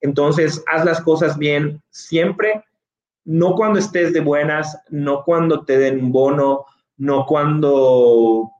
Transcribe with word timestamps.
Entonces, 0.00 0.62
haz 0.66 0.84
las 0.84 1.00
cosas 1.00 1.38
bien 1.38 1.82
siempre, 1.90 2.64
no 3.24 3.54
cuando 3.54 3.78
estés 3.78 4.12
de 4.12 4.20
buenas, 4.20 4.78
no 4.88 5.22
cuando 5.24 5.64
te 5.64 5.78
den 5.78 6.04
un 6.04 6.12
bono, 6.12 6.64
no 6.96 7.26
cuando 7.26 8.50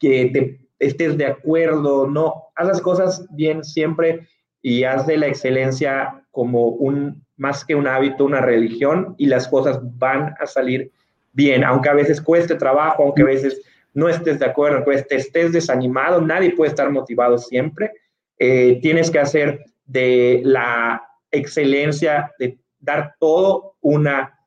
que 0.00 0.30
te 0.32 0.68
estés 0.78 1.16
de 1.16 1.26
acuerdo, 1.26 2.06
no, 2.06 2.48
haz 2.56 2.66
las 2.66 2.80
cosas 2.80 3.26
bien 3.30 3.64
siempre 3.64 4.26
y 4.60 4.84
haz 4.84 5.06
de 5.06 5.16
la 5.16 5.28
excelencia 5.28 6.24
como 6.30 6.68
un, 6.68 7.24
más 7.36 7.64
que 7.64 7.74
un 7.74 7.86
hábito, 7.86 8.24
una 8.24 8.40
religión 8.40 9.14
y 9.18 9.26
las 9.26 9.48
cosas 9.48 9.78
van 9.98 10.34
a 10.40 10.46
salir 10.46 10.90
bien, 11.32 11.64
aunque 11.64 11.88
a 11.88 11.94
veces 11.94 12.20
cueste 12.20 12.54
trabajo, 12.54 13.04
aunque 13.04 13.22
a 13.22 13.26
veces 13.26 13.62
no 13.94 14.08
estés 14.08 14.38
de 14.38 14.46
acuerdo, 14.46 14.84
pues 14.84 15.06
te 15.06 15.16
estés 15.16 15.52
desanimado, 15.52 16.20
nadie 16.20 16.54
puede 16.54 16.70
estar 16.70 16.90
motivado 16.90 17.38
siempre. 17.38 17.92
Eh, 18.38 18.78
tienes 18.80 19.10
que 19.10 19.18
hacer 19.18 19.64
de 19.92 20.40
la 20.44 21.02
excelencia, 21.30 22.32
de 22.38 22.58
dar 22.78 23.14
todo 23.18 23.76
una, 23.80 24.38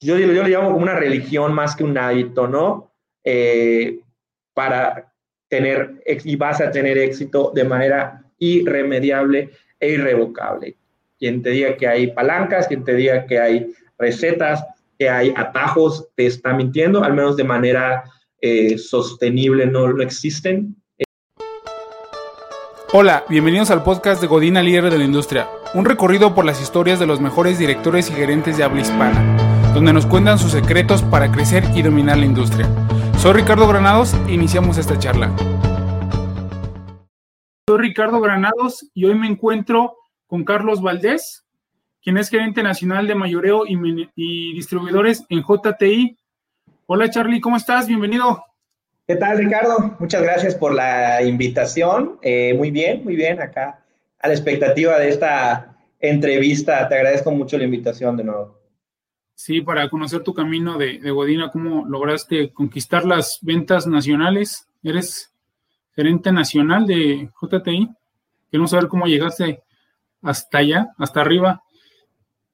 yo, 0.00 0.18
yo 0.18 0.42
le 0.42 0.48
llamo 0.48 0.76
una 0.76 0.94
religión 0.94 1.54
más 1.54 1.74
que 1.74 1.84
un 1.84 1.96
hábito, 1.96 2.46
¿no? 2.46 2.92
Eh, 3.24 4.00
para 4.54 5.12
tener, 5.48 6.02
y 6.06 6.36
vas 6.36 6.60
a 6.60 6.70
tener 6.70 6.98
éxito 6.98 7.52
de 7.54 7.64
manera 7.64 8.22
irremediable 8.38 9.50
e 9.80 9.90
irrevocable. 9.90 10.76
Quien 11.18 11.42
te 11.42 11.50
diga 11.50 11.76
que 11.76 11.88
hay 11.88 12.08
palancas, 12.08 12.68
quien 12.68 12.84
te 12.84 12.94
diga 12.94 13.26
que 13.26 13.38
hay 13.38 13.72
recetas, 13.98 14.64
que 14.98 15.08
hay 15.08 15.32
atajos, 15.36 16.08
te 16.14 16.26
está 16.26 16.52
mintiendo, 16.52 17.02
al 17.02 17.14
menos 17.14 17.36
de 17.36 17.44
manera 17.44 18.04
eh, 18.40 18.78
sostenible 18.78 19.66
no, 19.66 19.92
no 19.92 20.02
existen. 20.02 20.76
Hola, 22.90 23.24
bienvenidos 23.28 23.70
al 23.70 23.82
podcast 23.82 24.20
de 24.20 24.26
Godina 24.26 24.62
Líder 24.62 24.90
de 24.90 24.96
la 24.96 25.04
Industria, 25.04 25.46
un 25.74 25.84
recorrido 25.84 26.34
por 26.34 26.46
las 26.46 26.62
historias 26.62 26.98
de 26.98 27.06
los 27.06 27.20
mejores 27.20 27.58
directores 27.58 28.08
y 28.08 28.14
gerentes 28.14 28.56
de 28.56 28.64
habla 28.64 28.80
hispana, 28.80 29.72
donde 29.74 29.92
nos 29.92 30.06
cuentan 30.06 30.38
sus 30.38 30.52
secretos 30.52 31.02
para 31.02 31.30
crecer 31.30 31.64
y 31.74 31.82
dominar 31.82 32.16
la 32.16 32.24
industria. 32.24 32.66
Soy 33.18 33.34
Ricardo 33.34 33.68
Granados 33.68 34.14
e 34.26 34.32
iniciamos 34.32 34.78
esta 34.78 34.98
charla. 34.98 35.30
Soy 37.68 37.78
Ricardo 37.78 38.22
Granados 38.22 38.88
y 38.94 39.04
hoy 39.04 39.16
me 39.16 39.26
encuentro 39.26 39.96
con 40.26 40.44
Carlos 40.44 40.80
Valdés, 40.80 41.44
quien 42.02 42.16
es 42.16 42.30
gerente 42.30 42.62
nacional 42.62 43.06
de 43.06 43.14
mayoreo 43.14 43.66
y, 43.66 43.76
y 44.16 44.54
distribuidores 44.54 45.26
en 45.28 45.42
JTI 45.42 46.18
Hola 46.90 47.10
Charlie, 47.10 47.42
¿cómo 47.42 47.58
estás? 47.58 47.86
Bienvenido. 47.86 48.42
¿Qué 49.08 49.16
tal 49.16 49.38
Ricardo? 49.38 49.96
Muchas 50.00 50.20
gracias 50.22 50.54
por 50.54 50.74
la 50.74 51.22
invitación. 51.22 52.18
Eh, 52.20 52.52
muy 52.52 52.70
bien, 52.70 53.02
muy 53.04 53.16
bien, 53.16 53.40
acá 53.40 53.82
a 54.20 54.28
la 54.28 54.34
expectativa 54.34 54.98
de 54.98 55.08
esta 55.08 55.78
entrevista. 55.98 56.86
Te 56.90 56.96
agradezco 56.96 57.30
mucho 57.30 57.56
la 57.56 57.64
invitación 57.64 58.18
de 58.18 58.24
nuevo. 58.24 58.60
Sí, 59.34 59.62
para 59.62 59.88
conocer 59.88 60.22
tu 60.22 60.34
camino 60.34 60.76
de, 60.76 60.98
Godina, 61.10 61.50
cómo 61.50 61.86
lograste 61.86 62.52
conquistar 62.52 63.06
las 63.06 63.38
ventas 63.40 63.86
nacionales. 63.86 64.68
Eres 64.82 65.32
gerente 65.96 66.30
nacional 66.30 66.86
de 66.86 67.30
JTI. 67.40 67.88
Queremos 68.50 68.72
saber 68.72 68.88
cómo 68.88 69.06
llegaste 69.06 69.62
hasta 70.20 70.58
allá, 70.58 70.88
hasta 70.98 71.22
arriba. 71.22 71.62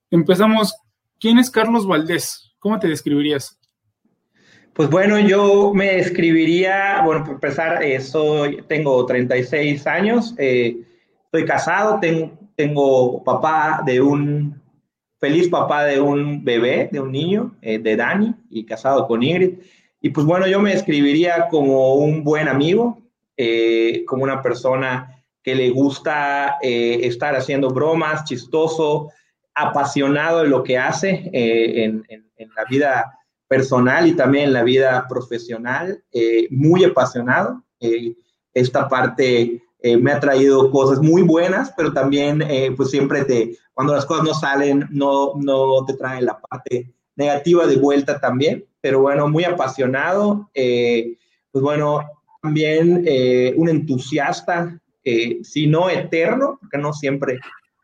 Empezamos. 0.08 0.72
¿Quién 1.18 1.40
es 1.40 1.50
Carlos 1.50 1.84
Valdés? 1.84 2.54
¿Cómo 2.60 2.78
te 2.78 2.86
describirías? 2.86 3.58
Pues 4.74 4.90
bueno, 4.90 5.20
yo 5.20 5.72
me 5.72 5.98
escribiría, 5.98 7.02
bueno, 7.04 7.24
por 7.24 7.34
empezar, 7.34 7.80
eh, 7.84 8.00
soy, 8.00 8.60
tengo 8.66 9.06
36 9.06 9.86
años, 9.86 10.34
eh, 10.36 10.78
estoy 11.26 11.44
casado, 11.44 12.00
tengo, 12.00 12.36
tengo 12.56 13.22
papá 13.22 13.82
de 13.86 14.00
un, 14.00 14.60
feliz 15.20 15.48
papá 15.48 15.84
de 15.84 16.00
un 16.00 16.44
bebé, 16.44 16.88
de 16.90 16.98
un 16.98 17.12
niño, 17.12 17.56
eh, 17.62 17.78
de 17.78 17.94
Dani, 17.94 18.34
y 18.50 18.66
casado 18.66 19.06
con 19.06 19.22
Ingrid. 19.22 19.60
Y 20.00 20.10
pues 20.10 20.26
bueno, 20.26 20.48
yo 20.48 20.58
me 20.58 20.72
escribiría 20.72 21.46
como 21.50 21.94
un 21.94 22.24
buen 22.24 22.48
amigo, 22.48 23.00
como 24.06 24.24
una 24.24 24.42
persona 24.42 25.22
que 25.42 25.54
le 25.54 25.70
gusta 25.70 26.58
estar 26.60 27.36
haciendo 27.36 27.70
bromas, 27.70 28.24
chistoso, 28.24 29.10
apasionado 29.54 30.42
de 30.42 30.48
lo 30.48 30.64
que 30.64 30.78
hace 30.78 31.30
en, 31.32 32.04
en, 32.08 32.28
en 32.36 32.48
la 32.54 32.64
vida 32.64 33.18
personal 33.54 34.08
y 34.08 34.14
también 34.14 34.46
en 34.46 34.52
la 34.52 34.64
vida 34.64 35.06
profesional, 35.08 36.02
eh, 36.12 36.48
muy 36.50 36.82
apasionado. 36.82 37.62
Eh, 37.78 38.16
esta 38.52 38.88
parte 38.88 39.62
eh, 39.80 39.96
me 39.96 40.10
ha 40.10 40.18
traído 40.18 40.72
cosas 40.72 41.00
muy 41.00 41.22
buenas, 41.22 41.72
pero 41.76 41.92
también 41.92 42.42
pues 42.76 42.90
siempre 42.90 43.24
te, 43.24 43.56
cuando 43.72 43.94
las 43.94 44.06
cosas 44.06 44.24
no 44.24 44.34
salen, 44.34 44.88
no, 44.90 45.34
no 45.36 45.84
te 45.86 45.94
trae 45.94 46.20
la 46.20 46.40
parte 46.40 46.92
negativa 47.14 47.64
de 47.66 47.76
vuelta 47.76 48.18
también, 48.18 48.64
pero 48.80 49.00
bueno, 49.02 49.28
muy 49.28 49.44
apasionado, 49.44 50.50
pues 50.52 51.62
bueno, 51.62 52.00
también 52.42 53.04
un 53.56 53.68
entusiasta, 53.68 54.80
si 55.42 55.66
no 55.66 55.90
eterno, 55.90 56.58
porque 56.60 56.78
no 56.78 56.92
siempre 56.92 57.38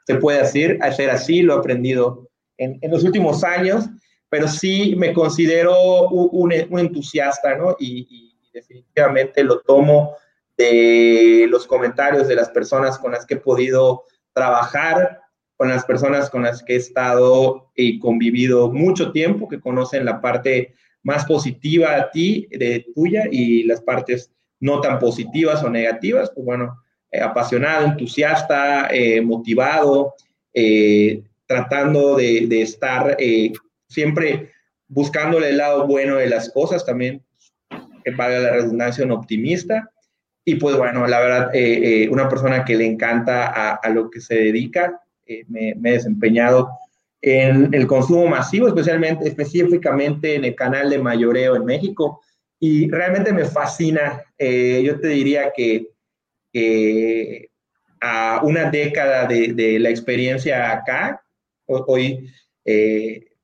se 0.04 0.16
puede 0.16 0.40
hacer, 0.40 0.78
hacer 0.82 1.10
así, 1.10 1.42
lo 1.42 1.54
he 1.54 1.58
aprendido 1.58 2.28
en, 2.58 2.78
en 2.80 2.90
los 2.90 3.04
últimos 3.04 3.44
años, 3.44 3.88
pero 4.30 4.48
sí 4.48 4.94
me 4.96 5.12
considero 5.12 6.08
un, 6.08 6.52
entusiasta, 6.52 7.56
¿no? 7.56 7.76
Y, 7.78 8.28
definitivamente 8.52 9.44
lo 9.44 9.60
tomo 9.60 10.16
de 10.58 11.46
los 11.48 11.68
comentarios 11.68 12.26
de 12.26 12.34
las 12.34 12.50
personas 12.50 12.98
con 12.98 13.12
las 13.12 13.24
que 13.24 13.34
he 13.34 13.36
podido 13.36 14.06
trabajar, 14.32 15.20
con 15.56 15.68
las 15.68 15.84
personas 15.84 16.28
con 16.30 16.42
las 16.42 16.60
que 16.64 16.72
he 16.72 16.76
estado 16.76 17.70
y 17.76 18.00
convivido 18.00 18.72
mucho 18.72 19.12
tiempo, 19.12 19.48
que 19.48 19.60
conocen 19.60 20.04
la 20.04 20.20
parte 20.20 20.74
más 21.04 21.24
positiva 21.26 21.94
a 21.94 22.10
ti, 22.10 22.48
de 22.50 22.86
tuya, 22.92 23.24
y 23.30 23.62
las 23.62 23.80
partes 23.82 24.32
no 24.58 24.80
tan 24.80 24.98
positivas 24.98 25.62
o 25.62 25.70
negativas, 25.70 26.32
pues 26.34 26.44
bueno, 26.44 26.76
eh, 27.12 27.20
apasionado, 27.20 27.86
entusiasta, 27.86 28.88
eh, 28.90 29.20
motivado, 29.20 30.14
eh, 30.52 31.22
tratando 31.46 32.16
de, 32.16 32.46
de 32.48 32.62
estar 32.62 33.16
siempre 33.90 34.52
buscándole 34.88 35.50
el 35.50 35.58
lado 35.58 35.86
bueno 35.86 36.16
de 36.16 36.28
las 36.28 36.50
cosas, 36.50 36.86
también 36.86 37.22
que 38.04 38.10
valga 38.12 38.38
la 38.40 38.52
redundancia, 38.52 39.04
un 39.04 39.12
optimista. 39.12 39.90
Y 40.44 40.54
pues 40.54 40.76
bueno, 40.76 41.06
la 41.06 41.20
verdad, 41.20 41.54
eh, 41.54 42.04
eh, 42.04 42.08
una 42.08 42.28
persona 42.28 42.64
que 42.64 42.76
le 42.76 42.86
encanta 42.86 43.74
a, 43.74 43.88
lo 43.90 44.10
que 44.10 44.20
se 44.20 44.36
dedica, 44.36 45.00
eh, 45.26 45.44
me, 45.48 45.70
he 45.70 45.92
desempeñado 45.92 46.70
en 47.20 47.72
el 47.74 47.86
consumo 47.86 48.26
masivo, 48.26 48.66
especialmente, 48.66 49.28
específicamente 49.28 50.34
en 50.34 50.44
el 50.44 50.54
canal 50.54 50.88
de 50.88 50.98
mayoreo 50.98 51.56
en 51.56 51.64
México. 51.64 52.22
Y 52.58 52.90
realmente 52.90 53.32
me 53.32 53.44
fascina. 53.44 54.22
yo 54.38 55.00
te 55.00 55.08
diría 55.08 55.52
que, 55.54 55.86
a 58.00 58.40
una 58.42 58.70
década 58.70 59.26
de, 59.26 59.78
la 59.78 59.90
experiencia 59.90 60.72
acá, 60.72 61.22
hoy 61.66 62.28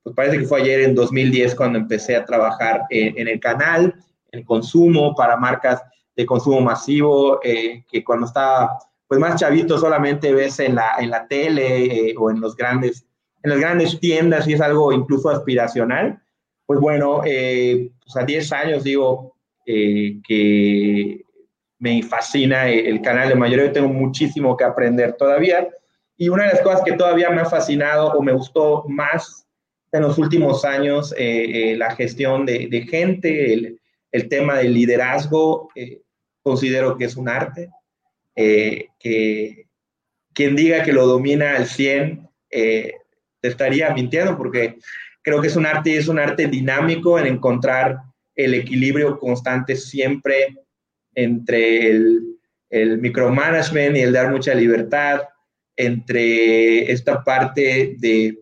pues 0.07 0.15
parece 0.15 0.39
que 0.39 0.45
fue 0.45 0.61
ayer 0.61 0.79
en 0.83 0.95
2010 0.95 1.53
cuando 1.55 1.79
empecé 1.79 2.15
a 2.15 2.23
trabajar 2.23 2.83
en, 2.89 3.27
el 3.27 3.41
canal, 3.41 3.93
en 4.31 4.43
consumo 4.45 5.13
para 5.13 5.35
marcas 5.35 5.83
de 6.15 6.25
consumo 6.25 6.61
masivo, 6.61 7.41
eh, 7.43 7.83
que 7.91 8.05
cuando 8.05 8.25
estaba 8.25 8.79
pues 9.05 9.19
más 9.19 9.37
chavito 9.37 9.77
solamente 9.77 10.33
ves 10.33 10.61
en 10.61 10.75
la, 10.75 10.93
en 10.97 11.09
la 11.09 11.27
tele 11.27 12.09
eh, 12.11 12.15
o 12.17 12.31
en 12.31 12.39
los 12.39 12.55
grandes 12.55 13.05
en 13.43 13.49
las 13.49 13.59
grandes 13.59 13.99
tiendas 13.99 14.47
y 14.47 14.53
es 14.53 14.61
algo 14.61 14.93
incluso 14.93 15.29
aspiracional. 15.29 16.21
Pues 16.65 16.79
bueno, 16.79 17.21
eh, 17.25 17.89
pues 18.01 18.15
a 18.15 18.23
10 18.23 18.51
años 18.53 18.83
digo 18.85 19.35
que 19.65 21.21
me 21.79 22.01
fascina 22.03 22.69
el 22.69 23.01
canal 23.01 23.27
de 23.27 23.35
mayoría, 23.35 23.73
tengo 23.73 23.89
muchísimo 23.89 24.55
que 24.55 24.63
aprender 24.63 25.17
todavía. 25.17 25.67
Y 26.15 26.29
una 26.29 26.45
de 26.45 26.53
las 26.53 26.61
cosas 26.61 26.81
que 26.85 26.93
todavía 26.93 27.29
me 27.29 27.41
ha 27.41 27.45
fascinado 27.45 28.13
o 28.13 28.21
me 28.21 28.31
gustó 28.31 28.85
más 28.87 29.46
en 29.97 30.03
los 30.03 30.17
últimos 30.17 30.65
años 30.65 31.13
eh, 31.17 31.71
eh, 31.71 31.77
la 31.77 31.95
gestión 31.95 32.45
de, 32.45 32.87
gente, 32.89 33.53
el, 34.11 34.29
tema 34.29 34.57
del 34.57 34.73
liderazgo, 34.73 35.69
eh, 35.75 36.01
considero 36.41 36.97
que 36.97 37.05
es 37.05 37.15
un 37.15 37.29
arte, 37.29 37.69
que 38.35 39.67
quien 40.33 40.55
diga 40.55 40.83
que 40.83 40.93
lo 40.93 41.07
domina 41.07 41.55
al 41.55 41.65
100 41.65 42.29
te 42.49 42.93
estaría 43.41 43.89
mintiendo 43.93 44.37
porque 44.37 44.77
creo 45.23 45.41
que 45.41 45.47
es 45.47 45.55
un 45.55 45.65
arte 45.65 45.97
es 45.97 46.07
un 46.07 46.19
arte 46.19 46.47
dinámico 46.47 47.17
en 47.17 47.25
encontrar 47.25 47.97
el 48.35 48.53
equilibrio 48.53 49.17
constante 49.17 49.75
siempre 49.75 50.55
entre 51.15 51.89
el, 51.89 52.37
el 52.69 52.99
micromanagement 52.99 53.97
y 53.97 54.01
el 54.01 54.13
dar 54.13 54.31
mucha 54.31 54.53
libertad, 54.53 55.21
entre 55.75 56.91
esta 56.91 57.23
parte 57.23 57.95
de 57.97 58.37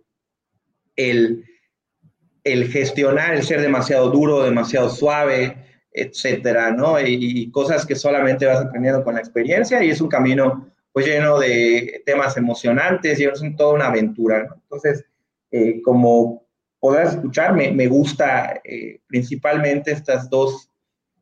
el, 0.95 1.43
gestionar, 2.43 3.35
el 3.35 3.43
ser 3.43 3.61
demasiado 3.61 4.09
duro, 4.09 4.43
demasiado 4.43 4.89
suave, 4.89 5.57
etcétera, 5.91 6.71
¿no? 6.71 6.99
Y, 6.99 7.49
cosas 7.51 7.85
que 7.85 7.95
solamente 7.95 8.45
vas 8.45 8.65
aprendiendo 8.65 9.03
con 9.03 9.15
la 9.15 9.21
experiencia 9.21 9.83
y 9.83 9.89
es 9.89 10.01
un 10.01 10.09
camino 10.09 10.71
pues 10.91 11.05
lleno 11.05 11.39
de 11.39 12.03
temas 12.05 12.37
emocionantes, 12.37 13.19
y 13.19 13.25
es 13.25 13.41
toda 13.57 13.73
una 13.73 13.87
aventura, 13.87 14.43
¿no? 14.43 14.55
Entonces, 14.55 15.03
eh, 15.51 15.81
como 15.81 16.45
podrás 16.79 17.15
escuchar, 17.15 17.53
me, 17.53 17.71
me 17.71 17.87
gusta 17.87 18.61
eh, 18.63 19.01
principalmente 19.07 19.91
estas 19.91 20.29
dos 20.29 20.69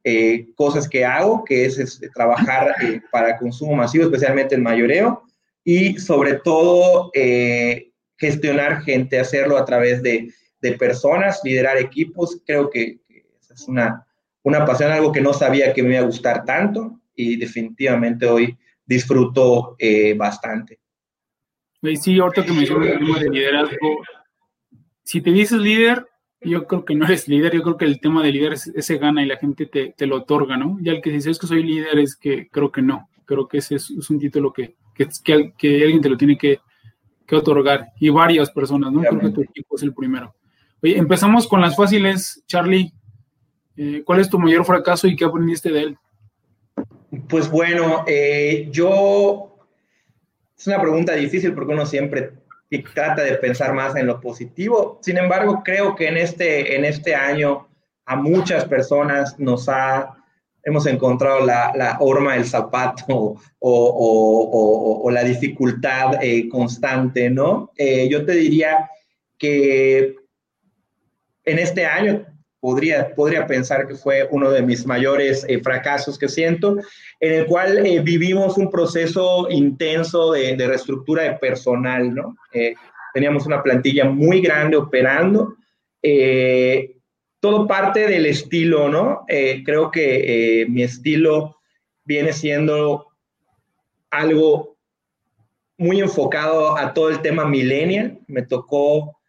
eh, 0.04 0.48
cosas 0.56 0.88
que 0.88 1.06
hago, 1.06 1.44
que 1.44 1.66
es, 1.66 2.02
trabajar 2.14 2.76
para 3.12 3.38
consumo 3.38 3.74
masivo, 3.74 4.04
especialmente 4.04 4.54
en 4.54 4.62
mayoreo, 4.62 5.24
y 5.64 5.98
sobre 5.98 6.36
todo 6.36 7.10
gestionar 8.18 8.82
gente, 8.84 9.20
hacerlo 9.20 9.58
a 9.58 9.66
través 9.66 10.02
de, 10.04 10.32
de 10.62 10.72
personas, 10.74 11.42
liderar 11.44 11.78
equipos. 11.78 12.42
Creo 12.46 12.70
que, 12.70 13.00
que 13.08 13.26
es 13.54 13.68
una, 13.68 14.06
una 14.44 14.66
pasión, 14.66 14.92
algo 14.92 15.12
que 15.12 15.22
no 15.22 15.34
sabía 15.34 15.74
que 15.74 15.84
me 15.84 15.92
iba 15.92 16.00
a 16.00 16.06
gustar 16.06 16.46
tanto 16.46 17.00
y 17.16 17.38
definitivamente 17.38 18.26
hoy 18.26 18.58
disfruto 18.86 19.76
eh, 19.80 20.14
bastante. 20.16 20.80
Sí, 22.02 22.18
ahorita 22.20 22.46
que 22.46 22.54
mencionas 22.54 22.88
el 22.88 23.00
tema 23.00 23.20
de 23.20 23.30
liderazgo, 23.30 24.04
si 25.04 25.22
te 25.22 25.32
dices 25.32 25.60
líder, 25.60 26.08
yo 26.40 26.66
creo 26.66 26.86
que 26.86 26.96
no 26.96 27.06
eres 27.06 27.28
líder, 27.28 27.54
yo 27.54 27.62
creo 27.62 27.78
que 27.78 27.86
el 27.86 28.00
tema 28.00 28.24
de 28.24 28.32
líder 28.32 28.54
ese 28.54 28.98
gana 28.98 29.22
y 29.22 29.26
la 29.26 29.38
gente 29.38 29.66
te, 29.66 29.94
te, 29.96 30.06
lo 30.06 30.18
otorga, 30.18 30.58
¿no? 30.58 30.78
Ya 30.82 30.94
el 30.94 31.02
que 31.02 31.12
dice 31.12 31.32
es 31.32 31.40
que 31.40 31.48
soy 31.48 31.64
líder 31.64 32.00
es 32.00 32.16
que 32.16 32.48
creo 32.50 32.72
que 32.72 32.82
no, 32.82 33.10
creo 33.26 33.48
que 33.48 33.58
ese 33.58 33.76
es, 33.76 33.90
un 34.10 34.20
título 34.20 34.54
que, 34.54 34.76
que, 34.96 35.08
que, 35.58 35.84
alguien 35.84 36.02
te 36.02 36.10
lo 36.10 36.18
tiene 36.18 36.38
que, 36.38 36.60
que, 37.26 37.36
otorgar 37.36 37.92
y 38.00 38.10
varias 38.10 38.52
personas, 38.52 38.92
¿no? 38.92 39.02
Creo 39.02 39.20
que 39.20 39.30
tu 39.30 39.42
equipo 39.42 39.76
es 39.76 39.84
el 39.84 39.94
primero. 39.94 40.36
Oye, 40.82 40.98
empezamos 40.98 41.48
con 41.48 41.62
las 41.62 41.76
fáciles, 41.76 42.44
Charlie. 42.48 42.94
Eh, 43.76 44.04
¿Cuál 44.06 44.20
es 44.20 44.30
tu 44.30 44.38
mayor 44.38 44.66
fracaso 44.66 45.08
y 45.08 45.16
qué 45.16 45.26
aprendiste 45.26 45.72
de 45.72 45.82
él? 45.82 45.98
Pues 47.28 47.50
bueno, 47.50 48.04
eh, 48.08 48.68
yo, 48.72 49.58
es 50.58 50.68
una 50.68 50.82
pregunta 50.82 51.14
difícil 51.14 51.54
porque 51.54 51.74
uno 51.74 51.86
siempre 51.86 52.34
trata 52.82 53.22
de 53.22 53.36
pensar 53.36 53.74
más 53.74 53.96
en 53.96 54.08
lo 54.08 54.20
positivo. 54.20 55.00
Sin 55.02 55.18
embargo, 55.18 55.62
creo 55.64 55.96
que 55.96 56.08
en 56.08 56.18
este, 56.18 56.76
en 56.76 56.86
este 56.86 57.14
año 57.14 57.68
a 58.06 58.16
muchas 58.16 58.66
personas 58.66 59.38
nos 59.40 59.70
ha, 59.70 60.23
hemos 60.64 60.86
encontrado 60.88 61.46
la, 61.46 61.74
la 61.76 61.98
horma 62.00 62.34
del 62.34 62.46
zapato 62.46 63.06
o, 63.16 63.38
o, 63.60 65.02
o, 65.04 65.12
la 65.12 65.24
dificultad 65.24 66.24
eh, 66.24 66.48
constante, 66.50 67.30
¿no? 67.30 67.72
Eh, 67.78 68.08
yo 68.10 68.26
te 68.26 68.34
diría 68.34 68.90
que 69.38 70.16
en 71.46 71.60
este 71.60 71.86
año 71.86 72.26
podría, 72.62 73.14
podría 73.14 73.46
pensar 73.46 73.86
que 73.86 73.96
fue 73.96 74.26
uno 74.32 74.50
de 74.50 74.62
mis 74.62 74.86
mayores 74.86 75.46
eh, 75.50 75.60
fracasos 75.62 76.18
que 76.18 76.30
siento, 76.30 76.78
en 77.20 77.34
el 77.34 77.46
cual 77.46 77.86
eh, 77.86 78.00
vivimos 78.00 78.58
un 78.58 78.70
proceso 78.70 79.48
intenso 79.50 80.32
de, 80.32 80.56
de 80.56 80.68
reestructura 80.68 81.24
de 81.24 81.34
personal, 81.34 82.16
¿no? 82.16 82.38
Eh, 82.54 82.74
teníamos 83.14 83.46
una 83.46 83.62
plantilla 83.62 84.06
muy 84.06 84.40
grande 84.40 84.78
operando, 84.78 85.56
todo 87.44 87.68
parte 87.68 88.08
del 88.08 88.26
estilo, 88.26 88.88
¿no? 88.88 89.26
creo 89.66 89.92
que 89.92 90.66
mi 90.70 90.82
estilo 90.82 91.58
viene 92.06 92.32
siendo 92.32 93.08
algo 94.10 94.78
muy 95.78 96.00
enfocado 96.00 96.78
a 96.78 96.94
todo 96.94 97.10
el 97.10 97.22
tema 97.22 97.44
millennial, 97.44 98.18
me 98.28 98.44
tocó 98.44 99.20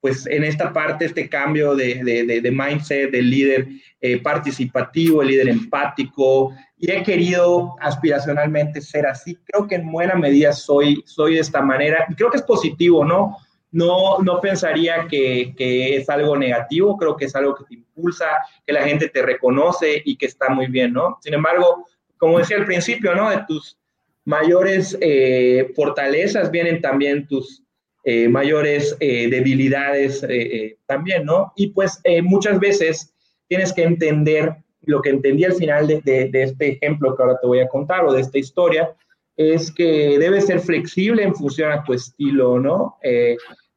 pues 0.00 0.26
en 0.26 0.44
esta 0.44 0.72
parte, 0.72 1.04
este 1.04 1.28
cambio 1.28 1.74
de, 1.76 2.02
de, 2.02 2.40
de 2.40 2.50
mindset 2.50 3.10
del 3.10 3.30
líder 3.30 3.68
eh, 4.00 4.18
participativo, 4.18 5.20
el 5.20 5.28
líder 5.28 5.48
empático, 5.48 6.54
y 6.78 6.90
he 6.90 7.02
querido 7.02 7.76
aspiracionalmente 7.80 8.80
ser 8.80 9.06
así. 9.06 9.36
Creo 9.44 9.68
que 9.68 9.74
en 9.74 9.92
buena 9.92 10.14
medida 10.14 10.52
soy, 10.52 11.02
soy 11.04 11.34
de 11.34 11.40
esta 11.40 11.60
manera, 11.60 12.06
y 12.08 12.14
creo 12.14 12.30
que 12.30 12.38
es 12.38 12.42
positivo, 12.42 13.04
¿no? 13.04 13.36
No, 13.72 14.18
no 14.18 14.40
pensaría 14.40 15.06
que, 15.08 15.54
que, 15.56 15.96
es 15.96 16.08
algo 16.08 16.36
negativo, 16.36 16.96
creo 16.96 17.16
que 17.16 17.26
es 17.26 17.36
algo 17.36 17.54
que 17.54 17.64
te 17.64 17.74
impulsa, 17.74 18.26
que 18.66 18.72
la 18.72 18.82
gente 18.82 19.08
te 19.08 19.22
reconoce 19.22 20.02
y 20.04 20.16
que 20.16 20.26
está 20.26 20.48
muy 20.48 20.66
bien, 20.66 20.92
¿no? 20.92 21.18
Sin 21.22 21.34
embargo, 21.34 21.86
como 22.18 22.38
decía 22.38 22.56
al 22.56 22.66
principio, 22.66 23.14
¿no? 23.14 23.30
De 23.30 23.44
tus 23.46 23.78
mayores 24.24 24.98
eh, 25.00 25.72
fortalezas 25.76 26.50
vienen 26.50 26.80
también 26.80 27.26
tus, 27.28 27.62
eh, 28.02 28.28
mayores 28.28 28.96
eh, 28.98 29.28
debilidades 29.28 30.24
eh, 30.26 30.78
también, 30.86 31.26
¿no? 31.26 31.52
Y 31.54 31.68
pues 31.68 32.00
muchas 32.22 32.58
veces 32.58 33.12
tienes 33.46 33.74
que 33.74 33.82
entender 33.82 34.56
lo 34.86 35.02
que 35.02 35.10
entendí 35.10 35.44
al 35.44 35.52
final 35.52 35.86
de, 35.86 36.00
de, 36.00 36.42
este 36.42 36.72
ejemplo 36.72 37.14
que 37.14 37.22
ahora 37.22 37.38
te 37.38 37.46
voy 37.46 37.60
a 37.60 37.68
contar 37.68 38.06
o 38.06 38.12
de 38.14 38.22
esta 38.22 38.38
historia, 38.38 38.94
es 39.36 39.70
que 39.70 40.18
debes 40.18 40.46
ser 40.46 40.60
flexible 40.60 41.22
en 41.22 41.34
función 41.34 41.72
a 41.72 41.84
tu 41.84 41.92
estilo, 41.92 42.58
¿no? 42.58 42.96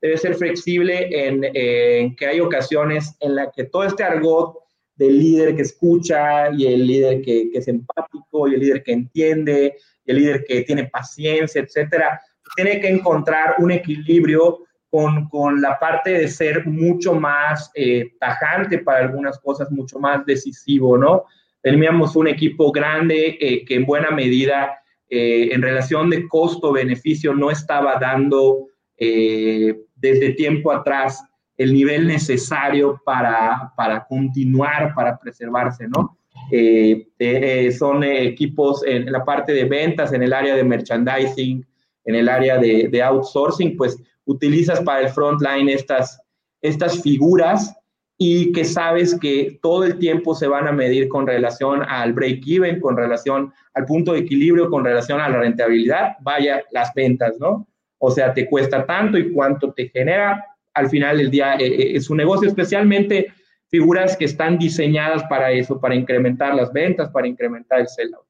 Debes 0.03 0.21
ser 0.21 0.35
flexible 0.35 1.07
en, 1.09 1.45
en, 1.53 2.13
que 2.17 2.27
hay 2.27 2.41
ocasiones 2.41 3.15
en 3.21 3.35
las 3.35 3.47
que 3.55 3.63
todo 3.63 3.85
este 3.85 4.03
argot 4.03 4.59
del 4.95 5.17
líder 5.17 5.55
que 5.55 5.61
escucha 5.61 6.51
y 6.51 6.67
el 6.67 6.85
líder 6.85 7.21
que, 7.21 7.49
que 7.49 7.59
es 7.59 7.67
empático 7.69 8.49
y 8.49 8.55
el 8.55 8.59
líder 8.59 8.83
que 8.83 8.91
entiende 8.91 9.77
y 10.05 10.11
el 10.11 10.17
líder 10.17 10.43
que 10.43 10.63
tiene 10.63 10.89
paciencia, 10.89 11.61
etcétera, 11.61 12.19
tiene 12.53 12.81
que 12.81 12.89
encontrar 12.89 13.55
un 13.59 13.71
equilibrio 13.71 14.65
con, 14.89 15.29
con 15.29 15.61
la 15.61 15.79
parte 15.79 16.11
de 16.11 16.27
ser 16.27 16.67
mucho 16.67 17.15
más 17.15 17.71
eh, 17.73 18.11
tajante 18.19 18.79
para 18.79 19.05
algunas 19.05 19.39
cosas, 19.39 19.71
mucho 19.71 19.99
más 19.99 20.25
decisivo, 20.25 20.97
¿no? 20.97 21.23
Teníamos 21.61 22.17
un 22.17 22.27
equipo 22.27 22.73
grande 22.73 23.37
eh, 23.39 23.63
que 23.63 23.75
en 23.75 23.85
buena 23.85 24.11
medida, 24.11 24.77
eh, 25.09 25.47
en 25.53 25.61
relación 25.61 26.09
de 26.09 26.27
costo-beneficio, 26.27 27.33
no 27.33 27.49
estaba 27.49 27.97
dando 27.99 28.67
desde 30.03 30.33
tiempo 30.33 30.71
atrás 30.71 31.23
el 31.57 31.73
nivel 31.73 32.07
necesario 32.07 33.01
para, 33.05 33.71
para 33.77 34.05
continuar, 34.05 34.93
para 34.93 35.17
preservarse, 35.17 35.87
¿no? 35.87 36.17
son 37.77 38.03
equipos 38.03 38.83
en 38.85 39.09
la 39.11 39.23
parte 39.23 39.53
de 39.53 39.63
ventas, 39.63 40.11
en 40.11 40.23
el 40.23 40.33
área 40.33 40.55
de 40.55 40.63
merchandising, 40.63 41.65
en 42.05 42.15
el 42.15 42.27
área 42.27 42.57
de, 42.57 43.01
outsourcing, 43.01 43.77
pues 43.77 43.97
utilizas 44.25 44.81
para 44.81 45.01
el 45.01 45.09
frontline 45.09 45.69
estas, 45.69 46.21
estas 46.61 47.01
figuras 47.01 47.73
y 48.17 48.51
que 48.51 48.65
sabes 48.65 49.17
que 49.17 49.57
todo 49.61 49.85
el 49.85 49.97
tiempo 49.99 50.35
se 50.35 50.47
van 50.47 50.67
a 50.67 50.73
medir 50.73 51.07
con 51.07 51.25
relación 51.25 51.81
al 51.87 52.11
break-even, 52.11 52.81
con 52.81 52.97
relación 52.97 53.53
al 53.73 53.85
punto 53.85 54.13
de 54.13 54.19
equilibrio, 54.19 54.69
con 54.69 54.83
relación 54.83 55.21
a 55.21 55.29
la 55.29 55.39
rentabilidad, 55.39 56.17
vaya 56.21 56.63
las 56.71 56.93
ventas, 56.93 57.35
¿no? 57.39 57.67
O 58.05 58.11
sea, 58.11 58.33
te 58.33 58.49
cuesta 58.49 58.85
tanto 58.85 59.17
y 59.17 59.31
cuánto 59.31 59.71
te 59.71 59.87
genera. 59.87 60.45
Al 60.73 60.89
final 60.89 61.19
del 61.19 61.31
día 61.31 61.55
eh, 61.55 61.67
eh, 61.67 61.95
es 61.95 62.09
un 62.09 62.17
negocio, 62.17 62.49
especialmente 62.49 63.31
figuras 63.69 64.17
que 64.17 64.25
están 64.25 64.57
diseñadas 64.57 65.23
para 65.29 65.51
eso, 65.51 65.79
para 65.79 65.95
incrementar 65.95 66.53
las 66.53 66.73
ventas, 66.73 67.09
para 67.11 67.27
incrementar 67.27 67.79
el 67.79 67.87
sellout. 67.87 68.25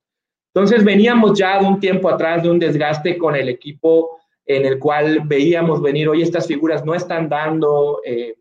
Entonces 0.53 0.83
veníamos 0.83 1.39
ya 1.39 1.59
de 1.59 1.65
un 1.65 1.79
tiempo 1.79 2.07
atrás 2.07 2.43
de 2.43 2.51
un 2.51 2.59
desgaste 2.59 3.17
con 3.17 3.36
el 3.36 3.50
equipo 3.50 4.19
en 4.45 4.63
el 4.65 4.77
cual 4.77 5.21
veíamos 5.25 5.81
venir, 5.81 6.07
hoy 6.07 6.21
estas 6.21 6.45
figuras 6.45 6.86
no 6.86 6.93
están 6.93 7.27
dando, 7.27 8.00
eh, 8.05 8.36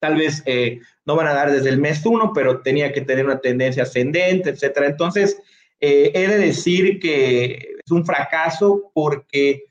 tal 0.00 0.16
vez 0.16 0.42
eh, 0.44 0.80
no 1.06 1.16
van 1.16 1.28
a 1.28 1.32
dar 1.32 1.50
desde 1.50 1.70
el 1.70 1.78
mes 1.78 2.04
uno, 2.04 2.32
pero 2.34 2.60
tenía 2.60 2.92
que 2.92 3.00
tener 3.00 3.24
una 3.24 3.40
tendencia 3.40 3.84
ascendente, 3.84 4.50
etcétera. 4.50 4.86
Entonces, 4.86 5.40
eh, 5.80 6.10
he 6.14 6.28
de 6.28 6.38
decir 6.38 6.98
que 7.00 7.76
es 7.82 7.90
un 7.90 8.04
fracaso 8.04 8.90
porque 8.92 9.64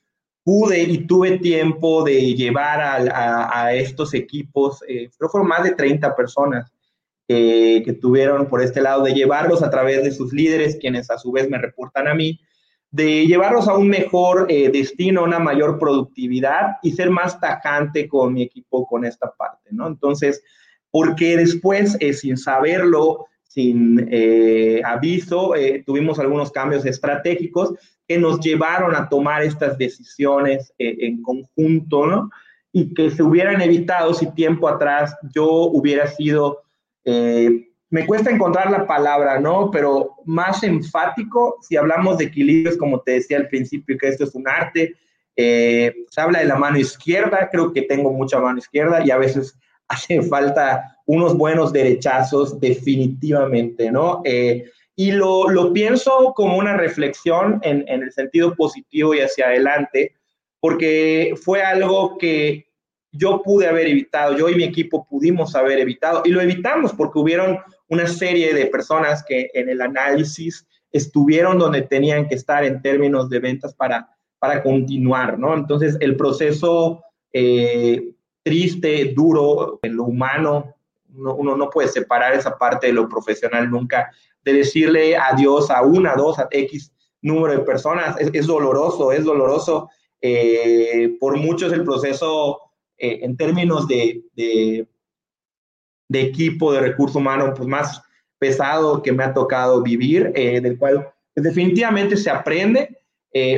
pude 0.45 0.83
y 0.83 1.07
tuve 1.07 1.39
tiempo 1.39 2.03
de 2.03 2.35
llevar 2.35 2.79
a, 2.79 3.73
estos 3.73 4.13
equipos, 4.13 4.79
creo 4.85 5.09
que 5.09 5.27
fueron 5.27 5.49
más 5.49 5.63
de 5.63 5.71
30 5.71 6.15
personas, 6.15 6.71
que 7.27 7.97
tuvieron 7.99 8.47
por 8.47 8.61
este 8.61 8.79
lado, 8.79 9.03
de 9.03 9.15
llevarlos 9.15 9.63
a 9.63 9.71
través 9.71 10.03
de 10.03 10.11
sus 10.11 10.31
líderes, 10.31 10.77
quienes 10.79 11.09
a 11.09 11.17
su 11.17 11.31
vez 11.31 11.49
me 11.49 11.57
reportan 11.57 12.07
a 12.07 12.13
mí, 12.13 12.39
de 12.95 13.27
llevarlos 13.27 13.67
a 13.67 13.75
un 13.75 13.89
mejor 13.89 14.45
eh, 14.49 14.69
destino, 14.69 15.25
una 15.25 15.37
mayor 15.37 15.77
productividad 15.77 16.77
y 16.81 16.93
ser 16.93 17.09
más 17.09 17.41
tajante 17.41 18.07
con 18.07 18.33
mi 18.33 18.43
equipo 18.43 18.87
con 18.87 19.03
esta 19.03 19.31
parte, 19.31 19.69
¿no? 19.71 19.85
Entonces, 19.87 20.41
porque 20.91 21.35
después, 21.35 21.97
eh, 21.99 22.13
sin 22.13 22.37
saberlo, 22.37 23.25
sin 23.43 24.07
eh, 24.09 24.81
aviso, 24.85 25.53
tuvimos 25.85 26.19
algunos 26.19 26.51
cambios 26.51 26.85
estratégicos 26.85 27.73
que 28.07 28.17
nos 28.17 28.39
llevaron 28.39 28.95
a 28.95 29.09
tomar 29.09 29.43
estas 29.43 29.77
decisiones 29.77 30.73
en 30.77 31.21
conjunto, 31.21 32.05
¿no? 32.05 32.29
Y 32.71 32.93
que 32.93 33.09
se 33.09 33.23
hubieran 33.23 33.61
evitado 33.61 34.13
si 34.13 34.31
tiempo 34.33 34.67
atrás 34.67 35.15
yo 35.33 35.47
hubiera 35.47 36.07
sido 36.07 36.65
eh, 37.05 37.69
me 37.91 38.05
cuesta 38.05 38.31
encontrar 38.31 38.71
la 38.71 38.85
palabra, 38.87 39.39
¿no? 39.39 39.69
Pero 39.71 40.15
más 40.25 40.63
enfático, 40.63 41.59
si 41.61 41.77
hablamos 41.77 42.17
de 42.17 42.25
equilibrios, 42.25 42.77
como 42.77 42.99
te 42.99 43.13
decía 43.13 43.37
al 43.37 43.47
principio, 43.47 43.97
que 43.97 44.09
esto 44.09 44.23
es 44.23 44.35
un 44.35 44.47
arte, 44.47 44.95
eh, 45.35 45.93
se 46.09 46.21
habla 46.21 46.39
de 46.39 46.45
la 46.45 46.57
mano 46.57 46.77
izquierda, 46.77 47.49
creo 47.51 47.71
que 47.71 47.83
tengo 47.83 48.11
mucha 48.11 48.39
mano 48.39 48.57
izquierda 48.57 49.05
y 49.05 49.11
a 49.11 49.17
veces 49.17 49.57
hace 49.87 50.21
falta 50.23 50.97
unos 51.05 51.37
buenos 51.37 51.71
derechazos 51.71 52.59
definitivamente, 52.59 53.91
¿no? 53.91 54.21
Y 54.95 55.11
lo, 55.11 55.49
lo 55.49 55.73
pienso 55.73 56.33
como 56.35 56.57
una 56.57 56.77
reflexión 56.77 57.59
en, 57.63 57.83
en, 57.87 58.03
el 58.03 58.11
sentido 58.11 58.55
positivo 58.55 59.13
y 59.13 59.19
hacia 59.19 59.47
adelante, 59.47 60.15
porque 60.59 61.33
fue 61.41 61.61
algo 61.61 62.17
que 62.17 62.65
yo 63.11 63.41
pude 63.43 63.67
haber 63.67 63.87
evitado, 63.87 64.37
yo 64.37 64.49
y 64.49 64.55
mi 64.55 64.63
equipo 64.63 65.05
pudimos 65.07 65.55
haber 65.55 65.79
evitado, 65.79 66.21
y 66.25 66.29
lo 66.29 66.41
evitamos 66.41 66.93
porque 66.93 67.19
hubieron 67.19 67.59
una 67.87 68.07
serie 68.07 68.53
de 68.53 68.67
personas 68.67 69.23
que 69.27 69.49
en 69.53 69.69
el 69.69 69.81
análisis 69.81 70.67
estuvieron 70.91 71.59
donde 71.59 71.81
tenían 71.81 72.27
que 72.27 72.35
estar 72.35 72.63
en 72.63 72.81
términos 72.81 73.29
de 73.29 73.39
ventas 73.39 73.73
para, 73.73 74.09
para 74.39 74.63
continuar, 74.63 75.37
¿no? 75.37 75.53
Entonces, 75.53 75.97
el 75.99 76.15
proceso 76.15 77.03
eh, 77.33 78.11
triste, 78.43 79.13
duro, 79.13 79.79
en 79.83 79.95
lo 79.95 80.05
humano, 80.05 80.73
uno 81.17 81.55
no 81.55 81.69
puede 81.69 81.87
separar 81.87 82.33
esa 82.33 82.57
parte 82.57 82.87
de 82.87 82.93
lo 82.93 83.07
profesional 83.07 83.69
nunca, 83.69 84.11
de 84.45 84.53
decirle 84.53 85.17
adiós 85.17 85.69
a 85.71 85.81
una, 85.81 86.15
dos, 86.15 86.39
a 86.39 86.47
X 86.51 86.91
número 87.21 87.53
de 87.53 87.65
personas, 87.65 88.15
es, 88.19 88.47
doloroso, 88.47 89.11
es 89.11 89.25
doloroso. 89.25 89.89
Eh, 90.21 91.17
por 91.19 91.37
muchos 91.37 91.73
el 91.73 91.83
proceso 91.83 92.61
eh, 92.97 93.19
en 93.23 93.35
términos 93.35 93.87
de, 93.87 94.23
de, 94.35 94.87
equipo, 96.09 96.71
de 96.71 96.81
recurso 96.81 97.19
humano, 97.19 97.53
pues 97.55 97.67
más 97.67 98.01
pesado 98.37 99.01
que 99.01 99.11
me 99.11 99.23
ha 99.23 99.33
tocado 99.33 99.81
vivir, 99.81 100.31
eh, 100.35 100.61
del 100.61 100.77
cual 100.77 101.11
pues, 101.33 101.43
definitivamente 101.43 102.15
se 102.15 102.29
aprende, 102.29 102.97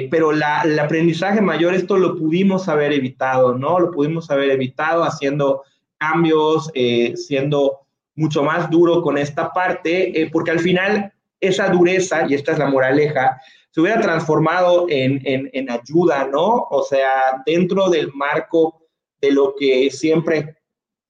pero 0.09 0.31
la, 0.31 0.63
el 0.63 0.79
aprendizaje 0.79 1.39
mayor, 1.39 1.75
esto 1.75 1.97
lo 1.97 2.15
pudimos 2.15 2.67
haber 2.67 2.93
evitado, 2.93 3.55
¿no? 3.55 3.79
Lo 3.79 3.91
pudimos 3.91 4.31
haber 4.31 4.49
evitado 4.49 5.03
haciendo 5.03 5.61
cambios, 5.99 6.71
siendo 7.13 7.86
mucho 8.17 8.43
más 8.43 8.69
duro 8.69 9.01
con 9.01 9.17
esta 9.17 9.53
parte, 9.53 10.21
eh, 10.21 10.29
porque 10.31 10.51
al 10.51 10.59
final 10.59 11.13
esa 11.39 11.69
dureza, 11.69 12.25
y 12.27 12.33
esta 12.33 12.51
es 12.51 12.57
la 12.57 12.65
moraleja, 12.65 13.39
se 13.69 13.79
hubiera 13.79 14.01
transformado 14.01 14.87
en, 14.89 15.21
en, 15.23 15.69
ayuda, 15.69 16.25
¿no? 16.25 16.65
O 16.71 16.83
sea, 16.83 17.43
dentro 17.45 17.89
del 17.89 18.11
marco 18.11 18.81
de 19.21 19.31
lo 19.31 19.53
que 19.55 19.91
siempre, 19.91 20.57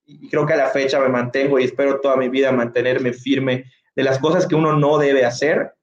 y 0.05 0.27
creo 0.27 0.45
que 0.45 0.53
a 0.53 0.57
la 0.57 0.67
fecha 0.67 0.99
me 0.99 1.07
mantengo 1.07 1.57
y 1.57 1.63
espero 1.63 2.01
toda 2.01 2.17
mi 2.17 2.27
vida 2.27 2.51
mantenerme 2.51 3.13
firme 3.13 3.63
de 3.95 4.03
las 4.03 4.19
cosas 4.19 4.45
que 4.45 4.55
uno 4.55 4.73
no 4.73 4.97
debe 4.97 5.23
hacer, 5.23 5.73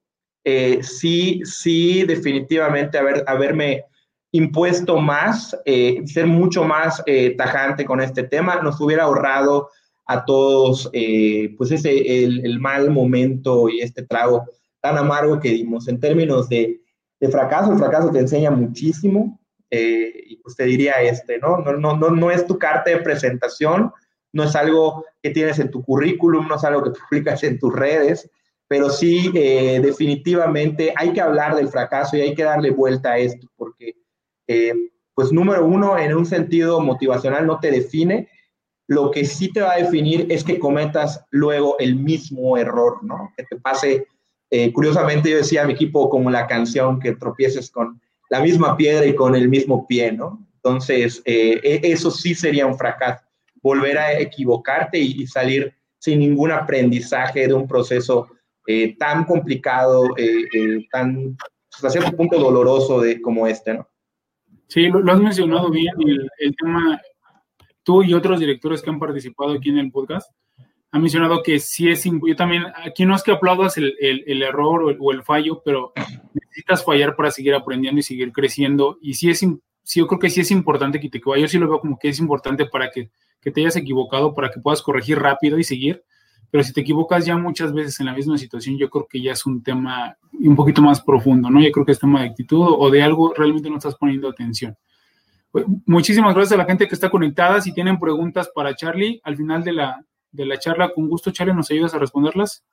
eh, 0.44 0.80
sí, 0.82 1.40
sí, 1.44 2.02
definitivamente 2.02 2.98
haber, 2.98 3.24
haberme 3.26 3.84
impuesto 4.32 4.98
más, 4.98 5.56
eh, 5.64 6.02
ser 6.04 6.26
mucho 6.26 6.64
más 6.64 7.02
tajante 7.38 7.86
con 7.86 8.02
este 8.02 8.24
tema, 8.24 8.56
nos 8.56 8.78
hubiera 8.78 9.04
ahorrado 9.04 9.70
a 10.06 10.24
todos, 10.24 10.90
eh, 10.92 11.54
pues 11.56 11.70
ese, 11.70 12.24
el, 12.24 12.60
mal 12.60 12.90
momento 12.90 13.68
y 13.68 13.80
este 13.80 14.02
trago 14.02 14.44
tan 14.80 14.98
amargo 14.98 15.40
que 15.40 15.50
dimos. 15.50 15.88
En 15.88 15.98
términos 15.98 16.48
de, 16.48 16.80
de 17.20 17.28
fracaso, 17.28 17.72
el 17.72 17.78
fracaso 17.78 18.10
te 18.10 18.18
enseña 18.18 18.50
muchísimo, 18.50 19.40
eh, 19.70 20.12
y 20.26 20.36
pues 20.36 20.56
te 20.56 20.64
diría 20.64 21.00
este, 21.02 21.38
¿no? 21.38 21.58
No, 21.58 21.72
no, 21.72 21.96
no, 21.96 22.10
no 22.10 22.30
es 22.30 22.46
tu 22.46 22.58
carta 22.58 22.90
de 22.90 22.98
presentación, 22.98 23.92
no 24.32 24.44
es 24.44 24.54
algo 24.54 25.04
que 25.22 25.30
tienes 25.30 25.58
en 25.58 25.70
tu 25.70 25.82
currículum, 25.82 26.46
no 26.48 26.56
es 26.56 26.64
algo 26.64 26.82
que 26.82 26.90
publicas 26.90 27.42
en 27.44 27.58
tus 27.58 27.74
redes, 27.74 28.30
pero 28.68 28.90
sí 28.90 29.30
eh, 29.34 29.80
definitivamente 29.82 30.92
hay 30.96 31.12
que 31.12 31.20
hablar 31.20 31.54
del 31.54 31.68
fracaso 31.68 32.16
y 32.16 32.20
hay 32.20 32.34
que 32.34 32.44
darle 32.44 32.70
vuelta 32.70 33.12
a 33.12 33.18
esto, 33.18 33.48
porque, 33.56 33.94
pues 35.14 35.32
número 35.32 35.64
uno, 35.64 35.96
en 35.96 36.14
un 36.14 36.26
sentido 36.26 36.80
motivacional 36.80 37.46
no 37.46 37.58
te 37.58 37.70
define, 37.70 38.28
lo 38.86 39.10
que 39.10 39.24
sí 39.24 39.50
te 39.52 39.60
va 39.60 39.72
a 39.72 39.78
definir 39.78 40.26
es 40.30 40.44
que 40.44 40.58
cometas 40.58 41.24
luego 41.30 41.76
el 41.78 41.96
mismo 41.96 42.56
error, 42.58 43.02
¿no? 43.02 43.32
Que 43.36 43.44
te 43.44 43.56
pase, 43.56 44.06
eh, 44.50 44.72
curiosamente 44.72 45.30
yo 45.30 45.38
decía 45.38 45.62
a 45.62 45.66
mi 45.66 45.72
equipo 45.72 46.10
como 46.10 46.30
la 46.30 46.46
canción, 46.46 47.00
que 47.00 47.16
tropieces 47.16 47.70
con 47.70 48.00
la 48.30 48.40
misma 48.40 48.76
piedra 48.76 49.06
y 49.06 49.14
con 49.14 49.34
el 49.34 49.48
mismo 49.48 49.86
pie, 49.86 50.12
¿no? 50.12 50.46
Entonces, 50.56 51.22
eh, 51.24 51.60
e, 51.62 51.92
eso 51.92 52.10
sí 52.10 52.34
sería 52.34 52.66
un 52.66 52.76
fracaso, 52.76 53.24
volver 53.62 53.98
a 53.98 54.18
equivocarte 54.18 54.98
y, 54.98 55.26
salir 55.26 55.74
sin 55.98 56.18
ningún 56.18 56.50
aprendizaje 56.52 57.46
de 57.46 57.54
un 57.54 57.66
proceso 57.66 58.28
eh, 58.66 58.96
tan 58.98 59.24
complicado, 59.24 60.08
tan, 60.90 61.36
hasta 61.72 61.90
cierto 61.90 62.14
punto 62.14 62.38
doloroso 62.38 63.00
de, 63.00 63.20
como 63.22 63.46
este, 63.46 63.74
¿no? 63.74 63.88
Sí, 64.68 64.88
lo, 64.88 65.10
has 65.10 65.20
mencionado 65.20 65.70
bien, 65.70 65.94
el, 65.98 66.28
el 66.38 66.56
tema 66.56 67.00
tú 67.84 68.02
y 68.02 68.14
otros 68.14 68.40
directores 68.40 68.82
que 68.82 68.90
han 68.90 68.98
participado 68.98 69.52
aquí 69.52 69.70
en 69.70 69.78
el 69.78 69.92
podcast 69.92 70.32
han 70.94 71.02
mencionado 71.02 71.42
que 71.42 71.58
sí 71.58 71.88
es, 71.88 72.04
yo 72.04 72.36
también, 72.36 72.66
aquí 72.76 73.04
no 73.04 73.16
es 73.16 73.24
que 73.24 73.32
aplaudas 73.32 73.76
el, 73.78 73.96
el, 74.00 74.42
error 74.42 74.94
o 74.96 75.10
el, 75.10 75.22
fallo, 75.24 75.60
pero 75.64 75.92
necesitas 76.32 76.84
fallar 76.84 77.16
para 77.16 77.32
seguir 77.32 77.52
aprendiendo 77.52 77.98
y 77.98 78.04
seguir 78.04 78.30
creciendo. 78.30 78.96
Y 79.02 79.14
sí 79.14 79.28
es, 79.28 79.40
sí, 79.40 79.98
yo 79.98 80.06
creo 80.06 80.20
que 80.20 80.30
sí 80.30 80.40
es 80.40 80.52
importante 80.52 81.00
que 81.00 81.08
te 81.08 81.20
yo 81.20 81.48
sí 81.48 81.58
lo 81.58 81.68
veo 81.68 81.80
como 81.80 81.98
que 81.98 82.10
es 82.10 82.20
importante 82.20 82.66
para 82.66 82.92
que, 82.92 83.10
que 83.40 83.50
te 83.50 83.62
hayas 83.62 83.74
equivocado, 83.74 84.34
para 84.34 84.52
que 84.52 84.60
puedas 84.60 84.82
corregir 84.82 85.18
rápido 85.18 85.58
y 85.58 85.64
seguir. 85.64 86.04
Pero 86.48 86.62
si 86.62 86.72
te 86.72 86.82
equivocas 86.82 87.26
ya 87.26 87.36
muchas 87.36 87.72
veces 87.72 87.98
en 87.98 88.06
la 88.06 88.14
misma 88.14 88.38
situación, 88.38 88.78
yo 88.78 88.88
creo 88.88 89.08
que 89.10 89.20
ya 89.20 89.32
es 89.32 89.44
un 89.46 89.64
tema 89.64 90.16
un 90.30 90.54
poquito 90.54 90.80
más 90.80 91.02
profundo, 91.02 91.50
¿no? 91.50 91.60
Yo 91.60 91.72
creo 91.72 91.84
que 91.84 91.90
es 91.90 91.98
tema 91.98 92.20
de 92.22 92.28
actitud 92.28 92.64
o 92.68 92.88
de 92.88 93.02
algo 93.02 93.34
realmente 93.36 93.68
no 93.68 93.78
estás 93.78 93.96
poniendo 93.96 94.28
atención. 94.28 94.76
Muchísimas 95.86 96.34
gracias 96.34 96.52
a 96.52 96.62
la 96.62 96.68
gente 96.68 96.88
que 96.88 96.94
está 96.94 97.08
conectada. 97.08 97.60
Si 97.60 97.72
tienen 97.72 97.98
preguntas 97.98 98.50
para 98.52 98.74
Charlie, 98.74 99.20
al 99.22 99.36
final 99.36 99.62
de 99.62 99.72
la, 99.72 100.04
de 100.32 100.46
la 100.46 100.58
charla, 100.58 100.92
con 100.92 101.08
gusto, 101.08 101.30
Charlie, 101.30 101.54
¿nos 101.54 101.70
ayudas 101.70 101.94
a 101.94 101.98
responderlas? 101.98 102.64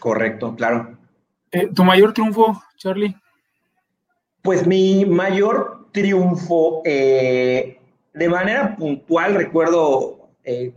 Correcto, 0.00 0.56
claro. 0.56 0.98
Eh, 1.52 1.68
¿Tu 1.72 1.84
mayor 1.84 2.12
triunfo, 2.12 2.60
Charlie? 2.76 3.14
Pues 4.42 4.66
mi 4.66 5.04
mayor 5.04 5.86
triunfo, 5.92 6.82
eh, 6.84 7.78
de 8.12 8.28
manera 8.28 8.74
puntual, 8.74 9.36
recuerdo, 9.36 10.30
eh, 10.42 10.72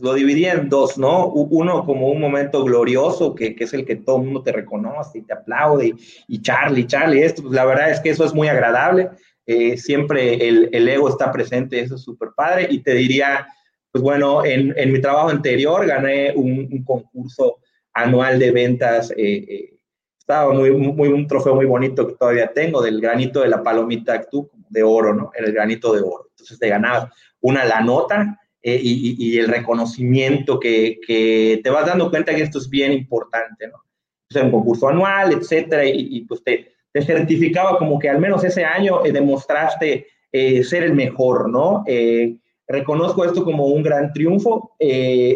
lo 0.00 0.14
dividía 0.14 0.54
en 0.54 0.70
dos, 0.70 0.96
¿no? 0.96 1.26
Uno 1.26 1.84
como 1.84 2.08
un 2.08 2.18
momento 2.18 2.64
glorioso, 2.64 3.34
que, 3.34 3.54
que, 3.54 3.64
es 3.64 3.74
el 3.74 3.84
que 3.84 3.96
todo 3.96 4.16
el 4.16 4.24
mundo 4.24 4.42
te 4.42 4.52
reconoce 4.52 5.18
y 5.18 5.22
te 5.22 5.34
aplaude, 5.34 5.94
y 6.26 6.40
Charlie, 6.40 6.86
Charlie, 6.86 7.22
esto, 7.22 7.42
pues 7.42 7.54
la 7.54 7.66
verdad 7.66 7.90
es 7.90 8.00
que 8.00 8.08
eso 8.08 8.24
es 8.24 8.32
muy 8.32 8.48
agradable. 8.48 9.10
Eh, 9.52 9.76
siempre 9.76 10.34
el, 10.48 10.68
el, 10.70 10.88
ego 10.88 11.08
está 11.08 11.32
presente, 11.32 11.80
eso 11.80 11.96
es 11.96 12.02
súper 12.02 12.28
padre. 12.36 12.68
Y 12.70 12.84
te 12.84 12.94
diría, 12.94 13.48
pues 13.90 14.00
bueno, 14.00 14.44
en, 14.44 14.72
en 14.76 14.92
mi 14.92 15.00
trabajo 15.00 15.28
anterior 15.28 15.84
gané 15.84 16.32
un, 16.36 16.68
un 16.70 16.84
concurso 16.84 17.58
anual 17.92 18.38
de 18.38 18.52
ventas. 18.52 19.10
Eh, 19.10 19.44
eh, 19.48 19.80
estaba 20.16 20.54
muy, 20.54 20.70
muy, 20.70 21.08
un 21.08 21.26
trofeo 21.26 21.56
muy 21.56 21.66
bonito 21.66 22.06
que 22.06 22.14
todavía 22.14 22.52
tengo, 22.52 22.80
del 22.80 23.00
granito 23.00 23.40
de 23.40 23.48
la 23.48 23.60
palomita 23.60 24.12
actú, 24.12 24.48
de 24.68 24.84
oro, 24.84 25.12
¿no? 25.14 25.32
El 25.34 25.52
granito 25.52 25.92
de 25.94 26.00
oro. 26.00 26.28
Entonces 26.30 26.56
te 26.56 26.68
ganabas 26.68 27.12
una 27.40 27.64
la 27.64 27.80
nota 27.80 28.38
y, 28.62 29.16
y, 29.18 29.38
el 29.38 29.48
reconocimiento 29.48 30.60
que, 30.60 31.00
que, 31.04 31.60
te 31.64 31.70
vas 31.70 31.86
dando 31.86 32.08
cuenta 32.08 32.36
que 32.36 32.42
esto 32.42 32.58
es 32.58 32.70
bien 32.70 32.92
importante, 32.92 33.66
¿no? 33.66 33.82
Es 34.28 34.40
un 34.40 34.52
concurso 34.52 34.88
anual, 34.88 35.32
etcétera, 35.32 35.84
y, 35.86 36.06
y 36.18 36.20
pues 36.20 36.44
te, 36.44 36.70
te 36.92 37.02
certificaba 37.02 37.78
como 37.78 37.98
que 37.98 38.08
al 38.08 38.18
menos 38.18 38.44
ese 38.44 38.64
año 38.64 39.04
eh, 39.04 39.12
demostraste 39.12 40.06
eh, 40.32 40.64
ser 40.64 40.82
el 40.82 40.94
mejor, 40.94 41.48
¿no? 41.48 41.84
Eh, 41.86 42.36
reconozco 42.66 43.24
esto 43.24 43.44
como 43.44 43.66
un 43.66 43.82
gran 43.82 44.12
triunfo. 44.12 44.72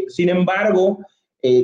sin 0.08 0.28
embargo, 0.28 1.00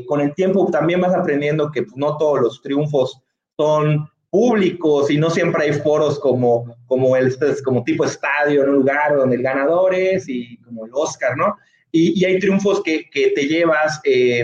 con 0.07 0.21
el 0.21 0.35
tiempo 0.35 0.69
también 0.71 1.01
vas 1.01 1.15
aprendiendo 1.15 1.71
que 1.71 1.85
pues, 1.85 1.97
no 1.97 2.17
todos 2.17 2.41
los 2.41 2.61
triunfos 2.61 3.23
son 3.57 4.09
públicos 4.31 5.11
y 5.11 5.17
no 5.17 5.31
siempre 5.31 5.65
hay 5.65 5.73
foros 5.73 6.19
como, 6.19 6.77
como, 6.87 7.17
el, 7.17 7.35
como 7.65 7.85
tipo 7.85 8.05
estadio 8.05 8.65
en 8.65 8.71
un 8.71 8.77
lugar 8.77 9.17
donde 9.17 9.37
el 9.37 9.43
ganador 9.43 9.95
es 9.95 10.29
y 10.29 10.57
como 10.59 10.87
el 10.87 10.91
Oscar, 10.93 11.37
¿no? 11.37 11.57
Y, 11.93 12.21
y 12.21 12.25
hay 12.25 12.41
triunfos 12.41 12.83
que, 12.83 13.09
que 13.09 13.31
te 13.31 13.47
llevas 13.47 14.01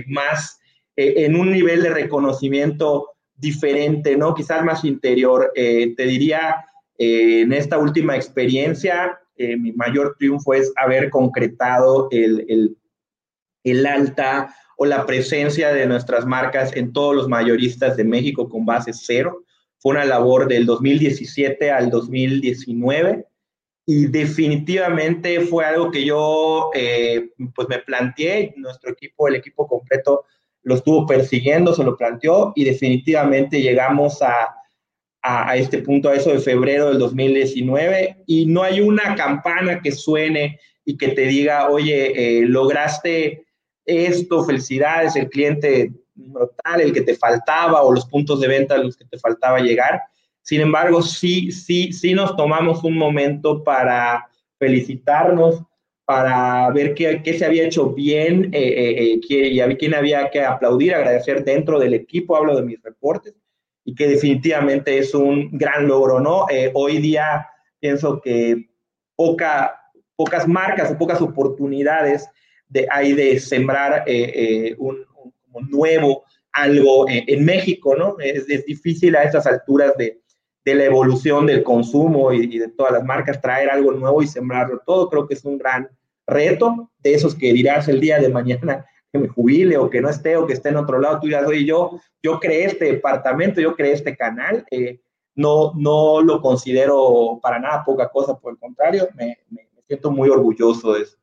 más 0.07 0.61
en 0.95 1.35
un 1.35 1.51
nivel 1.51 1.83
de 1.83 1.91
reconocimiento 1.91 3.16
diferente, 3.39 4.17
¿no? 4.17 4.35
Quizás 4.35 4.65
más 4.65 4.85
interior. 4.85 5.53
Eh, 5.55 5.95
te 5.97 6.05
diría, 6.05 6.65
eh, 6.99 7.43
en 7.43 7.53
esta 7.53 7.79
última 7.79 8.17
experiencia, 8.17 9.19
eh, 9.37 9.57
mi 9.57 9.73
mayor 9.73 10.17
triunfo 10.19 10.55
es 10.55 10.73
haber 10.77 11.11
concretado 11.11 12.09
el, 12.11 12.77
el, 13.65 13.87
alta 13.87 14.55
o 14.79 14.87
la 14.87 15.07
presencia 15.07 15.73
de 15.73 15.87
nuestras 15.87 16.25
marcas 16.25 16.75
en 16.77 16.93
todos 16.93 17.15
los 17.15 17.29
mayoristas 17.29 17.97
de 17.97 18.05
México 18.05 18.49
con 18.49 18.65
base 18.65 18.93
cero. 18.93 19.45
Fue 19.79 19.93
una 19.93 20.05
labor 20.05 20.49
del 20.49 20.67
2017 20.67 21.71
al 21.71 21.91
2019 21.91 23.27
y 23.85 24.07
definitivamente 24.07 25.41
fue 25.41 25.65
algo 25.65 25.91
que 25.91 26.05
yo 26.05 26.71
pues 27.55 27.69
me 27.69 27.79
planteé, 27.79 28.55
nuestro 28.57 28.91
equipo, 28.91 29.29
el 29.29 29.37
equipo 29.37 29.67
completo 29.67 30.25
lo 30.67 30.75
estuvo 30.75 31.07
persiguiendo, 31.07 31.73
se 31.73 31.85
lo 31.85 31.97
planteó 31.97 32.53
y 32.57 32.65
definitivamente 32.65 33.63
llegamos 33.63 34.21
a, 34.21 34.53
a, 35.23 35.57
este 35.57 35.79
punto, 35.79 36.09
a 36.09 36.17
eso 36.17 36.31
de 36.31 36.41
febrero 36.41 36.89
del 36.89 36.99
2019 36.99 38.25
y 38.27 38.47
no 38.47 38.65
hay 38.65 38.81
una 38.81 39.15
campana 39.15 39.81
que 39.81 39.93
suene 39.93 40.59
y 40.85 40.97
que 40.97 41.11
te 41.11 41.23
diga, 41.23 41.71
oye, 41.71 42.41
eh, 42.41 42.47
lograste 42.47 43.47
esto, 43.85 44.43
felicidades, 44.43 45.15
el 45.15 45.31
cliente 45.31 45.93
tal, 46.65 46.81
el 46.81 46.93
que 46.93 47.03
te 47.03 47.15
faltaba 47.15 47.83
o 47.83 47.93
los 47.93 48.07
puntos 48.07 48.41
de 48.41 48.49
venta 48.49 48.75
a 48.75 48.79
los 48.79 48.97
que 48.97 49.05
te 49.05 49.19
faltaba 49.19 49.61
llegar. 49.61 50.03
Sin 50.43 50.61
embargo, 50.61 51.01
sí, 51.01 51.53
sí, 51.53 51.93
sí 51.93 52.13
nos 52.13 52.35
tomamos 52.35 52.83
un 52.83 52.99
momento 52.99 53.63
para 53.63 54.29
felicitarnos, 54.59 55.63
para 56.07 56.71
ver 56.71 56.95
qué, 56.95 57.21
se 57.37 57.45
había 57.45 57.65
hecho 57.65 57.91
bien 57.91 58.51
eh, 58.53 58.63
eh, 58.63 58.91
eh 59.03 59.21
y 59.21 59.77
quién 59.77 59.93
había 59.93 60.31
que 60.31 60.41
aplaudir, 60.41 60.95
agradecer 60.95 61.45
dentro 61.45 61.81
del 61.81 61.95
equipo, 61.95 62.37
hablo 62.37 62.55
de 62.55 62.63
mis 62.63 62.81
reportes, 62.81 63.35
y 63.85 63.93
que 63.93 64.07
definitivamente 64.07 64.99
es 64.99 65.15
un 65.15 65.51
gran 65.53 65.89
logro, 65.89 66.21
¿no? 66.21 66.47
Hoy 66.75 66.99
día 66.99 67.49
pienso 67.81 68.21
que 68.21 68.69
poca, 69.17 69.81
pocas 70.15 70.47
marcas 70.47 70.93
o 70.93 70.99
pocas 70.99 71.21
oportunidades 71.21 72.29
de, 72.69 72.87
hay 72.91 73.13
de 73.13 73.39
sembrar 73.41 74.05
un, 74.79 75.05
nuevo 75.71 76.25
algo 76.53 77.07
en, 77.09 77.45
México, 77.45 77.97
¿no? 77.97 78.17
Es, 78.21 78.47
difícil 78.47 79.15
a 79.17 79.25
estas 79.25 79.47
alturas 79.47 79.93
de, 79.97 80.21
la 80.65 80.85
evolución 80.85 81.47
del 81.47 81.63
consumo 81.63 82.33
y, 82.33 82.59
de 82.59 82.69
todas 82.69 82.93
las 82.93 83.05
marcas, 83.05 83.41
traer 83.41 83.71
algo 83.71 83.93
nuevo 83.93 84.23
y 84.23 84.27
sembrarlo 84.27 84.83
todo, 84.85 85.09
creo 85.09 85.27
que 85.27 85.35
es 85.35 85.45
un 85.45 85.59
gran 85.59 85.89
reto 86.27 86.91
de 86.99 87.15
esos 87.15 87.35
que 87.35 87.53
dirás 87.53 87.89
el 87.89 88.01
día 88.01 88.19
de 88.19 88.29
mañana 88.29 88.87
que 89.13 89.19
me 89.19 89.29
jubile 89.29 89.77
o 89.77 89.89
que 89.89 90.01
no 90.01 90.09
esté 90.09 90.37
o 90.37 90.47
que 90.47 90.55
esté 90.55 90.71
en 90.71 90.77
otro 90.77 90.99
lado, 90.99 91.21
tú 91.21 91.27
dirás, 91.27 91.47
oye, 91.47 91.65
yo, 91.65 92.01
yo 92.23 92.41
creé 92.41 92.65
este 92.65 92.87
departamento, 92.87 93.61
yo 93.61 93.77
creé 93.77 93.93
este 93.93 94.17
canal, 94.17 94.67
eh, 94.71 95.01
no, 95.35 95.73
no 95.77 96.23
lo 96.23 96.41
considero 96.41 97.39
para 97.43 97.59
nada 97.59 97.85
poca 97.85 98.09
cosa, 98.09 98.39
por 98.39 98.53
el 98.53 98.59
contrario, 98.59 99.09
me, 99.15 99.39
me, 99.51 99.69
siento 99.87 100.11
muy 100.11 100.29
orgulloso 100.29 100.95
de 100.95 101.03
eso. 101.03 101.17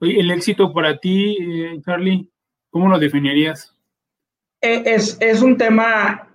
Oye, 0.00 0.20
el 0.20 0.30
éxito 0.30 0.72
para 0.72 0.98
ti, 0.98 1.36
eh, 1.40 1.80
Charlie, 1.84 2.30
¿cómo 2.70 2.88
lo 2.88 2.98
definirías? 2.98 3.74
Eh, 4.60 4.82
es, 4.86 5.18
es 5.20 5.42
un 5.42 5.58
tema 5.58 6.26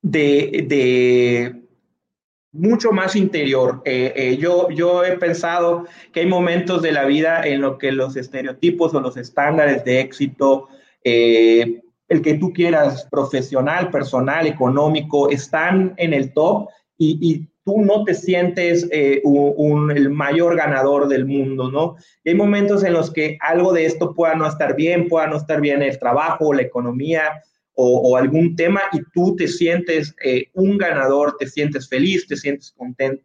de, 0.00 0.64
de, 0.68 1.65
mucho 2.58 2.92
más 2.92 3.16
interior. 3.16 3.82
Eh, 3.84 4.12
eh, 4.16 4.36
yo, 4.36 4.68
yo 4.70 5.04
he 5.04 5.16
pensado 5.18 5.84
que 6.12 6.20
hay 6.20 6.26
momentos 6.26 6.82
de 6.82 6.92
la 6.92 7.04
vida 7.04 7.46
en 7.46 7.60
los 7.60 7.78
que 7.78 7.92
los 7.92 8.16
estereotipos 8.16 8.94
o 8.94 9.00
los 9.00 9.16
estándares 9.16 9.84
de 9.84 10.00
éxito, 10.00 10.68
el 11.04 12.22
que 12.22 12.34
tú 12.34 12.52
quieras, 12.52 13.06
profesional, 13.10 13.90
personal, 13.90 14.46
económico, 14.46 15.30
están 15.30 15.94
en 15.98 16.12
el 16.12 16.32
top 16.32 16.68
y, 16.98 17.18
y 17.20 17.48
tú 17.64 17.82
no 17.82 18.02
te 18.02 18.14
sientes 18.14 18.88
un, 19.22 19.92
el 19.92 20.10
mayor 20.10 20.56
ganador 20.56 21.06
del 21.06 21.26
mundo, 21.26 21.70
¿no? 21.70 21.94
hay 22.24 22.34
momentos 22.34 22.82
en 22.82 22.92
los 22.92 23.12
que 23.12 23.38
algo 23.40 23.72
de 23.72 23.86
esto 23.86 24.14
pueda 24.14 24.34
no 24.34 24.48
estar 24.48 24.74
bien, 24.74 25.08
pueda 25.08 25.28
no 25.28 25.36
estar 25.36 25.60
bien 25.60 25.80
el 25.80 25.96
trabajo, 25.98 26.52
la 26.52 26.62
economía, 26.62 27.42
o, 27.78 28.16
algún 28.16 28.56
tema 28.56 28.80
y 28.92 29.00
tú 29.12 29.36
te 29.36 29.46
sientes 29.46 30.14
eh, 30.24 30.48
un 30.54 30.78
ganador, 30.78 31.36
te 31.38 31.46
sientes 31.46 31.88
feliz, 31.88 32.26
te 32.26 32.36
sientes 32.36 32.72
contento. 32.76 33.22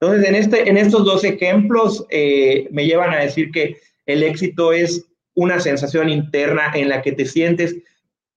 Entonces, 0.00 0.28
en, 0.28 0.34
este, 0.34 0.68
en 0.68 0.76
estos 0.76 1.04
dos 1.04 1.22
ejemplos 1.22 2.04
eh, 2.10 2.66
me 2.72 2.84
llevan 2.84 3.14
a 3.14 3.20
decir 3.20 3.52
que 3.52 3.76
el 4.06 4.24
éxito 4.24 4.72
es 4.72 5.06
una 5.34 5.60
sensación 5.60 6.08
interna 6.08 6.72
en 6.74 6.88
la 6.88 7.00
que 7.00 7.12
te 7.12 7.24
sientes 7.24 7.76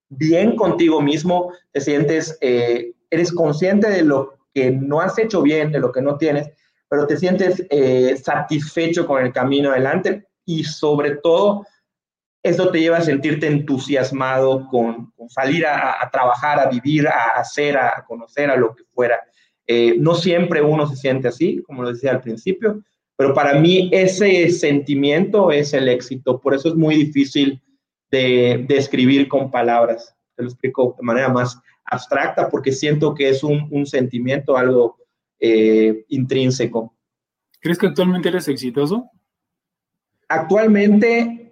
bien 0.08 0.54
contigo 0.54 1.02
mismo, 1.02 1.52
te 1.72 1.80
sientes, 1.80 2.38
eh, 2.40 2.92
eres 3.10 3.32
consciente 3.32 3.90
de 3.90 4.02
lo 4.02 4.38
que 4.54 4.70
no 4.70 5.00
has 5.00 5.18
hecho 5.18 5.42
bien, 5.42 5.72
de 5.72 5.80
lo 5.80 5.90
que 5.90 6.00
no 6.00 6.16
tienes, 6.16 6.48
pero 6.88 7.08
te 7.08 7.16
sientes 7.16 7.66
satisfecho 8.22 9.04
con 9.04 9.24
el 9.24 9.32
camino 9.32 9.72
adelante 9.72 10.24
y 10.44 10.62
sobre 10.62 11.16
todo 11.16 11.66
eso 12.46 12.70
te 12.70 12.80
lleva 12.80 12.98
a 12.98 13.02
sentirte 13.02 13.46
entusiasmado 13.48 14.68
con, 14.68 15.12
salir 15.28 15.66
a, 15.66 16.08
trabajar, 16.12 16.60
a 16.60 16.70
vivir, 16.70 17.08
a 17.08 17.38
hacer, 17.40 17.76
a 17.76 18.04
conocer, 18.06 18.50
a 18.50 18.56
lo 18.56 18.74
que 18.74 18.84
fuera. 18.94 19.20
Eh, 19.66 19.96
no 19.98 20.14
siempre 20.14 20.62
uno 20.62 20.86
se 20.86 20.96
siente 20.96 21.28
así, 21.28 21.60
como 21.66 21.82
lo 21.82 21.92
decía 21.92 22.12
al 22.12 22.20
principio, 22.20 22.84
pero 23.16 23.34
para 23.34 23.58
mí 23.58 23.90
ese 23.92 24.48
sentimiento 24.50 25.50
es 25.50 25.74
el 25.74 25.88
éxito. 25.88 26.40
Por 26.40 26.54
eso 26.54 26.68
es 26.68 26.76
muy 26.76 26.94
difícil 26.94 27.60
de 28.10 28.64
describir 28.68 29.26
con 29.26 29.50
palabras. 29.50 30.14
Te 30.36 30.42
lo 30.44 30.48
explico 30.48 30.94
de 30.96 31.04
manera 31.04 31.28
más 31.28 31.58
abstracta 31.84 32.48
porque 32.48 32.70
siento 32.70 33.14
que 33.14 33.28
es 33.28 33.42
un, 33.42 33.86
sentimiento, 33.86 34.56
algo 34.56 34.98
eh, 35.40 36.04
intrínseco. 36.08 36.94
¿Crees 37.60 37.78
que 37.78 37.86
actualmente 37.86 38.28
eres 38.28 38.46
exitoso? 38.46 39.10
Actualmente 40.28 41.45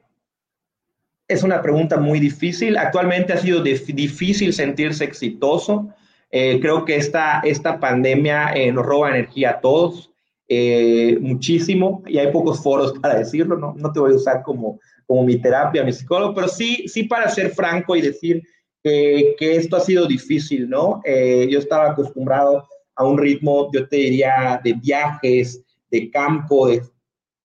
es 1.29 1.43
una 1.43 1.63
pregunta 1.63 1.97
muy 1.97 2.21
difícil. 2.21 2.77
Actualmente 2.77 3.33
ha 3.33 3.39
sido 3.39 3.63
difícil 3.63 4.53
sentirse 4.53 5.05
exitoso. 5.05 5.89
Eh, 6.31 6.59
creo 6.61 6.85
que 6.85 6.97
esta, 6.97 7.41
esta 7.41 7.79
pandemia 7.79 8.53
eh, 8.55 8.73
nos 8.73 8.85
roba 8.85 9.11
energía 9.11 9.51
a 9.51 9.61
todos 9.61 10.11
eh, 10.49 11.17
muchísimo 11.21 12.03
y 12.07 12.19
hay 12.19 12.31
pocos 12.31 12.63
foros 12.63 12.99
para 12.99 13.19
decirlo. 13.19 13.57
No, 13.57 13.75
no 13.77 13.93
te 13.93 14.01
voy 14.01 14.13
a 14.13 14.17
usar 14.17 14.43
como, 14.43 14.81
como 15.07 15.25
mi 15.25 15.37
terapia, 15.37 15.85
mi 15.85 15.93
psicólogo, 15.93 16.35
pero 16.35 16.49
sí, 16.49 16.87
sí 16.89 17.05
para 17.05 17.31
ser 17.31 17.51
franco 17.51 17.97
y 17.97 18.03
decir 18.03 18.43
que 18.83 19.35
esto 19.39 19.77
ha 19.77 19.81
sido 19.81 20.07
difícil, 20.07 20.69
¿no? 20.69 21.01
yo 21.07 21.59
estaba 21.59 21.93
acostumbrado 21.93 22.69
a 22.97 23.07
un 23.07 23.17
ritmo, 23.17 23.71
yo 23.73 23.89
te 23.89 23.97
diría, 23.97 24.61
de 24.63 24.75
viajes, 24.75 25.65
de 25.91 26.11
campo, 26.11 26.69
de 26.69 26.83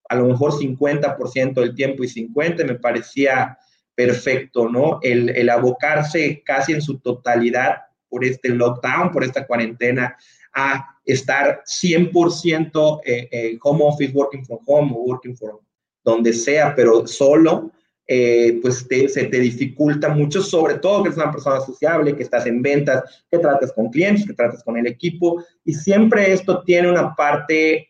a 0.09 0.15
lo 0.15 0.25
mejor 0.25 0.51
50% 0.51 1.53
del 1.53 1.75
tiempo 1.75 2.03
y 2.03 2.07
50% 2.07 2.65
me 2.65 2.75
parecía 2.75 3.57
perfecto, 3.99 4.69
¿no? 4.69 4.99
El, 5.01 5.49
abocarse 5.49 6.41
casi 6.45 6.71
en 6.71 6.81
su 6.81 6.99
totalidad 6.99 7.79
por 8.07 8.23
este 8.23 8.47
lockdown, 8.47 9.11
por 9.11 9.25
esta 9.25 9.45
cuarentena, 9.45 10.15
a 10.53 10.95
estar 11.03 11.61
100% 11.65 13.01
eh, 13.03 13.27
eh, 13.29 13.57
home 13.61 13.81
office, 13.83 14.13
working 14.13 14.45
from 14.45 14.59
home 14.65 14.93
working 14.93 15.35
from 15.35 15.57
donde 16.01 16.31
sea, 16.31 16.73
pero 16.73 17.05
solo, 17.07 17.73
eh, 18.07 18.57
pues 18.61 18.87
se 18.87 19.25
te 19.25 19.37
dificulta 19.37 20.07
mucho, 20.07 20.41
sobre 20.41 20.75
todo 20.75 21.03
que 21.03 21.09
eres 21.09 21.17
una 21.17 21.33
persona 21.33 21.59
sociable, 21.59 22.15
que 22.15 22.23
estás 22.23 22.45
en 22.45 22.61
ventas, 22.61 23.25
que 23.29 23.37
tratas 23.37 23.73
con 23.73 23.89
clientes, 23.89 24.25
que 24.25 24.33
tratas 24.33 24.63
con 24.63 24.77
el 24.77 24.87
equipo, 24.87 25.43
y 25.65 25.73
siempre 25.73 26.31
esto 26.31 26.63
tiene 26.63 26.89
una 26.89 27.13
parte 27.13 27.89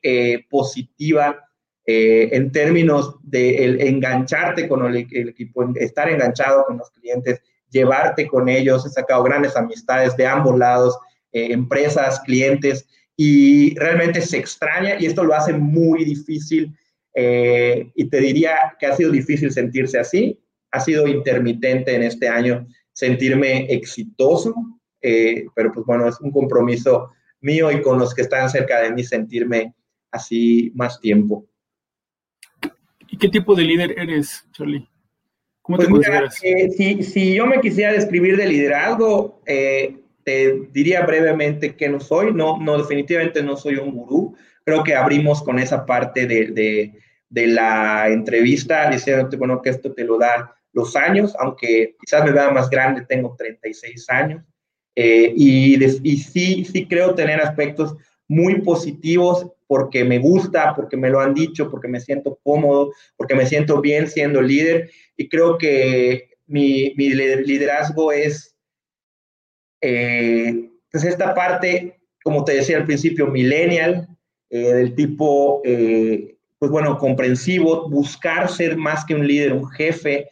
positiva 0.49 1.37
eh, 1.91 2.29
en 2.37 2.51
términos 2.51 3.15
de 3.23 3.87
engancharte 3.87 4.67
con 4.67 4.85
el, 4.85 4.95
equipo, 4.95 5.67
estar 5.73 6.07
enganchado 6.07 6.63
con 6.65 6.77
los 6.77 6.91
clientes, 6.91 7.41
llevarte 7.71 8.27
con 8.27 8.47
ellos. 8.47 8.85
He 8.85 8.89
sacado 8.89 9.23
grandes 9.23 9.55
amistades 9.55 10.15
de 10.15 10.27
ambos 10.27 10.55
lados, 10.55 10.99
eh, 11.31 11.47
empresas, 11.51 12.19
clientes, 12.19 12.87
y 13.17 13.73
realmente 13.73 14.21
se 14.21 14.37
extraña 14.37 14.99
y 14.99 15.07
esto 15.07 15.23
lo 15.23 15.33
hace 15.33 15.51
muy 15.51 16.05
difícil. 16.05 16.77
Eh, 17.15 17.89
y 17.95 18.07
te 18.07 18.19
diría 18.19 18.75
que 18.79 18.85
ha 18.85 18.95
sido 18.95 19.09
difícil 19.09 19.51
sentirse 19.51 19.97
así, 19.97 20.39
ha 20.69 20.79
sido 20.79 21.07
intermitente 21.07 21.95
en 21.95 22.03
este 22.03 22.29
año 22.29 22.67
sentirme 22.93 23.65
exitoso, 23.65 24.53
pero 25.01 25.71
pues 25.73 25.87
bueno, 25.87 26.07
es 26.07 26.21
un 26.21 26.29
compromiso 26.29 27.09
mío 27.41 27.71
y 27.71 27.81
con 27.81 27.97
los 27.97 28.13
que 28.13 28.21
están 28.21 28.47
cerca 28.47 28.79
de 28.79 28.91
mí 28.91 29.03
sentirme 29.03 29.73
así 30.11 30.71
más 30.75 30.99
tiempo. 30.99 31.48
¿Y 33.19 33.27
qué 33.27 33.27
tipo 33.27 33.53
de 33.53 33.63
líder 33.63 33.99
eres, 33.99 34.47
Charlie? 34.53 34.87
¿Cómo 35.61 35.77
te 35.77 35.89
pues 35.89 36.05
consideras? 36.05 36.39
Eh, 36.41 36.69
si, 36.69 37.03
si, 37.03 37.35
yo 37.35 37.45
me 37.45 37.59
quisiera 37.59 37.91
describir 37.91 38.37
de 38.37 38.47
liderazgo, 38.47 39.41
eh, 39.45 39.97
te 40.23 40.67
diría 40.71 41.05
brevemente 41.05 41.75
que 41.75 41.89
no 41.89 41.99
soy. 41.99 42.33
No, 42.33 42.57
no, 42.61 42.77
definitivamente 42.77 43.43
no 43.43 43.57
soy 43.57 43.75
un 43.75 43.91
gurú. 43.91 44.37
Creo 44.63 44.85
que 44.85 44.95
abrimos 44.95 45.43
con 45.43 45.59
esa 45.59 45.85
parte 45.85 46.27
de, 46.27 46.47
de, 46.51 46.93
de 47.27 47.47
la 47.47 48.07
entrevista 48.07 48.89
diciéndote, 48.89 49.35
bueno, 49.35 49.61
que 49.61 49.71
esto 49.71 49.91
te 49.91 50.05
lo 50.05 50.17
da 50.17 50.55
los 50.71 50.95
años, 50.95 51.35
aunque 51.39 51.97
quizás 51.99 52.23
me 52.23 52.31
vea 52.31 52.51
más 52.51 52.69
grande, 52.69 53.05
tengo 53.05 53.35
36 53.37 54.09
años. 54.11 54.45
Eh, 54.95 55.33
y, 55.35 55.83
y 55.83 56.17
sí, 56.19 56.63
sí 56.63 56.87
creo 56.87 57.15
tener 57.15 57.41
aspectos 57.41 57.97
muy 58.29 58.61
positivos 58.61 59.51
porque 59.69 60.03
me 60.03 60.17
gusta, 60.17 60.73
porque 60.75 60.97
me 60.97 61.11
lo 61.11 61.19
han 61.19 61.35
dicho, 61.35 61.69
porque 61.69 61.87
me 61.87 61.99
siento 61.99 62.39
cómodo, 62.43 62.91
porque 63.15 63.35
me 63.35 63.45
siento 63.45 63.79
bien 63.81 64.07
siendo 64.07 64.41
líder. 64.41 64.89
Y 65.15 65.29
creo 65.29 65.59
que 65.59 66.31
mi, 66.47 66.95
liderazgo 66.95 68.11
es, 68.11 68.55
eh, 69.79 70.71
pues 70.91 71.03
esta 71.03 71.35
parte, 71.35 71.99
como 72.23 72.43
te 72.45 72.55
decía 72.55 72.77
al 72.77 72.87
principio, 72.87 73.27
millennial, 73.27 74.07
eh, 74.49 74.73
del 74.73 74.95
tipo, 74.95 75.61
eh, 75.63 76.35
pues 76.57 76.71
bueno, 76.71 76.97
comprensivo, 76.97 77.87
buscar 77.91 78.49
ser 78.49 78.75
más 78.75 79.05
que 79.05 79.13
un 79.13 79.27
líder, 79.27 79.53
un 79.53 79.69
jefe, 79.69 80.29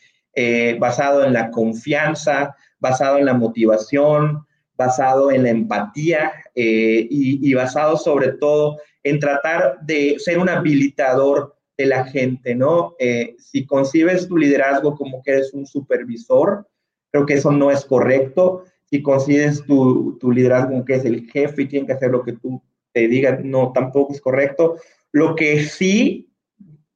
basado 0.80 1.24
en 1.24 1.34
la 1.34 1.50
confianza, 1.52 2.56
basado 2.80 3.18
en 3.18 3.26
la 3.26 3.34
motivación, 3.34 4.46
basado 4.76 5.32
en 5.32 5.44
la 5.44 5.50
empatía 5.50 6.32
y, 6.54 7.50
y 7.50 7.54
basado 7.56 7.98
sobre 7.98 8.34
todo 8.34 8.78
en 9.10 9.20
tratar 9.20 9.80
de 9.82 10.18
ser 10.20 10.38
un 10.38 10.50
habilitador 10.50 11.56
de 11.78 11.86
la 11.86 12.06
gente, 12.06 12.56
¿no? 12.56 12.96
Eh, 13.00 13.36
si 13.38 13.66
concibes 13.66 14.28
tu 14.28 14.38
liderazgo 14.38 14.96
como 14.96 15.22
que 15.24 15.32
eres 15.32 15.54
un 15.54 15.66
supervisor, 15.66 16.68
creo 17.12 17.26
que 17.26 17.36
eso 17.36 17.52
no 17.52 17.72
es 17.72 17.86
correcto. 17.86 18.64
Si 18.86 19.02
concibes 19.02 19.64
tu, 19.66 20.18
tu 20.20 20.32
liderazgo 20.32 20.72
como 20.72 20.86
que 20.86 20.96
es 20.96 21.06
el 21.06 21.30
jefe 21.30 21.62
y 21.62 21.68
tiene 21.68 21.88
que 21.88 21.94
hacer 21.94 22.12
lo 22.12 22.24
que 22.24 22.34
tú 22.34 22.62
te 22.92 23.08
digas, 23.08 23.44
no, 23.44 23.72
tampoco 23.74 24.14
es 24.14 24.22
correcto. 24.22 24.78
Lo 25.12 25.36
que 25.36 25.64
sí 25.64 26.34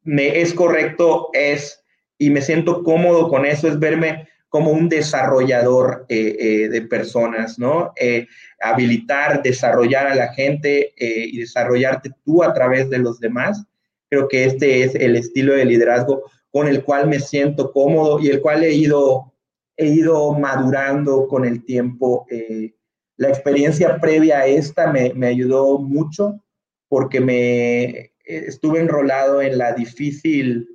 me 0.04 0.42
es 0.42 0.54
correcto 0.54 1.30
es, 1.34 1.84
y 2.18 2.30
me 2.30 2.42
siento 2.42 2.84
cómodo 2.84 3.30
con 3.30 3.46
eso, 3.46 3.68
es 3.68 3.80
verme 3.80 4.28
como 4.50 4.72
un 4.72 4.90
desarrollador 4.90 6.06
eh, 6.10 6.36
eh, 6.38 6.70
de 6.70 6.82
personas, 6.82 7.58
¿no? 7.58 7.94
Habilitar, 8.62 9.42
desarrollar 9.42 10.08
a 10.08 10.16
la 10.16 10.34
gente 10.34 10.94
y 10.98 11.40
desarrollarte 11.40 12.12
tú 12.24 12.44
a 12.44 12.54
través 12.54 12.90
de 12.90 13.00
los 13.00 13.20
demás. 13.20 13.64
Creo 14.10 14.28
que 14.28 14.46
este 14.46 14.84
es 14.84 14.96
el 14.96 15.16
estilo 15.16 15.54
de 15.54 15.66
liderazgo 15.66 16.24
con 16.52 16.68
el 16.68 16.84
cual 16.84 17.08
me 17.08 17.20
siento 17.20 17.72
cómodo 17.72 18.20
y 18.20 18.30
el 18.30 18.42
cual 18.42 18.64
he 18.64 18.74
ido, 18.74 19.34
he 19.78 19.88
ido 19.88 20.34
madurando 20.34 21.28
con 21.28 21.46
el 21.46 21.66
tiempo. 21.66 22.26
la 23.18 23.30
experiencia 23.30 24.00
previa 24.00 24.40
a 24.40 24.48
esta 24.48 24.92
me, 24.92 25.14
me 25.14 25.28
ayudó 25.28 25.80
mucho 25.80 26.42
porque 26.90 27.22
me 27.22 28.12
estuve 28.26 28.80
enrolado 28.80 29.42
en 29.42 29.58
la 29.58 29.74
difícil 29.74 30.68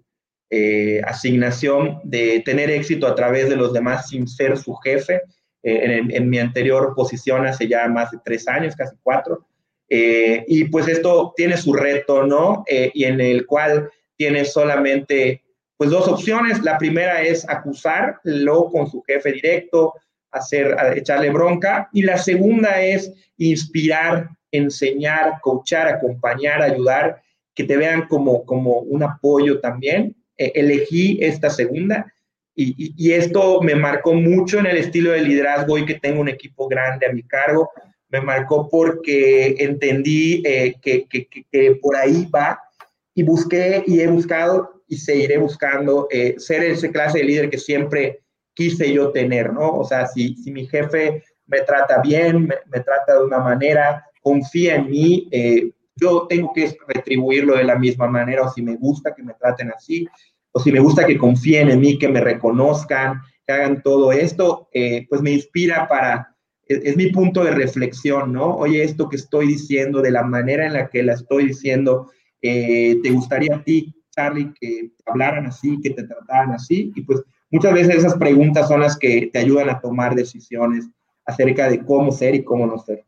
eh, 0.49 1.01
asignación 1.05 2.01
de 2.05 2.41
tener 2.45 2.71
éxito 2.71 3.09
a 3.09 3.15
través 3.15 3.49
de 3.49 3.57
los 3.57 3.73
demás 3.73 4.09
sin 4.09 4.29
ser 4.29 4.57
su 4.57 4.75
jefe. 4.77 5.23
Eh, 5.69 6.01
en, 6.11 6.31
mi 6.31 6.39
anterior 6.39 6.95
posición 6.95 7.45
hace 7.45 7.67
ya 7.67 7.89
más 7.89 8.13
de 8.13 8.19
tres 8.25 8.47
años, 8.47 8.77
casi 8.77 8.95
cuatro. 9.03 9.47
Eh, 9.89 10.45
y 10.47 10.65
pues 10.67 10.87
esto 10.87 11.33
tiene 11.37 11.57
su 11.57 11.73
reto, 11.73 12.25
¿no? 12.25 12.65
y 12.69 13.05
en 13.05 13.21
el 13.21 13.47
cual 13.47 13.91
tiene 14.17 14.45
solamente 14.45 15.43
pues 15.77 15.91
dos 15.91 16.07
opciones. 16.07 16.63
La 16.63 16.79
primera 16.79 17.21
es 17.23 17.49
acusarlo 17.49 18.67
con 18.71 18.89
su 18.89 19.03
jefe 19.03 19.33
directo, 19.33 19.95
hacer, 20.31 20.77
echarle 20.95 21.31
bronca. 21.31 21.89
Y 21.93 22.03
la 22.03 22.17
segunda 22.17 22.81
es 22.81 23.13
inspirar, 23.37 24.29
enseñar, 24.53 25.41
coachar, 25.41 25.89
acompañar, 25.89 26.63
ayudar, 26.63 27.21
que 27.57 27.65
te 27.65 27.77
vean 27.77 28.07
como, 28.07 28.45
como 28.45 28.79
un 28.81 29.03
apoyo 29.03 29.61
también 29.61 30.15
eh, 30.39 30.53
elegí 30.55 31.19
esta 31.23 31.49
segunda 31.49 32.13
y, 32.57 33.13
esto 33.13 33.61
me 33.61 33.75
marcó 33.75 34.15
mucho 34.15 34.59
en 34.59 34.67
el 34.67 34.79
estilo 34.79 35.13
de 35.13 35.21
liderazgo 35.21 35.77
y 35.77 35.85
que 35.85 36.01
tengo 36.01 36.23
un 36.23 36.31
equipo 36.31 36.67
grande 36.67 37.07
a 37.07 37.13
mi 37.13 37.23
cargo. 37.23 37.71
Me 38.09 38.21
marcó 38.23 38.69
porque 38.71 39.57
entendí 39.59 40.43
eh, 40.45 40.75
que, 40.81 41.07
que, 41.07 41.79
por 41.83 41.97
ahí 41.97 42.27
va 42.35 42.59
y 43.15 43.23
busqué 43.23 43.85
y 43.87 44.01
he 44.01 44.07
buscado 44.07 44.83
y 44.89 44.97
seguiré 44.97 45.37
buscando 45.37 46.09
eh, 46.11 46.37
ser 46.39 46.63
ese 46.65 46.91
clase 46.91 47.19
de 47.19 47.25
líder 47.25 47.51
que 47.51 47.59
siempre 47.59 48.21
quise 48.55 48.91
yo 48.91 49.11
tener, 49.11 49.53
¿no? 49.53 49.75
O 49.75 49.85
sea, 49.85 50.07
si, 50.07 50.35
si 50.37 50.51
mi 50.51 50.67
jefe 50.67 51.25
me 51.47 51.61
trata 51.61 52.01
bien, 52.01 52.47
me, 52.47 52.81
trata 52.81 53.19
de 53.19 53.25
una 53.25 53.39
manera, 53.39 54.03
confía 54.23 54.77
en 54.77 54.89
mí, 54.89 55.29
yo 55.95 56.27
tengo 56.27 56.53
que 56.55 56.75
retribuirlo 56.89 57.57
de 57.57 57.65
la 57.65 57.77
misma 57.77 58.07
manera 58.07 58.43
o 58.43 58.51
si 58.51 58.63
me 58.63 58.77
gusta 58.77 59.15
que 59.15 59.23
me 59.23 59.35
traten 59.35 59.71
así 59.73 60.09
o 60.57 60.59
si 60.59 60.73
me 60.73 60.81
gusta 60.81 61.05
que 61.05 61.19
confíen 61.19 61.69
en 61.69 61.81
mí, 61.81 61.99
que 61.99 62.09
me 62.09 62.23
reconozcan, 62.23 63.21
que 63.47 63.53
hagan 63.53 63.83
todo 63.83 64.11
esto, 64.11 64.71
eh, 64.73 65.05
pues 65.07 65.21
me 65.21 65.33
inspira 65.33 65.87
para, 65.87 66.35
es, 66.67 66.97
mi 66.97 67.09
punto 67.09 67.45
de 67.45 67.51
reflexión, 67.51 68.33
¿no? 68.33 68.57
Oye, 68.57 68.83
esto 68.83 69.07
que 69.11 69.17
estoy 69.17 69.49
diciendo, 69.49 70.01
de 70.01 70.13
la 70.13 70.23
manera 70.23 70.67
en 70.67 70.73
la 70.73 70.89
que 70.89 71.03
la 71.03 71.13
estoy 71.13 71.49
diciendo, 71.49 72.11
eh, 72.41 72.99
¿te 73.03 73.11
gustaría 73.11 73.57
a 73.57 73.65
ti, 73.65 73.95
Charlie, 74.13 74.55
que 74.59 74.93
hablaran 75.05 75.45
así, 75.45 75.79
que 75.83 75.91
te 75.91 76.05
trataran 76.05 76.53
así? 76.53 76.91
Y 76.97 77.03
pues 77.03 77.23
muchas 77.51 77.75
veces 77.75 77.97
esas 77.97 78.15
preguntas 78.15 78.67
son 78.67 78.81
las 78.81 78.99
que 78.99 79.29
te 79.31 79.39
ayudan 79.39 79.69
a 79.69 79.79
tomar 79.79 80.15
decisiones 80.15 80.89
acerca 81.27 81.69
de 81.69 81.85
cómo 81.85 82.13
ser 82.13 82.35
y 82.35 82.45
cómo 82.45 82.67
no 82.67 82.79
ser. 82.79 83.05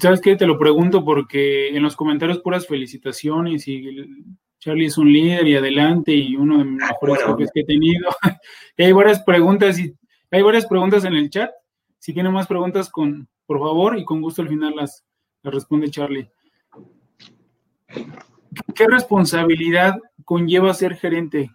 ¿Sabes 0.00 0.20
qué? 0.20 0.34
Te 0.34 0.46
lo 0.48 0.58
pregunto 0.58 1.04
porque 1.04 1.68
en 1.68 1.84
los 1.84 1.94
comentarios 1.94 2.40
puras 2.40 2.66
felicitaciones 2.66 3.68
y 3.68 4.24
Charlie 4.66 4.86
es 4.86 4.98
un 4.98 5.12
líder 5.12 5.46
y 5.46 5.54
adelante 5.54 6.12
y 6.12 6.34
uno 6.34 6.58
de 6.58 6.64
los 6.64 6.82
ah, 6.82 6.96
mejores 7.00 7.24
jefes 7.24 7.50
que 7.54 7.60
he 7.60 7.64
tenido. 7.64 8.08
hay 8.78 8.90
varias 8.90 9.22
preguntas 9.22 9.78
y 9.78 9.94
hay 10.28 10.42
varias 10.42 10.66
preguntas 10.66 11.04
en 11.04 11.14
el 11.14 11.30
chat. 11.30 11.52
Si 12.00 12.12
tienen 12.12 12.32
más 12.32 12.48
preguntas, 12.48 12.90
con, 12.90 13.28
por 13.46 13.60
favor, 13.60 13.96
y 13.96 14.04
con 14.04 14.20
gusto 14.20 14.42
al 14.42 14.48
final 14.48 14.74
las, 14.74 15.04
las 15.42 15.54
responde 15.54 15.88
Charlie. 15.88 16.28
¿Qué 18.74 18.86
responsabilidad 18.88 20.00
conlleva 20.24 20.74
ser 20.74 20.96
gerente? 20.96 21.48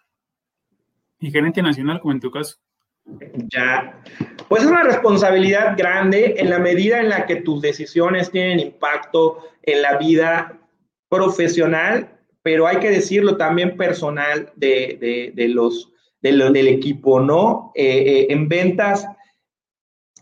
Y 1.19 1.32
gerente 1.32 1.62
nacional, 1.62 2.00
como 2.00 2.13
en 2.13 2.21
tu 2.21 2.32
caso. 2.32 2.60
Ya, 3.50 4.02
pues 4.47 4.63
es 4.63 4.69
una 4.69 4.84
responsabilidad 4.84 5.76
grande 5.78 6.36
en 6.38 6.50
la 6.50 6.60
medida 6.60 7.02
en 7.02 7.10
la 7.10 7.26
que 7.26 7.41
tus 7.41 7.62
decisiones 7.62 8.32
tienen 8.32 8.62
impacto 8.62 9.50
en 9.63 9.82
la 9.82 9.97
vida 9.97 10.62
profesional, 11.10 12.21
pero 12.43 12.67
hay 12.67 12.77
que 12.77 12.89
decirlo 12.89 13.38
también 13.38 13.77
personal 13.77 14.51
de, 14.56 15.34
los, 15.49 15.91
del 16.21 16.67
equipo, 16.67 17.19
¿no? 17.19 17.71
Eh, 17.75 17.86
eh, 17.86 18.27
en 18.30 18.47
ventas 18.47 19.06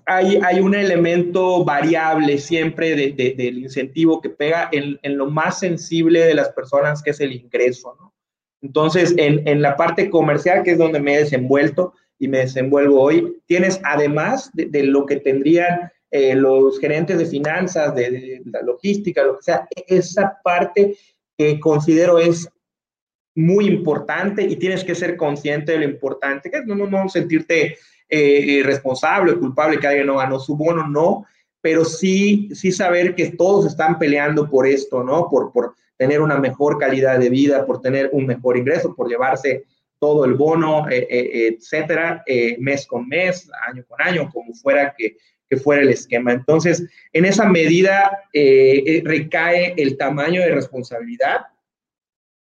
hay, 0.05 0.39
hay, 0.43 0.59
un 0.59 0.73
elemento 0.73 1.63
variable 1.63 2.39
siempre 2.39 2.95
del 2.95 3.59
incentivo 3.59 4.19
que 4.21 4.29
pega 4.29 4.69
en, 4.71 4.99
en, 5.03 5.17
lo 5.17 5.29
más 5.29 5.59
sensible 5.59 6.21
de 6.21 6.33
las 6.33 6.49
personas, 6.49 7.03
que 7.03 7.11
es 7.11 7.19
el 7.19 7.31
ingreso, 7.31 7.95
¿no? 7.99 8.13
Entonces, 8.61 9.13
en, 9.17 9.47
en 9.47 9.61
la 9.61 9.77
parte 9.77 10.09
comercial, 10.09 10.63
que 10.63 10.71
es 10.71 10.77
donde 10.77 10.99
me 10.99 11.13
he 11.13 11.19
desenvuelto, 11.19 11.93
y 12.19 12.27
me 12.27 12.39
desenvuelvo 12.39 13.01
hoy, 13.01 13.41
tienes 13.47 13.79
además 13.83 14.51
de, 14.53 14.83
lo 14.83 15.05
que 15.05 15.15
tendrían 15.15 15.89
eh, 16.11 16.35
los 16.35 16.79
gerentes 16.79 17.17
de 17.17 17.25
finanzas, 17.25 17.95
de, 17.95 18.41
la 18.45 18.61
logística, 18.61 19.23
lo 19.23 19.37
que 19.37 19.43
sea, 19.43 19.67
esa 19.87 20.37
parte 20.43 20.97
que 21.39 21.57
considero 21.57 22.19
es 22.19 22.49
muy 23.33 23.65
importante 23.65 24.43
y 24.43 24.57
tienes 24.57 24.83
que 24.83 24.93
ser 24.93 25.15
consciente 25.15 25.71
de 25.71 25.77
lo 25.77 25.85
importante, 25.85 26.51
que 26.51 26.57
es 26.57 26.65
no, 26.65 26.75
no, 26.75 26.85
no 26.85 27.07
sentirte 27.07 27.77
eh, 28.09 28.61
responsable 28.65 29.39
culpable 29.39 29.79
que 29.79 29.87
alguien 29.87 30.07
no 30.07 30.17
ganó 30.17 30.37
su 30.37 30.57
bono, 30.57 30.85
no, 30.85 31.25
pero 31.61 31.85
sí, 31.85 32.49
sí 32.53 32.73
saber 32.73 33.15
que 33.15 33.31
todos 33.31 33.67
están 33.67 33.97
peleando 33.97 34.49
por 34.49 34.67
esto, 34.67 35.01
¿no? 35.01 35.29
Por, 35.29 35.53
por 35.53 35.75
tener 35.95 36.19
una 36.19 36.37
mejor 36.37 36.77
calidad 36.77 37.17
de 37.17 37.29
vida, 37.29 37.65
por 37.65 37.81
tener 37.81 38.09
un 38.11 38.25
mejor 38.25 38.57
ingreso, 38.57 38.93
por 38.93 39.07
llevarse 39.07 39.63
todo 39.97 40.25
el 40.25 40.33
bono, 40.33 40.89
eh, 40.89 41.07
eh, 41.09 41.57
etcétera, 41.57 42.21
eh, 42.25 42.57
mes 42.59 42.85
con 42.85 43.07
mes, 43.07 43.49
año 43.65 43.85
con 43.87 44.01
año, 44.01 44.29
como 44.29 44.53
fuera 44.53 44.93
que, 44.97 45.15
que 45.49 45.57
fuera 45.57 45.81
el 45.81 45.89
esquema. 45.89 46.31
Entonces, 46.31 46.83
en 47.13 47.25
esa 47.25 47.45
medida 47.45 48.11
recae 48.33 49.73
el 49.77 49.97
tamaño 49.97 50.41
de 50.41 50.51
responsabilidad 50.51 51.47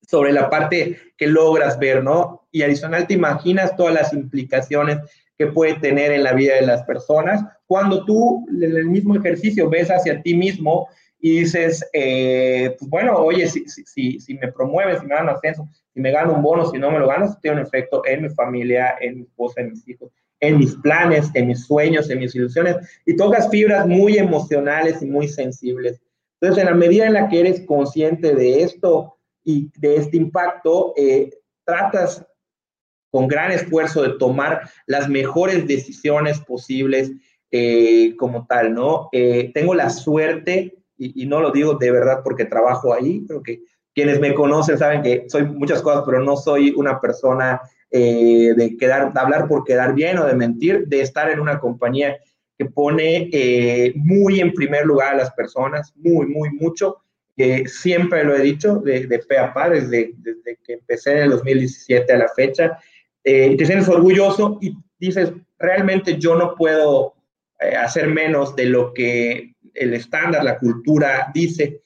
sobre 0.08 0.32
la 0.32 0.48
parte 0.48 0.98
que 1.16 1.26
logras 1.26 1.78
ver, 1.78 2.02
¿no? 2.02 2.46
Y 2.52 2.62
adicional, 2.62 3.06
te 3.06 3.14
imaginas 3.14 3.76
todas 3.76 3.92
las 3.92 4.12
implicaciones 4.12 4.98
que 5.36 5.48
puede 5.48 5.74
tener 5.74 6.12
en 6.12 6.22
la 6.22 6.32
vida 6.32 6.54
de 6.54 6.66
las 6.66 6.82
personas 6.84 7.44
cuando 7.66 8.04
tú 8.04 8.46
en 8.48 8.76
el 8.76 8.86
mismo 8.86 9.16
ejercicio 9.16 9.68
ves 9.68 9.90
hacia 9.90 10.22
ti 10.22 10.34
mismo 10.34 10.88
y 11.18 11.40
dices, 11.40 11.84
pues 11.92 12.90
bueno, 12.90 13.16
oye, 13.16 13.48
si, 13.48 13.66
si, 13.68 14.20
si, 14.20 14.34
me 14.34 14.52
promueves, 14.52 15.00
si 15.00 15.06
me 15.06 15.14
dan 15.14 15.28
ascenso, 15.28 15.68
si 15.92 16.00
me 16.00 16.12
gano 16.12 16.34
un 16.34 16.42
bono, 16.42 16.70
si 16.70 16.78
no 16.78 16.90
me 16.90 16.98
lo 16.98 17.08
gano, 17.08 17.36
tiene 17.40 17.60
un 17.60 17.66
efecto 17.66 18.02
en 18.06 18.22
mi 18.22 18.28
familia, 18.30 18.96
en 19.00 19.16
mi 19.16 19.22
esposa, 19.22 19.60
en 19.60 19.70
mis 19.70 19.86
hijos, 19.88 20.10
en 20.40 20.58
mis 20.58 20.74
planes, 20.76 21.30
en 21.34 21.48
mis 21.48 21.64
sueños, 21.64 22.10
en 22.10 22.18
mis 22.18 22.34
ilusiones, 22.34 22.76
y 23.06 23.16
tocas 23.16 23.48
fibras 23.50 23.86
muy 23.86 24.18
emocionales 24.18 25.02
y 25.02 25.06
muy 25.06 25.28
sensibles. 25.28 26.00
Entonces, 26.40 26.64
en 26.64 26.70
la 26.70 26.76
medida 26.76 27.06
en 27.06 27.14
la 27.14 27.28
que 27.28 27.40
eres 27.40 27.64
consciente 27.66 28.34
de 28.34 28.62
esto 28.62 29.16
y 29.44 29.70
de 29.78 29.96
este 29.96 30.16
impacto, 30.16 30.92
eh, 30.96 31.30
tratas 31.64 32.24
con 33.10 33.28
gran 33.28 33.50
esfuerzo 33.52 34.02
de 34.02 34.18
tomar 34.18 34.68
las 34.86 35.08
mejores 35.08 35.66
decisiones 35.66 36.40
posibles 36.40 37.12
eh, 37.50 38.14
como 38.16 38.46
tal, 38.46 38.74
¿no? 38.74 39.08
Eh, 39.12 39.50
tengo 39.54 39.74
la 39.74 39.88
suerte, 39.88 40.76
y, 40.98 41.22
y, 41.22 41.26
no 41.26 41.40
lo 41.40 41.50
digo 41.50 41.74
de 41.74 41.90
verdad 41.90 42.20
porque 42.24 42.44
trabajo 42.44 42.92
ahí, 42.92 43.24
creo 43.26 43.42
que 43.42 43.62
quienes 43.94 44.20
me 44.20 44.34
conocen 44.34 44.76
saben 44.76 45.02
que 45.02 45.24
soy 45.28 45.44
muchas 45.44 45.80
cosas, 45.80 46.02
pero 46.04 46.22
no 46.22 46.36
soy 46.36 46.74
una 46.76 47.00
persona 47.00 47.60
eh, 47.90 48.54
de, 48.56 48.76
quedar, 48.76 49.12
de 49.12 49.20
hablar 49.20 49.48
por 49.48 49.64
quedar 49.64 49.94
bien 49.94 50.18
o 50.18 50.26
de 50.26 50.34
mentir, 50.34 50.86
de 50.86 51.00
estar 51.00 51.30
en 51.30 51.40
una 51.40 51.58
compañía 51.58 52.18
que 52.58 52.66
pone 52.66 53.28
eh, 53.32 53.92
muy 53.96 54.40
en 54.40 54.52
primer 54.52 54.86
lugar 54.86 55.14
a 55.14 55.18
las 55.18 55.30
personas, 55.32 55.92
muy, 55.96 56.26
muy, 56.26 56.50
mucho. 56.50 56.98
siempre 57.66 58.24
lo 58.24 58.34
he 58.34 58.40
dicho, 58.40 58.76
de, 58.76 59.06
de 59.06 59.18
pe 59.18 59.38
a 59.38 59.52
pa, 59.52 59.68
desde, 59.68 60.12
desde, 60.16 60.58
que 60.64 60.74
empecé 60.74 61.12
en 61.12 61.18
el 61.24 61.30
2017 61.30 62.12
a 62.12 62.18
la 62.18 62.28
fecha. 62.34 62.78
Eh, 63.22 63.56
te 63.56 63.66
sientes 63.66 63.88
orgulloso 63.88 64.58
y 64.62 64.74
dices, 64.98 65.32
realmente 65.58 66.18
yo 66.18 66.36
no 66.36 66.54
puedo 66.54 67.14
hacer 67.78 68.08
menos 68.08 68.54
de 68.56 68.66
lo 68.66 68.92
que 68.92 69.54
el 69.74 69.94
estándar, 69.94 70.44
la 70.44 70.58
cultura 70.58 71.30
dice 71.34 71.80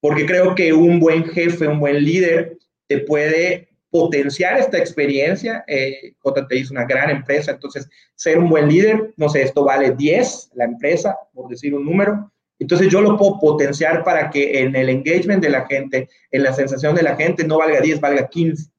porque 0.00 0.24
creo 0.24 0.54
que 0.54 0.72
un 0.72 1.00
buen 1.00 1.24
jefe, 1.24 1.66
un 1.66 1.80
buen 1.80 2.04
líder, 2.04 2.58
te 2.86 2.98
puede 2.98 3.70
potenciar 3.96 4.58
esta 4.58 4.76
experiencia. 4.78 5.64
Eh, 5.66 6.14
JTI 6.22 6.60
es 6.60 6.70
una 6.70 6.84
gran 6.84 7.08
empresa, 7.08 7.52
entonces 7.52 7.88
ser 8.14 8.38
un 8.38 8.50
buen 8.50 8.68
líder, 8.68 9.14
no 9.16 9.28
sé, 9.28 9.42
esto 9.42 9.64
vale 9.64 9.92
10 9.92 10.50
la 10.54 10.64
empresa, 10.64 11.16
por 11.32 11.48
decir 11.48 11.74
un 11.74 11.84
número. 11.84 12.30
Entonces 12.58 12.88
yo 12.88 13.00
lo 13.00 13.16
puedo 13.16 13.38
potenciar 13.38 14.04
para 14.04 14.30
que 14.30 14.60
en 14.60 14.76
el 14.76 14.90
engagement 14.90 15.42
de 15.42 15.50
la 15.50 15.66
gente, 15.66 16.08
en 16.30 16.42
la 16.42 16.52
sensación 16.52 16.94
de 16.94 17.02
la 17.02 17.16
gente, 17.16 17.44
no 17.44 17.58
valga 17.58 17.80
10, 17.80 18.00
valga 18.00 18.28
15. 18.28 18.70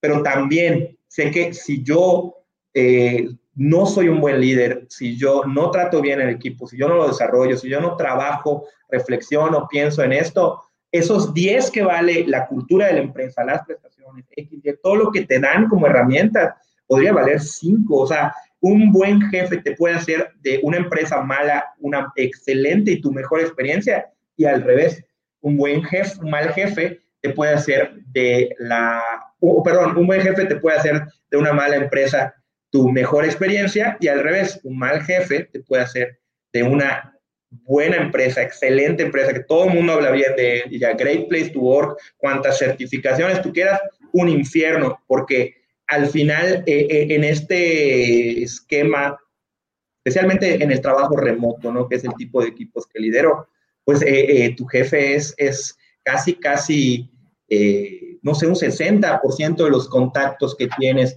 Pero 0.00 0.22
también 0.22 0.98
sé 1.08 1.30
que 1.30 1.54
si 1.54 1.82
yo 1.82 2.34
eh, 2.74 3.28
no 3.54 3.86
soy 3.86 4.08
un 4.08 4.20
buen 4.20 4.40
líder, 4.40 4.86
si 4.90 5.16
yo 5.16 5.44
no 5.44 5.70
trato 5.70 6.00
bien 6.00 6.20
el 6.20 6.28
equipo, 6.28 6.66
si 6.66 6.76
yo 6.76 6.88
no 6.88 6.96
lo 6.96 7.08
desarrollo, 7.08 7.56
si 7.56 7.68
yo 7.68 7.80
no 7.80 7.96
trabajo, 7.96 8.66
reflexiono, 8.90 9.66
pienso 9.68 10.02
en 10.02 10.12
esto, 10.12 10.62
esos 10.90 11.34
10 11.34 11.70
que 11.70 11.82
vale 11.82 12.24
la 12.26 12.46
cultura 12.46 12.86
de 12.86 12.94
la 12.94 13.00
empresa, 13.00 13.44
las 13.44 13.64
prestaciones, 13.66 14.24
todo 14.82 14.96
lo 14.96 15.10
que 15.10 15.26
te 15.26 15.38
dan 15.38 15.68
como 15.68 15.86
herramientas, 15.86 16.54
podría 16.86 17.12
valer 17.12 17.40
5. 17.40 17.94
O 17.94 18.06
sea, 18.06 18.34
un 18.60 18.90
buen 18.90 19.20
jefe 19.30 19.58
te 19.58 19.76
puede 19.76 19.96
hacer 19.96 20.30
de 20.40 20.60
una 20.62 20.78
empresa 20.78 21.20
mala 21.22 21.64
una 21.78 22.12
excelente 22.16 22.92
y 22.92 23.00
tu 23.00 23.12
mejor 23.12 23.40
experiencia, 23.40 24.06
y 24.36 24.44
al 24.44 24.62
revés, 24.62 25.04
un 25.40 25.56
buen 25.56 25.82
jefe, 25.84 26.18
un 26.20 26.30
mal 26.30 26.52
jefe 26.52 27.00
te 27.20 27.30
puede 27.30 27.52
hacer 27.52 27.94
de 28.12 28.54
la, 28.58 29.02
perdón, 29.64 29.96
un 29.96 30.06
buen 30.06 30.20
jefe 30.20 30.46
te 30.46 30.56
puede 30.56 30.78
hacer 30.78 31.02
de 31.30 31.36
una 31.36 31.52
mala 31.52 31.76
empresa 31.76 32.34
tu 32.70 32.90
mejor 32.90 33.24
experiencia 33.24 33.96
y 34.00 34.08
al 34.08 34.22
revés, 34.22 34.60
un 34.62 34.78
mal 34.78 35.02
jefe 35.02 35.48
te 35.52 35.60
puede 35.60 35.82
hacer 35.82 36.18
de 36.52 36.62
una 36.62 37.17
buena 37.50 37.96
empresa, 37.96 38.42
excelente 38.42 39.02
empresa, 39.02 39.32
que 39.32 39.44
todo 39.44 39.64
el 39.64 39.74
mundo 39.74 39.94
habla 39.94 40.10
bien 40.10 40.34
de 40.36 40.64
ella, 40.70 40.92
Great 40.92 41.28
Place 41.28 41.50
to 41.50 41.60
Work, 41.60 41.98
cuantas 42.16 42.58
certificaciones 42.58 43.40
tú 43.42 43.52
quieras, 43.52 43.80
un 44.12 44.28
infierno, 44.28 45.02
porque 45.06 45.54
al 45.86 46.08
final 46.08 46.62
eh, 46.66 46.86
eh, 46.90 47.06
en 47.10 47.24
este 47.24 48.42
esquema, 48.42 49.18
especialmente 50.04 50.62
en 50.62 50.70
el 50.70 50.80
trabajo 50.80 51.16
remoto, 51.16 51.72
¿no? 51.72 51.88
Que 51.88 51.96
es 51.96 52.04
el 52.04 52.14
tipo 52.14 52.42
de 52.42 52.48
equipos 52.48 52.86
que 52.86 53.00
lidero, 53.00 53.48
pues 53.84 54.02
eh, 54.06 54.54
tu 54.56 54.66
jefe 54.66 55.14
es, 55.14 55.34
es 55.38 55.76
casi, 56.04 56.34
casi, 56.34 57.10
no 58.22 58.34
sé, 58.34 58.46
un 58.46 58.54
60% 58.54 59.64
de 59.64 59.70
los 59.70 59.88
contactos 59.88 60.54
que 60.56 60.68
tienes 60.78 61.16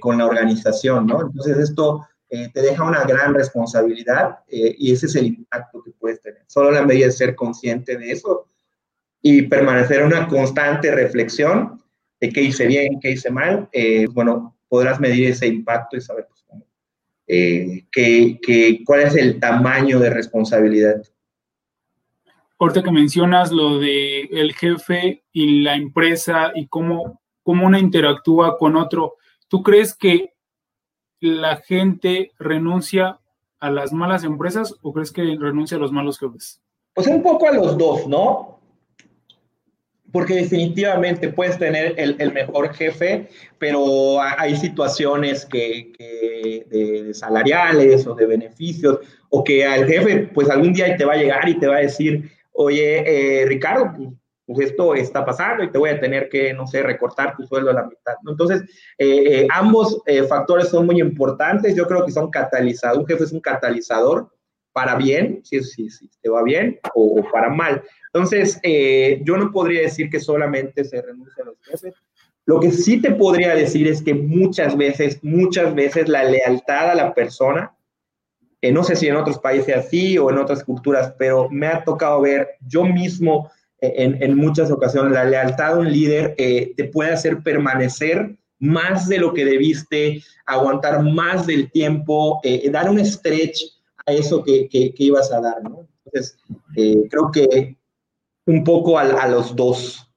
con 0.00 0.18
la 0.18 0.26
organización, 0.26 1.06
¿no? 1.06 1.22
Entonces 1.22 1.58
esto 1.58 2.04
te 2.52 2.62
deja 2.62 2.82
una 2.82 3.04
gran 3.04 3.34
responsabilidad 3.34 4.38
y 4.48 4.92
ese 4.92 5.04
es 5.06 5.16
el 5.16 5.26
impacto 5.26 5.82
que 5.82 5.90
puedes 5.90 6.22
tener. 6.22 6.42
Solo 6.46 6.70
la 6.70 6.82
medida 6.82 7.06
de 7.06 7.12
ser 7.12 7.34
consciente 7.34 7.98
de 7.98 8.10
eso 8.10 8.48
y 9.22 9.42
permanecer 9.42 10.00
en 10.00 10.06
una 10.06 10.26
constante 10.26 10.90
reflexión 10.90 11.80
de 12.20 12.30
qué 12.30 12.42
hice 12.42 12.66
bien, 12.66 13.00
qué 13.00 13.12
hice 13.12 13.30
mal, 13.30 13.68
eh, 13.72 14.06
bueno, 14.12 14.56
podrás 14.68 15.00
medir 15.00 15.28
ese 15.28 15.46
impacto 15.46 15.96
y 15.96 16.00
saber 16.00 16.26
pues, 16.28 16.44
cómo, 16.46 16.64
eh, 17.26 17.84
cuál 18.84 19.00
es 19.00 19.16
el 19.16 19.38
tamaño 19.38 19.98
de 19.98 20.10
responsabilidad. 20.10 21.02
Ahorita 22.58 22.82
que 22.82 22.92
mencionas 22.92 23.50
lo 23.50 23.78
de 23.78 24.22
el 24.30 24.54
jefe 24.54 25.24
y 25.32 25.62
la 25.62 25.74
empresa 25.74 26.52
y 26.54 26.68
cómo, 26.68 27.20
cómo 27.42 27.66
una 27.66 27.80
interactúa 27.80 28.56
con 28.56 28.76
otro, 28.76 29.16
¿tú 29.48 29.62
crees 29.62 29.94
que 29.96 30.31
la 31.22 31.56
gente 31.56 32.32
renuncia 32.38 33.18
a 33.60 33.70
las 33.70 33.92
malas 33.92 34.24
empresas 34.24 34.74
o 34.82 34.92
crees 34.92 35.12
que 35.12 35.22
renuncia 35.38 35.76
a 35.76 35.80
los 35.80 35.92
malos 35.92 36.18
jefes? 36.18 36.60
Pues 36.94 37.06
un 37.06 37.22
poco 37.22 37.48
a 37.48 37.52
los 37.52 37.78
dos, 37.78 38.06
¿no? 38.06 38.52
porque 40.12 40.34
definitivamente 40.34 41.30
puedes 41.30 41.58
tener 41.58 41.94
el, 41.96 42.32
mejor 42.32 42.74
jefe, 42.74 43.28
pero 43.58 44.20
hay 44.20 44.54
situaciones 44.56 45.46
que, 45.46 45.92
de, 46.70 47.14
salariales 47.14 48.06
o 48.06 48.14
de 48.14 48.26
beneficios, 48.26 48.98
o 49.30 49.42
que 49.42 49.64
al 49.64 49.86
jefe, 49.86 50.28
pues 50.34 50.50
algún 50.50 50.74
día 50.74 50.94
te 50.96 51.06
va 51.06 51.14
a 51.14 51.16
llegar 51.16 51.48
y 51.48 51.58
te 51.58 51.66
va 51.66 51.76
a 51.76 51.80
decir, 51.80 52.30
oye, 52.52 53.40
eh, 53.40 53.46
Ricardo, 53.46 54.12
pues, 54.52 54.70
esto 54.70 54.94
está 54.94 55.24
pasando 55.24 55.64
y 55.64 55.70
te 55.70 55.78
voy 55.78 55.90
a 55.90 56.00
tener 56.00 56.28
que, 56.28 56.52
no 56.52 56.66
sé, 56.66 56.82
recortar 56.82 57.36
tu 57.36 57.46
sueldo 57.46 57.70
a 57.70 57.74
la 57.74 57.84
mitad. 57.84 58.14
Entonces, 58.28 58.62
eh, 58.98 59.40
eh, 59.42 59.48
ambos 59.50 60.02
factores 60.28 60.68
son 60.68 60.86
muy 60.86 61.00
importantes, 61.00 61.74
yo 61.74 61.86
creo 61.86 62.04
que 62.04 62.12
son 62.12 62.30
catalizadores, 62.30 63.00
un 63.00 63.06
jefe 63.06 63.24
es 63.24 63.32
un 63.32 63.40
catalizador 63.40 64.30
para 64.72 64.96
bien, 64.96 65.40
si, 65.44 65.62
si, 65.62 65.90
si 65.90 66.08
te 66.20 66.28
va 66.28 66.42
bien, 66.42 66.78
o 66.94 67.22
para 67.30 67.50
mal. 67.50 67.82
Entonces, 68.12 68.58
eh, 68.62 69.22
yo 69.24 69.36
no 69.36 69.50
podría 69.50 69.82
decir 69.82 70.10
que 70.10 70.20
solamente 70.20 70.84
se 70.84 71.00
renuncia 71.00 71.42
a 71.42 71.46
los 71.46 71.56
jefes. 71.62 71.94
Lo 72.44 72.60
que 72.60 72.70
sí 72.70 73.00
te 73.00 73.12
podría 73.12 73.54
decir 73.54 73.86
es 73.86 74.02
que 74.02 74.14
muchas 74.14 74.76
veces, 74.76 75.22
muchas 75.22 75.74
veces 75.74 76.08
la 76.08 76.24
lealtad 76.24 76.90
a 76.90 76.94
la 76.94 77.14
persona, 77.14 77.74
eh, 78.60 78.72
no 78.72 78.84
sé 78.84 78.96
si 78.96 79.08
en 79.08 79.16
otros 79.16 79.38
países 79.38 79.76
así 79.76 80.18
o 80.18 80.30
en 80.30 80.38
otras 80.38 80.64
culturas, 80.64 81.14
pero 81.18 81.48
me 81.50 81.68
ha 81.68 81.84
tocado 81.84 82.20
ver 82.20 82.48
yo 82.66 82.84
mismo 82.84 83.50
eh, 83.50 83.61
en, 83.82 84.36
muchas 84.36 84.70
ocasiones 84.70 85.12
la 85.12 85.24
lealtad 85.24 85.74
a 85.74 85.78
un 85.78 85.92
líder 85.92 86.34
te 86.36 86.84
puede 86.92 87.12
hacer 87.12 87.42
permanecer 87.42 88.36
más 88.58 89.08
de 89.08 89.18
lo 89.18 89.34
que 89.34 89.44
debiste, 89.44 90.22
aguantar 90.46 91.02
más 91.02 91.46
del 91.46 91.70
tiempo, 91.70 92.40
dar 92.70 92.88
un 92.88 93.04
stretch 93.04 93.60
a 94.06 94.12
eso 94.12 94.42
que, 94.44 94.68
que, 94.68 94.94
ibas 94.98 95.32
a 95.32 95.40
dar. 95.40 95.56
Entonces, 96.04 96.38
creo 96.74 97.30
que 97.32 97.76
un 98.46 98.64
poco 98.64 98.98
a, 98.98 99.28
los 99.28 99.54
dos. 99.54 100.08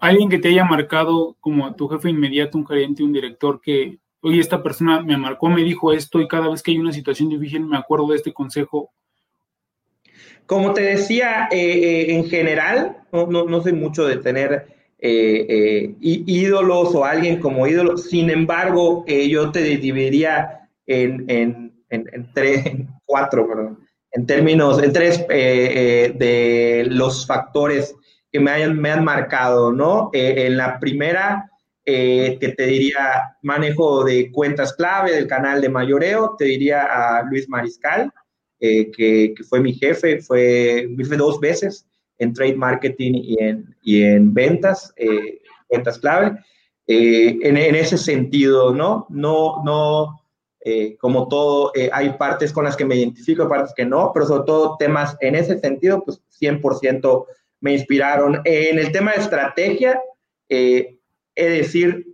Alguien 0.00 0.28
que 0.28 0.38
te 0.38 0.48
haya 0.48 0.64
marcado 0.64 1.36
como 1.40 1.74
tu 1.74 1.88
jefe 1.88 2.10
inmediato, 2.10 2.58
un 2.58 2.66
gerente, 2.66 3.02
un 3.02 3.12
director 3.12 3.60
que, 3.60 3.98
oye, 4.20 4.40
esta 4.40 4.62
persona 4.62 5.00
me 5.00 5.16
marcó, 5.16 5.48
me 5.48 5.62
dijo 5.62 5.92
esto 5.92 6.20
y 6.20 6.28
cada 6.28 6.48
vez 6.48 6.62
que 6.62 6.72
hay 6.72 6.78
una 6.78 6.92
situación 6.92 7.28
difícil 7.28 7.64
me 7.64 7.76
acuerdo 7.76 8.08
de 8.08 8.16
este 8.16 8.32
consejo. 8.32 8.90
Como 10.46 10.72
te 10.72 10.82
decía, 10.82 11.48
eh, 11.50 11.58
eh, 11.58 12.14
en 12.14 12.28
general, 12.28 12.98
no, 13.12 13.26
no, 13.26 13.62
sé 13.62 13.72
mucho 13.72 14.06
de 14.06 14.18
tener 14.18 14.66
eh, 14.98 15.94
ídolos 16.00 16.94
o 16.94 17.04
alguien 17.04 17.40
como 17.40 17.66
ídolo, 17.66 17.96
sin 17.96 18.30
embargo, 18.30 19.04
yo 19.06 19.50
te 19.50 19.62
dividiría 19.62 20.68
en, 20.86 21.24
en, 21.28 21.72
en 21.90 22.32
tres, 22.32 22.64
cuatro, 23.04 23.46
perdón 23.48 23.86
en 24.16 24.26
términos, 24.26 24.82
en 24.82 24.92
tres 24.94 25.20
eh, 25.20 25.26
eh, 25.28 26.12
de 26.16 26.86
los 26.88 27.26
factores 27.26 27.94
que 28.32 28.40
me, 28.40 28.50
hayan, 28.50 28.78
me 28.78 28.90
han 28.90 29.04
marcado, 29.04 29.72
¿no? 29.72 30.08
Eh, 30.14 30.46
en 30.46 30.56
la 30.56 30.80
primera, 30.80 31.50
que 31.84 32.54
te 32.56 32.66
diría 32.66 33.36
manejo 33.42 34.02
de 34.02 34.32
cuentas 34.32 34.72
clave 34.72 35.12
del 35.12 35.28
canal 35.28 35.60
de 35.60 35.68
mayoreo, 35.68 36.34
te 36.36 36.44
diría 36.46 36.82
a 36.82 37.22
Luis 37.22 37.48
Mariscal, 37.48 38.12
que, 38.58 39.34
que, 39.36 39.44
fue 39.48 39.60
mi 39.60 39.74
jefe, 39.74 40.20
fue, 40.20 40.88
jefe 40.96 41.16
dos 41.16 41.40
veces 41.40 41.86
en 42.18 42.32
trade 42.32 42.56
marketing 42.56 43.12
y 43.14 43.42
en, 43.42 43.76
y 43.82 44.02
en 44.02 44.32
ventas, 44.32 44.94
cuentas 45.68 45.98
clave. 45.98 46.38
En, 46.86 47.56
en, 47.56 47.74
ese 47.74 47.98
sentido, 47.98 48.72
¿no? 48.72 49.06
No, 49.10 49.62
no, 49.64 50.20
eh, 50.68 50.96
como 50.98 51.28
todo, 51.28 51.70
eh, 51.76 51.88
hay 51.92 52.14
partes 52.14 52.52
con 52.52 52.64
las 52.64 52.76
que 52.76 52.84
me 52.84 52.96
identifico, 52.96 53.48
partes 53.48 53.72
que 53.72 53.86
no, 53.86 54.10
pero 54.12 54.26
sobre 54.26 54.46
todo 54.46 54.76
temas 54.76 55.16
en 55.20 55.36
ese 55.36 55.60
sentido, 55.60 56.02
pues 56.04 56.20
100% 56.40 57.24
me 57.60 57.74
inspiraron. 57.74 58.40
en 58.44 58.80
el 58.80 58.90
tema 58.90 59.12
de 59.12 59.20
estrategia, 59.20 60.02
eh, 60.48 60.98
es 61.36 61.50
decir, 61.50 62.08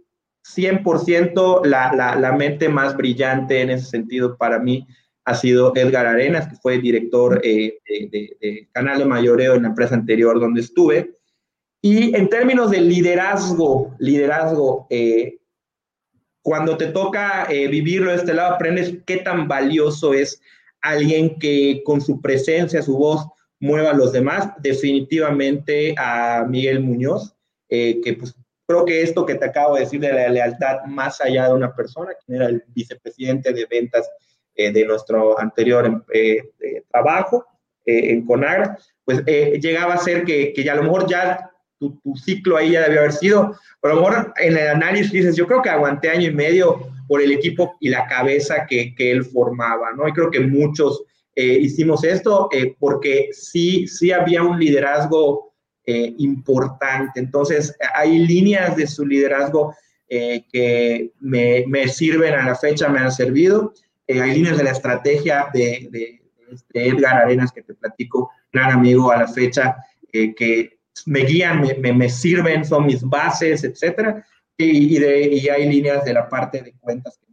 100% 0.44 1.64
la, 1.64 1.94
la, 1.94 2.14
la, 2.14 2.32
mente 2.32 2.68
más 2.68 2.94
brillante 2.94 3.62
en 3.62 3.70
ese 3.70 3.86
sentido 3.86 4.36
para 4.36 4.58
mí 4.58 4.86
ha 5.24 5.34
sido 5.34 5.72
Edgar 5.76 6.06
Arenas, 6.06 6.48
que 6.48 6.56
fue 6.56 6.78
director 6.78 7.40
de, 7.40 7.78
de, 7.86 8.68
Canal 8.72 8.98
de 8.98 9.04
Mayoreo 9.04 9.54
en 9.54 9.62
la 9.62 9.68
empresa 9.68 9.94
anterior 9.94 10.40
donde 10.40 10.60
estuve. 10.60 11.16
Y 11.80 12.14
en 12.16 12.28
términos 12.28 12.70
de 12.70 12.80
liderazgo, 12.80 13.94
liderazgo, 13.98 14.86
eh, 14.90 15.38
cuando 16.42 16.76
te 16.76 16.86
toca 16.86 17.46
eh, 17.48 17.68
vivirlo 17.68 18.10
de 18.10 18.16
este 18.16 18.34
lado, 18.34 18.54
aprendes 18.54 18.98
qué 19.06 19.18
tan 19.18 19.46
valioso 19.46 20.12
es 20.12 20.40
alguien 20.80 21.38
que 21.38 21.82
con 21.84 22.00
su 22.00 22.20
presencia, 22.20 22.82
su 22.82 22.96
voz, 22.96 23.26
mueva 23.60 23.90
a 23.90 23.94
los 23.94 24.12
demás. 24.12 24.50
Definitivamente 24.60 25.94
a 25.96 26.44
Miguel 26.48 26.80
Muñoz, 26.80 27.34
eh, 27.68 28.00
que 28.02 28.14
pues 28.14 28.34
creo 28.66 28.84
que 28.84 29.02
esto 29.02 29.24
que 29.24 29.36
te 29.36 29.44
acabo 29.44 29.74
de 29.74 29.82
decir 29.82 30.00
de 30.00 30.12
la 30.12 30.28
lealtad 30.28 30.84
más 30.86 31.20
allá 31.20 31.48
de 31.48 31.54
una 31.54 31.74
persona, 31.74 32.10
quien 32.24 32.36
era 32.36 32.48
el 32.48 32.62
vicepresidente 32.68 33.52
de 33.52 33.66
ventas 33.66 34.08
eh, 34.08 34.31
de 34.56 34.84
nuestro 34.84 35.38
anterior 35.38 36.04
trabajo 36.90 37.44
en 37.84 38.24
Conagra, 38.26 38.78
pues 39.04 39.24
llegaba 39.24 39.94
a 39.94 39.98
ser 39.98 40.24
que, 40.24 40.52
que 40.52 40.62
ya 40.62 40.74
a 40.74 40.76
lo 40.76 40.84
mejor 40.84 41.08
ya 41.08 41.50
tu, 41.78 41.98
tu, 42.00 42.14
ciclo 42.14 42.56
ahí 42.56 42.72
ya 42.72 42.82
debió 42.82 43.00
haber 43.00 43.12
sido, 43.12 43.58
pero 43.80 43.94
a 43.94 43.96
lo 43.96 44.02
mejor 44.02 44.34
en 44.36 44.56
el 44.56 44.68
análisis 44.68 45.12
dices, 45.12 45.36
yo 45.36 45.46
creo 45.46 45.62
que 45.62 45.70
aguanté 45.70 46.10
año 46.10 46.28
y 46.28 46.34
medio 46.34 46.92
por 47.08 47.20
el 47.20 47.32
equipo 47.32 47.76
y 47.80 47.88
la 47.88 48.06
cabeza 48.06 48.66
que, 48.68 48.94
que 48.94 49.10
él 49.10 49.24
formaba, 49.24 49.92
¿no? 49.92 50.06
Y 50.06 50.12
creo 50.12 50.30
que 50.30 50.40
muchos 50.40 51.04
eh, 51.34 51.58
hicimos 51.60 52.04
esto 52.04 52.48
eh, 52.52 52.76
porque 52.78 53.30
sí, 53.32 53.86
sí 53.86 54.12
había 54.12 54.42
un 54.42 54.58
liderazgo 54.58 55.52
eh, 55.84 56.14
importante. 56.18 57.18
Entonces, 57.18 57.76
hay 57.94 58.18
líneas 58.18 58.76
de 58.76 58.86
su 58.86 59.04
liderazgo 59.04 59.74
eh, 60.08 60.44
que 60.52 61.10
me, 61.20 61.64
me, 61.66 61.88
sirven 61.88 62.34
a 62.34 62.46
la 62.46 62.54
fecha, 62.54 62.88
me 62.88 63.00
han 63.00 63.10
servido. 63.10 63.72
Hay 64.08 64.34
líneas 64.34 64.58
de 64.58 64.64
la 64.64 64.70
estrategia 64.70 65.48
de, 65.52 65.88
de, 65.90 66.22
este 66.50 66.88
Edgar 66.88 67.16
Arenas 67.16 67.50
que 67.50 67.62
te 67.62 67.74
platico, 67.74 68.30
gran 68.52 68.72
amigo 68.72 69.10
a 69.10 69.16
la 69.16 69.28
fecha, 69.28 69.76
que 70.12 70.78
me 71.06 71.20
guían, 71.20 71.62
me, 71.80 71.92
me, 71.92 72.08
sirven, 72.10 72.64
son 72.64 72.86
mis 72.86 73.02
bases, 73.02 73.64
etcétera. 73.64 74.24
Y, 74.58 74.98
de, 74.98 75.28
y 75.28 75.48
hay 75.48 75.68
líneas 75.68 76.04
de 76.04 76.12
la 76.12 76.28
parte 76.28 76.62
de 76.62 76.74
cuentas 76.78 77.18
que 77.18 77.32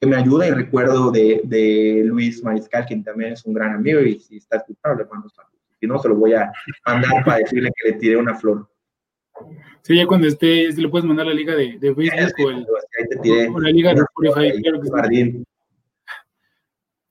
que 0.00 0.06
me 0.06 0.16
ayuda 0.16 0.48
y 0.48 0.50
recuerdo 0.52 1.10
de, 1.10 1.42
de, 1.44 2.02
Luis 2.06 2.42
Mariscal, 2.42 2.86
quien 2.86 3.04
también 3.04 3.34
es 3.34 3.44
un 3.44 3.52
gran 3.52 3.74
amigo 3.74 4.00
y 4.00 4.18
si 4.18 4.38
está 4.38 4.56
escuchando 4.56 5.02
le 5.02 5.08
mando 5.10 5.28
saludos. 5.28 5.60
Si 5.78 5.86
no, 5.86 5.98
se 5.98 6.08
lo 6.08 6.16
voy 6.16 6.32
a 6.32 6.50
mandar 6.86 7.22
para 7.24 7.38
decirle 7.38 7.70
que 7.76 7.90
le 7.90 7.98
tiré 7.98 8.16
una 8.16 8.34
flor. 8.34 8.66
Sí, 9.82 9.96
ya 9.96 10.06
cuando 10.06 10.26
esté, 10.26 10.72
le 10.72 10.88
puedes 10.88 11.06
mandar 11.06 11.26
la 11.26 11.34
liga 11.34 11.54
de, 11.54 11.78
de 11.78 11.94
Facebook 11.94 12.66
o, 13.52 13.60
la 13.60 13.70
liga 13.70 13.94
de 13.94 14.00
Spotify. 14.00 14.62
Claro 14.62 14.80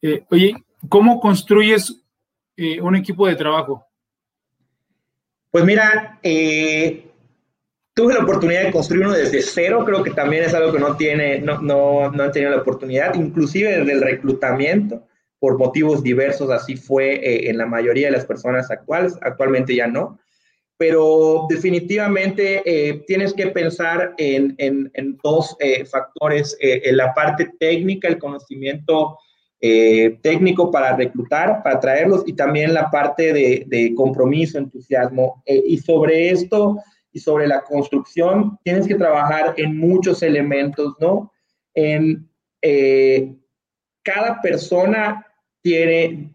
eh, 0.02 0.24
oye, 0.30 0.54
¿cómo 0.88 1.20
construyes 1.20 2.04
eh, 2.56 2.82
un 2.82 2.96
equipo 2.96 3.28
de 3.28 3.36
trabajo? 3.36 3.86
Pues 5.52 5.66
mira, 5.66 6.20
eh, 6.22 7.10
tuve 7.94 8.14
la 8.14 8.24
oportunidad 8.24 8.64
de 8.64 8.72
construir 8.72 9.06
uno 9.06 9.16
desde 9.16 9.42
cero, 9.42 9.84
creo 9.86 10.04
que 10.04 10.12
también 10.12 10.44
es 10.44 10.54
algo 10.54 10.72
que 10.72 10.80
no, 10.80 10.96
tiene, 10.96 11.40
no, 11.40 11.62
no, 11.62 12.12
no 12.12 12.24
han 12.24 12.32
tenido 12.32 12.52
la 12.52 12.62
oportunidad, 12.62 13.16
inclusive 13.16 13.78
desde 13.78 13.92
el 13.92 14.02
reclutamiento, 14.02 15.08
por 15.40 15.58
motivos 15.58 16.04
diversos, 16.04 16.50
así 16.52 16.76
fue 16.76 17.16
eh, 17.16 17.50
en 17.50 17.58
la 17.58 17.66
mayoría 17.66 18.08
de 18.08 18.14
las 18.14 18.26
personas 18.26 18.70
actuales, 18.70 19.18
actualmente 19.22 19.76
ya 19.76 19.88
no, 19.88 20.20
pero 20.78 21.46
definitivamente 21.50 22.62
eh, 22.66 23.04
tienes 23.08 23.34
que 23.34 23.48
pensar 23.48 24.14
en, 24.18 24.56
en, 24.60 24.92
en 24.94 25.18
dos 25.24 25.58
eh, 25.60 25.84
factores, 25.86 26.56
en 26.62 26.96
la 26.96 27.14
parte 27.14 27.52
técnica, 27.60 28.08
el 28.08 28.18
conocimiento 28.18 29.18
técnico 29.60 30.72
para 30.72 30.96
reclutar, 30.96 31.62
para 31.64 31.80
traerlos, 31.80 32.24
y 32.26 32.34
también 32.34 32.74
la 32.74 32.90
parte 32.90 33.34
de, 33.34 33.94
compromiso, 33.96 34.58
entusiasmo, 34.58 35.44
y 35.46 35.78
sobre 35.78 36.30
esto 36.30 36.78
y 37.12 37.20
sobre 37.20 37.48
la 37.48 37.62
construcción, 37.62 38.58
tienes 38.64 38.88
que 38.88 38.96
trabajar 38.96 39.54
en 39.58 39.78
muchos 39.78 40.22
elementos, 40.22 40.96
¿no? 41.00 41.32
En 41.74 42.30
eh, 42.62 43.36
cada 44.04 44.42
persona 44.42 45.26
tiene 45.62 46.34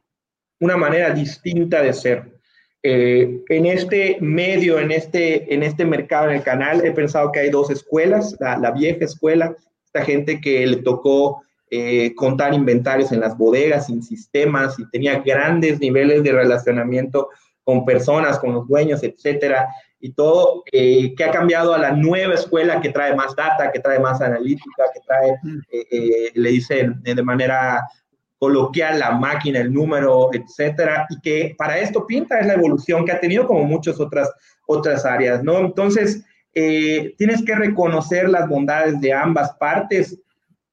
una 0.60 0.76
manera 0.76 1.10
distinta 1.10 1.82
de 1.82 1.92
ser. 1.92 2.34
Eh, 2.82 3.42
en 3.48 3.66
este 3.66 4.18
medio, 4.20 4.78
en 4.78 4.90
este, 4.90 5.52
en 5.52 5.62
este 5.62 5.84
mercado, 5.84 6.28
en 6.28 6.36
el 6.36 6.42
canal, 6.42 6.84
he 6.84 6.92
pensado 6.92 7.32
que 7.32 7.40
hay 7.40 7.50
dos 7.50 7.70
escuelas, 7.70 8.36
la, 8.40 8.70
vieja 8.70 9.04
escuela, 9.04 9.56
esta 9.86 10.04
gente 10.04 10.40
que 10.40 10.66
le 10.66 10.76
tocó 10.78 11.42
eh, 11.76 12.14
contar 12.14 12.54
inventarios 12.54 13.10
en 13.12 13.20
las 13.20 13.36
bodegas, 13.36 13.86
sin 13.86 14.02
sistemas, 14.02 14.78
y 14.78 14.88
tenía 14.90 15.20
grandes 15.20 15.80
niveles 15.80 16.22
de 16.22 16.32
relacionamiento 16.32 17.28
con 17.64 17.84
personas, 17.84 18.38
con 18.38 18.52
los 18.52 18.68
dueños, 18.68 19.02
etcétera, 19.02 19.68
y 19.98 20.12
todo, 20.12 20.62
eh, 20.70 21.14
que 21.14 21.24
ha 21.24 21.30
cambiado 21.30 21.72
a 21.72 21.78
la 21.78 21.92
nueva 21.92 22.34
escuela 22.34 22.80
que 22.82 22.90
trae 22.90 23.16
más 23.16 23.34
data, 23.34 23.72
que 23.72 23.80
trae 23.80 23.98
más 23.98 24.20
analítica, 24.20 24.84
que 24.92 25.00
trae, 25.00 25.30
eh, 25.72 25.86
eh, 25.90 26.30
le 26.34 26.50
dicen 26.50 27.02
de 27.02 27.22
manera 27.22 27.82
coloquial 28.38 28.98
la 28.98 29.12
máquina, 29.12 29.60
el 29.60 29.72
número, 29.72 30.28
etcétera, 30.34 31.06
y 31.08 31.18
que 31.22 31.54
para 31.56 31.78
esto 31.78 32.06
pinta 32.06 32.38
es 32.38 32.46
la 32.46 32.52
evolución 32.52 33.06
que 33.06 33.12
ha 33.12 33.20
tenido 33.20 33.46
como 33.46 33.64
muchas 33.64 33.98
otras, 33.98 34.30
otras 34.66 35.06
áreas, 35.06 35.42
¿no? 35.42 35.58
Entonces, 35.58 36.22
tienes 36.52 37.42
que 37.44 37.54
reconocer 37.54 38.28
las 38.28 38.46
bondades 38.46 39.00
de 39.00 39.12
ambas 39.12 39.52
partes, 39.54 40.20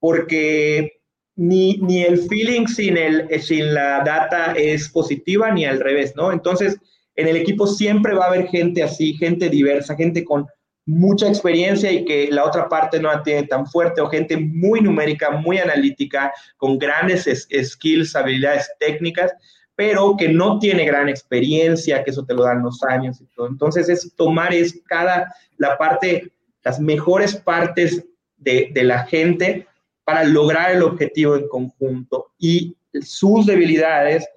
porque 0.02 1.00
ni, 1.38 1.78
ni 1.78 2.04
el 2.04 2.20
feeling 2.28 2.66
sin, 2.66 2.98
el, 2.98 3.42
sin 3.42 3.74
la 3.74 4.02
data 4.04 4.54
es 4.58 4.90
positiva, 4.90 5.52
ni 5.52 5.64
al 5.64 5.80
revés, 5.80 6.14
¿no? 6.16 6.34
Entonces, 6.34 6.78
en 7.16 7.28
el 7.28 7.38
equipo 7.38 7.68
siempre 7.68 8.14
va 8.14 8.26
a 8.26 8.30
haber 8.30 8.48
gente 8.48 8.84
así, 8.84 9.14
gente 9.14 9.48
diversa, 9.48 9.96
gente 9.96 10.26
con 10.26 10.48
mucha 10.88 11.28
experiencia 11.28 11.92
y 11.92 12.04
que 12.04 12.30
la 12.32 12.44
otra 12.46 12.68
parte 12.68 13.00
no 13.00 13.10
la 13.10 13.22
tiene 13.22 13.44
tan 13.44 13.68
fuerte, 13.68 14.02
o 14.02 14.10
gente 14.10 14.38
muy 14.38 14.82
numérica, 14.82 15.30
muy 15.30 15.60
analítica, 15.60 16.34
con 16.58 16.80
grandes 16.80 17.30
skills, 17.64 18.16
habilidades 18.16 18.70
técnicas, 18.80 19.32
pero 19.76 20.18
que 20.18 20.30
no 20.30 20.58
tiene 20.58 20.84
gran 20.84 21.10
experiencia, 21.10 22.04
que 22.04 22.10
eso 22.10 22.26
te 22.26 22.34
lo 22.34 22.44
dan 22.44 22.64
los 22.64 22.82
años 22.84 23.22
y 23.22 23.26
todo. 23.36 23.48
Entonces 23.48 23.88
es 23.88 24.16
tomar 24.16 24.52
es 24.52 24.82
cada, 24.88 25.34
la 25.58 25.78
parte, 25.78 26.32
las 26.64 26.80
mejores 26.80 27.36
partes 27.36 28.04
de, 28.38 28.72
de 28.74 28.84
la 28.84 29.06
gente 29.06 29.68
para 30.04 30.24
lograr 30.24 30.72
el 30.72 30.84
objetivo 30.84 31.36
en 31.36 31.48
conjunto 31.48 32.34
y 32.38 32.76
sus 33.02 33.46
debilidades 33.46 34.28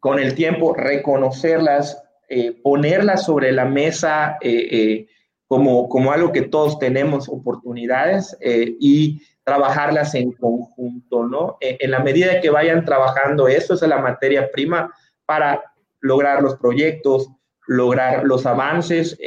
con 0.00 0.18
el 0.18 0.34
tiempo 0.34 0.74
reconocerlas, 0.74 2.02
eh, 2.28 2.52
ponerlas 2.62 3.24
sobre 3.24 3.52
la 3.52 3.64
mesa 3.64 4.36
eh, 4.40 4.68
eh, 4.70 5.06
como, 5.46 5.88
como 5.88 6.12
algo 6.12 6.30
que 6.32 6.42
todos 6.42 6.78
tenemos 6.78 7.28
oportunidades 7.28 8.36
y 8.42 9.22
trabajarlas 9.44 10.14
en 10.14 10.32
conjunto, 10.32 11.24
¿no? 11.24 11.56
en 11.60 11.90
la 11.90 12.00
medida 12.00 12.42
que 12.42 12.50
vayan 12.50 12.84
trabajando 12.84 13.48
eso, 13.48 13.72
es 13.72 13.80
la 13.80 13.96
materia 13.96 14.50
prima 14.50 14.92
para 15.24 15.62
lograr 16.00 16.42
los 16.42 16.56
proyectos, 16.56 17.30
lograr 17.66 18.24
los 18.24 18.44
avances 18.44 19.18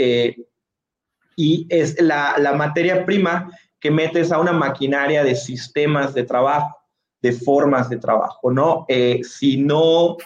y 1.35 1.65
es 1.71 1.99
la, 1.99 2.35
la 2.37 2.53
materia 2.53 3.03
prima 3.03 3.49
que 3.81 3.91
metes 3.91 4.31
a 4.31 4.39
una 4.39 4.53
maquinaria 4.53 5.23
de 5.23 5.35
sistemas 5.35 6.13
de 6.13 6.23
trabajo, 6.23 6.77
de 7.21 7.33
formas 7.33 7.89
de 7.89 7.97
trabajo, 7.97 8.49
¿no? 8.51 8.85
si 9.23 9.57
no 9.57 10.17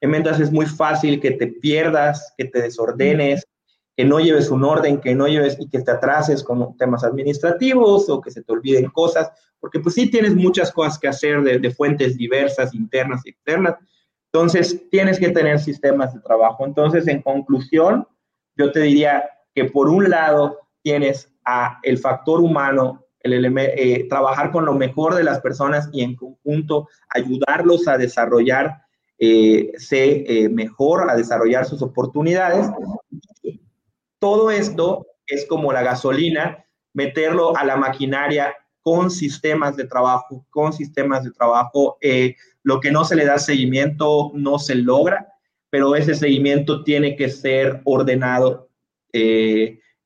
en 0.00 0.12
ventas 0.12 0.40
es 0.40 0.50
muy 0.50 0.66
fácil 0.66 1.20
que 1.20 1.32
te 1.32 1.46
pierdas, 1.46 2.32
que 2.36 2.46
te 2.46 2.62
desordenes, 2.62 3.46
que 3.96 4.04
no 4.04 4.18
lleves 4.18 4.50
un 4.50 4.64
orden, 4.64 5.00
que 5.00 5.14
no 5.14 5.28
lleves 5.28 5.58
y 5.60 5.68
que 5.68 5.82
te 5.82 5.90
atrases 5.90 6.42
con 6.42 6.76
temas 6.76 7.04
administrativos 7.04 8.08
o 8.08 8.20
que 8.20 8.30
se 8.30 8.42
te 8.42 8.52
olviden 8.52 8.88
cosas, 8.90 9.30
porque 9.58 9.80
pues 9.80 9.94
sí 9.94 10.10
tienes 10.10 10.34
muchas 10.34 10.72
cosas 10.72 10.98
que 10.98 11.08
hacer 11.08 11.42
de, 11.42 11.70
fuentes 11.70 12.16
diversas, 12.16 12.74
internas 12.74 13.20
y 13.26 13.30
externas. 13.30 13.74
Entonces, 14.32 14.88
tienes 14.90 15.18
que 15.18 15.30
tener 15.30 15.58
sistemas 15.58 16.14
de 16.14 16.20
trabajo. 16.20 16.64
Entonces, 16.64 17.06
en 17.08 17.20
conclusión, 17.20 18.06
yo 18.56 18.72
te 18.72 18.80
diría 18.80 19.28
que 19.54 19.64
por 19.66 19.90
un 19.90 20.08
lado 20.08 20.60
tienes 20.82 21.30
a 21.50 21.78
el 21.82 21.98
factor 21.98 22.40
humano, 22.40 23.04
el, 23.20 23.44
eh, 23.58 24.06
trabajar 24.08 24.50
con 24.50 24.64
lo 24.64 24.74
mejor 24.74 25.14
de 25.14 25.24
las 25.24 25.40
personas 25.40 25.88
y 25.92 26.02
en 26.02 26.16
conjunto 26.16 26.88
ayudarlos 27.08 27.86
a 27.88 27.98
desarrollar 27.98 28.82
eh, 29.22 29.72
eh, 29.90 30.48
mejor 30.48 31.10
a 31.10 31.14
desarrollar 31.14 31.66
sus 31.66 31.82
oportunidades. 31.82 32.66
Todo 34.18 34.50
esto 34.50 35.06
es 35.26 35.44
como 35.46 35.74
la 35.74 35.82
gasolina, 35.82 36.64
meterlo 36.94 37.54
a 37.54 37.64
la 37.64 37.76
maquinaria 37.76 38.54
con 38.80 39.10
sistemas 39.10 39.76
de 39.76 39.84
trabajo, 39.84 40.46
con 40.48 40.72
sistemas 40.72 41.22
de 41.22 41.32
trabajo. 41.32 41.98
Eh, 42.00 42.34
lo 42.62 42.80
que 42.80 42.90
no 42.90 43.04
se 43.04 43.14
le 43.14 43.26
da 43.26 43.38
seguimiento 43.38 44.30
no 44.32 44.58
se 44.58 44.74
logra, 44.74 45.34
pero 45.68 45.94
ese 45.96 46.14
seguimiento 46.14 46.82
tiene 46.82 47.14
que 47.14 47.28
ser 47.28 47.82
ordenado. 47.84 48.70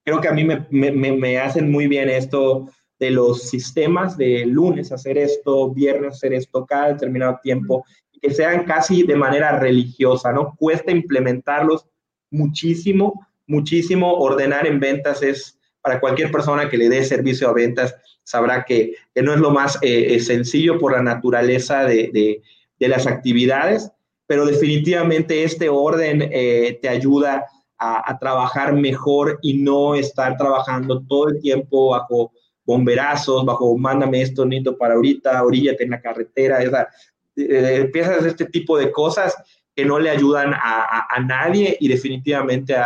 Creo 0.04 0.20
que 0.20 0.28
a 0.28 0.32
mí 0.32 0.44
me, 0.44 0.66
me, 0.70 0.92
me, 0.92 1.38
hacen 1.38 1.70
muy 1.70 1.88
bien 1.88 2.08
esto 2.08 2.68
de 2.98 3.10
los 3.10 3.48
sistemas 3.48 4.16
de 4.16 4.46
lunes 4.46 4.92
hacer 4.92 5.18
esto, 5.18 5.70
viernes 5.72 6.16
hacer 6.16 6.34
esto, 6.34 6.64
cada 6.66 6.92
determinado 6.92 7.40
tiempo 7.42 7.84
que 8.20 8.32
sean 8.32 8.64
casi 8.64 9.02
de 9.02 9.16
manera 9.16 9.58
religiosa, 9.58 10.32
¿no? 10.32 10.54
Cuesta 10.56 10.90
implementarlos 10.90 11.86
muchísimo, 12.30 13.26
muchísimo. 13.46 14.14
Ordenar 14.14 14.66
en 14.66 14.80
ventas 14.80 15.22
es, 15.22 15.58
para 15.82 16.00
cualquier 16.00 16.30
persona 16.30 16.70
que 16.70 16.78
le 16.78 16.88
dé 16.88 17.04
servicio 17.04 17.48
a 17.48 17.52
ventas, 17.52 17.94
sabrá 18.22 18.64
que, 18.64 18.94
no 19.14 19.35
es 19.35 19.40
lo 19.40 19.50
más 19.50 19.79
eh, 19.83 20.18
sencillo 20.20 20.79
por 20.79 20.92
la 20.92 21.02
naturaleza 21.02 21.85
de, 21.85 22.40
las 22.79 23.06
actividades, 23.06 23.90
pero 24.26 24.44
definitivamente 24.44 25.44
este 25.44 25.68
orden 25.70 26.29
eh, 26.33 26.79
te 26.83 26.88
ayuda 26.88 27.46
a, 27.79 28.10
a, 28.10 28.18
trabajar 28.18 28.72
mejor 28.75 29.38
y 29.42 29.54
no 29.62 29.94
estar 29.94 30.37
trabajando 30.37 31.02
todo 31.02 31.29
el 31.29 31.40
tiempo 31.40 31.90
bajo 31.90 32.33
bomberazos, 32.64 33.44
bajo 33.44 33.77
mándame 33.77 34.22
esto, 34.22 34.44
nito 34.44 34.77
para 34.77 34.94
ahorita, 34.94 35.42
oríllate 35.42 35.85
en 35.85 35.90
la 35.90 36.00
carretera, 36.00 36.62
esa, 36.62 36.88
eh, 37.37 37.81
empiezas 37.83 38.25
a 38.25 38.29
este 38.29 38.46
tipo 38.46 38.79
de 38.79 38.90
cosas 38.90 39.37
que 39.75 39.85
no 39.85 39.98
le 39.98 40.08
ayudan 40.08 40.52
a, 40.54 41.20
nadie 41.27 41.77
y 41.81 41.88
definitivamente 41.88 42.77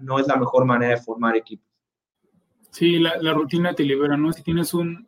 no 0.00 0.18
es 0.18 0.26
la 0.26 0.36
mejor 0.36 0.64
manera 0.64 0.94
de 0.94 1.02
formar 1.02 1.36
equipos. 1.36 1.66
Sí, 2.70 2.98
la, 2.98 3.32
rutina 3.34 3.74
te 3.74 3.82
libera, 3.82 4.16
¿no? 4.16 4.32
Si 4.32 4.42
tienes 4.42 4.72
un 4.72 5.06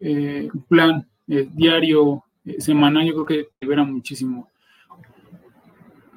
eh, 0.00 0.48
plan 0.68 1.06
eh, 1.28 1.48
diario, 1.52 2.24
semanal, 2.58 3.04
yo 3.04 3.12
creo 3.12 3.26
que 3.26 3.44
te 3.58 3.66
libera 3.66 3.84
muchísimo. 3.84 4.48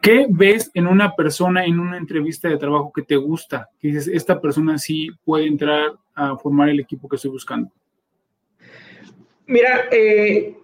¿Qué 0.03 0.27
ves 0.29 0.69
en 0.73 0.85
una 0.85 1.15
persona 1.15 1.63
en 1.63 1.79
una 1.79 1.97
entrevista 1.97 2.49
de 2.49 2.57
trabajo 2.57 2.91
que 2.93 3.03
te 3.03 3.15
gusta? 3.15 3.69
Que 3.79 3.87
dices, 3.87 4.09
esta 4.09 4.41
persona 4.41 4.77
sí 4.77 5.09
puede 5.23 5.47
entrar 5.47 5.93
a 6.13 6.35
formar 6.35 6.67
el 6.67 6.81
equipo 6.81 7.07
que 7.07 7.15
estoy 7.15 7.31
buscando. 7.31 7.71
Mira, 9.47 9.85
eh, 9.93 10.57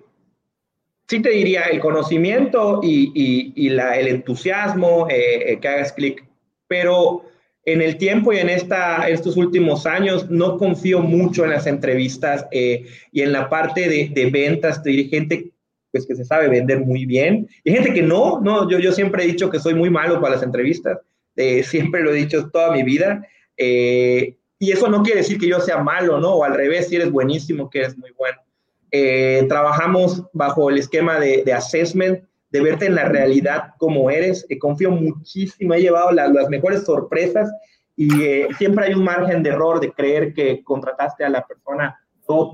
sí 1.08 1.22
te 1.22 1.30
diría 1.30 1.62
el 1.72 1.80
conocimiento 1.80 2.82
y, 2.84 3.66
el 3.70 4.08
entusiasmo, 4.10 5.08
eh, 5.10 5.54
eh, 5.54 5.60
que 5.62 5.68
hagas 5.70 5.94
clic, 5.94 6.26
pero 6.68 7.24
en 7.64 7.82
el 7.82 7.96
tiempo 7.98 8.34
y 8.34 8.40
en 8.40 8.50
esta, 8.50 9.08
estos 9.08 9.38
últimos 9.38 9.86
años 9.86 10.30
no 10.30 10.58
confío 10.58 11.00
mucho 11.00 11.46
en 11.46 11.52
las 11.52 11.66
entrevistas 11.66 12.46
y 12.52 13.22
en 13.22 13.32
la 13.32 13.48
parte 13.48 13.88
de, 13.88 14.10
de 14.10 14.30
ventas, 14.30 14.84
te 14.84 14.90
diré 14.90 15.06
gente 15.06 15.54
pues 15.92 16.06
que 16.06 16.16
se 16.16 16.26
sabe 16.26 16.48
vender 16.50 16.80
muy 16.82 17.06
bien. 17.06 17.48
Y 17.64 17.72
gente 17.72 17.94
que 17.94 18.02
no, 18.02 18.40
no, 18.42 18.70
yo, 18.70 18.80
yo 18.80 18.92
siempre 18.92 19.24
he 19.24 19.28
dicho 19.28 19.50
que 19.50 19.60
soy 19.60 19.74
muy 19.74 19.90
malo 19.90 20.22
para 20.22 20.36
las 20.36 20.44
entrevistas, 20.44 21.00
eh, 21.36 21.64
siempre 21.64 22.02
lo 22.02 22.12
he 22.12 22.16
dicho 22.16 22.50
toda 22.50 22.72
mi 22.72 22.84
vida. 22.84 23.26
Eh, 23.58 24.36
y 24.60 24.72
eso 24.72 24.90
no 24.90 25.04
quiere 25.04 25.22
decir 25.22 25.40
que 25.40 25.48
yo 25.48 25.60
sea 25.60 25.78
malo, 25.78 26.20
¿no? 26.20 26.36
O 26.36 26.44
al 26.44 26.54
revés, 26.54 26.90
si 26.90 26.98
eres 26.98 27.12
buenísimo, 27.12 27.70
que 27.70 27.80
eres 27.80 27.98
muy 27.98 28.12
bueno. 28.18 28.38
Eh, 28.92 29.46
trabajamos 29.48 30.24
bajo 30.34 30.70
el 30.70 30.78
esquema 30.78 31.20
de, 31.20 31.44
de, 31.46 31.54
assessment, 31.54 32.24
de 32.50 32.62
verte 32.62 32.88
en 32.88 32.96
la 32.96 33.06
realidad 33.06 33.74
como 33.78 34.10
eres. 34.10 34.46
confío 34.60 34.92
muchísimo, 34.92 35.74
he 35.74 35.82
llevado 35.82 36.12
las 36.12 36.50
mejores 36.50 36.84
sorpresas 36.84 37.50
y 37.96 38.10
siempre 38.58 38.86
hay 38.86 38.94
un 38.94 39.04
margen 39.04 39.44
de 39.44 39.50
error 39.50 39.80
de 39.80 39.92
creer 39.92 40.34
que 40.34 40.64
contrataste 40.64 41.24
a 41.24 41.30
la 41.30 41.46
persona 41.46 42.00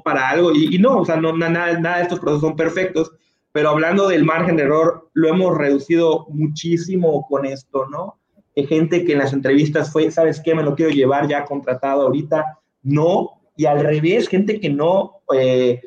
para 0.03 0.29
algo 0.29 0.51
y, 0.53 0.77
no, 0.77 0.99
o 0.99 1.05
sea, 1.05 1.17
no, 1.17 1.35
nada, 1.35 1.79
nada 1.79 1.97
de 1.97 2.03
estos 2.03 2.19
procesos 2.19 2.41
son 2.41 2.55
perfectos, 2.55 3.11
pero 3.51 3.69
hablando 3.69 4.07
del 4.07 4.23
margen 4.23 4.57
de 4.57 4.63
error, 4.63 5.09
lo 5.13 5.29
hemos 5.29 5.57
reducido 5.57 6.25
muchísimo 6.29 7.25
con 7.27 7.45
esto, 7.45 7.85
¿no? 7.87 8.17
Hay 8.55 8.67
gente 8.67 9.03
que 9.03 9.13
en 9.13 9.19
las 9.19 9.33
entrevistas 9.33 9.91
fue, 9.91 10.11
¿sabes 10.11 10.41
qué? 10.41 10.55
Me 10.55 10.63
lo 10.63 10.75
quiero 10.75 10.91
llevar 10.91 11.27
ya 11.27 11.43
contratado 11.45 12.03
ahorita. 12.03 12.57
No, 12.83 13.41
y 13.57 13.65
al 13.65 13.81
revés, 13.81 14.29
gente 14.29 14.59
que 14.59 14.69
no, 14.69 15.21
eh, 15.33 15.81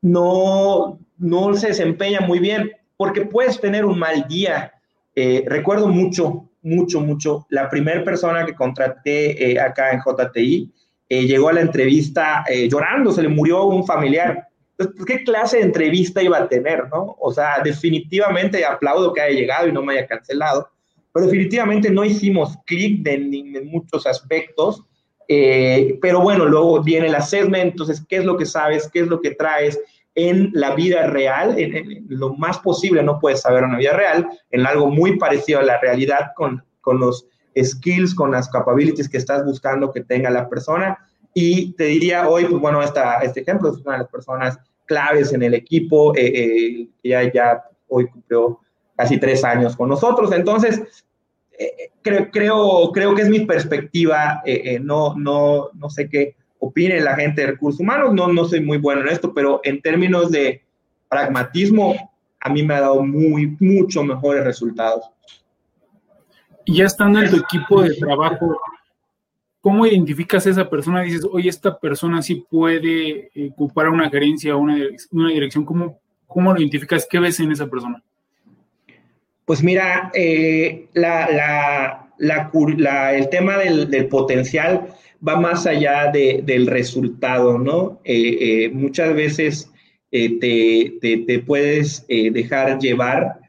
no, 0.00 0.98
no 1.18 1.54
se 1.54 1.68
desempeña 1.68 2.20
muy 2.20 2.38
bien, 2.38 2.72
porque 2.96 3.22
puedes 3.22 3.60
tener 3.60 3.84
un 3.84 3.98
mal 3.98 4.26
día. 4.28 4.72
Eh, 5.14 5.44
recuerdo 5.46 5.88
mucho, 5.88 6.48
mucho, 6.62 7.00
mucho, 7.00 7.46
la 7.50 7.68
primera 7.68 8.02
persona 8.04 8.46
que 8.46 8.54
contraté 8.54 9.52
eh, 9.52 9.60
acá 9.60 9.92
en 9.92 10.00
JTI, 10.00 10.72
llegó 11.08 11.48
a 11.48 11.52
la 11.52 11.60
entrevista 11.60 12.44
llorando, 12.68 13.12
se 13.12 13.22
le 13.22 13.28
murió 13.28 13.64
un 13.64 13.86
familiar 13.86 14.48
entonces, 14.76 15.06
¿qué 15.06 15.24
clase 15.24 15.58
de 15.58 15.64
entrevista 15.64 16.22
iba 16.22 16.38
a 16.38 16.48
tener, 16.48 16.88
no? 16.90 17.16
O 17.20 17.32
sea, 17.32 17.60
definitivamente 17.62 18.64
aplaudo 18.64 19.12
que 19.12 19.20
haya 19.20 19.38
llegado 19.38 19.68
y 19.68 19.72
no 19.72 19.82
me 19.82 19.94
haya 19.94 20.06
cancelado, 20.06 20.68
pero 21.12 21.26
definitivamente 21.26 21.90
no 21.90 22.04
hicimos 22.04 22.56
clic 22.66 23.06
en, 23.06 23.66
muchos 23.66 24.06
aspectos. 24.06 24.82
Eh, 25.28 25.98
pero 26.02 26.20
bueno, 26.20 26.44
luego 26.44 26.82
viene 26.82 27.06
el 27.06 27.14
assessment, 27.14 27.72
entonces, 27.72 28.04
¿qué 28.08 28.16
es 28.16 28.24
lo 28.24 28.36
que 28.36 28.46
sabes? 28.46 28.90
¿Qué 28.92 29.00
es 29.00 29.06
lo 29.06 29.20
que 29.20 29.32
traes? 29.32 29.78
en 30.16 30.50
la 30.52 30.76
vida 30.76 31.08
real, 31.08 31.58
en, 31.58 32.06
lo 32.08 32.34
más 32.34 32.60
posible, 32.60 33.02
no 33.02 33.18
puedes 33.18 33.40
saber 33.40 33.64
en 33.64 33.72
la 33.72 33.78
vida 33.78 33.94
real, 33.94 34.28
en 34.52 34.64
algo 34.64 34.88
muy 34.88 35.18
parecido 35.18 35.58
a 35.58 35.64
la 35.64 35.80
realidad 35.80 36.30
con, 36.36 36.64
con 36.82 37.00
los 37.00 37.26
skills, 37.56 38.14
con 38.14 38.30
las 38.30 38.48
capabilities 38.48 39.08
que 39.08 39.18
estás 39.18 39.44
buscando 39.44 39.92
que 39.92 40.02
tenga 40.02 40.30
la 40.30 40.48
persona 40.48 40.98
y 41.34 41.72
te 41.72 41.84
diría 41.84 42.28
hoy, 42.28 42.44
pues 42.44 42.60
bueno, 42.60 42.82
esta, 42.82 43.18
este 43.18 43.40
ejemplo 43.40 43.70
es 43.70 43.84
una 43.84 43.94
de 43.94 43.98
las 43.98 44.08
personas 44.08 44.58
claves 44.86 45.32
en 45.32 45.42
el 45.42 45.54
equipo, 45.54 46.14
eh, 46.16 46.26
eh, 46.26 46.88
ya, 47.02 47.32
ya 47.32 47.64
hoy 47.88 48.06
cumplió 48.06 48.60
casi 48.96 49.18
tres 49.18 49.42
años 49.44 49.76
con 49.76 49.88
nosotros. 49.88 50.32
Entonces, 50.32 51.04
eh, 51.58 51.90
creo, 52.02 52.30
creo, 52.30 52.92
creo 52.92 53.14
que 53.14 53.22
es 53.22 53.28
mi 53.28 53.40
perspectiva, 53.40 54.42
no, 54.80 55.14
no, 55.16 55.70
no 55.74 55.90
sé 55.90 56.08
qué 56.08 56.36
opine 56.60 57.00
la 57.00 57.16
gente 57.16 57.42
de 57.42 57.48
recursos 57.48 57.80
humanos, 57.80 58.14
no, 58.14 58.32
no 58.32 58.44
soy 58.44 58.60
muy 58.60 58.78
bueno 58.78 59.02
en 59.02 59.08
esto, 59.08 59.34
pero 59.34 59.60
en 59.64 59.82
términos 59.82 60.30
de 60.30 60.62
pragmatismo, 61.08 61.94
a 62.40 62.48
mí 62.48 62.62
me 62.62 62.74
ha 62.74 62.80
dado 62.80 63.02
muy, 63.02 63.56
mucho 63.58 64.04
mejores 64.04 64.44
resultados. 64.44 65.10
Ya 66.66 66.86
estando 66.86 67.20
en 67.20 67.30
tu 67.30 67.36
equipo 67.36 67.82
de 67.82 67.94
trabajo, 67.94 68.56
¿Cómo 69.64 69.86
identificas 69.86 70.46
a 70.46 70.50
esa 70.50 70.68
persona? 70.68 71.00
Dices, 71.00 71.24
oye, 71.32 71.48
esta 71.48 71.78
persona 71.78 72.20
sí 72.20 72.44
puede 72.50 73.30
eh, 73.34 73.48
ocupar 73.50 73.88
una 73.88 74.10
gerencia 74.10 74.54
o 74.54 74.58
una, 74.58 74.76
una, 75.10 75.30
dirección. 75.30 75.64
¿Cómo, 75.64 75.98
¿Cómo 76.26 76.52
lo 76.52 76.60
identificas? 76.60 77.08
¿Qué 77.10 77.18
ves 77.18 77.40
en 77.40 77.50
esa 77.50 77.66
persona? 77.66 78.02
Pues 79.46 79.62
mira, 79.62 80.10
eh, 80.12 80.88
el 80.92 80.98
tema 83.30 83.56
del, 83.56 84.06
potencial 84.08 84.88
va 85.26 85.40
más 85.40 85.66
allá 85.66 86.12
del 86.12 86.66
resultado, 86.66 87.58
¿no? 87.58 88.02
Eh, 88.04 88.70
muchas 88.70 89.14
veces 89.14 89.72
te, 90.10 90.98
te, 91.00 91.38
puedes 91.38 92.06
dejar 92.06 92.78
llevar 92.80 93.40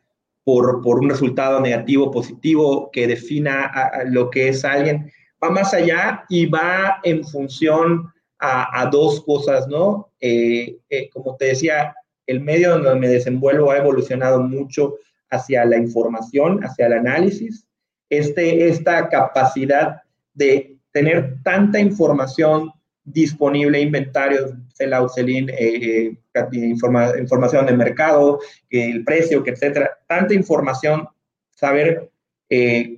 por, 0.46 0.82
por, 0.82 1.00
un 1.00 1.10
resultado 1.10 1.60
negativo, 1.60 2.10
positivo, 2.12 2.90
que 2.94 3.08
defina 3.08 3.92
lo 4.06 4.30
que 4.30 4.48
es 4.48 4.64
alguien 4.64 5.12
va 5.44 5.50
más 5.50 5.74
allá 5.74 6.26
y 6.30 6.46
va 6.46 7.00
en 7.04 7.24
función 7.24 8.12
a, 8.40 8.88
dos 8.92 9.24
cosas, 9.24 9.68
¿no? 9.68 10.12
Eh, 10.20 10.78
eh, 10.90 11.10
como 11.10 11.36
te 11.36 11.46
decía, 11.46 11.96
el 12.28 12.42
medio 12.42 12.78
donde 12.78 12.94
me 12.96 13.08
desenvuelvo 13.08 13.72
ha 13.72 13.78
evolucionado 13.78 14.40
mucho 14.40 14.96
hacia 15.32 15.66
la 15.66 15.78
información, 15.78 16.60
hacia 16.64 16.86
el 16.86 16.94
análisis. 16.94 17.66
Este, 18.10 18.68
esta 18.68 19.10
capacidad 19.10 20.02
de 20.34 20.78
tener 20.92 21.38
tanta 21.44 21.80
información 21.80 22.72
disponible, 23.04 23.82
inventarios, 23.82 24.54
Celaucelin, 24.76 25.50
eh, 25.50 26.16
información 26.54 27.66
de 27.66 27.78
mercado, 27.78 28.40
el 28.70 29.04
precio, 29.04 29.44
que 29.44 29.52
etcétera, 29.52 29.98
tanta 30.08 30.34
información, 30.34 31.08
saber 31.52 32.10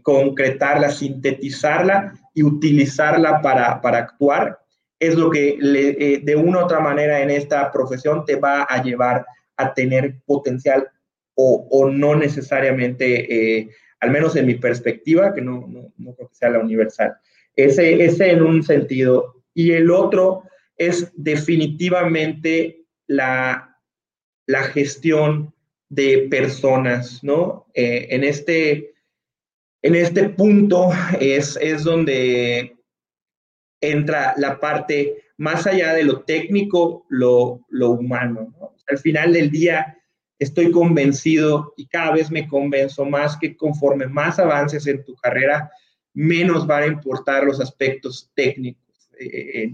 concretarla, 0.01 0.89
sintetizarla 0.89 2.13
y 2.34 2.43
utilizarla 2.43 3.41
para, 3.41 3.82
para 3.82 3.99
actuar 3.99 4.59
es 4.99 5.15
lo 5.15 5.30
que 5.30 5.57
eh, 5.61 6.21
de 6.23 6.36
una 6.36 6.59
u 6.59 6.63
otra 6.65 6.80
manera 6.80 7.21
en 7.21 7.30
esta 7.30 7.71
profesión 7.71 8.25
te 8.25 8.36
va 8.36 8.63
a 8.63 8.82
llevar 8.82 9.25
a 9.55 9.73
tener 9.73 10.15
potencial 10.25 10.88
o, 11.36 11.67
o 11.69 11.89
no 11.89 12.15
necesariamente, 12.15 13.59
eh, 13.59 13.69
al 13.99 14.11
menos 14.11 14.36
en 14.36 14.47
mi 14.47 14.55
perspectiva, 14.55 15.34
que 15.34 15.41
no, 15.41 15.67
no, 15.67 15.93
no, 15.97 16.15
creo 16.15 16.30
que 16.30 16.36
sea 16.36 16.49
la 16.49 16.59
universal. 16.59 17.15
Ese, 17.55 18.03
ese 18.03 18.32
en 18.32 18.41
un 18.41 18.63
sentido. 18.63 19.36
Y 19.53 19.71
el 19.71 19.91
otro 19.91 20.43
es 20.78 21.11
definitivamente 21.15 22.86
la, 23.07 23.80
la 24.45 24.63
gestión 24.63 25.53
de 25.89 26.28
personas, 26.30 27.23
¿no? 27.23 27.67
Eh, 27.73 28.07
en 28.11 28.23
este 28.23 28.93
en 29.82 29.95
este 29.95 30.30
punto 30.30 30.89
es, 31.19 31.57
es 31.61 31.84
donde 31.84 32.75
entra 33.80 34.34
la 34.38 34.59
parte 34.59 35.23
más 35.38 35.67
allá 35.67 35.93
de 35.93 36.03
lo 36.03 36.23
técnico, 36.23 37.05
lo, 37.09 37.61
lo 37.69 37.91
humano. 37.91 38.53
Al 38.88 38.97
final 38.97 39.34
del 39.34 39.51
día 39.51 39.97
estoy 40.39 40.71
convencido 40.71 41.73
y 41.78 41.88
cada 41.88 42.11
vez 42.11 42.32
me 42.32 42.47
convenzo 42.47 43.05
más 43.05 43.38
que 43.38 43.55
conforme 43.55 44.07
más 44.07 44.39
avances 44.39 44.88
en 44.88 45.03
tu 45.05 45.15
carrera, 45.15 45.71
menos 46.13 46.65
van 46.65 46.84
a 46.84 46.88
importar 46.88 47.43
los 47.43 47.61
aspectos 47.61 48.32
técnicos. 48.34 49.09
Eh, 49.19 49.71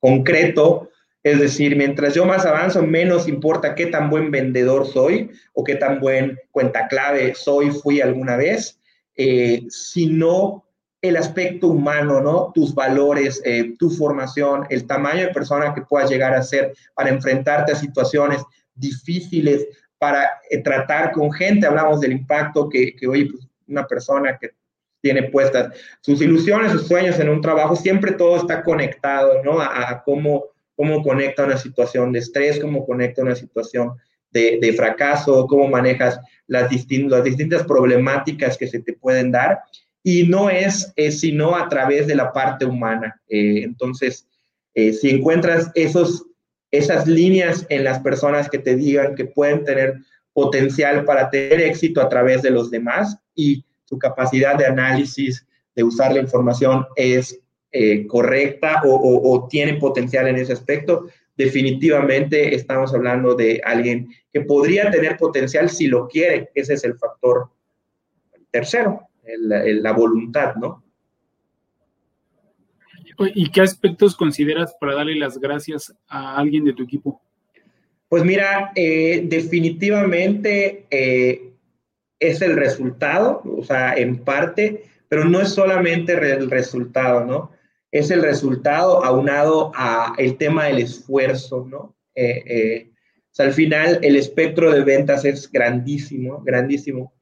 concreto, 0.00 0.90
es 1.22 1.38
decir, 1.38 1.76
mientras 1.76 2.14
yo 2.14 2.24
más 2.24 2.46
avanzo, 2.46 2.82
menos 2.82 3.28
importa 3.28 3.74
qué 3.74 3.86
tan 3.86 4.10
buen 4.10 4.30
vendedor 4.30 4.86
soy 4.86 5.30
o 5.52 5.62
qué 5.62 5.76
tan 5.76 6.00
buen 6.00 6.38
cuenta 6.50 6.88
clave 6.88 7.34
soy, 7.34 7.70
fui 7.70 8.00
alguna 8.00 8.36
vez 8.36 8.80
eh, 9.22 9.66
sino 9.68 10.64
el 11.02 11.18
aspecto 11.18 11.68
humano, 11.68 12.22
¿no? 12.22 12.52
Tus 12.54 12.74
valores, 12.74 13.42
eh, 13.44 13.74
tu 13.78 13.90
formación, 13.90 14.66
el 14.70 14.86
tamaño 14.86 15.26
de 15.26 15.34
persona 15.34 15.74
que 15.74 15.82
puedas 15.82 16.08
llegar 16.08 16.32
a 16.32 16.42
ser 16.42 16.72
para 16.94 17.10
enfrentarte 17.10 17.72
a 17.72 17.76
situaciones 17.76 18.42
difíciles, 18.74 19.66
para 19.98 20.40
eh, 20.48 20.62
tratar 20.62 21.12
con 21.12 21.30
gente. 21.32 21.66
Hablamos 21.66 22.00
del 22.00 22.12
impacto 22.12 22.66
que, 22.66 22.96
que 22.96 23.06
hoy 23.06 23.26
pues, 23.26 23.46
una 23.68 23.86
persona 23.86 24.38
que 24.38 24.52
tiene 25.00 25.24
puestas 25.24 25.74
sus 26.00 26.20
ilusiones, 26.20 26.72
sus 26.72 26.86
sueños 26.86 27.18
en 27.18 27.28
un 27.28 27.40
trabajo, 27.40 27.76
siempre 27.76 28.12
todo 28.12 28.36
está 28.36 28.62
conectado, 28.62 29.42
¿no? 29.42 29.60
A, 29.60 30.02
cómo, 30.04 30.44
cómo 30.76 31.02
conecta 31.02 31.44
una 31.44 31.56
situación 31.56 32.12
de 32.12 32.20
estrés, 32.20 32.60
cómo 32.60 32.86
conecta 32.86 33.22
una 33.22 33.34
situación 33.34 33.92
de, 34.30 34.72
fracaso, 34.76 35.46
cómo 35.46 35.68
manejas 35.68 36.20
las, 36.46 36.70
las, 36.70 37.24
distintas 37.24 37.64
problemáticas 37.64 38.56
que 38.56 38.66
se 38.66 38.80
te 38.80 38.92
pueden 38.92 39.32
dar. 39.32 39.60
Y 40.02 40.22
no 40.22 40.48
es, 40.48 40.92
sino 41.10 41.56
a 41.56 41.68
través 41.68 42.06
de 42.06 42.14
la 42.14 42.32
parte 42.32 42.64
humana. 42.64 43.20
Eh, 43.28 43.62
entonces, 43.64 44.26
eh, 44.74 44.92
si 44.92 45.10
encuentras 45.10 45.70
esos, 45.74 46.24
esas 46.70 47.06
líneas 47.06 47.66
en 47.68 47.84
las 47.84 47.98
personas 47.98 48.48
que 48.48 48.58
te 48.58 48.76
digan 48.76 49.14
que 49.14 49.26
pueden 49.26 49.64
tener 49.64 49.96
potencial 50.32 51.04
para 51.04 51.28
tener 51.28 51.60
éxito 51.60 52.00
a 52.00 52.08
través 52.08 52.42
de 52.42 52.50
los 52.50 52.70
demás 52.70 53.18
y 53.34 53.64
su 53.90 53.98
capacidad 53.98 54.56
de 54.56 54.66
análisis, 54.66 55.46
de 55.74 55.82
usar 55.84 56.14
la 56.14 56.20
información 56.20 56.86
es 56.96 57.38
eh, 57.72 58.06
correcta 58.06 58.82
o, 58.84 59.46
tiene 59.50 59.74
potencial 59.74 60.28
en 60.28 60.36
ese 60.36 60.52
aspecto, 60.52 61.08
definitivamente 61.36 62.54
estamos 62.54 62.94
hablando 62.94 63.34
de 63.34 63.60
alguien 63.64 64.08
que 64.32 64.42
podría 64.42 64.90
tener 64.90 65.16
potencial 65.16 65.68
si 65.68 65.86
lo 65.86 66.06
quiere. 66.06 66.50
Ese 66.54 66.74
es 66.74 66.84
el 66.84 66.96
factor 66.96 67.48
tercero, 68.50 69.08
la 69.24 69.92
voluntad, 69.92 70.54
¿no? 70.56 70.82
¿Y 73.34 73.50
qué 73.50 73.60
aspectos 73.60 74.16
consideras 74.16 74.74
para 74.80 74.94
darle 74.94 75.14
las 75.16 75.38
gracias 75.38 75.94
a 76.08 76.36
alguien 76.36 76.64
de 76.64 76.72
tu 76.72 76.84
equipo? 76.84 77.20
Pues 78.08 78.24
mira, 78.24 78.72
eh, 78.74 79.22
definitivamente 79.26 80.86
eh, 80.90 81.49
es 82.20 82.42
el 82.42 82.56
resultado, 82.56 83.42
o 83.44 83.64
sea, 83.64 83.94
en 83.94 84.18
parte, 84.18 84.84
pero 85.08 85.24
no 85.24 85.40
es 85.40 85.48
solamente 85.48 86.12
el 86.12 86.50
resultado, 86.50 87.24
¿no? 87.24 87.50
Es 87.90 88.10
el 88.10 88.22
resultado 88.22 89.04
aunado 89.04 89.72
a 89.74 90.14
el 90.18 90.36
tema 90.36 90.66
del 90.66 90.78
esfuerzo, 90.78 91.66
¿no? 91.68 91.96
Eh, 92.14 92.90
o 92.90 93.34
sea, 93.34 93.46
al 93.46 93.52
final 93.52 93.98
el 94.02 94.16
espectro 94.16 94.70
de 94.70 94.84
ventas 94.84 95.24
es 95.24 95.50
grandísimo, 95.50 96.42
grandísimo. 96.44 97.12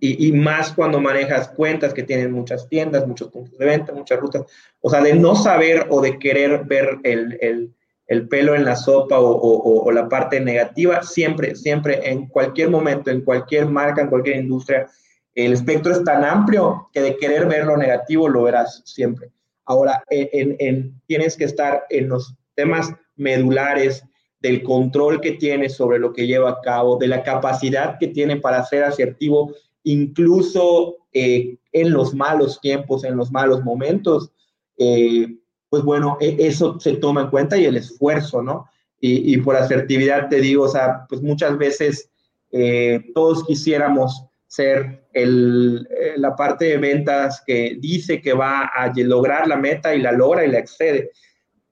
Y, 0.00 0.28
y, 0.28 0.32
más 0.32 0.72
cuando 0.72 1.00
manejas 1.00 1.48
cuentas 1.48 1.94
que 1.94 2.02
tienen 2.02 2.30
muchas 2.30 2.68
tiendas, 2.68 3.06
muchos 3.06 3.30
puntos 3.30 3.58
de 3.58 3.64
venta, 3.64 3.92
muchas 3.92 4.20
rutas. 4.20 4.42
O 4.80 4.90
sea, 4.90 5.00
de 5.00 5.14
no 5.14 5.34
saber 5.34 5.86
o 5.88 6.02
de 6.02 6.18
querer 6.18 6.64
ver 6.64 6.98
el, 7.04 7.38
el 7.40 7.74
el 8.06 8.28
pelo 8.28 8.54
en 8.54 8.64
la 8.64 8.76
sopa 8.76 9.16
o, 9.18 9.90
la 9.90 10.08
parte 10.08 10.40
negativa, 10.40 11.02
siempre, 11.02 11.54
siempre, 11.54 12.10
en 12.10 12.26
cualquier 12.26 12.70
momento, 12.70 13.10
en 13.10 13.22
cualquier 13.22 13.66
marca, 13.66 14.02
en 14.02 14.08
cualquier 14.08 14.36
industria, 14.36 14.86
el 15.34 15.52
espectro 15.52 15.92
es 15.92 16.04
tan 16.04 16.24
amplio 16.24 16.88
que 16.92 17.00
de 17.00 17.16
querer 17.16 17.46
ver 17.46 17.64
lo 17.64 17.76
negativo 17.76 18.28
lo 18.28 18.42
verás 18.42 18.82
siempre. 18.84 19.30
Ahora, 19.64 20.04
en, 20.10 21.00
tienes 21.06 21.36
que 21.36 21.44
estar 21.44 21.84
en 21.88 22.08
los 22.08 22.34
temas 22.54 22.92
medulares 23.16 24.04
del 24.40 24.62
control 24.62 25.20
que 25.20 25.32
tiene 25.32 25.70
sobre 25.70 25.98
lo 25.98 26.12
que 26.12 26.26
lleva 26.26 26.50
a 26.50 26.60
cabo, 26.60 26.98
de 26.98 27.08
la 27.08 27.22
capacidad 27.22 27.98
que 27.98 28.08
tiene 28.08 28.36
para 28.36 28.64
ser 28.64 28.84
asertivo, 28.84 29.54
incluso 29.82 30.98
eh, 31.12 31.56
en 31.72 31.90
los 31.90 32.14
malos 32.14 32.60
tiempos, 32.60 33.04
en 33.04 33.16
los 33.16 33.32
malos 33.32 33.64
momentos. 33.64 34.30
Eh, 34.76 35.38
pues 35.74 35.82
bueno, 35.82 36.16
e, 36.20 36.36
eso 36.38 36.78
se 36.78 36.98
toma 36.98 37.22
en 37.22 37.30
cuenta 37.30 37.56
y 37.56 37.64
el 37.64 37.76
esfuerzo, 37.76 38.40
¿no? 38.40 38.68
Y, 39.00 39.36
por 39.38 39.56
asertividad 39.56 40.28
te 40.28 40.40
digo, 40.40 40.66
o 40.66 40.68
sea, 40.68 41.04
pues 41.08 41.20
muchas 41.20 41.58
veces 41.58 42.10
eh, 42.52 43.10
todos 43.12 43.44
quisiéramos 43.44 44.24
ser 44.46 45.04
el, 45.12 45.88
eh, 45.90 46.12
la 46.16 46.36
parte 46.36 46.66
de 46.66 46.78
ventas 46.78 47.42
que 47.44 47.76
dice 47.80 48.22
que 48.22 48.34
va 48.34 48.66
a 48.66 48.92
lograr 48.94 49.48
la 49.48 49.56
meta 49.56 49.96
y 49.96 50.00
la 50.00 50.12
logra 50.12 50.46
y 50.46 50.52
la 50.52 50.60
excede. 50.60 51.10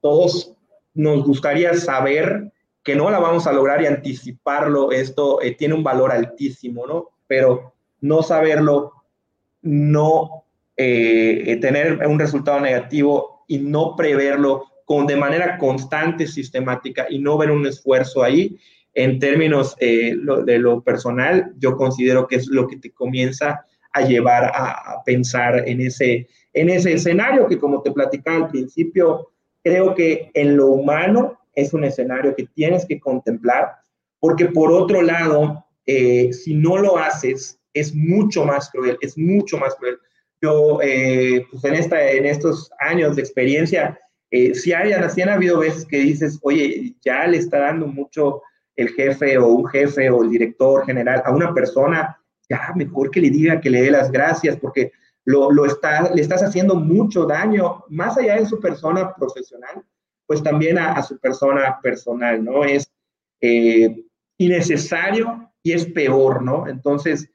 Todos 0.01 0.53
nos 0.95 1.25
gustaría 1.25 1.73
saber 1.75 2.51
que 2.83 2.97
no 2.97 3.09
la 3.09 3.21
vamos 3.21 3.47
a 3.47 3.53
lograr 3.53 3.83
y 3.83 3.87
anticiparlo, 3.87 4.91
esto 4.91 5.41
eh, 5.43 5.55
tiene 5.55 5.75
un 5.75 5.85
valor 5.85 6.11
altísimo, 6.11 6.89
¿no? 6.89 7.11
Pero 7.29 7.73
no 8.01 8.25
saberlo, 8.25 8.95
no 9.63 10.45
tener 10.75 12.05
un 12.05 12.19
resultado 12.19 12.59
negativo 12.59 13.32
y 13.53 13.59
no 13.59 13.95
preverlo 13.97 14.65
con, 14.87 15.07
de 15.07 15.15
manera 15.15 15.59
constante, 15.59 16.27
sistemática 16.27 17.07
y 17.11 17.19
no 17.19 17.37
ver 17.37 17.51
un 17.51 17.67
esfuerzo 17.67 18.23
ahí, 18.23 18.59
en 18.95 19.19
términos 19.19 19.77
eh, 19.79 20.15
de 20.45 20.59
lo 20.59 20.83
personal, 20.83 21.53
yo 21.59 21.77
considero 21.77 22.27
que 22.27 22.37
es 22.37 22.47
lo 22.47 22.67
que 22.67 22.79
te 22.79 22.91
comienza 22.93 23.63
a 23.93 24.01
llevar 24.01 24.51
a, 24.55 25.03
pensar 25.05 25.69
en 25.69 25.83
ese, 25.83 26.29
en 26.55 26.71
ese 26.71 26.95
escenario 26.95 27.47
que 27.47 27.59
como 27.59 27.83
te 27.83 27.93
platicaba 27.93 28.39
al 28.39 28.49
principio, 28.49 29.29
creo 29.63 29.95
que 29.95 30.31
en 30.33 30.57
lo 30.57 30.69
humano 30.69 31.39
es 31.55 31.75
un 31.75 31.85
escenario 31.85 32.35
que 32.35 32.47
tienes 32.55 32.87
que 32.87 32.99
contemplar, 32.99 33.71
porque 34.19 34.47
por 34.47 34.73
otro 34.73 35.03
lado, 35.03 35.63
eh, 35.85 36.33
si 36.33 36.55
no 36.55 36.79
lo 36.79 36.97
haces, 36.97 37.61
es 37.75 37.95
mucho 37.95 38.47
más 38.47 38.71
cruel, 38.71 38.97
es 39.03 39.19
mucho 39.19 39.59
más 39.59 39.75
cruel 39.75 39.99
yo, 40.43 40.81
eh, 40.83 41.47
pues 41.51 41.65
en, 41.65 41.75
esta, 41.75 42.11
en 42.11 42.27
estos 42.27 42.71
años 42.81 43.17
de 43.17 43.23
experiencia, 43.23 43.99
eh, 44.31 44.55
si, 44.55 44.73
hay, 44.73 44.93
si 45.11 45.23
han 45.23 45.29
habido 45.29 45.61
veces 45.61 45.87
que 45.87 45.99
dices, 45.99 46.39
oye, 46.43 46.95
ya 47.05 47.27
le 47.27 47.39
está 47.39 47.61
dando 47.61 47.87
mucho 47.87 48.43
el 48.75 48.89
jefe 48.91 49.39
o 49.39 49.47
un 49.47 49.67
jefe 49.67 50.11
o 50.11 50.23
el 50.23 50.31
director 50.31 50.85
general 50.85 51.23
a 51.25 51.33
una 51.33 51.55
persona, 51.55 52.19
ya 52.49 52.73
mejor 52.75 53.11
que 53.11 53.21
le 53.21 53.31
diga 53.31 53.61
que 53.61 53.71
le 53.71 53.83
dé 53.83 53.91
las 53.91 54.11
gracias 54.11 54.57
porque 54.57 54.93
lo, 55.25 55.53
lo 55.53 55.67
está, 55.67 56.13
le 56.13 56.21
estás 56.21 56.43
haciendo 56.43 56.75
mucho 56.75 57.25
daño, 57.25 57.85
más 57.89 58.19
allá 58.19 58.37
de 58.37 58.47
su 58.47 58.59
persona 58.59 59.15
profesional, 59.15 59.85
pues 60.27 60.43
también 60.43 60.79
a, 60.79 61.03
su 61.03 61.19
persona 61.19 61.79
personal, 61.83 62.43
¿no? 62.43 62.65
Es 62.65 62.91
eh, 63.41 64.05
innecesario 64.39 65.53
y 65.63 65.73
es 65.73 65.87
peor, 65.87 66.43
¿no? 66.43 66.67
Entonces, 66.67 67.32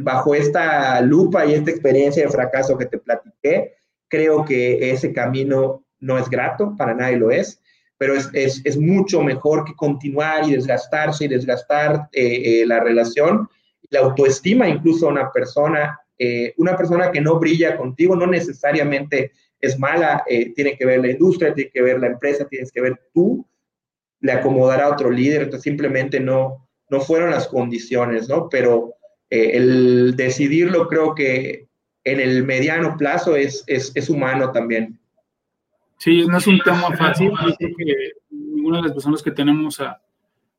bajo 0.00 0.34
esta 0.34 1.00
lupa 1.00 1.46
y 1.46 1.54
esta 1.54 1.70
experiencia 1.70 2.24
de 2.24 2.32
fracaso 2.32 2.76
que 2.76 2.86
te 2.86 2.98
platiqué, 2.98 3.74
creo 4.08 4.44
que 4.44 4.90
ese 4.90 5.12
camino 5.12 5.84
no 6.00 6.18
es 6.18 6.28
grato, 6.28 6.74
para 6.76 6.94
nadie 6.94 7.16
lo 7.16 7.30
es, 7.30 7.60
pero 7.96 8.14
es, 8.14 8.30
es, 8.32 8.76
mucho 8.76 9.22
mejor 9.22 9.64
que 9.64 9.74
continuar 9.74 10.48
y 10.48 10.52
desgastarse 10.52 11.24
y 11.24 11.28
desgastar 11.28 12.08
eh, 12.12 12.60
eh, 12.62 12.66
la 12.66 12.80
relación, 12.80 13.48
la 13.90 14.00
autoestima 14.00 14.68
incluso 14.68 15.06
a 15.06 15.12
una 15.12 15.32
persona, 15.32 15.98
eh, 16.16 16.54
una 16.58 16.76
persona 16.76 17.10
que 17.10 17.20
no 17.20 17.38
brilla 17.40 17.76
contigo 17.76 18.14
no 18.14 18.26
necesariamente 18.26 19.32
es 19.60 19.76
mala, 19.76 20.24
tiene 20.54 20.76
que 20.76 20.86
ver 20.86 21.00
la 21.00 21.10
industria, 21.10 21.52
tiene 21.52 21.72
que 21.72 21.82
ver 21.82 21.98
la 21.98 22.06
empresa, 22.06 22.46
tienes 22.46 22.70
que 22.70 22.80
ver 22.80 23.00
tú, 23.12 23.44
le 24.20 24.30
acomodará 24.30 24.84
a 24.84 24.92
otro 24.92 25.10
líder, 25.10 25.42
entonces 25.42 25.64
simplemente 25.64 26.20
no, 26.20 26.68
no 26.90 27.00
fueron 27.00 27.32
las 27.32 27.48
condiciones, 27.48 28.28
¿no? 28.28 28.48
Pero 28.48 28.94
eh, 29.30 29.50
el 29.54 30.16
decidirlo 30.16 30.88
creo 30.88 31.14
que 31.14 31.68
en 32.04 32.20
el 32.20 32.44
mediano 32.44 32.96
plazo 32.96 33.36
es, 33.36 33.64
es, 33.66 33.92
es, 33.94 34.08
humano 34.08 34.50
también. 34.50 34.98
Sí, 35.98 36.26
no 36.26 36.38
es 36.38 36.46
un 36.46 36.60
tema 36.60 36.90
fácil. 36.96 37.30
Yo 37.30 37.56
creo 37.56 37.76
que 37.76 37.94
ninguna 38.30 38.78
de 38.78 38.84
las 38.84 38.92
personas 38.92 39.22
que 39.22 39.30
tenemos 39.30 39.80
a, 39.80 40.00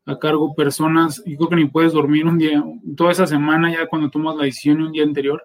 a 0.05 0.19
cargo 0.19 0.53
personas, 0.53 1.23
yo 1.25 1.37
creo 1.37 1.49
que 1.49 1.55
ni 1.55 1.65
puedes 1.65 1.93
dormir 1.93 2.25
un 2.25 2.37
día, 2.37 2.63
toda 2.95 3.11
esa 3.11 3.27
semana 3.27 3.71
ya 3.71 3.87
cuando 3.87 4.09
tomas 4.09 4.35
la 4.35 4.43
decisión 4.43 4.81
un 4.81 4.91
día 4.91 5.03
anterior, 5.03 5.43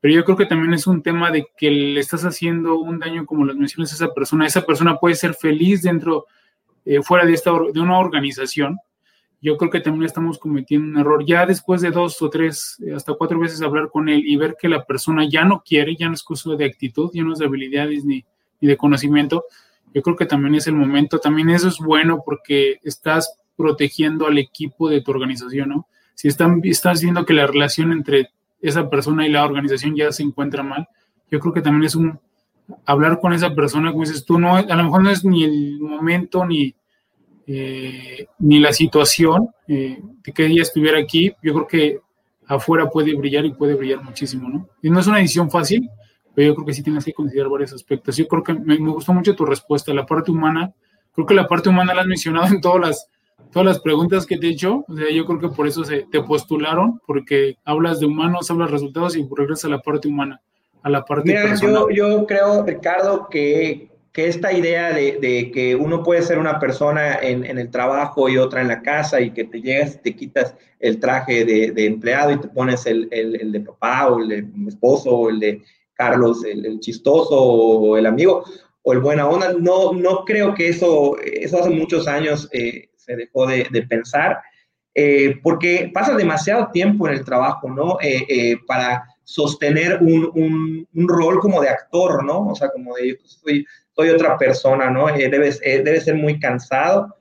pero 0.00 0.14
yo 0.14 0.24
creo 0.24 0.36
que 0.36 0.46
también 0.46 0.74
es 0.74 0.86
un 0.86 1.02
tema 1.02 1.30
de 1.30 1.46
que 1.56 1.70
le 1.70 2.00
estás 2.00 2.24
haciendo 2.24 2.78
un 2.78 2.98
daño, 2.98 3.26
como 3.26 3.44
las 3.44 3.56
mencionas, 3.56 3.92
a 3.92 3.96
esa 3.96 4.14
persona. 4.14 4.46
Esa 4.46 4.64
persona 4.64 4.98
puede 4.98 5.14
ser 5.14 5.34
feliz 5.34 5.82
dentro, 5.82 6.26
eh, 6.84 7.02
fuera 7.02 7.24
de, 7.24 7.32
esta, 7.32 7.50
de 7.50 7.80
una 7.80 7.98
organización, 7.98 8.78
yo 9.40 9.56
creo 9.56 9.70
que 9.70 9.80
también 9.80 10.04
estamos 10.04 10.38
cometiendo 10.38 10.88
un 10.88 10.98
error. 10.98 11.24
Ya 11.24 11.46
después 11.46 11.80
de 11.80 11.90
dos 11.90 12.20
o 12.22 12.30
tres, 12.30 12.76
eh, 12.84 12.94
hasta 12.94 13.14
cuatro 13.14 13.38
veces 13.38 13.62
hablar 13.62 13.90
con 13.90 14.08
él 14.08 14.22
y 14.26 14.36
ver 14.36 14.56
que 14.60 14.68
la 14.68 14.84
persona 14.84 15.28
ya 15.28 15.44
no 15.44 15.62
quiere, 15.64 15.96
ya 15.96 16.08
no 16.08 16.14
es 16.14 16.22
cosa 16.22 16.54
de 16.54 16.64
actitud, 16.64 17.10
ya 17.12 17.22
no 17.22 17.32
es 17.32 17.38
de 17.38 17.46
habilidades 17.46 18.04
ni, 18.04 18.24
ni 18.60 18.68
de 18.68 18.76
conocimiento, 18.76 19.44
yo 19.94 20.02
creo 20.02 20.16
que 20.16 20.26
también 20.26 20.54
es 20.54 20.66
el 20.66 20.74
momento. 20.74 21.18
También 21.18 21.50
eso 21.50 21.68
es 21.68 21.78
bueno 21.78 22.22
porque 22.24 22.80
estás 22.82 23.38
protegiendo 23.56 24.26
al 24.26 24.38
equipo 24.38 24.88
de 24.88 25.00
tu 25.00 25.10
organización, 25.10 25.70
¿no? 25.70 25.88
Si 26.14 26.28
están, 26.28 26.60
estás 26.64 27.02
viendo 27.02 27.24
que 27.24 27.34
la 27.34 27.46
relación 27.46 27.92
entre 27.92 28.30
esa 28.60 28.88
persona 28.88 29.26
y 29.26 29.30
la 29.30 29.44
organización 29.44 29.94
ya 29.94 30.12
se 30.12 30.22
encuentra 30.22 30.62
mal, 30.62 30.88
yo 31.30 31.40
creo 31.40 31.52
que 31.52 31.62
también 31.62 31.84
es 31.84 31.94
un 31.94 32.18
hablar 32.84 33.20
con 33.20 33.32
esa 33.32 33.54
persona, 33.54 33.92
como 33.92 34.04
dices 34.04 34.24
tú, 34.24 34.38
no, 34.38 34.56
a 34.56 34.62
lo 34.62 34.84
mejor 34.84 35.02
no 35.02 35.10
es 35.10 35.24
ni 35.24 35.44
el 35.44 35.80
momento 35.80 36.44
ni 36.44 36.74
eh, 37.46 38.26
ni 38.40 38.58
la 38.58 38.72
situación 38.72 39.50
eh, 39.68 40.00
de 40.02 40.32
que 40.32 40.46
ella 40.46 40.62
estuviera 40.62 40.98
aquí, 40.98 41.32
yo 41.42 41.54
creo 41.54 41.66
que 41.66 42.00
afuera 42.46 42.88
puede 42.88 43.14
brillar 43.14 43.44
y 43.44 43.52
puede 43.52 43.74
brillar 43.74 44.02
muchísimo, 44.02 44.48
¿no? 44.48 44.68
Y 44.82 44.90
no 44.90 45.00
es 45.00 45.06
una 45.06 45.18
decisión 45.18 45.50
fácil, 45.50 45.88
pero 46.34 46.48
yo 46.48 46.54
creo 46.54 46.66
que 46.66 46.74
sí 46.74 46.82
tienes 46.82 47.04
que 47.04 47.12
considerar 47.12 47.50
varios 47.50 47.72
aspectos. 47.72 48.16
Yo 48.16 48.26
creo 48.26 48.42
que 48.42 48.54
me, 48.54 48.76
gustó 48.76 49.12
mucho 49.12 49.34
tu 49.34 49.44
respuesta, 49.44 49.94
la 49.94 50.06
parte 50.06 50.30
humana, 50.30 50.72
creo 51.12 51.26
que 51.26 51.34
la 51.34 51.46
parte 51.46 51.68
humana 51.68 51.94
la 51.94 52.02
has 52.02 52.06
mencionado 52.06 52.48
en 52.48 52.60
todas 52.60 52.80
las, 52.80 53.08
todas 53.52 53.66
las 53.66 53.80
preguntas 53.80 54.26
que 54.26 54.38
te 54.38 54.48
he 54.48 54.50
hecho, 54.50 54.84
o 54.88 54.96
sea, 54.96 55.10
yo 55.10 55.24
creo 55.24 55.38
que 55.38 55.48
por 55.48 55.66
eso 55.68 55.84
se, 55.84 56.06
te 56.10 56.22
postularon, 56.22 57.00
porque 57.06 57.56
hablas 57.64 58.00
de 58.00 58.06
humanos, 58.06 58.50
hablas 58.50 58.68
de 58.68 58.72
resultados 58.72 59.16
y 59.16 59.26
regresas 59.36 59.66
a 59.66 59.68
la 59.68 59.80
parte 59.80 60.08
humana, 60.08 60.40
a 60.82 60.90
la 60.90 61.04
parte 61.04 61.28
Mira, 61.28 61.54
yo, 61.54 61.90
yo 61.90 62.26
creo, 62.26 62.64
Ricardo, 62.64 63.28
que 63.30 63.95
que 64.16 64.28
esta 64.28 64.50
idea 64.50 64.94
de, 64.94 65.50
que 65.52 65.76
uno 65.76 66.02
puede 66.02 66.22
ser 66.22 66.38
una 66.38 66.58
persona 66.58 67.16
en, 67.16 67.44
el 67.44 67.70
trabajo 67.70 68.30
y 68.30 68.38
otra 68.38 68.62
en 68.62 68.68
la 68.68 68.80
casa 68.80 69.20
y 69.20 69.30
que 69.30 69.44
te 69.44 69.60
llegas 69.60 69.96
y 69.96 69.98
te 69.98 70.16
quitas 70.16 70.54
el 70.80 70.98
traje 71.00 71.44
de, 71.44 71.84
empleado 71.84 72.30
y 72.32 72.40
te 72.40 72.48
pones 72.48 72.86
el, 72.86 73.10
de 73.10 73.60
papá 73.60 74.08
o 74.08 74.20
el 74.20 74.28
de 74.28 74.68
esposo 74.68 75.10
o 75.10 75.28
el 75.28 75.38
de 75.38 75.62
Carlos, 75.92 76.42
el, 76.46 76.80
chistoso 76.80 77.38
o 77.38 77.98
el 77.98 78.06
amigo 78.06 78.42
o 78.84 78.94
el 78.94 79.00
buena 79.00 79.28
onda, 79.28 79.52
no, 79.52 79.92
no 79.92 80.24
creo 80.24 80.54
que 80.54 80.68
eso, 80.68 81.18
eso 81.22 81.60
hace 81.60 81.68
muchos 81.68 82.08
años 82.08 82.48
eh, 82.52 82.88
se 82.96 83.16
dejó 83.16 83.46
de, 83.46 83.66
pensar, 83.86 84.38
eh, 84.94 85.38
porque 85.42 85.90
pasa 85.92 86.16
demasiado 86.16 86.70
tiempo 86.70 87.06
en 87.06 87.16
el 87.16 87.24
trabajo, 87.24 87.68
¿no? 87.68 87.98
Eh, 88.00 88.56
para 88.66 89.04
sostener 89.24 89.98
un, 90.00 90.86
un, 90.94 91.08
rol 91.08 91.38
como 91.40 91.60
de 91.60 91.68
actor, 91.68 92.24
¿no? 92.24 92.46
O 92.46 92.54
sea, 92.54 92.70
como 92.70 92.94
de, 92.94 93.18
soy, 93.24 93.66
soy 93.96 94.10
otra 94.10 94.36
persona, 94.36 94.90
¿no? 94.90 95.06
debe, 95.06 95.50
debe 95.50 96.00
ser 96.00 96.14
muy 96.14 96.38
cansado. 96.38 97.16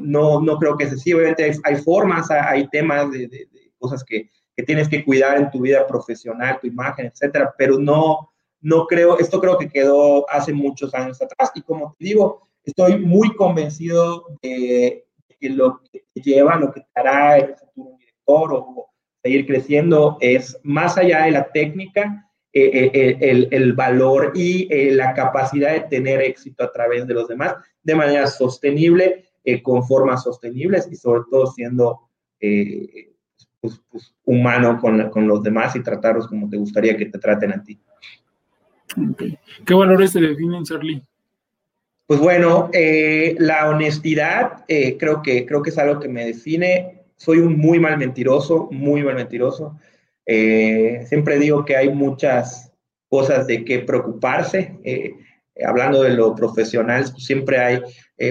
no, 0.00 0.40
no 0.40 0.58
creo 0.58 0.76
que 0.76 0.86
sea 0.86 0.94
así, 0.94 1.12
obviamente 1.14 1.52
hay, 1.64 1.76
formas, 1.76 2.30
hay, 2.30 2.68
temas 2.68 3.10
de, 3.10 3.28
de, 3.28 3.48
cosas 3.78 4.04
que, 4.04 4.28
que, 4.54 4.62
tienes 4.62 4.88
que 4.88 5.04
cuidar 5.04 5.38
en 5.38 5.50
tu 5.50 5.60
vida 5.60 5.86
profesional, 5.86 6.58
tu 6.60 6.66
imagen, 6.66 7.06
etcétera, 7.06 7.54
pero 7.56 7.78
no, 7.78 8.30
no 8.60 8.86
creo, 8.86 9.18
esto 9.18 9.40
creo 9.40 9.58
que 9.58 9.68
quedó 9.68 10.28
hace 10.30 10.52
muchos 10.52 10.94
años 10.94 11.20
atrás 11.20 11.50
y 11.54 11.62
como 11.62 11.94
te 11.98 12.04
digo, 12.04 12.48
estoy 12.64 12.98
muy 12.98 13.34
convencido 13.34 14.26
de 14.42 15.04
que 15.40 15.50
lo 15.50 15.80
que 15.90 16.04
lleva, 16.14 16.56
lo 16.56 16.72
que 16.72 16.80
te 16.80 16.86
hará 16.94 17.38
el 17.38 17.56
futuro 17.56 17.96
director 17.98 18.54
o 18.54 18.90
seguir 19.22 19.46
creciendo 19.46 20.16
es 20.20 20.58
más 20.62 20.96
allá 20.96 21.24
de 21.24 21.32
la 21.32 21.50
técnica, 21.50 22.30
eh, 22.52 22.70
eh, 22.72 22.90
eh, 22.92 23.18
el, 23.20 23.48
el, 23.50 23.72
valor 23.72 24.32
y 24.34 24.68
la 24.92 25.14
capacidad 25.14 25.72
de 25.72 25.80
tener 25.80 26.20
éxito 26.20 26.64
a 26.64 26.72
través 26.72 27.06
de 27.06 27.14
los 27.14 27.28
demás 27.28 27.54
de 27.82 27.94
manera 27.94 28.26
sostenible, 28.26 29.24
con 29.62 29.84
formas 29.84 30.22
sostenibles 30.22 30.88
y 30.90 30.96
sobre 30.96 31.22
todo 31.30 31.46
siendo 31.48 32.08
pues, 32.38 33.80
pues, 33.90 34.14
humano 34.24 34.78
con, 34.80 35.10
con 35.10 35.26
los 35.26 35.42
demás 35.42 35.74
y 35.76 35.82
tratarlos 35.82 36.28
como 36.28 36.48
te 36.48 36.56
gustaría 36.56 36.96
que 36.96 37.06
te 37.06 37.18
traten 37.18 37.52
a 37.52 37.62
ti. 37.62 37.80
¿Qué 39.64 39.74
valores 39.74 40.12
te 40.12 40.20
definen, 40.20 40.64
Charlie? 40.64 41.02
Pues 42.06 42.20
bueno, 42.20 42.68
eh, 42.72 43.36
la 43.38 43.68
honestidad 43.70 44.64
eh, 44.68 44.98
creo, 44.98 45.22
que, 45.22 45.46
creo 45.46 45.62
que 45.62 45.70
es 45.70 45.78
algo 45.78 46.00
que 46.00 46.08
me 46.08 46.26
define. 46.26 47.04
Soy 47.16 47.38
un 47.38 47.56
muy 47.56 47.78
mal 47.78 47.96
mentiroso, 47.96 48.68
muy 48.70 49.02
mal 49.02 49.14
mentiroso. 49.14 49.78
Eh, 50.26 51.04
siempre 51.08 51.38
digo 51.38 51.64
que 51.64 51.76
hay 51.76 51.90
muchas 51.90 52.72
cosas 53.08 53.46
de 53.46 53.64
qué 53.64 53.80
preocuparse. 53.80 54.78
hablando 55.66 56.02
de 56.02 56.10
lo 56.10 56.34
profesional, 56.34 57.06
siempre 57.18 57.58
hay 57.58 57.80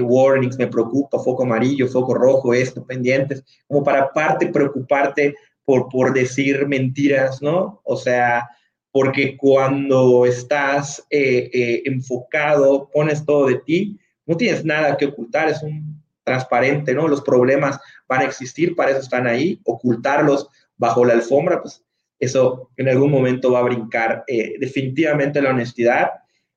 warnings, 0.01 0.57
me 0.57 0.67
preocupa, 0.67 1.19
foco 1.19 1.43
amarillo, 1.43 1.87
foco 1.87 2.13
rojo, 2.13 2.53
esto, 2.53 2.83
pendientes, 2.83 3.43
como 3.67 3.83
para 3.83 4.11
parte 4.11 4.47
preocuparte 4.47 5.35
por, 5.63 5.87
por 5.89 6.13
decir 6.13 6.67
mentiras, 6.67 7.41
¿no? 7.41 7.81
O 7.83 7.95
sea, 7.95 8.49
porque 8.91 9.37
cuando 9.37 10.25
estás 10.25 11.05
eh, 11.09 11.49
eh, 11.53 11.83
enfocado, 11.85 12.89
pones 12.93 13.25
todo 13.25 13.47
de 13.47 13.55
ti, 13.65 13.97
no 14.25 14.35
tienes 14.35 14.65
nada 14.65 14.97
que 14.97 15.05
ocultar, 15.05 15.49
es 15.49 15.63
un 15.63 16.01
transparente, 16.23 16.93
¿no? 16.93 17.07
Los 17.07 17.21
problemas 17.21 17.79
van 18.07 18.21
a 18.21 18.25
existir, 18.25 18.75
para 18.75 18.91
eso 18.91 18.99
están 18.99 19.27
ahí, 19.27 19.59
ocultarlos 19.63 20.47
bajo 20.81 21.05
la 21.05 21.13
alfombra, 21.13 21.61
pues 21.61 21.81
eso 22.19 22.69
en 22.75 22.89
algún 22.89 23.11
momento 23.11 23.51
va 23.53 23.59
a 23.59 23.63
brincar. 23.63 24.25
Eh, 24.27 24.55
definitivamente 24.59 25.41
la 25.41 25.51
honestidad, 25.51 26.09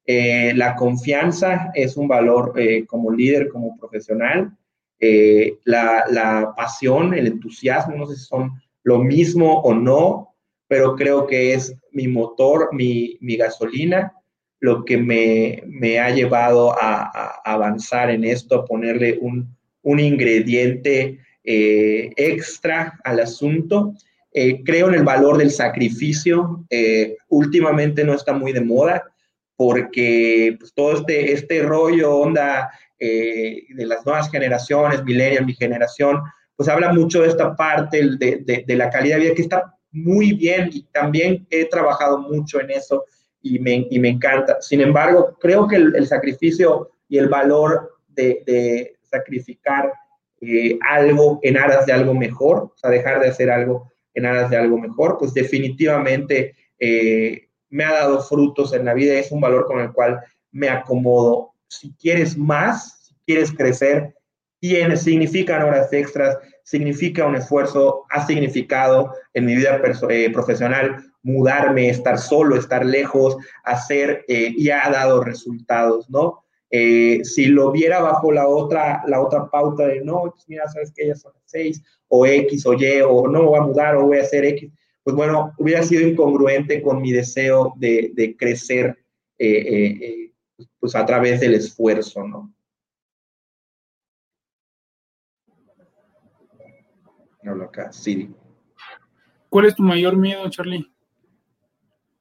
la 0.07 0.75
confianza 0.77 1.70
es 1.75 1.97
un 1.97 2.07
valor 2.07 2.53
como 2.87 3.11
líder, 3.11 3.49
como 3.49 3.79
profesional, 3.79 4.55
la, 5.64 6.05
la 6.11 6.53
pasión, 6.55 7.14
el 7.14 7.27
entusiasmo, 7.27 7.97
no 7.97 8.07
sé 8.07 8.16
si 8.16 8.27
son 8.27 8.53
lo 8.83 8.99
mismo 8.99 9.61
o 9.62 9.75
no, 9.75 10.35
pero 10.68 10.95
creo 10.95 11.27
que 11.27 11.55
es 11.55 11.77
mi 11.93 12.09
motor, 12.09 12.70
mi, 12.72 13.18
gasolina, 13.20 14.12
lo 14.61 14.85
que 14.85 14.97
me, 14.97 15.99
ha 15.99 16.11
llevado 16.11 16.72
a, 16.72 17.41
avanzar 17.45 18.11
en 18.11 18.25
esto, 18.25 18.57
a 18.57 18.64
ponerle 18.64 19.18
un, 19.20 19.57
ingrediente 20.01 21.18
eh, 21.43 22.11
extra 22.16 22.99
al 23.05 23.20
asunto. 23.20 23.95
Eh, 24.35 24.62
creo 24.64 24.89
en 24.89 24.95
el 24.95 25.05
valor 25.05 25.39
del 25.39 25.51
sacrificio. 25.51 26.66
Eh, 26.68 27.16
últimamente 27.28 28.05
no 28.05 28.12
está 28.12 28.35
muy 28.35 28.53
de 28.53 28.61
moda 28.61 29.05
porque 29.57 30.57
pues, 30.59 30.74
todo 30.74 30.93
este, 30.93 31.32
este 31.32 31.62
rollo, 31.62 32.16
onda 32.16 32.70
de 32.99 33.85
las 33.87 34.07
nuevas 34.07 34.30
generaciones, 34.30 35.05
millennial, 35.05 35.45
mi 35.45 35.53
generación, 35.53 36.22
pues 36.57 36.70
habla 36.70 36.91
mucho 36.91 37.20
de 37.20 37.28
esta 37.28 37.55
parte 37.55 38.03
de, 38.16 38.43
de, 38.47 38.64
de 38.66 38.76
la 38.76 38.89
calidad 38.89 39.16
de 39.16 39.24
vida 39.24 39.35
que 39.35 39.43
está 39.43 39.74
muy 39.95 40.32
bien 40.32 40.70
y 40.72 40.82
también 40.85 41.47
he 41.51 41.66
trabajado 41.66 42.18
mucho 42.18 42.61
en 42.61 42.70
eso 42.70 43.05
y 43.41 43.59
me, 43.61 43.87
y 43.91 43.99
me 44.01 44.09
encanta. 44.09 44.61
Sin 44.61 44.80
embargo, 44.80 45.37
creo 45.41 45.68
que 45.68 45.76
el, 45.76 46.07
sacrificio 46.07 46.91
y 47.09 47.18
el 47.18 47.28
valor 47.28 47.99
de, 48.09 48.43
de 48.47 48.97
sacrificar 49.03 49.93
eh, 50.41 50.78
algo 50.89 51.39
en 51.43 51.57
aras 51.57 51.87
de 51.87 51.93
algo 51.93 52.12
mejor, 52.12 52.57
o 52.57 52.72
sea, 52.76 52.91
dejar 52.91 53.20
de 53.20 53.28
hacer 53.28 53.51
algo 53.51 53.93
en 54.15 54.27
aras 54.27 54.51
de 54.51 54.57
algo 54.57 54.79
mejor, 54.79 55.17
pues 55.19 55.35
definitivamente 55.35 56.55
eh, 56.79 57.49
me 57.71 57.85
ha 57.85 57.93
dado 57.93 58.23
frutos 58.23 58.73
en 58.73 58.85
la 58.85 58.95
vida, 58.95 59.15
es 59.15 59.33
un 59.33 59.41
valor 59.41 59.67
con 59.67 59.81
el 59.81 59.93
cual 59.93 60.21
me 60.53 60.69
acomodo. 60.69 61.53
Si 61.69 61.93
quieres 61.95 62.37
más, 62.39 63.01
si 63.03 63.15
quieres 63.27 63.53
crecer, 63.53 64.15
tiene, 64.61 64.97
significan 64.97 65.62
horas 65.62 65.93
extras, 65.93 66.39
significa 66.62 67.27
un 67.27 67.37
esfuerzo, 67.37 68.05
ha 68.11 68.27
significado 68.27 69.12
en 69.35 69.45
mi 69.47 69.57
vida 69.57 69.81
eh, 70.09 70.31
profesional 70.33 71.05
mudarme, 71.23 71.89
estar 71.89 72.19
solo, 72.19 72.57
estar 72.57 72.85
lejos, 72.85 73.37
hacer 73.65 74.25
eh, 74.29 74.55
y 74.57 74.71
ha 74.71 74.89
dado 74.91 75.25
resultados, 75.25 76.09
¿no? 76.09 76.43
Eh, 76.77 77.25
si 77.25 77.47
lo 77.47 77.70
viera 77.70 78.01
bajo 78.01 78.33
la 78.33 78.49
otra, 78.49 79.05
la 79.07 79.20
otra 79.20 79.49
pauta 79.49 79.87
de 79.87 80.01
no, 80.01 80.22
pues 80.22 80.45
mira, 80.49 80.66
sabes 80.66 80.93
que 80.93 81.07
ya 81.07 81.14
son 81.14 81.33
seis, 81.45 81.81
o 82.09 82.27
X, 82.27 82.66
o 82.66 82.75
Y, 82.75 83.01
o 83.01 83.29
no 83.29 83.45
voy 83.45 83.59
a 83.61 83.62
mudar, 83.62 83.97
o 83.97 84.07
voy 84.07 84.18
a 84.18 84.22
hacer 84.22 84.45
X, 84.45 84.72
pues 85.05 85.14
bueno, 85.14 85.53
hubiera 85.59 85.85
sido 85.85 86.05
incongruente 86.07 86.83
con 86.83 87.01
mi 87.01 87.12
deseo 87.12 87.75
de, 87.77 88.11
de 88.14 88.37
crecer 88.37 88.99
pues 90.81 90.97
a 90.97 91.07
través 91.07 91.41
del 91.41 91.55
esfuerzo, 91.55 92.27
¿no? 92.27 92.53
hablo 97.49 97.64
acá, 97.64 97.93
Siri. 97.93 98.35
¿Cuál 99.49 99.66
es 99.66 99.75
tu 99.75 99.83
mayor 99.83 100.16
miedo, 100.16 100.49
Charlie? 100.51 100.91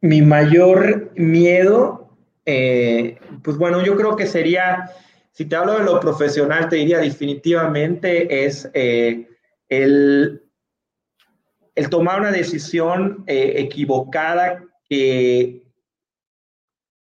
Mi 0.02 0.22
mayor 0.22 1.12
miedo, 1.16 2.03
eh, 2.46 3.20
pues 3.44 3.58
bueno, 3.58 3.84
yo 3.84 3.96
creo 3.96 4.16
que 4.16 4.26
sería, 4.26 4.92
si 5.32 5.46
te 5.46 5.56
hablo 5.56 5.78
de 5.78 5.84
lo 5.84 6.00
profesional, 6.00 6.70
te 6.70 6.78
diría 6.78 7.00
definitivamente 7.00 8.46
es 8.46 8.70
eh, 8.74 9.28
el, 9.70 10.44
el, 11.76 11.90
tomar 11.90 12.20
una 12.20 12.32
decisión 12.32 13.24
eh, 13.28 13.54
equivocada 13.58 14.64
que, 14.90 15.64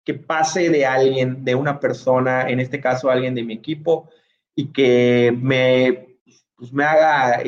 que 0.03 0.13
pase 0.13 0.69
de 0.69 0.85
alguien, 0.85 1.43
de 1.43 1.55
una 1.55 1.79
persona, 1.79 2.49
en 2.49 2.59
este 2.59 2.79
caso 2.79 3.09
alguien 3.09 3.35
de 3.35 3.43
mi 3.43 3.53
equipo, 3.53 4.09
y 4.55 4.71
que 4.71 5.33
me 5.39 6.07
pues 6.55 6.71
me 6.71 6.83
haga 6.83 7.41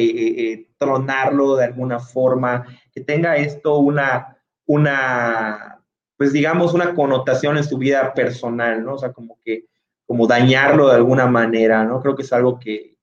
tronarlo 0.79 1.55
de 1.55 1.65
alguna 1.65 1.99
forma, 1.99 2.65
que 2.91 3.01
tenga 3.01 3.37
esto 3.37 3.77
una, 3.77 4.39
una, 4.65 5.82
pues 6.23 6.31
digamos, 6.31 6.73
una 6.73 6.95
connotación 6.95 7.57
en 7.57 7.65
su 7.65 7.77
vida 7.77 8.13
personal, 8.13 8.81
¿no? 8.81 8.93
O 8.93 8.97
sea, 8.97 9.11
como 9.11 9.37
que, 9.43 9.65
como 10.05 10.25
dañarlo 10.25 10.87
de 10.87 10.95
alguna 10.95 11.27
manera, 11.27 11.83
¿no? 11.83 12.01
Creo 12.01 12.15
que 12.15 12.21
es 12.21 12.31
algo 12.31 12.57
que, 12.57 12.95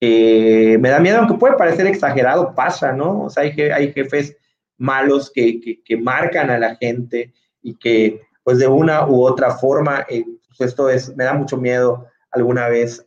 me 0.00 0.88
da 0.88 1.00
miedo, 1.00 1.18
aunque 1.18 1.34
puede 1.34 1.58
parecer 1.58 1.86
exagerado, 1.86 2.54
pasa, 2.54 2.92
¿no? 2.92 3.24
O 3.24 3.28
sea, 3.28 3.42
hay, 3.42 3.50
hay 3.60 3.92
jefes 3.92 4.38
malos 4.78 5.30
que, 5.30 5.60
que, 5.84 5.96
marcan 5.98 6.48
a 6.48 6.58
la 6.58 6.76
gente 6.76 7.34
y 7.60 7.74
que, 7.76 8.22
pues 8.42 8.58
de 8.58 8.68
una 8.68 9.06
u 9.06 9.22
otra 9.22 9.50
forma, 9.58 10.06
pues 10.08 10.70
esto 10.70 10.88
es, 10.88 11.14
me 11.14 11.24
da 11.24 11.34
mucho 11.34 11.58
miedo 11.58 12.06
alguna 12.30 12.70
vez 12.70 13.04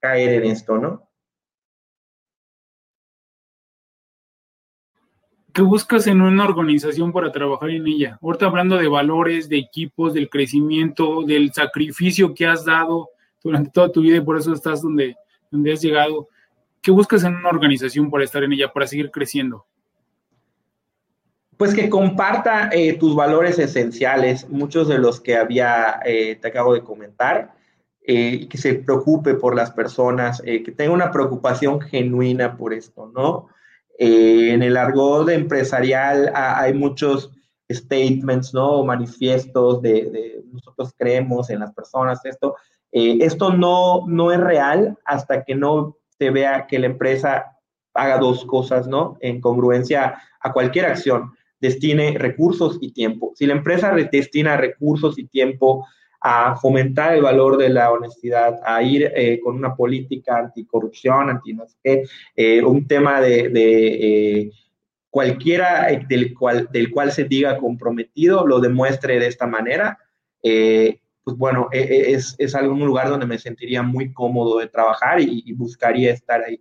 caer 0.00 0.42
en 0.42 0.50
esto, 0.50 0.76
¿no? 0.76 1.08
¿Qué 5.54 5.62
buscas 5.62 6.08
en 6.08 6.20
una 6.20 6.46
organización 6.46 7.12
para 7.12 7.30
trabajar 7.30 7.70
en 7.70 7.86
ella? 7.86 8.18
Ahorita 8.20 8.46
hablando 8.46 8.76
de 8.76 8.88
valores, 8.88 9.48
de 9.48 9.58
equipos, 9.58 10.12
del 10.12 10.28
crecimiento, 10.28 11.22
del 11.22 11.52
sacrificio 11.52 12.34
que 12.34 12.44
has 12.44 12.64
dado 12.64 13.10
durante 13.40 13.70
toda 13.70 13.92
tu 13.92 14.00
vida 14.00 14.16
y 14.16 14.20
por 14.20 14.36
eso 14.36 14.52
estás 14.52 14.82
donde, 14.82 15.14
donde 15.52 15.72
has 15.72 15.80
llegado. 15.80 16.26
¿Qué 16.82 16.90
buscas 16.90 17.22
en 17.22 17.36
una 17.36 17.50
organización 17.50 18.10
para 18.10 18.24
estar 18.24 18.42
en 18.42 18.52
ella, 18.52 18.72
para 18.72 18.88
seguir 18.88 19.12
creciendo? 19.12 19.64
Pues 21.56 21.72
que 21.72 21.88
comparta 21.88 22.70
eh, 22.72 22.94
tus 22.94 23.14
valores 23.14 23.56
esenciales, 23.60 24.48
muchos 24.50 24.88
de 24.88 24.98
los 24.98 25.20
que 25.20 25.36
había, 25.36 26.00
eh, 26.04 26.34
te 26.34 26.48
acabo 26.48 26.74
de 26.74 26.82
comentar, 26.82 27.54
eh, 28.02 28.48
que 28.48 28.58
se 28.58 28.74
preocupe 28.74 29.34
por 29.34 29.54
las 29.54 29.70
personas, 29.70 30.42
que 30.42 30.74
tenga 30.76 30.92
una 30.92 31.12
preocupación 31.12 31.80
genuina 31.80 32.56
por 32.56 32.74
esto, 32.74 33.08
¿no? 33.14 33.53
Eh, 33.98 34.52
en 34.52 34.62
el 34.62 34.76
argot 34.76 35.28
empresarial 35.28 36.32
hay 36.34 36.74
muchos 36.74 37.30
statements, 37.70 38.52
¿no? 38.52 38.84
Manifiestos 38.84 39.80
de, 39.82 40.42
nosotros 40.52 40.92
creemos 40.96 41.50
en 41.50 41.60
las 41.60 41.72
personas, 41.72 42.24
esto. 42.24 42.56
Eh, 42.92 43.18
esto 43.20 43.52
no, 43.52 44.06
no 44.06 44.32
es 44.32 44.38
real 44.38 44.96
hasta 45.04 45.44
que 45.44 45.54
no 45.54 45.96
se 46.18 46.30
vea 46.30 46.66
que 46.66 46.78
la 46.78 46.86
empresa 46.86 47.56
haga 47.94 48.18
dos 48.18 48.44
cosas, 48.44 48.86
¿no? 48.86 49.16
En 49.20 49.40
congruencia 49.40 50.16
a 50.40 50.52
cualquier 50.52 50.86
acción, 50.86 51.32
destine 51.60 52.18
recursos 52.18 52.78
y 52.80 52.92
tiempo. 52.92 53.32
Si 53.34 53.46
la 53.46 53.54
empresa 53.54 53.92
destina 53.92 54.56
recursos 54.56 55.18
y 55.18 55.26
tiempo 55.26 55.86
a 56.26 56.56
fomentar 56.56 57.14
el 57.14 57.22
valor 57.22 57.58
de 57.58 57.68
la 57.68 57.92
honestidad, 57.92 58.58
a 58.64 58.82
ir 58.82 59.12
eh, 59.14 59.38
con 59.44 59.56
una 59.56 59.76
política 59.76 60.38
anticorrupción, 60.38 61.28
anti 61.28 61.52
no 61.52 61.66
sé 61.66 61.76
qué, 61.84 62.04
eh, 62.34 62.62
un 62.62 62.86
tema 62.86 63.20
de, 63.20 63.50
de 63.50 64.50
cualquiera 65.10 65.86
del 66.08 66.32
cual, 66.32 66.68
del 66.72 66.90
cual 66.90 67.12
se 67.12 67.24
diga 67.24 67.58
comprometido, 67.58 68.46
lo 68.46 68.58
demuestre 68.60 69.18
de 69.18 69.26
esta 69.26 69.46
manera, 69.46 69.98
pues 71.24 71.36
bueno, 71.38 71.68
e, 71.72 71.80
e, 71.80 72.12
es, 72.12 72.34
es 72.38 72.54
algún 72.54 72.84
lugar 72.86 73.08
donde 73.08 73.26
me 73.26 73.38
sentiría 73.38 73.82
muy 73.82 74.12
cómodo 74.12 74.58
de 74.58 74.68
trabajar 74.68 75.20
y, 75.20 75.52
buscaría 75.52 76.12
estar 76.12 76.42
ahí. 76.42 76.60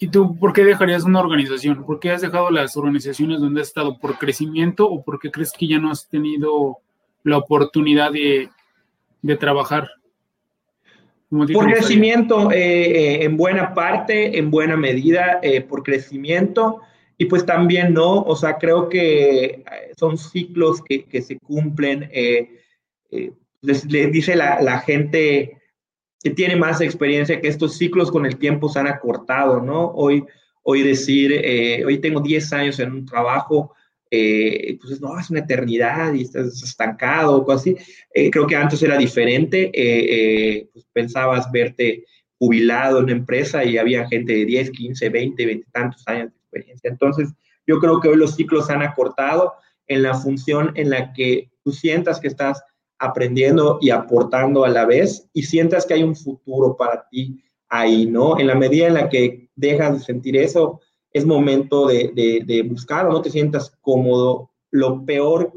¿Y 0.00 0.08
tú 0.08 0.36
por 0.36 0.52
qué 0.52 0.64
dejarías 0.64 1.04
una 1.04 1.20
organización? 1.20 1.84
¿Por 1.84 2.00
qué 2.00 2.10
has 2.10 2.22
dejado 2.22 2.50
las 2.50 2.76
organizaciones 2.76 3.40
donde 3.40 3.60
has 3.60 3.68
estado? 3.68 3.98
¿Por 3.98 4.18
crecimiento 4.18 4.90
o 4.90 5.04
porque 5.04 5.30
crees 5.30 5.52
que 5.52 5.68
ya 5.68 5.78
no 5.78 5.92
has 5.92 6.08
tenido 6.08 6.78
la 7.22 7.36
oportunidad 7.36 8.10
de, 8.10 8.48
de 9.22 9.36
trabajar? 9.36 9.88
Por 11.28 11.46
crecimiento, 11.72 12.50
eh, 12.50 12.56
eh, 12.56 13.24
en 13.24 13.36
buena 13.36 13.72
parte, 13.72 14.36
en 14.36 14.50
buena 14.50 14.76
medida, 14.76 15.38
eh, 15.42 15.60
por 15.60 15.84
crecimiento 15.84 16.80
y 17.20 17.26
pues 17.26 17.44
también 17.44 17.92
no, 17.92 18.22
o 18.22 18.34
sea, 18.34 18.56
creo 18.56 18.88
que 18.88 19.62
son 19.98 20.16
ciclos 20.16 20.82
que, 20.82 21.04
que 21.04 21.20
se 21.20 21.38
cumplen. 21.38 22.08
Eh, 22.10 22.48
eh, 23.10 23.32
les, 23.60 23.86
dice 23.86 24.34
la, 24.36 24.62
la, 24.62 24.78
gente 24.78 25.59
que 26.22 26.30
tiene 26.30 26.56
más 26.56 26.80
experiencia 26.80 27.40
que 27.40 27.48
estos 27.48 27.76
ciclos 27.76 28.10
con 28.10 28.26
el 28.26 28.36
tiempo 28.36 28.68
se 28.68 28.78
han 28.78 28.86
acortado, 28.86 29.60
¿no? 29.60 29.90
Hoy, 29.92 30.24
hoy 30.62 30.82
decir, 30.82 31.42
hoy 31.86 31.98
tengo 31.98 32.20
10 32.20 32.52
años 32.52 32.78
en 32.78 32.92
un 32.92 33.06
trabajo, 33.06 33.74
pues 34.10 35.00
no, 35.00 35.18
es 35.18 35.30
una 35.30 35.40
eternidad 35.40 36.12
y 36.12 36.22
estás 36.22 36.62
estancado 36.62 37.38
o 37.38 37.52
así. 37.52 37.74
creo 38.30 38.46
que 38.46 38.56
antes 38.56 38.82
era 38.82 38.98
diferente, 38.98 39.70
pues 40.72 40.84
pensabas 40.92 41.50
verte 41.50 42.04
jubilado 42.38 42.98
en 42.98 43.04
una 43.04 43.12
empresa 43.12 43.64
y 43.64 43.78
había 43.78 44.08
gente 44.08 44.32
de 44.32 44.44
10, 44.44 44.70
15, 44.70 45.08
20, 45.08 45.46
20 45.46 45.66
tantos 45.72 46.06
años 46.06 46.32
experiencia. 46.50 46.90
Entonces, 46.90 47.28
yo 47.66 47.78
creo 47.78 48.00
que 48.00 48.08
hoy 48.08 48.16
los 48.16 48.34
ciclos 48.34 48.66
se 48.66 48.72
han 48.72 48.82
acortado 48.82 49.54
en 49.86 50.02
la 50.02 50.14
función 50.14 50.72
en 50.74 50.90
la 50.90 51.12
que 51.12 51.50
tú 51.62 51.72
sientas 51.72 52.20
que 52.20 52.28
estás 52.28 52.62
aprendiendo 53.00 53.78
y 53.80 53.90
aportando 53.90 54.64
a 54.64 54.68
la 54.68 54.84
vez 54.84 55.28
y 55.32 55.42
sientas 55.42 55.86
que 55.86 55.94
hay 55.94 56.02
un 56.02 56.14
futuro 56.14 56.76
para 56.76 57.08
ti 57.08 57.42
ahí, 57.70 58.06
¿no? 58.06 58.38
En 58.38 58.46
la 58.46 58.54
medida 58.54 58.86
en 58.86 58.94
la 58.94 59.08
que 59.08 59.48
dejas 59.56 59.98
de 59.98 60.04
sentir 60.04 60.36
eso, 60.36 60.80
es 61.12 61.24
momento 61.26 61.86
de, 61.86 62.12
de, 62.46 62.62
buscar 62.62 63.06
o 63.06 63.12
no 63.12 63.22
te 63.22 63.30
sientas 63.30 63.76
cómodo. 63.80 64.50
Lo 64.70 65.04
peor 65.04 65.52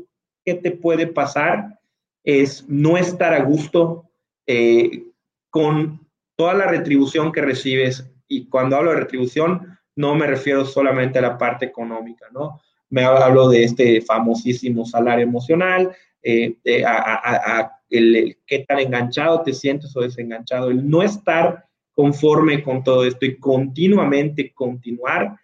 que 0.45 0.55
te 0.55 0.71
puede 0.71 1.05
pasar 1.05 1.79
es 2.23 2.65
no 2.67 2.97
estar 2.97 3.33
a 3.33 3.43
gusto 3.43 4.09
eh, 4.47 5.03
con 5.49 6.07
toda 6.35 6.53
la 6.53 6.65
retribución 6.65 7.31
que 7.31 7.41
recibes. 7.41 8.09
Y 8.27 8.47
cuando 8.47 8.77
hablo 8.77 8.91
de 8.91 9.01
retribución, 9.01 9.77
no 9.95 10.15
me 10.15 10.25
refiero 10.27 10.65
solamente 10.65 11.19
a 11.19 11.23
la 11.23 11.37
parte 11.37 11.65
económica, 11.65 12.27
¿no? 12.31 12.61
Me 12.89 13.03
hablo 13.03 13.49
de 13.49 13.63
este 13.63 14.01
famosísimo 14.01 14.85
salario 14.85 15.23
emocional, 15.23 15.95
eh, 16.23 16.83
a, 16.85 17.79
el, 17.89 18.37
qué 18.47 18.59
tan 18.59 18.79
enganchado 18.79 19.43
te 19.43 19.53
sientes 19.53 19.95
o 19.95 20.01
desenganchado, 20.01 20.69
el 20.69 20.89
no 20.89 21.03
estar 21.03 21.65
conforme 21.93 22.63
con 22.63 22.83
todo 22.83 23.05
esto 23.05 23.25
y 23.25 23.37
continuamente 23.37 24.53
continuar, 24.53 25.37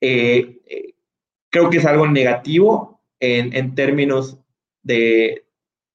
eh, 0.00 0.60
eh, 0.66 0.94
creo 1.50 1.68
que 1.68 1.78
es 1.78 1.86
algo 1.86 2.06
negativo 2.06 3.00
en, 3.18 3.56
en 3.56 3.74
términos 3.74 4.38
de 4.82 5.46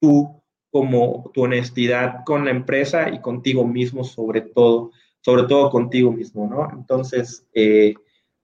tú 0.02 0.42
como 0.70 1.30
tu 1.34 1.44
honestidad 1.44 2.24
con 2.26 2.46
la 2.46 2.52
empresa 2.52 3.10
y 3.10 3.20
contigo 3.20 3.66
mismo 3.66 4.04
sobre 4.04 4.42
todo 4.42 4.92
sobre 5.22 5.44
todo 5.44 5.70
contigo 5.70 6.12
mismo, 6.12 6.48
¿no? 6.48 6.70
Entonces, 6.74 7.48
eh, 7.54 7.94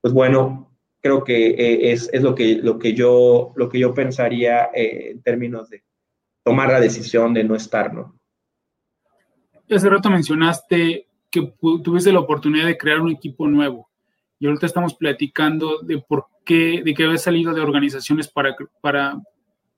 pues 0.00 0.14
bueno, 0.14 0.67
creo 1.00 1.24
que 1.24 1.50
eh, 1.50 1.92
es, 1.92 2.10
es, 2.12 2.22
lo, 2.22 2.34
que, 2.34 2.56
lo, 2.56 2.78
que 2.78 2.94
yo, 2.94 3.52
lo 3.56 3.68
que 3.68 3.78
yo 3.78 3.94
pensaría 3.94 4.70
eh, 4.74 5.10
en 5.12 5.22
términos 5.22 5.68
de 5.70 5.84
tomar 6.44 6.68
la 6.68 6.80
decisión 6.80 7.34
de 7.34 7.44
no 7.44 7.54
estar, 7.54 7.92
¿no? 7.92 8.18
Hace 9.70 9.90
rato 9.90 10.08
mencionaste 10.08 11.06
que 11.30 11.54
tuviste 11.84 12.10
la 12.10 12.20
oportunidad 12.20 12.66
de 12.66 12.78
crear 12.78 13.00
un 13.00 13.10
equipo 13.10 13.46
nuevo 13.46 13.90
y 14.38 14.46
ahorita 14.46 14.66
estamos 14.66 14.94
platicando 14.94 15.80
de 15.82 15.98
por 15.98 16.26
qué, 16.44 16.82
de 16.82 16.94
que 16.94 17.04
habías 17.04 17.22
salido 17.22 17.52
de 17.52 17.60
organizaciones 17.60 18.28
para, 18.28 18.56
para 18.80 19.20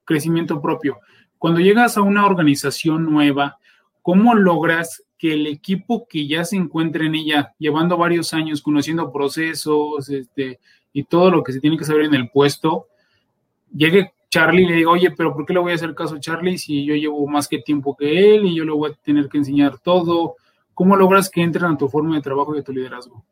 crecimiento 0.05 0.61
propio. 0.61 0.99
Cuando 1.39 1.61
llegas 1.61 1.97
a 1.97 2.03
una 2.03 2.27
organización 2.27 3.11
nueva, 3.11 3.59
¿cómo 4.03 4.35
logras 4.35 5.03
que 5.19 5.35
el 5.35 5.47
equipo 5.47 6.07
que 6.09 6.27
ya 6.27 6.45
se 6.45 6.57
encuentra 6.57 7.05
en 7.05 7.15
ella, 7.15 7.55
llevando 7.59 7.97
varios 7.97 8.33
años, 8.33 8.63
conociendo 8.63 9.13
procesos 9.13 10.09
este, 10.09 10.61
y 10.93 11.05
todo 11.05 11.31
lo 11.31 11.43
que 11.43 11.53
se 11.53 11.61
tiene 11.61 11.77
que 11.77 11.85
saber 11.85 12.05
en 12.05 12.15
el 12.15 12.31
puesto, 12.31 12.87
llegue 13.75 14.13
Charlie 14.31 14.63
y 14.63 14.69
le 14.69 14.75
diga, 14.77 14.91
oye, 14.91 15.11
pero 15.11 15.35
¿por 15.35 15.45
qué 15.45 15.53
le 15.53 15.61
voy 15.61 15.73
a 15.73 15.75
hacer 15.75 15.95
caso 15.95 16.15
a 16.15 16.21
Charlie 16.21 16.59
si 16.59 16.85
yo 16.85 16.95
llevo 16.95 17.27
más 17.27 17.49
que 17.49 17.59
tiempo 17.59 17.97
que 17.97 18.35
él 18.35 18.47
y 18.47 18.57
yo 18.57 18.65
le 18.65 18.73
voy 18.73 18.91
a 18.91 18.95
tener 19.05 19.29
que 19.29 19.39
enseñar 19.39 19.79
todo? 19.79 20.37
¿Cómo 20.75 20.97
logras 20.97 21.29
que 21.29 21.43
entren 21.43 21.67
a 21.67 21.77
tu 21.77 21.89
forma 21.89 22.15
de 22.17 22.23
trabajo 22.23 22.55
y 22.55 22.61
a 22.61 22.63
tu 22.63 22.73
liderazgo? 22.73 23.25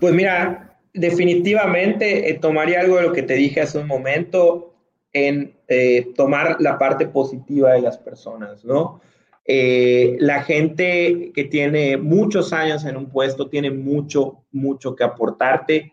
Pues 0.00 0.12
mira, 0.12 0.78
definitivamente 0.92 2.28
eh, 2.28 2.34
tomaría 2.34 2.80
algo 2.80 2.96
de 2.96 3.02
lo 3.02 3.12
que 3.12 3.22
te 3.22 3.34
dije 3.34 3.60
hace 3.60 3.78
un 3.78 3.86
momento 3.86 4.74
en 5.12 5.54
eh, 5.68 6.12
tomar 6.16 6.56
la 6.60 6.76
parte 6.76 7.06
positiva 7.06 7.72
de 7.72 7.80
las 7.80 7.98
personas, 7.98 8.64
¿no? 8.64 9.00
Eh, 9.46 10.16
la 10.20 10.42
gente 10.42 11.30
que 11.34 11.44
tiene 11.44 11.98
muchos 11.98 12.52
años 12.52 12.84
en 12.84 12.96
un 12.96 13.10
puesto 13.10 13.48
tiene 13.48 13.70
mucho, 13.70 14.44
mucho 14.52 14.96
que 14.96 15.04
aportarte. 15.04 15.92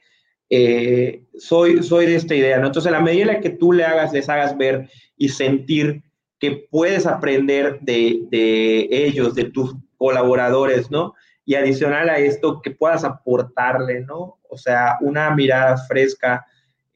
Eh, 0.54 1.24
soy, 1.38 1.82
soy 1.82 2.08
de 2.08 2.18
esta 2.18 2.36
idea, 2.36 2.60
¿no? 2.60 2.68
Entonces, 2.68 2.92
a 2.92 2.98
la 2.98 3.02
medida 3.02 3.22
en 3.22 3.28
la 3.30 3.40
que 3.40 3.52
tú 3.52 3.72
le 3.72 3.86
hagas, 3.86 4.12
les 4.12 4.28
hagas 4.28 4.58
ver 4.58 4.90
y 5.16 5.30
sentir 5.30 6.04
que 6.40 6.68
puedes 6.70 7.08
aprender 7.08 7.80
de, 7.80 8.20
de 8.30 8.90
ellos, 8.92 9.34
de 9.34 9.46
tus 9.46 9.74
colaboradores, 9.96 10.92
¿no? 10.92 11.14
Y 11.46 11.56
adicional 11.56 12.10
a 12.10 12.18
esto, 12.18 12.62
que 12.62 12.72
puedas 12.72 13.06
aportarle, 13.06 14.02
¿no? 14.02 14.40
O 14.50 14.58
sea, 14.58 14.98
una 15.00 15.34
mirada 15.34 15.78
fresca, 15.88 16.46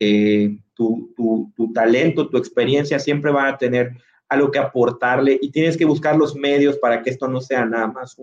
eh, 0.01 0.57
tu, 0.73 1.13
tu, 1.15 1.53
tu 1.55 1.71
talento, 1.71 2.27
tu 2.27 2.37
experiencia 2.37 2.99
siempre 2.99 3.31
van 3.31 3.53
a 3.53 3.57
tener 3.57 3.93
algo 4.27 4.51
que 4.51 4.59
aportarle 4.59 5.39
y 5.41 5.49
tienes 5.49 5.77
que 5.77 5.85
buscar 5.85 6.17
los 6.17 6.35
medios 6.35 6.77
para 6.77 7.01
que 7.01 7.09
esto 7.09 7.29
no 7.29 7.39
sea 7.39 7.63
nada 7.63 7.87
más 7.87 8.17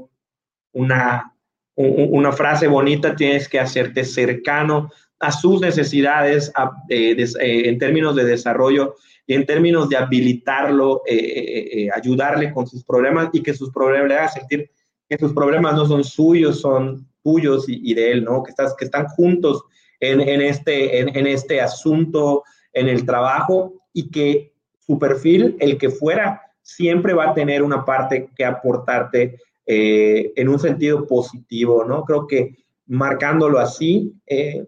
una, 0.72 1.32
una 1.76 2.32
frase 2.32 2.66
bonita, 2.66 3.16
tienes 3.16 3.48
que 3.48 3.60
hacerte 3.60 4.04
cercano 4.04 4.90
a 5.22 5.32
sus 5.32 5.60
necesidades 5.60 6.52
eh, 6.88 7.16
en 7.38 7.78
términos 7.78 8.14
de 8.16 8.24
desarrollo 8.24 8.96
y 9.26 9.34
en 9.34 9.46
términos 9.46 9.88
de 9.88 9.96
habilitarlo, 9.96 11.02
eh, 11.06 11.14
eh, 11.16 11.88
ayudarle 11.94 12.52
con 12.52 12.66
sus 12.66 12.84
problemas 12.84 13.30
y 13.32 13.42
que 13.42 13.54
sus 13.54 13.70
problemas 13.70 14.08
le 14.08 14.14
haga 14.16 14.28
sentir 14.28 14.70
que 15.08 15.16
sus 15.18 15.32
problemas 15.32 15.74
no 15.74 15.86
son 15.86 16.02
suyos, 16.02 16.60
son 16.60 17.06
tuyos 17.22 17.66
y, 17.68 17.94
de 17.94 18.12
él, 18.12 18.24
¿no? 18.24 18.42
Que, 18.42 18.50
estás, 18.50 18.74
que 18.76 18.86
están 18.86 19.06
juntos 19.08 19.62
en, 20.00 20.20
en 20.20 20.40
este, 20.40 20.98
en, 20.98 21.14
en, 21.16 21.26
este 21.26 21.60
asunto, 21.60 22.42
en 22.72 22.88
el 22.88 23.06
trabajo 23.06 23.74
y 23.92 24.10
que 24.10 24.54
su 24.78 24.98
perfil, 24.98 25.56
el 25.60 25.78
que 25.78 25.90
fuera, 25.90 26.42
siempre 26.62 27.12
va 27.12 27.30
a 27.30 27.34
tener 27.34 27.62
una 27.62 27.84
parte 27.84 28.30
que 28.34 28.44
aportarte 28.44 29.38
eh, 29.66 30.32
en 30.34 30.48
un 30.48 30.58
sentido 30.58 31.06
positivo, 31.06 31.84
¿no? 31.84 32.04
Creo 32.04 32.26
que 32.26 32.56
marcándolo 32.86 33.58
así, 33.58 34.12
eh, 34.26 34.66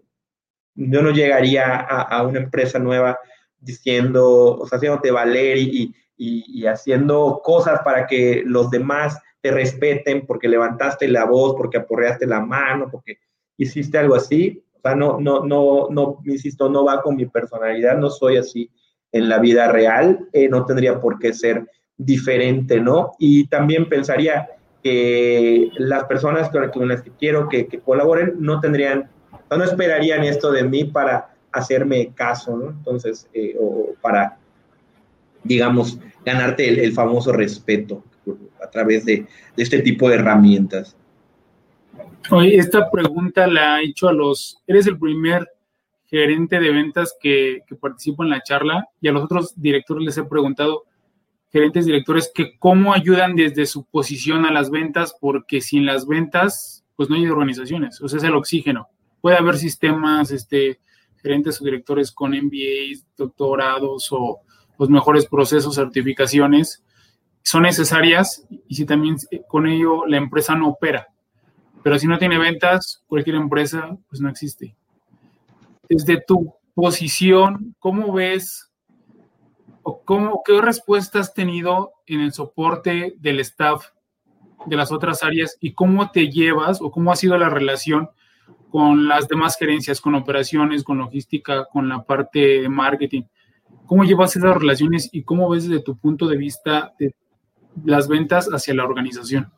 yo 0.75 1.01
no 1.01 1.11
llegaría 1.11 1.75
a, 1.75 2.23
una 2.23 2.39
empresa 2.39 2.79
nueva 2.79 3.17
diciendo, 3.59 4.57
o 4.57 4.67
sea, 4.67 4.77
haciéndote 4.77 5.11
valer 5.11 5.57
y, 5.57 5.93
y, 6.17 6.65
haciendo 6.65 7.41
cosas 7.43 7.81
para 7.83 8.05
que 8.07 8.43
los 8.45 8.69
demás 8.69 9.19
te 9.41 9.51
respeten 9.51 10.25
porque 10.25 10.47
levantaste 10.47 11.07
la 11.07 11.25
voz, 11.25 11.55
porque 11.55 11.77
aporreaste 11.77 12.27
la 12.27 12.41
mano, 12.41 12.89
porque 12.91 13.17
hiciste 13.57 13.97
algo 13.97 14.15
así. 14.15 14.63
O 14.73 14.79
sea, 14.81 14.95
no, 14.95 15.19
no, 15.19 15.45
no, 15.45 15.87
no, 15.89 16.19
insisto, 16.25 16.69
no 16.69 16.85
va 16.85 17.01
con 17.01 17.15
mi 17.15 17.25
personalidad, 17.25 17.97
no 17.97 18.09
soy 18.09 18.37
así 18.37 18.69
en 19.11 19.29
la 19.29 19.39
vida 19.39 19.71
real, 19.71 20.27
eh, 20.33 20.49
no 20.49 20.65
tendría 20.65 20.99
por 20.99 21.19
qué 21.19 21.33
ser 21.33 21.65
diferente, 21.97 22.79
¿no? 22.81 23.13
Y 23.17 23.47
también 23.47 23.87
pensaría 23.87 24.49
que 24.83 25.71
las 25.77 26.03
personas 26.03 26.51
con 26.51 26.87
las 26.87 27.01
que 27.01 27.11
quiero 27.11 27.49
que, 27.49 27.67
colaboren 27.83 28.35
no 28.39 28.59
tendrían, 28.59 29.09
no 29.49 29.63
esperarían 29.63 30.23
esto 30.23 30.51
de 30.51 30.63
mí 30.63 30.85
para 30.85 31.35
hacerme 31.51 32.11
caso, 32.13 32.57
¿no? 32.57 32.69
Entonces, 32.69 33.27
eh, 33.33 33.55
o 33.59 33.93
para, 34.01 34.37
digamos, 35.43 35.99
ganarte 36.25 36.67
el, 36.83 36.91
famoso 36.91 37.31
respeto 37.31 38.03
a 38.61 38.69
través 38.69 39.05
de, 39.05 39.25
este 39.55 39.81
tipo 39.81 40.09
de 40.09 40.15
herramientas. 40.15 40.97
Oye, 42.31 42.57
esta 42.57 42.89
pregunta 42.89 43.47
la 43.47 43.79
he 43.79 43.85
hecho 43.85 44.09
a 44.09 44.13
los, 44.13 44.61
eres 44.67 44.87
el 44.87 44.97
primer 44.97 45.47
gerente 46.07 46.59
de 46.59 46.71
ventas 46.71 47.15
que, 47.19 47.61
que 47.67 47.75
participa 47.75 48.23
en 48.23 48.31
la 48.31 48.41
charla 48.41 48.89
y 48.99 49.07
a 49.07 49.11
los 49.11 49.23
otros 49.23 49.53
directores 49.55 50.03
les 50.03 50.17
he 50.17 50.23
preguntado, 50.23 50.83
gerentes, 51.51 51.85
directores, 51.85 52.29
que 52.33 52.57
cómo 52.57 52.93
ayudan 52.93 53.35
desde 53.35 53.65
su 53.65 53.85
posición 53.85 54.45
a 54.45 54.51
las 54.51 54.69
ventas, 54.69 55.15
porque 55.21 55.61
sin 55.61 55.85
las 55.85 56.05
ventas, 56.05 56.83
pues 56.97 57.09
no 57.09 57.15
hay 57.15 57.27
organizaciones, 57.27 58.01
o 58.01 58.09
sea, 58.09 58.17
es 58.17 58.23
el 58.23 58.35
oxígeno. 58.35 58.89
Puede 59.25 59.37
haber 59.37 59.57
sistemas, 59.57 60.29
este, 60.29 60.79
gerentes 61.19 61.59
o 61.59 61.65
directores 61.65 62.11
con 62.11 62.33
MBAs, 62.33 63.07
doctorados 63.17 64.09
o 64.11 64.41
los 64.77 64.87
mejores 64.87 65.25
procesos, 65.25 65.73
certificaciones, 65.73 66.83
son 67.41 67.63
necesarias 67.63 68.45
y 68.67 68.75
si 68.75 68.85
también 68.85 69.15
con 69.47 69.65
ello 69.65 70.05
la 70.05 70.17
empresa 70.17 70.53
no 70.53 70.69
opera. 70.69 71.07
Pero 71.81 71.97
si 71.97 72.05
no 72.05 72.19
tiene 72.19 72.37
ventas, 72.37 73.03
cualquier 73.07 73.37
empresa 73.37 73.97
pues 74.07 74.21
no 74.21 74.29
existe. 74.29 74.75
Desde 75.89 76.21
tu 76.21 76.53
posición, 76.75 77.75
¿cómo 77.79 78.13
ves 78.13 78.71
o 79.81 80.03
cómo, 80.03 80.43
qué 80.45 80.61
respuesta 80.61 81.17
has 81.17 81.33
tenido 81.33 81.93
en 82.05 82.21
el 82.21 82.31
soporte 82.31 83.15
del 83.17 83.39
staff 83.39 83.87
de 84.67 84.75
las 84.75 84.91
otras 84.91 85.23
áreas 85.23 85.57
y 85.59 85.73
cómo 85.73 86.11
te 86.11 86.29
llevas 86.29 86.79
o 86.79 86.91
cómo 86.91 87.11
ha 87.11 87.15
sido 87.15 87.35
la 87.39 87.49
relación 87.49 88.11
con 88.69 89.07
las 89.07 89.27
demás 89.27 89.55
gerencias, 89.57 90.01
con 90.01 90.15
operaciones, 90.15 90.83
con 90.83 90.97
logística, 90.97 91.65
con 91.65 91.87
la 91.87 92.03
parte 92.03 92.61
de 92.61 92.69
marketing? 92.69 93.23
¿Cómo 93.85 94.03
llevas 94.03 94.35
esas 94.35 94.57
relaciones 94.57 95.09
y 95.11 95.23
cómo 95.23 95.49
ves 95.49 95.67
desde 95.67 95.83
tu 95.83 95.97
punto 95.97 96.27
de 96.27 96.37
vista 96.37 96.93
las 97.83 98.07
ventas 98.07 98.47
hacia 98.47 98.73
la 98.73 98.85
organización? 98.85 99.51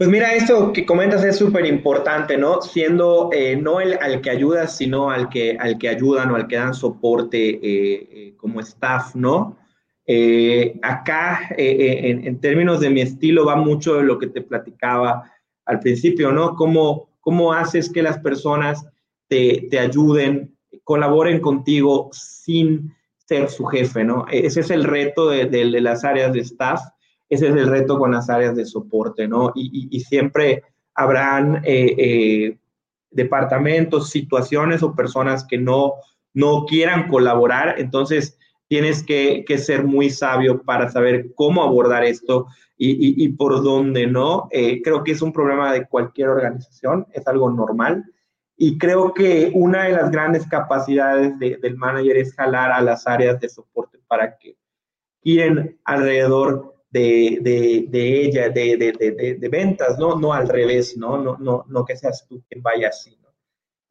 Pues 0.00 0.08
mira, 0.08 0.32
esto 0.32 0.72
que 0.72 0.86
comentas 0.86 1.22
es 1.24 1.36
súper 1.36 1.66
importante, 1.66 2.38
¿no? 2.38 2.62
Siendo 2.62 3.28
eh, 3.34 3.54
no 3.54 3.82
el 3.82 3.98
al 4.00 4.22
que 4.22 4.30
ayudas, 4.30 4.74
sino 4.74 5.10
al 5.10 5.28
que, 5.28 5.58
al 5.60 5.76
que 5.76 5.90
ayudan 5.90 6.30
o 6.30 6.36
al 6.36 6.48
que 6.48 6.56
dan 6.56 6.72
soporte 6.72 7.50
eh, 7.50 8.08
eh, 8.10 8.34
como 8.38 8.60
staff, 8.60 9.14
¿no? 9.14 9.58
acá, 10.82 11.50
en, 11.56 12.26
en, 12.26 12.40
términos 12.40 12.80
de 12.80 12.90
mi 12.90 13.00
estilo, 13.00 13.46
va 13.46 13.54
mucho 13.54 13.94
de 13.94 14.02
lo 14.02 14.18
que 14.18 14.26
te 14.26 14.40
platicaba 14.40 15.30
al 15.64 15.78
principio, 15.78 16.32
¿no? 16.32 16.56
Cómo, 16.56 17.09
cómo 17.20 17.52
haces 17.52 17.90
que 17.90 18.02
las 18.02 18.18
personas 18.18 18.84
te, 19.28 19.68
te 19.70 19.78
ayuden, 19.78 20.56
colaboren 20.84 21.40
contigo 21.40 22.10
sin 22.12 22.94
ser 23.26 23.48
su 23.48 23.64
jefe, 23.66 24.02
¿no? 24.02 24.26
Ese 24.30 24.60
es 24.60 24.70
el 24.70 24.84
reto 24.84 25.30
de, 25.30 25.46
de, 25.46 25.64
las 25.80 26.04
áreas 26.04 26.32
de 26.32 26.40
staff, 26.40 26.80
ese 27.28 27.48
es 27.48 27.54
el 27.54 27.68
reto 27.68 27.98
con 27.98 28.10
las 28.10 28.28
áreas 28.28 28.56
de 28.56 28.64
soporte, 28.64 29.28
¿no? 29.28 29.52
Y, 29.54 29.88
y, 29.88 30.00
siempre 30.00 30.64
habrán 30.94 31.62
eh, 31.64 31.94
eh, 31.96 32.58
departamentos, 33.10 34.10
situaciones 34.10 34.82
o 34.82 34.96
personas 34.96 35.44
que 35.44 35.58
no, 35.58 35.94
no 36.34 36.64
quieran 36.66 37.08
colaborar, 37.08 37.76
entonces 37.78 38.36
tienes 38.70 39.02
que, 39.02 39.44
que 39.44 39.58
ser 39.58 39.82
muy 39.82 40.10
sabio 40.10 40.62
para 40.62 40.88
saber 40.88 41.34
cómo 41.34 41.64
abordar 41.64 42.04
esto 42.04 42.46
y, 42.78 43.24
y 43.24 43.28
por 43.30 43.64
dónde, 43.64 44.06
¿no? 44.06 44.46
Eh, 44.52 44.80
creo 44.80 45.02
que 45.02 45.10
es 45.10 45.22
un 45.22 45.32
problema 45.32 45.72
de 45.72 45.88
cualquier 45.88 46.28
organización, 46.28 47.04
es 47.12 47.26
algo 47.26 47.50
normal 47.50 48.04
y 48.56 48.78
creo 48.78 49.12
que 49.12 49.50
una 49.54 49.86
de 49.86 49.92
las 49.92 50.12
grandes 50.12 50.46
capacidades 50.46 51.36
del 51.40 51.76
manager 51.76 52.16
es 52.16 52.32
jalar 52.32 52.70
a 52.70 52.80
las 52.80 53.08
áreas 53.08 53.40
de 53.40 53.48
soporte 53.48 53.98
para 54.06 54.38
que 54.38 54.56
giren 55.20 55.80
alrededor 55.84 56.76
de, 56.90 57.38
de, 57.90 58.20
ella, 58.22 58.50
de, 58.50 58.76
de, 58.76 59.48
ventas, 59.48 59.98
¿no? 59.98 60.16
No 60.16 60.32
al 60.32 60.48
revés, 60.48 60.96
¿no? 60.96 61.18
No, 61.18 61.36
no, 61.38 61.64
no 61.68 61.84
que 61.84 61.96
seas 61.96 62.24
tú 62.28 62.40
quien 62.48 62.62
vaya 62.62 62.88
así, 62.88 63.18
¿no? 63.20 63.30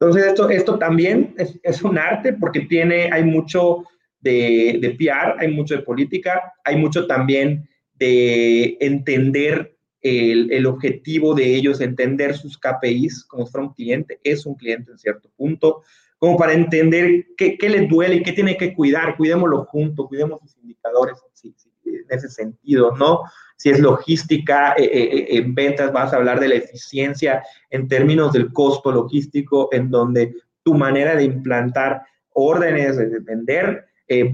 Entonces, 0.00 0.28
esto, 0.28 0.48
esto 0.48 0.78
también 0.78 1.34
es, 1.36 1.60
es 1.62 1.82
un 1.82 1.98
arte 1.98 2.32
porque 2.32 2.60
tiene, 2.60 3.10
hay 3.12 3.24
mucho 3.24 3.84
de, 4.20 4.78
de 4.80 4.90
PR, 4.90 5.36
hay 5.38 5.48
mucho 5.48 5.76
de 5.76 5.82
política, 5.82 6.52
hay 6.64 6.76
mucho 6.76 7.06
también 7.06 7.68
de 7.94 8.76
entender 8.80 9.76
el, 10.02 10.66
objetivo 10.66 11.34
de 11.34 11.54
ellos, 11.54 11.80
entender 11.80 12.34
sus 12.34 12.58
KPIs 12.58 13.24
como 13.24 13.46
si 13.46 13.52
fuera 13.52 13.66
un 13.66 13.74
cliente, 13.74 14.20
es 14.24 14.46
un 14.46 14.54
cliente 14.54 14.92
en 14.92 14.98
cierto 14.98 15.30
punto, 15.36 15.82
como 16.18 16.36
para 16.36 16.52
entender 16.52 17.26
qué, 17.36 17.56
qué 17.56 17.68
les 17.68 17.88
duele 17.88 18.16
y 18.16 18.22
qué 18.22 18.32
tiene 18.32 18.56
que 18.56 18.74
cuidar, 18.74 19.16
cuidémoslo 19.16 19.64
juntos, 19.66 20.08
cuidemos 20.08 20.40
sus 20.40 20.56
indicadores 20.58 21.16
en 21.84 22.18
ese 22.18 22.28
sentido, 22.28 22.96
¿no? 22.96 23.22
Si 23.56 23.70
es 23.70 23.78
logística, 23.78 24.72
eh, 24.72 24.84
eh, 24.84 25.08
eh, 25.12 25.26
en 25.38 25.54
ventas 25.54 25.92
vas 25.92 26.12
a 26.12 26.16
hablar 26.16 26.40
de 26.40 26.48
la 26.48 26.54
eficiencia 26.56 27.42
en 27.68 27.88
términos 27.88 28.32
del 28.32 28.52
costo 28.52 28.90
logístico, 28.90 29.68
en 29.72 29.90
donde 29.90 30.34
tu 30.62 30.74
manera 30.74 31.14
de 31.14 31.24
implantar 31.24 32.02
órdenes, 32.32 32.96
de 32.96 33.18
vender, 33.20 33.86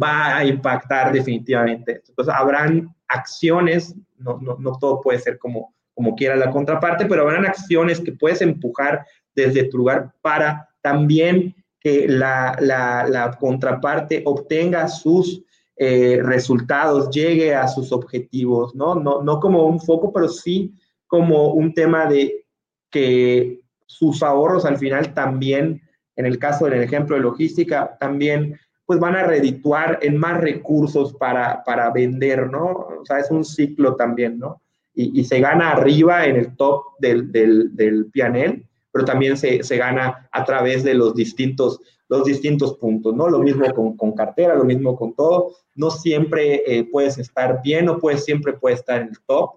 va 0.03 0.37
a 0.37 0.45
impactar 0.45 1.13
definitivamente. 1.13 2.03
Entonces, 2.07 2.35
habrán 2.35 2.95
acciones 3.09 3.95
no, 4.19 4.39
no, 4.41 4.57
no 4.59 4.79
todo 4.79 5.01
puede 5.01 5.19
ser 5.19 5.39
como, 5.39 5.75
como 5.95 6.15
quiera 6.15 6.37
la 6.37 6.51
contraparte, 6.51 7.07
pero 7.07 7.23
habrán 7.23 7.47
acciones 7.47 8.01
que 8.01 8.13
puedes 8.13 8.41
empujar 8.41 9.07
desde 9.35 9.65
tu 9.65 9.79
lugar 9.79 10.13
para 10.23 10.69
también 10.83 11.55
que 11.81 12.09
la, 12.09 12.57
la, 12.61 13.07
la 13.07 13.33
contraparte 13.33 14.23
obtenga 14.25 14.89
sus 14.89 15.43
eh, 15.77 16.21
resultados, 16.23 17.11
llegue 17.11 17.55
a 17.55 17.69
sus 17.69 17.93
objetivos, 17.93 18.75
¿no? 18.75 18.95
¿no? 18.95 19.23
No 19.23 19.41
como 19.41 19.67
un 19.67 19.81
foco, 19.81 20.13
pero 20.13 20.29
sí 20.29 20.75
como 21.07 21.53
un 21.53 21.75
tema 21.75 22.07
de 22.07 22.47
que 22.91 23.61
sus 23.87 24.23
ahorros 24.23 24.65
al 24.65 24.79
final 24.79 25.13
también, 25.15 25.83
en 26.17 26.27
el 26.27 26.39
caso 26.39 26.65
del 26.65 26.83
ejemplo 26.83 27.15
de 27.15 27.23
logística, 27.23 27.97
también 28.01 28.59
pues 28.87 29.01
van 29.01 29.17
a 29.17 29.25
redituar 29.25 29.99
en 30.01 30.17
más 30.17 30.41
recursos 30.41 31.13
para, 31.15 31.65
para 31.65 31.91
vender, 31.91 32.49
¿no? 32.51 32.67
O 33.01 33.05
sea, 33.05 33.19
es 33.19 33.31
un 33.31 33.45
ciclo 33.45 33.97
también, 33.97 34.39
¿no? 34.39 34.63
Y, 34.95 35.21
y 35.21 35.25
se 35.25 35.41
gana 35.41 35.73
arriba 35.73 36.25
en 36.27 36.37
el 36.37 36.57
top 36.57 36.85
del, 37.01 37.31
del, 37.33 37.75
del 37.75 38.07
pianel, 38.07 38.65
pero 38.93 39.05
también 39.05 39.37
se, 39.37 39.63
se, 39.63 39.77
gana 39.77 40.29
a 40.33 40.45
través 40.45 40.85
de 40.85 40.95
los 40.95 41.15
distintos, 41.15 41.81
los 42.09 42.25
distintos 42.25 42.79
puntos, 42.79 43.15
¿no? 43.15 43.29
Lo 43.29 43.41
mismo 43.41 43.67
con, 43.75 43.97
con 43.97 44.13
cartera, 44.13 44.55
lo 44.55 44.65
mismo 44.65 44.97
con 44.97 45.15
todo. 45.15 45.53
No 45.75 45.91
siempre 45.91 46.63
eh, 46.67 46.89
puedes 46.91 47.19
estar 47.19 47.61
bien, 47.63 47.87
no 47.87 47.99
puedes, 47.99 48.25
siempre 48.25 48.55
puedes 48.55 48.79
estar 48.79 49.03
en 49.03 49.09
el 49.09 49.19
top, 49.27 49.51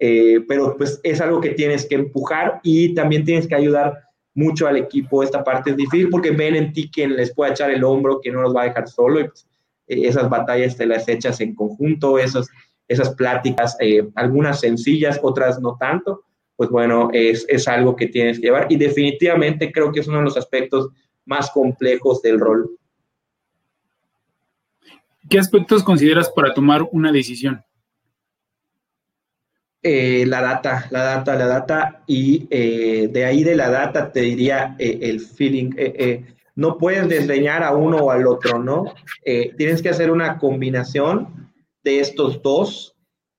eh, 0.00 0.44
pero 0.48 0.76
pues 0.76 1.00
es 1.04 1.20
algo 1.20 1.40
que 1.40 1.50
tienes 1.50 1.86
que 1.86 1.94
empujar 1.94 2.60
y 2.64 2.92
también 2.94 3.24
tienes 3.24 3.46
que 3.46 3.54
ayudar 3.54 3.96
mucho 4.34 4.66
al 4.66 4.76
equipo. 4.76 5.22
Esta 5.22 5.44
parte 5.44 5.70
es 5.70 5.76
difícil 5.76 6.08
porque 6.08 6.30
ven 6.30 6.54
en 6.54 6.72
ti 6.72 6.90
quien 6.90 7.16
les 7.16 7.34
puede 7.34 7.52
echar 7.52 7.70
el 7.70 7.84
hombro, 7.84 8.20
que 8.20 8.30
no 8.30 8.42
los 8.42 8.54
va 8.54 8.62
a 8.62 8.66
dejar 8.66 8.88
solo. 8.88 9.20
Y 9.20 9.24
pues, 9.24 9.46
eh, 9.88 10.02
esas 10.06 10.28
batallas 10.28 10.76
te 10.76 10.86
las 10.86 11.08
echas 11.08 11.40
en 11.40 11.54
conjunto, 11.54 12.18
esas, 12.18 12.48
esas 12.88 13.14
pláticas, 13.14 13.76
eh, 13.80 14.08
algunas 14.14 14.60
sencillas, 14.60 15.20
otras 15.22 15.60
no 15.60 15.76
tanto. 15.78 16.24
Pues 16.56 16.70
bueno, 16.70 17.08
es, 17.12 17.44
es 17.48 17.66
algo 17.66 17.96
que 17.96 18.08
tienes 18.08 18.38
que 18.38 18.46
llevar 18.46 18.66
y 18.70 18.76
definitivamente 18.76 19.72
creo 19.72 19.90
que 19.90 20.00
es 20.00 20.08
uno 20.08 20.18
de 20.18 20.24
los 20.24 20.36
aspectos 20.36 20.90
más 21.24 21.50
complejos 21.50 22.22
del 22.22 22.38
rol. 22.38 22.70
¿Qué 25.28 25.38
aspectos 25.38 25.82
consideras 25.82 26.30
para 26.30 26.52
tomar 26.52 26.82
una 26.92 27.10
decisión? 27.10 27.64
Eh, 29.84 30.24
la 30.26 30.40
data, 30.40 30.86
la 30.90 31.02
data, 31.02 31.34
la 31.34 31.46
data, 31.48 32.04
y 32.06 32.46
eh, 32.50 33.08
de 33.10 33.24
ahí 33.24 33.42
de 33.42 33.56
la 33.56 33.68
data 33.68 34.12
te 34.12 34.20
diría 34.20 34.76
eh, 34.78 35.00
el 35.02 35.18
feeling. 35.18 35.70
no 36.54 36.78
puedes 36.78 37.08
desdeñar 37.08 37.64
a 37.64 37.74
uno 37.74 37.96
o 37.96 38.10
al 38.12 38.26
otro, 38.28 38.62
¿no? 38.62 38.94
tienes 39.24 39.82
que 39.82 39.88
hacer 39.88 40.10
una 40.10 40.38
combinación 40.38 41.50
de 41.82 41.98
estos 41.98 42.42
dos 42.42 42.94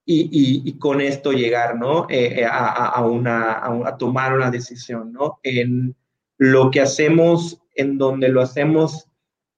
y, 0.06 0.78
con 0.80 1.00
esto 1.00 1.32
llegar, 1.32 1.78
¿no? 1.78 2.08
A, 2.50 3.06
una, 3.06 3.88
a, 3.88 3.98
tomar 3.98 4.34
una 4.34 4.52
decisión, 4.52 5.14
¿no? 5.14 5.40
En 5.44 5.96
lo 6.38 6.72
que 6.72 6.82
hacemos, 6.82 7.62
en 7.76 7.98
donde 7.98 8.28
lo 8.28 8.42
hacemos, 8.42 9.08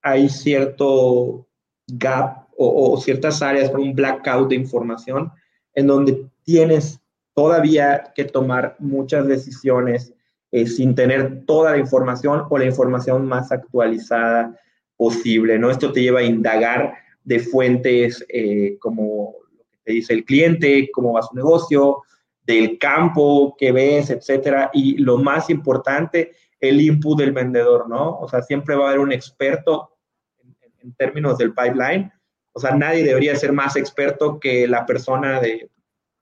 hay 0.02 0.28
cierto 0.28 1.48
gap 1.88 2.46
o, 2.56 2.92
o 2.92 3.00
ciertas 3.00 3.42
áreas, 3.42 3.72
un 3.72 3.94
blackout 3.94 4.50
de 4.50 4.54
información 4.54 5.32
en 5.74 5.86
donde 5.88 6.26
tienes 6.46 7.00
todavía 7.34 8.12
que 8.14 8.24
tomar 8.24 8.76
muchas 8.78 9.26
decisiones 9.26 10.14
eh, 10.52 10.66
sin 10.66 10.94
tener 10.94 11.44
toda 11.44 11.72
la 11.72 11.78
información 11.78 12.44
o 12.48 12.56
la 12.56 12.64
información 12.64 13.26
más 13.26 13.52
actualizada 13.52 14.58
posible, 14.96 15.58
¿no? 15.58 15.70
Esto 15.70 15.92
te 15.92 16.00
lleva 16.00 16.20
a 16.20 16.24
indagar 16.24 16.94
de 17.24 17.40
fuentes 17.40 18.24
eh, 18.28 18.78
como 18.78 19.34
lo 19.54 19.64
que 19.64 19.78
te 19.84 19.92
dice 19.92 20.14
el 20.14 20.24
cliente, 20.24 20.88
cómo 20.92 21.12
va 21.12 21.22
su 21.22 21.34
negocio, 21.34 22.02
del 22.44 22.78
campo 22.78 23.56
que 23.58 23.72
ves, 23.72 24.08
etcétera, 24.08 24.70
y 24.72 24.96
lo 24.98 25.18
más 25.18 25.50
importante, 25.50 26.32
el 26.60 26.80
input 26.80 27.18
del 27.18 27.32
vendedor, 27.32 27.88
¿no? 27.88 28.18
O 28.20 28.28
sea, 28.28 28.40
siempre 28.40 28.76
va 28.76 28.86
a 28.86 28.88
haber 28.90 29.00
un 29.00 29.12
experto 29.12 29.90
en, 30.38 30.56
en 30.78 30.94
términos 30.94 31.36
del 31.36 31.52
pipeline 31.52 32.10
O 32.52 32.60
sea, 32.60 32.70
nadie 32.70 33.02
debería 33.02 33.34
ser 33.34 33.52
más 33.52 33.76
experto 33.76 34.38
que 34.38 34.68
la 34.68 34.86
persona 34.86 35.40
de 35.40 35.68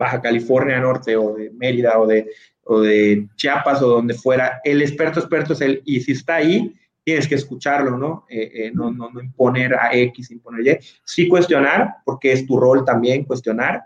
Baja 0.04 0.20
California 0.20 0.78
Norte 0.78 1.16
o 1.16 1.34
de 1.34 1.50
Mérida 1.50 1.98
o 1.98 2.06
de, 2.06 2.30
o 2.64 2.80
de 2.80 3.26
Chiapas 3.36 3.80
o 3.82 3.88
donde 3.88 4.12
fuera. 4.12 4.60
El 4.62 4.82
experto 4.82 5.18
experto 5.18 5.54
es 5.54 5.62
él 5.62 5.82
y 5.86 6.00
si 6.00 6.12
está 6.12 6.36
ahí, 6.36 6.74
tienes 7.02 7.26
que 7.26 7.36
escucharlo, 7.36 7.96
¿no? 7.96 8.26
Eh, 8.28 8.50
eh, 8.54 8.70
no, 8.74 8.90
no, 8.90 9.10
no, 9.10 9.20
imponer 9.22 9.74
a 9.74 9.94
X, 9.94 10.30
imponer 10.30 10.66
Y. 10.66 10.78
Sí 11.04 11.26
cuestionar, 11.26 11.96
porque 12.04 12.32
es 12.32 12.46
tu 12.46 12.58
rol 12.58 12.84
también 12.84 13.24
cuestionar, 13.24 13.84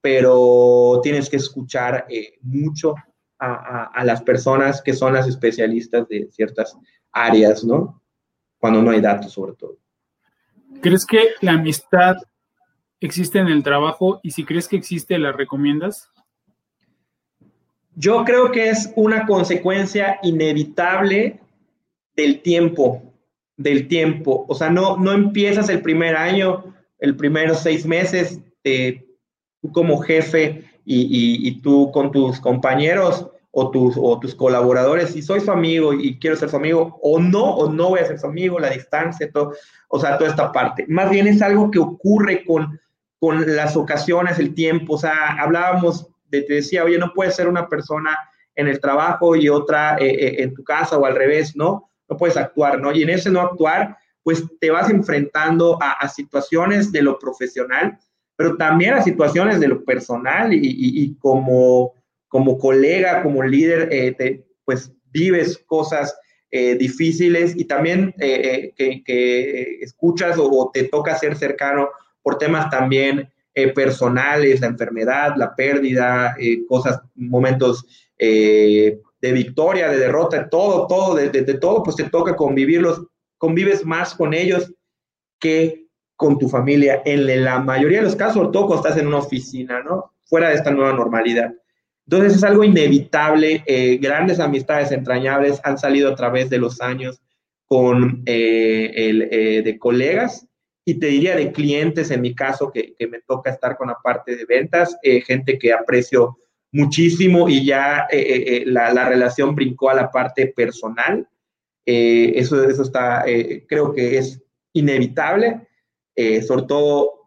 pero 0.00 1.00
tienes 1.02 1.28
que 1.28 1.36
escuchar 1.36 2.06
eh, 2.08 2.38
mucho 2.40 2.94
a, 3.38 3.90
a, 3.94 4.04
las 4.04 4.22
personas 4.22 4.80
que 4.80 4.94
son 4.94 5.12
las 5.12 5.28
especialistas 5.28 6.08
de 6.08 6.28
ciertas 6.32 6.76
áreas, 7.12 7.62
¿no? 7.62 8.02
Cuando 8.58 8.80
no 8.80 8.90
hay 8.90 9.00
datos, 9.00 9.32
sobre 9.32 9.52
todo. 9.52 9.76
¿Crees 10.80 11.04
que 11.04 11.20
la 11.42 11.52
amistad 11.52 12.16
existe 13.06 13.38
en 13.38 13.48
el 13.48 13.62
trabajo 13.62 14.20
y 14.22 14.32
si 14.32 14.44
crees 14.44 14.68
que 14.68 14.76
existe, 14.76 15.18
la 15.18 15.32
recomiendas? 15.32 16.10
Yo 17.94 18.24
creo 18.24 18.52
que 18.52 18.68
es 18.68 18.92
una 18.94 19.26
consecuencia 19.26 20.18
inevitable 20.22 21.40
del 22.16 22.42
tiempo, 22.42 23.02
del 23.56 23.88
tiempo. 23.88 24.44
O 24.48 24.54
sea, 24.54 24.70
no, 24.70 24.96
no 24.96 25.12
empiezas 25.12 25.68
el 25.68 25.82
primer 25.82 26.16
año, 26.16 26.74
el 27.00 27.16
primeros 27.16 27.60
seis 27.60 27.86
meses, 27.86 28.40
eh, 28.62 29.04
tú 29.60 29.72
como 29.72 29.98
jefe 29.98 30.64
y, 30.84 31.48
y, 31.48 31.60
tú 31.60 31.90
con 31.92 32.10
tus 32.12 32.40
compañeros 32.40 33.28
o 33.50 33.70
tus, 33.70 33.96
o 33.98 34.18
tus 34.20 34.34
colaboradores, 34.34 35.10
si 35.10 35.20
soy 35.20 35.40
su 35.40 35.50
amigo 35.50 35.92
y 35.92 36.18
quiero 36.18 36.36
ser 36.36 36.48
su 36.48 36.56
amigo, 36.56 36.98
o 37.02 37.18
no, 37.18 37.44
o 37.44 37.70
no 37.70 37.90
voy 37.90 38.00
a 38.00 38.06
ser 38.06 38.18
su 38.18 38.26
amigo, 38.26 38.58
la 38.58 38.70
distancia, 38.70 39.30
todo, 39.32 39.54
o 39.88 39.98
sea, 39.98 40.16
toda 40.16 40.30
esta 40.30 40.52
parte. 40.52 40.86
Más 40.88 41.10
bien 41.10 41.26
es 41.26 41.42
algo 41.42 41.70
que 41.70 41.78
ocurre 41.78 42.44
con, 42.44 42.80
con 43.20 43.56
las 43.56 43.76
ocasiones, 43.76 44.38
el 44.38 44.54
tiempo, 44.54 44.94
o 44.94 44.98
sea, 44.98 45.36
hablábamos, 45.40 46.08
de, 46.30 46.42
te 46.42 46.54
decía, 46.54 46.84
oye, 46.84 46.98
no 46.98 47.12
puedes 47.14 47.34
ser 47.34 47.48
una 47.48 47.68
persona 47.68 48.16
en 48.54 48.68
el 48.68 48.80
trabajo 48.80 49.36
y 49.36 49.48
otra 49.48 49.96
eh, 49.98 50.08
eh, 50.08 50.42
en 50.42 50.54
tu 50.54 50.64
casa 50.64 50.98
o 50.98 51.04
al 51.04 51.14
revés, 51.14 51.56
¿no? 51.56 51.90
No 52.08 52.16
puedes 52.16 52.36
actuar, 52.36 52.80
¿no? 52.80 52.92
Y 52.92 53.02
en 53.02 53.10
ese 53.10 53.30
no 53.30 53.40
actuar, 53.40 53.96
pues 54.22 54.44
te 54.60 54.70
vas 54.70 54.90
enfrentando 54.90 55.78
a, 55.80 56.06
situaciones 56.08 56.92
de 56.92 57.02
lo 57.02 57.18
profesional, 57.18 57.98
pero 58.36 58.56
también 58.56 58.94
a 58.94 59.02
situaciones 59.02 59.60
de 59.60 59.68
lo 59.68 59.84
personal 59.84 60.50
y, 60.52 61.16
como 61.18 61.94
como 62.30 62.58
colega, 62.58 63.22
como 63.22 63.42
líder, 63.42 63.88
eh, 63.90 64.44
pues 64.66 64.92
vives 65.10 65.56
cosas 65.66 66.14
difíciles 66.50 67.54
y 67.56 67.64
también 67.64 68.14
que, 68.18 69.78
escuchas 69.80 70.36
o, 70.38 70.70
te 70.74 70.84
toca 70.84 71.16
ser 71.16 71.36
cercano 71.36 71.88
por 72.22 72.38
temas 72.38 72.70
también 72.70 73.30
personales, 73.74 74.60
la 74.60 74.68
enfermedad, 74.68 75.34
la 75.36 75.54
pérdida, 75.56 76.36
cosas, 76.68 77.00
momentos 77.16 77.84
de 79.20 79.32
victoria, 79.32 79.88
de 79.88 79.98
derrota, 79.98 80.48
todo, 80.48 80.86
todo, 80.86 81.14
de, 81.14 81.28
todo, 81.54 81.82
pues 81.82 81.96
te 81.96 82.04
toca 82.04 82.36
convivirlos, 82.36 83.02
convives 83.36 83.84
más 83.84 84.14
con 84.14 84.32
ellos 84.32 84.72
que 85.40 85.86
con 86.16 86.38
tu 86.38 86.48
familia. 86.48 87.02
En 87.04 87.44
la 87.44 87.60
mayoría 87.60 87.98
de 87.98 88.04
los 88.04 88.16
casos, 88.16 88.34
sobre 88.34 88.50
todo 88.50 88.74
estás 88.74 88.96
en 88.96 89.06
una 89.06 89.18
oficina, 89.18 89.82
¿no? 89.82 90.12
Fuera 90.24 90.48
de 90.48 90.56
esta 90.56 90.70
nueva 90.70 90.92
normalidad. 90.92 91.52
Entonces 92.06 92.36
es 92.36 92.44
algo 92.44 92.64
inevitable. 92.64 93.62
Eh, 93.66 93.98
grandes 93.98 94.40
amistades 94.40 94.92
entrañables 94.92 95.60
han 95.62 95.78
salido 95.78 96.10
a 96.10 96.14
través 96.14 96.50
de 96.50 96.58
los 96.58 96.80
años 96.80 97.20
con 97.66 98.22
eh, 98.26 98.92
el, 98.94 99.22
eh, 99.30 99.62
de 99.62 99.78
colegas 99.78 100.47
y 100.88 100.94
te 100.94 101.06
diría 101.08 101.36
de 101.36 101.52
clientes, 101.52 102.10
en 102.10 102.22
mi 102.22 102.34
caso, 102.34 102.70
que, 102.72 102.94
que 102.94 103.06
me 103.06 103.20
toca 103.20 103.50
estar 103.50 103.76
con 103.76 103.88
la 103.88 103.98
parte 104.02 104.34
de 104.36 104.46
ventas, 104.46 104.96
gente 105.26 105.58
que 105.58 105.72
aprecio 105.72 106.38
muchísimo 106.72 107.46
y 107.46 107.66
ya 107.66 108.08
la, 108.64 108.92
la, 108.94 109.06
relación 109.06 109.54
brincó 109.54 109.90
a 109.90 109.94
la 109.94 110.10
parte 110.10 110.46
personal. 110.46 111.28
eso, 111.84 112.64
eso 112.64 112.82
está, 112.82 113.22
creo 113.68 113.92
que 113.92 114.16
es 114.16 114.42
inevitable, 114.72 115.68
sobre 116.46 116.62
todo 116.62 117.18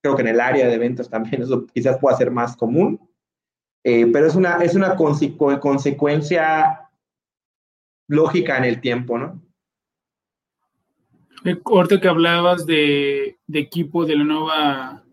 creo 0.00 0.14
que 0.14 0.22
en 0.22 0.28
el 0.28 0.40
área 0.40 0.68
de 0.68 0.78
ventas 0.78 1.10
también 1.10 1.42
eso 1.42 1.66
quizás 1.66 1.98
pueda 1.98 2.16
ser 2.16 2.30
más 2.30 2.56
común. 2.56 3.00
Eh, 3.84 4.06
pero 4.12 4.26
es 4.26 4.34
una, 4.34 4.56
es 4.62 4.74
una 4.74 4.96
consecuencia 4.96 6.88
lógica 8.08 8.58
en 8.58 8.64
el 8.64 8.80
tiempo, 8.80 9.18
¿no? 9.18 9.42
Eh, 11.44 11.56
ahorita 11.64 12.00
que 12.00 12.08
hablabas 12.08 12.66
de, 12.66 13.38
equipo, 13.52 14.04
de 14.04 14.16
la 14.16 14.24
nueva, 14.24 15.04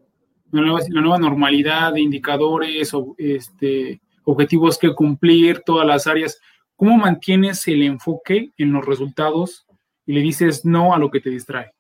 la 0.52 1.02
nueva, 1.02 1.18
normalidad, 1.20 1.94
de 1.94 2.02
indicadores, 2.02 2.94
o, 2.94 3.16
este, 3.18 4.02
objetivos 4.24 4.78
que 4.78 4.94
cumplir, 4.94 5.62
todas 5.66 5.86
las 5.86 6.08
áreas, 6.08 6.40
¿cómo 6.76 6.98
mantienes 6.98 7.68
el 7.68 7.84
enfoque 7.84 8.52
en 8.58 8.72
los 8.72 8.86
resultados 8.86 9.68
y 10.06 10.14
le 10.14 10.22
dices 10.22 10.66
no 10.66 10.94
a 10.94 10.98
lo 10.98 11.12
que 11.12 11.22
te 11.22 11.30
distrae? 11.30 11.72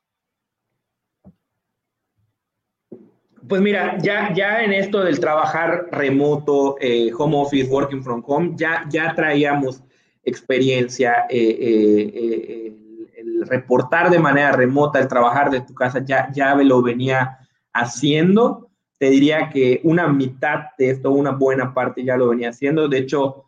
Pues 3.47 3.61
mira, 3.61 3.97
ya, 3.99 4.33
ya 4.33 4.63
en 4.63 4.73
esto 4.73 5.03
del 5.03 5.19
trabajar 5.19 5.87
remoto, 5.91 6.77
eh, 6.79 7.11
home 7.15 7.37
office, 7.37 7.69
working 7.69 8.03
from 8.03 8.23
home, 8.25 8.53
ya, 8.55 8.85
ya 8.89 9.13
traíamos 9.13 9.83
experiencia, 10.23 11.27
eh, 11.29 12.73
el, 13.25 13.47
reportar 13.47 14.09
de 14.09 14.19
manera 14.19 14.51
remota, 14.51 14.99
el 14.99 15.07
trabajar 15.07 15.49
de 15.49 15.61
tu 15.61 15.73
casa, 15.73 16.03
ya, 16.03 16.31
ya 16.33 16.55
lo 16.55 16.81
venía 16.81 17.39
haciendo. 17.73 18.69
Te 18.97 19.09
diría 19.09 19.49
que 19.49 19.81
una 19.83 20.07
mitad 20.07 20.65
de 20.77 20.91
esto, 20.91 21.11
una 21.11 21.31
buena 21.31 21.73
parte 21.73 22.03
ya 22.03 22.17
lo 22.17 22.29
venía 22.29 22.49
haciendo. 22.49 22.87
De 22.87 22.99
hecho, 22.99 23.45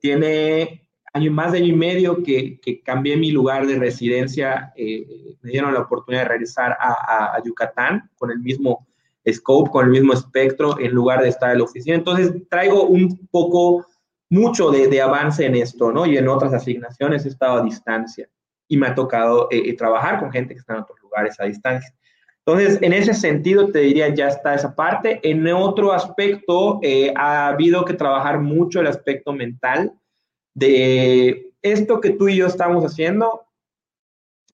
tiene 0.00 0.82
año, 1.12 1.30
más 1.30 1.52
de 1.52 1.58
año 1.58 1.68
y 1.68 1.76
medio 1.76 2.22
que, 2.22 2.58
que 2.60 2.82
cambié 2.82 3.16
mi 3.16 3.30
lugar 3.30 3.66
de 3.66 3.78
residencia, 3.78 4.72
eh, 4.76 5.36
me 5.42 5.50
dieron 5.50 5.74
la 5.74 5.80
oportunidad 5.80 6.22
de 6.22 6.28
regresar 6.28 6.76
a, 6.78 7.36
a, 7.36 7.42
Yucatán 7.42 8.10
con 8.16 8.30
el 8.30 8.38
mismo 8.38 8.86
scope, 9.30 9.70
con 9.70 9.86
el 9.86 9.90
mismo 9.90 10.12
espectro, 10.12 10.78
en 10.78 10.92
lugar 10.92 11.22
de 11.22 11.28
estar 11.28 11.52
en 11.52 11.58
la 11.58 11.64
oficina. 11.64 11.96
Entonces, 11.96 12.32
traigo 12.48 12.84
un 12.84 13.28
poco, 13.30 13.86
mucho 14.30 14.70
de, 14.70 14.88
de 14.88 15.02
avance 15.02 15.44
en 15.44 15.54
esto, 15.56 15.92
¿no? 15.92 16.06
Y 16.06 16.16
en 16.16 16.26
otras 16.26 16.54
asignaciones 16.54 17.26
he 17.26 17.28
estado 17.28 17.58
a 17.58 17.62
distancia 17.62 18.28
y 18.72 18.76
me 18.78 18.86
ha 18.86 18.94
tocado 18.94 19.48
eh, 19.50 19.62
eh, 19.66 19.76
trabajar 19.76 20.18
con 20.18 20.32
gente 20.32 20.54
que 20.54 20.60
está 20.60 20.72
en 20.72 20.80
otros 20.80 20.98
lugares 21.02 21.38
a 21.38 21.44
distancia. 21.44 21.94
Entonces, 22.46 22.78
en 22.80 22.94
ese 22.94 23.12
sentido, 23.12 23.70
te 23.70 23.80
diría, 23.80 24.08
ya 24.08 24.28
está 24.28 24.54
esa 24.54 24.74
parte. 24.74 25.20
En 25.22 25.46
otro 25.48 25.92
aspecto, 25.92 26.80
ha 27.14 27.48
habido 27.48 27.84
que 27.84 27.92
trabajar 27.92 28.40
mucho 28.40 28.80
el 28.80 28.86
aspecto 28.86 29.34
mental 29.34 29.92
de 30.54 31.52
esto 31.60 32.00
que 32.00 32.10
tú 32.10 32.28
y 32.28 32.36
yo 32.36 32.46
estamos 32.46 32.82
haciendo, 32.82 33.42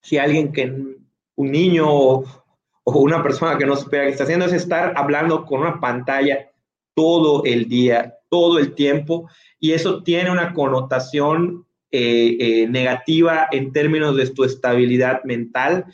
si 0.02 0.18
alguien 0.18 0.52
que, 0.52 0.64
un 0.64 1.52
niño 1.52 1.86
o, 1.88 2.24
una 2.84 3.22
persona 3.22 3.56
que 3.56 3.66
no 3.66 3.74
espera 3.74 4.04
que 4.04 4.10
está 4.10 4.24
haciendo 4.24 4.46
es 4.46 4.52
estar 4.52 4.94
hablando 4.96 5.44
con 5.44 5.60
una 5.60 5.78
pantalla 5.78 6.50
todo 6.94 7.44
el 7.44 7.68
día, 7.68 8.18
todo 8.28 8.58
el 8.58 8.74
tiempo, 8.74 9.30
y 9.60 9.72
eso 9.72 10.02
tiene 10.02 10.32
una 10.32 10.52
connotación 10.52 11.67
eh, 11.90 12.36
eh, 12.38 12.68
negativa 12.68 13.48
en 13.50 13.72
términos 13.72 14.14
de 14.14 14.28
tu 14.28 14.44
estabilidad 14.44 15.24
mental, 15.24 15.86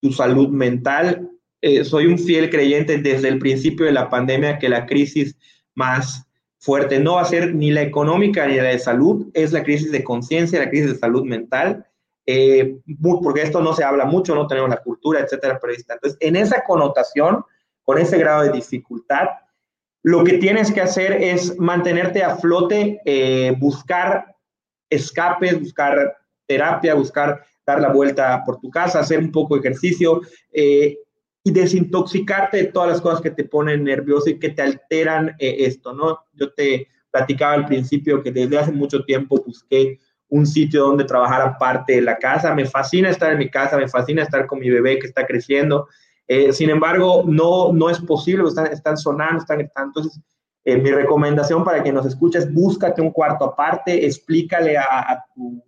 tu 0.00 0.10
salud 0.10 0.48
mental. 0.48 1.28
Eh, 1.60 1.84
soy 1.84 2.06
un 2.06 2.18
fiel 2.18 2.48
creyente 2.48 2.96
desde 2.96 3.28
el 3.28 3.38
principio 3.38 3.84
de 3.84 3.92
la 3.92 4.08
pandemia 4.08 4.58
que 4.58 4.70
la 4.70 4.86
crisis 4.86 5.36
más 5.74 6.26
fuerte. 6.58 7.00
No 7.00 7.16
va 7.16 7.20
a 7.20 7.26
ser 7.26 7.54
ni 7.54 7.70
la 7.70 7.82
económica 7.82 8.46
ni 8.46 8.56
la 8.56 8.62
de 8.70 8.78
salud, 8.78 9.26
es 9.34 9.52
la 9.52 9.62
crisis 9.62 9.92
de 9.92 10.02
conciencia, 10.02 10.58
la 10.58 10.70
crisis 10.70 10.92
de 10.92 10.98
salud 10.98 11.24
mental, 11.24 11.84
porque 13.22 13.42
esto 13.42 13.60
no 13.60 13.74
se 13.74 13.84
habla 13.84 14.06
mucho, 14.06 14.34
no 14.34 14.46
tenemos 14.46 14.70
la 14.70 14.82
cultura, 14.82 15.20
etcétera, 15.20 15.60
Entonces, 15.62 16.16
en 16.20 16.36
esa 16.36 16.64
connotación, 16.64 17.44
con 17.84 17.98
ese 17.98 18.16
grado 18.16 18.44
de 18.44 18.52
dificultad, 18.52 19.28
lo 20.02 20.24
que 20.24 20.38
tienes 20.38 20.72
que 20.72 20.80
hacer 20.80 21.12
es 21.12 21.58
mantenerte 21.58 22.22
a 22.22 22.36
flote, 22.36 23.00
buscar 23.58 24.35
escapes, 24.90 25.58
buscar 25.58 26.16
terapia, 26.46 26.94
buscar 26.94 27.44
dar 27.66 27.80
la 27.80 27.92
vuelta 27.92 28.42
por 28.44 28.60
tu 28.60 28.70
casa, 28.70 29.00
hacer 29.00 29.18
un 29.18 29.32
poco 29.32 29.54
de 29.54 29.60
ejercicio, 29.60 30.20
eh, 30.52 30.96
y 31.46 31.52
desintoxicarte 31.52 32.56
de 32.56 32.64
todas 32.64 32.88
las 32.88 33.00
cosas 33.00 33.20
que 33.20 33.30
te 33.30 33.44
ponen 33.44 33.84
nervioso 33.84 34.28
y 34.28 34.38
que 34.38 34.50
te 34.50 34.62
alteran 34.62 35.28
eh, 35.38 35.58
esto, 35.60 35.92
¿no? 35.92 36.18
Yo 36.32 36.52
te 36.52 36.88
platicaba 37.12 37.52
al 37.52 37.66
principio 37.66 38.20
que 38.20 38.32
desde 38.32 38.58
hace 38.58 38.72
mucho 38.72 39.04
tiempo 39.04 39.40
busqué 39.46 40.00
un 40.28 40.44
sitio 40.44 40.82
donde 40.82 41.04
trabajar 41.04 41.42
aparte 41.42 41.94
de 41.94 42.02
la 42.02 42.18
casa. 42.18 42.52
Me 42.52 42.64
fascina 42.64 43.10
estar 43.10 43.30
en 43.30 43.38
mi 43.38 43.48
casa, 43.48 43.76
me 43.76 43.86
fascina 43.86 44.24
estar 44.24 44.46
con 44.46 44.58
mi 44.58 44.70
bebé 44.70 44.98
que 44.98 45.06
está 45.06 45.24
creciendo. 45.24 45.86
Eh, 46.26 46.52
sin 46.52 46.68
embargo, 46.68 47.22
no, 47.26 47.72
no 47.72 47.90
es 47.90 48.00
posible, 48.00 48.48
están, 48.48 48.66
están 48.66 48.96
sonando, 48.96 49.38
están 49.38 49.60
Entonces, 49.60 50.20
eh, 50.66 50.76
mi 50.78 50.90
recomendación 50.90 51.62
para 51.62 51.80
que 51.80 51.92
nos 51.92 52.04
escuches, 52.06 52.52
búscate 52.52 53.00
un 53.00 53.12
cuarto 53.12 53.44
aparte, 53.44 54.04
explícale 54.04 54.76
a, 54.76 55.24
tu 55.32 55.62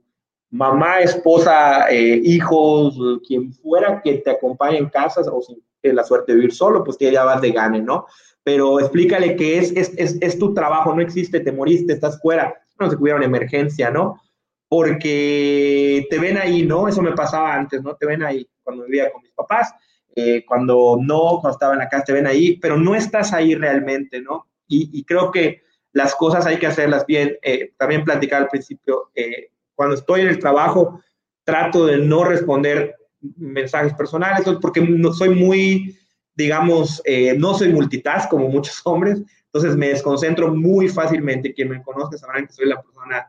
mamá, 0.50 0.98
esposa, 0.98 1.88
eh, 1.88 2.20
hijos, 2.24 2.98
quien 3.24 3.52
fuera 3.52 4.02
que 4.02 4.14
te 4.14 4.30
acompañe 4.32 4.76
en 4.76 4.88
casas 4.88 5.28
o 5.30 5.40
si 5.40 5.62
tienes 5.80 5.94
la 5.94 6.02
suerte 6.02 6.32
de 6.32 6.36
vivir 6.38 6.52
solo, 6.52 6.82
pues 6.82 6.96
que 6.96 7.12
ya 7.12 7.22
vas 7.22 7.40
de 7.40 7.52
gane, 7.52 7.80
¿no? 7.80 8.06
Pero 8.42 8.80
explícale 8.80 9.36
que 9.36 9.58
es, 9.58 9.70
es, 9.76 9.92
es, 9.96 10.18
es 10.20 10.36
tu 10.36 10.52
trabajo, 10.52 10.92
no 10.92 11.00
existe, 11.00 11.38
te 11.38 11.52
moriste, 11.52 11.92
estás 11.92 12.20
fuera, 12.20 12.52
no 12.80 12.90
se 12.90 12.96
cuida 12.96 13.14
una 13.14 13.26
emergencia, 13.26 13.92
¿no? 13.92 14.20
Porque 14.68 16.08
te 16.10 16.18
ven 16.18 16.38
ahí, 16.38 16.66
¿no? 16.66 16.88
Eso 16.88 17.02
me 17.02 17.12
pasaba 17.12 17.54
antes, 17.54 17.80
¿no? 17.84 17.94
Te 17.94 18.04
ven 18.04 18.24
ahí 18.24 18.44
cuando 18.64 18.82
vivía 18.82 19.12
con 19.12 19.22
mis 19.22 19.30
papás, 19.30 19.72
eh, 20.16 20.44
cuando 20.44 20.98
no, 21.00 21.38
cuando 21.40 21.50
estaba 21.50 21.74
en 21.74 21.78
la 21.78 21.88
casa, 21.88 22.06
te 22.06 22.12
ven 22.14 22.26
ahí, 22.26 22.56
pero 22.56 22.76
no 22.76 22.96
estás 22.96 23.32
ahí 23.32 23.54
realmente, 23.54 24.20
¿no? 24.20 24.47
Y, 24.68 24.90
y 24.92 25.04
creo 25.04 25.32
que 25.32 25.62
las 25.92 26.14
cosas 26.14 26.46
hay 26.46 26.58
que 26.58 26.66
hacerlas 26.66 27.06
bien. 27.06 27.36
Eh, 27.42 27.72
también 27.76 28.04
platicar 28.04 28.42
al 28.42 28.48
principio, 28.48 29.10
eh, 29.14 29.50
cuando 29.74 29.96
estoy 29.96 30.22
en 30.22 30.28
el 30.28 30.38
trabajo, 30.38 31.00
trato 31.44 31.86
de 31.86 31.98
no 31.98 32.24
responder 32.24 32.94
mensajes 33.36 33.94
personales, 33.94 34.46
porque 34.60 34.80
no, 34.80 35.12
soy 35.12 35.30
muy, 35.30 35.98
digamos, 36.34 37.02
eh, 37.04 37.34
no 37.36 37.54
soy 37.54 37.72
multitask 37.72 38.28
como 38.28 38.48
muchos 38.48 38.80
hombres, 38.84 39.20
entonces 39.46 39.76
me 39.76 39.88
desconcentro 39.88 40.54
muy 40.54 40.88
fácilmente. 40.88 41.54
Quien 41.54 41.70
me 41.70 41.82
conozca 41.82 42.18
sabrán 42.18 42.46
que 42.46 42.52
soy 42.52 42.68
la 42.68 42.80
persona 42.80 43.26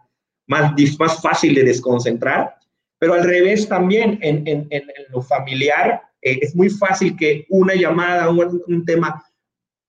más, 0.47 0.73
más 0.99 1.21
fácil 1.21 1.55
de 1.55 1.63
desconcentrar, 1.63 2.55
pero 2.99 3.13
al 3.13 3.23
revés 3.23 3.67
también, 3.67 4.19
en, 4.21 4.45
en, 4.45 4.67
en 4.69 4.83
lo 5.09 5.21
familiar, 5.21 6.01
es 6.21 6.53
muy 6.53 6.69
fácil 6.69 7.15
que 7.15 7.45
una 7.47 7.73
llamada, 7.73 8.29
un, 8.29 8.61
un 8.67 8.85
tema 8.85 9.23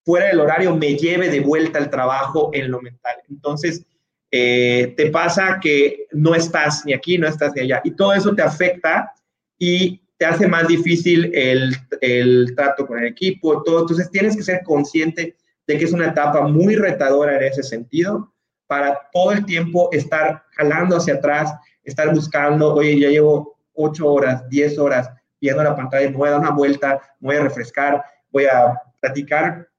fuera 0.05 0.26
del 0.26 0.40
horario 0.40 0.76
me 0.76 0.96
lleve 0.96 1.28
de 1.28 1.40
vuelta 1.40 1.78
al 1.78 1.90
trabajo 1.90 2.51
en 2.53 2.70
lo 2.70 2.80
mental. 2.80 3.16
Entonces, 3.28 3.84
eh, 4.30 4.94
te 4.96 5.11
pasa 5.11 5.59
que 5.61 6.07
no 6.12 6.34
estás 6.34 6.84
ni 6.84 6.92
aquí, 6.92 7.18
no 7.18 7.26
estás 7.26 7.53
ni 7.55 7.62
allá. 7.62 7.80
Y 7.84 7.92
todo 7.92 8.12
eso 8.14 8.34
te 8.34 8.42
afecta 8.42 9.12
y 9.59 10.01
te 10.16 10.26
hace 10.26 10.46
más 10.46 10.68
difícil 10.68 11.30
el, 11.34 11.74
el 12.01 12.55
trato 12.55 12.86
con 12.86 12.98
el 12.98 13.07
equipo, 13.07 13.62
todo. 13.62 13.80
Entonces, 13.80 14.11
tienes 14.11 14.36
que 14.36 14.42
ser 14.42 14.62
consciente 14.62 15.36
de 15.66 15.78
que 15.78 15.84
es 15.84 15.92
una 15.92 16.09
etapa 16.09 16.42
muy 16.42 16.76
retadora 16.76 17.36
en 17.36 17.44
ese 17.44 17.62
sentido 17.62 18.32
para 18.66 19.09
todo 19.12 19.32
el 19.32 19.44
tiempo 19.44 19.88
estar 19.92 20.44
jalando 20.53 20.96
hacia 20.96 21.14
atrás, 21.14 21.53
estar 21.82 22.14
buscando, 22.14 22.74
oye, 22.74 22.98
ya 23.01 23.09
llevo 23.09 23.59
ocho 23.74 24.07
horas, 24.12 24.48
diez 24.48 24.78
horas 24.78 25.11
viendo 25.40 25.62
la 25.62 25.74
pantalla, 25.74 26.11
me 26.11 26.16
voy 26.16 26.28
a 26.28 26.32
dar 26.32 26.40
una 26.40 26.51
vuelta, 26.51 27.01
me 27.18 27.28
voy 27.28 27.36
a 27.36 27.42
refrescar, 27.42 28.05
voy 28.30 28.44
a 28.44 28.80
platicar 29.01 29.69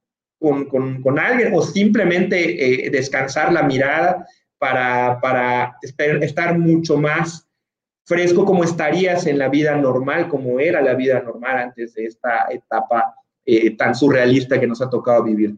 con, 0.41 0.65
con, 0.65 1.03
con 1.03 1.19
alguien 1.19 1.53
o 1.53 1.61
simplemente 1.61 2.87
eh, 2.87 2.89
descansar 2.89 3.53
la 3.53 3.61
mirada 3.61 4.25
para, 4.57 5.19
para 5.21 5.77
estar 5.83 6.57
mucho 6.57 6.97
más 6.97 7.47
fresco 8.05 8.43
como 8.43 8.63
estarías 8.63 9.27
en 9.27 9.37
la 9.37 9.49
vida 9.49 9.75
normal, 9.75 10.27
como 10.29 10.59
era 10.59 10.81
la 10.81 10.95
vida 10.95 11.21
normal 11.21 11.57
antes 11.59 11.93
de 11.93 12.05
esta 12.05 12.47
etapa 12.49 13.13
eh, 13.45 13.75
tan 13.77 13.93
surrealista 13.93 14.59
que 14.59 14.65
nos 14.65 14.81
ha 14.81 14.89
tocado 14.89 15.23
vivir. 15.23 15.55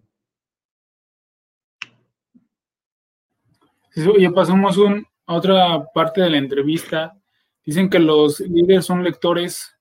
Ya 4.20 4.32
pasamos 4.32 4.78
un, 4.78 5.08
a 5.26 5.36
otra 5.36 5.86
parte 5.94 6.20
de 6.22 6.30
la 6.30 6.38
entrevista. 6.38 7.18
Dicen 7.66 7.90
que 7.90 8.00
los 8.00 8.42
líderes 8.42 8.86
son 8.86 9.02
lectores 9.02 9.73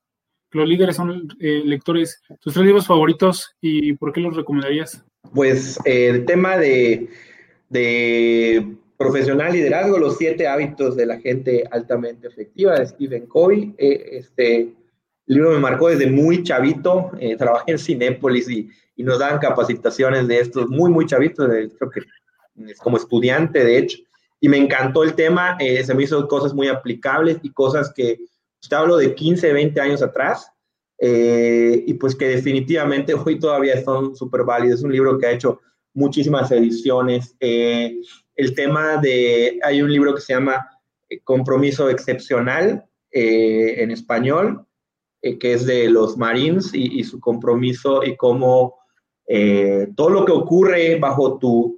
los 0.53 0.67
líderes 0.67 0.95
son 0.95 1.27
eh, 1.39 1.61
lectores. 1.65 2.21
¿Tus 2.39 2.53
tres 2.53 2.65
libros 2.65 2.87
favoritos 2.87 3.55
y 3.61 3.93
por 3.93 4.13
qué 4.13 4.21
los 4.21 4.35
recomendarías? 4.35 5.03
Pues 5.33 5.79
eh, 5.85 6.09
el 6.09 6.25
tema 6.25 6.57
de, 6.57 7.09
de, 7.69 8.75
profesional 8.97 9.53
liderazgo, 9.53 9.97
los 9.97 10.17
siete 10.17 10.47
hábitos 10.47 10.95
de 10.95 11.05
la 11.05 11.19
gente 11.19 11.63
altamente 11.71 12.27
efectiva 12.27 12.77
de 12.77 12.87
Stephen 12.87 13.25
Covey. 13.25 13.73
Eh, 13.77 14.09
este 14.11 14.73
libro 15.25 15.51
me 15.51 15.59
marcó 15.59 15.89
desde 15.89 16.09
muy 16.09 16.43
chavito. 16.43 17.11
trabajé 17.37 17.71
en 17.71 17.79
Cinépolis 17.79 18.49
y, 18.49 18.69
y, 18.95 19.03
nos 19.03 19.19
dan 19.19 19.39
capacitaciones 19.39 20.27
de 20.27 20.39
estos 20.39 20.69
muy, 20.69 20.91
muy 20.91 21.05
chavitos. 21.05 21.47
creo 21.47 21.89
que 21.89 22.01
es 22.69 22.77
como 22.77 22.97
estudiante, 22.97 23.63
de 23.63 23.77
hecho. 23.77 23.97
Y 24.39 24.49
me 24.49 24.57
encantó 24.57 25.03
el 25.03 25.15
tema. 25.15 25.57
se 25.59 25.93
me 25.93 26.03
hizo 26.03 26.27
cosas 26.27 26.53
muy 26.53 26.67
aplicables 26.67 27.37
y 27.41 27.49
cosas 27.49 27.91
que 27.93 28.19
te 28.67 28.75
hablo 28.75 28.97
de 28.97 29.13
15, 29.13 29.53
20 29.53 29.81
años 29.81 30.01
atrás, 30.01 30.53
eh, 31.05 31.83
y 31.85 31.95
pues 31.95 32.15
que 32.15 32.29
definitivamente 32.29 33.13
hoy 33.25 33.39
todavía 33.39 33.83
son 33.83 34.15
súper 34.15 34.43
válidos. 34.43 34.79
Es 34.79 34.85
un 34.85 34.91
libro 34.91 35.17
que 35.17 35.27
ha 35.27 35.31
hecho 35.31 35.59
muchísimas 35.93 36.51
ediciones. 36.51 37.35
Eh, 37.39 37.97
el 38.35 38.55
tema 38.55 38.97
de, 38.97 39.59
hay 39.63 39.81
un 39.81 39.91
libro 39.91 40.15
que 40.15 40.21
se 40.21 40.33
llama 40.33 40.65
eh, 41.09 41.19
Compromiso 41.23 41.89
Excepcional 41.89 42.85
en 43.15 43.91
español, 43.91 44.65
que 45.21 45.53
es 45.53 45.67
de 45.67 45.87
los 45.87 46.17
Marines 46.17 46.71
y, 46.73 47.03
su 47.03 47.19
compromiso 47.19 48.03
y 48.03 48.17
cómo 48.17 48.79
todo 49.95 50.09
lo 50.09 50.25
que 50.25 50.31
ocurre 50.31 50.97
bajo 50.97 51.37
tu, 51.37 51.77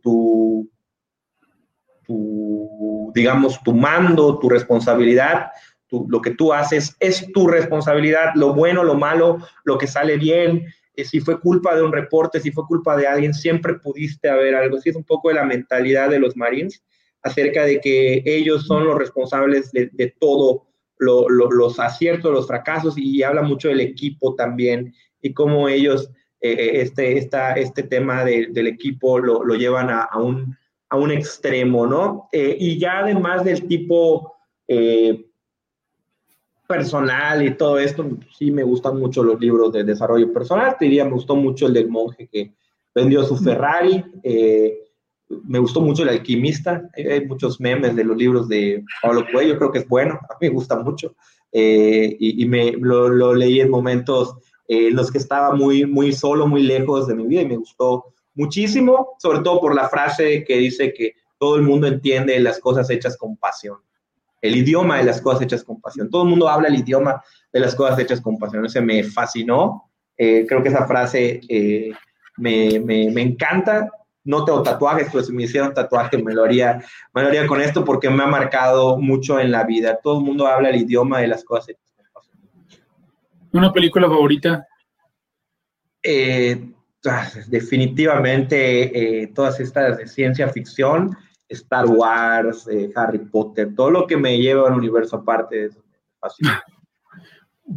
digamos, 3.14 3.62
tu 3.64 3.74
mando, 3.74 4.40
tu 4.40 4.48
responsabilidad, 4.48 5.48
lo 5.92 6.22
que 6.22 6.32
tú 6.32 6.54
haces 6.54 6.96
es 7.00 7.32
tu 7.32 7.48
responsabilidad, 7.48 8.32
lo 8.36 8.54
bueno, 8.54 8.84
lo 8.84 8.96
malo, 8.96 9.38
lo 9.64 9.78
que 9.78 9.88
sale 9.88 10.18
bien, 10.18 10.66
eh, 10.96 11.06
si 11.06 11.20
fue 11.20 11.40
culpa 11.40 11.76
de 11.76 11.84
un 11.84 11.92
reporte, 11.92 12.40
si 12.40 12.52
fue 12.52 12.66
culpa 12.66 12.96
de 12.96 13.08
alguien, 13.08 13.34
siempre 13.34 13.76
pudiste 13.76 14.30
haber 14.30 14.56
algo. 14.56 14.78
Así 14.78 14.90
es 14.90 14.96
un 14.96 15.04
poco 15.04 15.30
de 15.30 15.36
la 15.36 15.44
mentalidad 15.44 16.10
de 16.10 16.20
los 16.20 16.36
Marines 16.36 16.84
acerca 17.22 17.66
de 17.66 17.82
que 17.82 18.22
ellos 18.26 18.66
son 18.68 18.86
los 18.86 18.98
responsables 18.98 19.72
de, 19.72 19.90
de 19.92 20.16
todo, 20.20 20.68
los 20.98 21.80
aciertos, 21.80 22.32
los 22.32 22.48
fracasos, 22.48 22.98
y 22.98 23.24
habla 23.24 23.42
mucho 23.42 23.68
del 23.68 23.82
equipo 23.82 24.36
también 24.36 24.94
y 25.22 25.34
cómo 25.34 25.68
ellos 25.68 26.10
eh, 26.40 26.52
eh, 26.52 26.82
este, 26.82 27.18
esta, 27.18 27.54
este 27.54 27.84
tema 27.84 28.24
de, 28.24 28.48
del 28.52 28.68
equipo 28.68 29.18
lo, 29.18 29.44
lo 29.44 29.56
llevan 29.56 29.90
a, 29.90 30.04
a, 30.04 30.20
un, 30.20 30.56
a, 30.90 30.98
un, 30.98 31.12
extremo, 31.12 31.88
¿no? 31.88 32.30
y 32.32 32.78
ya 32.78 33.00
además 33.00 33.44
del 33.44 33.68
tipo 33.68 34.36
personal 36.68 37.45
y 37.45 37.55
todo 37.55 37.80
esto, 37.80 38.05
sí 38.38 38.51
me 38.51 38.63
gustan 38.63 38.97
mucho 38.97 39.24
los 39.24 39.39
libros 39.39 39.72
de 39.72 39.84
desarrollo 39.84 40.32
personal. 40.34 40.76
Te 40.78 40.86
diría, 40.86 41.05
me 41.05 41.11
gustó 41.11 41.36
mucho 41.36 41.68
el 41.68 41.74
del 41.74 41.89
monje 41.89 42.28
que 42.32 42.53
vendió 42.93 43.24
su 43.24 43.38
Ferrari. 43.38 44.03
Eh, 44.24 44.80
me 45.43 45.59
gustó 45.59 45.82
mucho 45.82 46.03
El 46.03 46.09
Alquimista. 46.09 46.89
Hay 46.95 47.26
muchos 47.26 47.59
memes 47.59 47.95
de 47.95 48.03
los 48.03 48.18
libros 48.18 48.47
de 48.47 48.84
Pablo 49.01 49.26
Coelho, 49.32 49.57
creo 49.57 49.72
que 49.72 49.80
es 49.80 49.88
bueno, 49.88 50.20
a 50.30 50.34
mí 50.39 50.47
me 50.47 50.49
gusta 50.49 50.80
mucho. 50.80 51.16
Eh, 51.51 52.16
y, 52.20 52.45
me 52.45 52.72
lo, 52.74 53.07
lo, 53.07 53.34
leí 53.34 53.61
en 53.61 53.70
momentos 53.70 54.36
eh, 54.68 54.88
en 54.88 54.95
los 54.95 55.09
que 55.09 55.20
estaba 55.20 55.55
muy, 55.55 55.86
muy 55.86 56.11
solo, 56.11 56.47
muy 56.47 56.63
lejos 56.63 57.07
de 57.07 57.16
mi 57.16 57.26
vida 57.26 57.43
y 57.43 57.47
me 57.47 57.57
gustó 57.57 58.13
muchísimo, 58.34 59.16
sobre 59.20 59.39
todo 59.39 59.61
por 59.61 59.74
la 59.74 59.88
frase 59.88 60.43
que 60.43 60.57
dice 60.57 60.93
que 60.93 61.13
todo 61.39 61.55
el 61.55 61.61
mundo 61.61 61.88
entiende 61.88 62.38
las 62.41 62.59
cosas 62.59 62.89
hechas 62.89 63.16
con 63.16 63.38
pasión 63.38 63.78
el 64.48 64.56
idioma 64.56 64.98
de 64.98 65.04
las 65.04 65.22
cosas 65.22 65.43
hechas 65.43 65.64
con 65.64 65.82
pasión. 65.82 66.10
Todo 66.10 66.24
el 66.24 66.30
mundo 66.30 66.48
habla 66.48 66.68
el 66.68 66.76
idioma 66.76 67.22
de 67.52 67.60
las 67.60 67.76
cosas 67.76 67.99
hechas 67.99 68.22
con 68.22 68.38
pasión. 68.38 68.65
Ese 68.65 68.82
me 68.82 69.03
fascinó. 69.03 69.91
Eh, 70.18 70.45
creo 70.48 70.61
que 70.61 70.69
esa 70.69 70.86
frase 70.86 71.41
eh, 71.49 71.91
me, 72.38 72.80
me, 72.80 73.10
me, 73.11 73.22
encanta. 73.22 73.90
No 74.24 74.45
tengo 74.45 74.64
tatuajes, 74.64 75.07
pero 75.11 75.24
si 75.24 75.34
me 75.34 75.44
hicieran 75.44 75.74
tatuaje 75.74 76.18
me 76.18 76.34
lo, 76.34 76.44
haría, 76.44 76.84
me 77.14 77.22
lo 77.22 77.28
haría 77.28 77.45
con 77.48 77.61
esto 77.61 77.84
porque 77.84 78.10
me 78.10 78.24
ha 78.24 78.28
marcado 78.28 78.98
mucho 78.98 79.40
en 79.40 79.52
la 79.52 79.64
vida. 79.64 79.99
Todo 80.02 80.19
el 80.19 80.26
mundo 80.26 80.48
habla 80.48 80.69
el 80.69 80.78
idioma 80.78 81.19
de 81.19 81.28
las 81.28 81.44
cosas 81.44 81.69
hechas 81.69 81.94
con 81.95 82.06
pasión. 82.14 82.40
¿Una 83.53 83.72
película 83.72 84.07
favorita? 84.07 84.68
Eh, 86.02 86.72
ah, 87.06 87.30
definitivamente 87.48 89.32
todas 89.34 89.60
estas 89.60 89.98
de 89.98 90.07
ciencia 90.07 90.49
ficción 90.49 91.15
Star 91.49 91.85
Wars, 91.85 92.67
eh, 92.67 92.91
Harry 92.95 93.19
Potter, 93.19 93.73
todo 93.76 93.91
lo 93.91 94.07
que 94.07 94.17
me 94.17 94.38
lleva 94.38 94.67
a 94.67 94.72
un 94.72 94.80
universo 94.80 95.17
aparte 95.17 95.55
de 95.55 95.65
eso. 95.67 95.84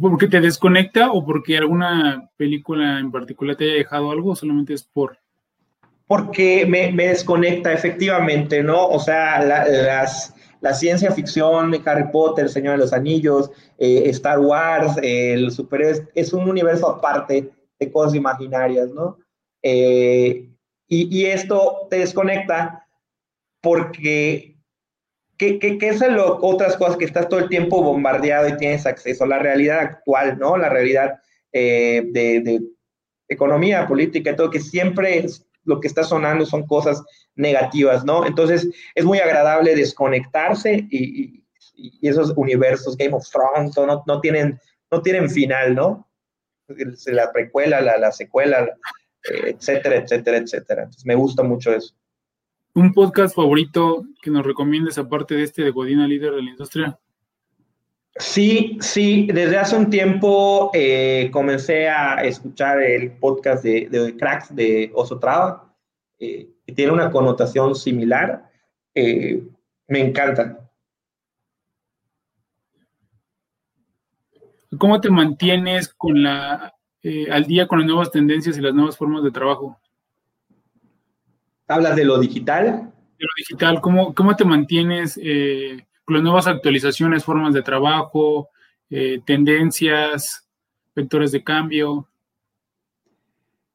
¿Porque 0.01 0.27
te 0.27 0.39
desconecta 0.39 1.11
o 1.11 1.25
porque 1.25 1.57
alguna 1.57 2.29
película 2.37 2.99
en 2.99 3.11
particular 3.11 3.55
te 3.55 3.65
haya 3.65 3.73
dejado 3.73 4.11
algo 4.11 4.31
o 4.31 4.35
solamente 4.35 4.73
es 4.73 4.83
por...? 4.83 5.17
Porque 6.05 6.65
me, 6.65 6.91
me 6.91 7.07
desconecta, 7.07 7.71
efectivamente, 7.71 8.63
¿no? 8.63 8.87
O 8.87 8.99
sea, 8.99 9.43
la, 9.43 9.67
las, 9.67 10.33
la 10.61 10.73
ciencia 10.73 11.11
ficción 11.11 11.73
Harry 11.85 12.11
Potter, 12.11 12.45
El 12.45 12.51
Señor 12.51 12.73
de 12.73 12.79
los 12.79 12.93
Anillos, 12.93 13.51
eh, 13.77 14.03
Star 14.09 14.39
Wars, 14.39 14.97
eh, 15.01 15.33
el 15.33 15.51
superhéroes, 15.51 16.03
es 16.15 16.33
un 16.33 16.49
universo 16.49 16.89
aparte 16.89 17.49
de 17.79 17.91
cosas 17.91 18.15
imaginarias, 18.15 18.89
¿no? 18.89 19.17
Eh, 19.61 20.49
y, 20.87 21.17
y, 21.19 21.25
esto 21.25 21.87
te 21.89 21.99
desconecta 21.99 22.87
porque 23.61 24.57
¿qué, 25.37 25.59
qué, 25.59 25.77
qué 25.77 25.89
es 25.89 26.01
lo, 26.01 26.39
otras 26.41 26.77
cosas 26.77 26.97
que 26.97 27.05
estás 27.05 27.29
todo 27.29 27.39
el 27.39 27.49
tiempo 27.49 27.81
bombardeado 27.81 28.49
y 28.49 28.57
tienes 28.57 28.85
acceso? 28.85 29.23
a 29.23 29.27
La 29.27 29.39
realidad 29.39 29.79
actual, 29.79 30.37
¿no? 30.37 30.57
La 30.57 30.69
realidad 30.69 31.19
eh, 31.51 32.03
de, 32.11 32.41
de, 32.41 32.61
economía, 33.27 33.87
política 33.87 34.35
todo, 34.35 34.49
que 34.49 34.59
siempre 34.59 35.19
es, 35.19 35.45
lo 35.63 35.79
que 35.79 35.87
está 35.87 36.03
sonando 36.03 36.45
son 36.45 36.65
cosas 36.65 37.03
negativas, 37.35 38.03
¿no? 38.03 38.25
Entonces 38.25 38.67
es 38.95 39.05
muy 39.05 39.19
agradable 39.19 39.75
desconectarse 39.75 40.87
y, 40.89 41.23
y, 41.23 41.43
y 42.01 42.07
esos 42.07 42.33
universos 42.35 42.97
Game 42.97 43.13
of 43.13 43.27
Thrones 43.29 43.77
no, 43.77 44.03
no, 44.05 44.21
tienen, 44.21 44.59
no 44.91 45.01
tienen 45.01 45.29
final, 45.29 45.75
¿no? 45.75 46.09
La 47.05 47.31
precuela, 47.31 47.81
la, 47.81 47.97
la 47.97 48.11
secuela, 48.11 48.67
eh, 49.29 49.55
etcétera, 49.55 49.97
etcétera, 49.97 50.37
etcétera. 50.37 50.83
Entonces 50.83 51.05
me 51.05 51.15
gusta 51.15 51.43
mucho 51.43 51.73
eso. 51.73 51.95
¿Un 52.73 52.93
podcast 52.93 53.35
favorito 53.35 54.03
que 54.21 54.29
nos 54.29 54.45
recomiendes 54.45 54.97
aparte 54.97 55.35
de 55.35 55.43
este 55.43 55.63
de 55.63 55.71
Godina, 55.71 56.07
líder 56.07 56.33
de 56.33 56.43
la 56.43 56.49
industria? 56.51 56.99
Sí, 58.15 58.77
sí, 58.81 59.27
desde 59.33 59.57
hace 59.57 59.75
un 59.75 59.89
tiempo 59.89 60.71
eh, 60.73 61.29
comencé 61.31 61.87
a 61.87 62.15
escuchar 62.23 62.81
el 62.81 63.13
podcast 63.13 63.63
de, 63.63 63.87
de 63.89 64.15
Cracks 64.17 64.53
de 64.53 64.91
Oso 64.93 65.19
Traba, 65.19 65.73
eh, 66.19 66.49
que 66.65 66.73
tiene 66.73 66.91
una 66.91 67.11
connotación 67.11 67.75
similar. 67.75 68.51
Eh, 68.93 69.41
me 69.87 70.01
encanta. 70.01 70.69
¿Cómo 74.77 75.01
te 75.01 75.09
mantienes 75.09 75.87
con 75.93 76.21
la, 76.21 76.75
al 77.31 77.45
día 77.45 77.67
con 77.67 77.79
las 77.79 77.87
nuevas 77.87 78.11
tendencias 78.11 78.57
y 78.57 78.61
las 78.61 78.73
nuevas 78.73 78.97
formas 78.97 79.23
de 79.23 79.31
trabajo? 79.31 79.79
¿Hablas 81.69 81.95
de 81.95 82.03
lo 82.03 82.19
digital? 82.19 82.65
De 82.65 83.25
lo 83.25 83.29
digital, 83.37 83.79
¿cómo, 83.79 84.13
cómo 84.13 84.35
te 84.35 84.43
mantienes 84.43 85.17
las 85.17 86.23
nuevas 86.23 86.47
actualizaciones, 86.47 87.23
formas 87.23 87.53
de 87.53 87.61
trabajo, 87.61 88.49
eh, 88.89 89.21
tendencias, 89.25 90.49
vectores 90.95 91.31
de 91.31 91.43
cambio? 91.43 92.07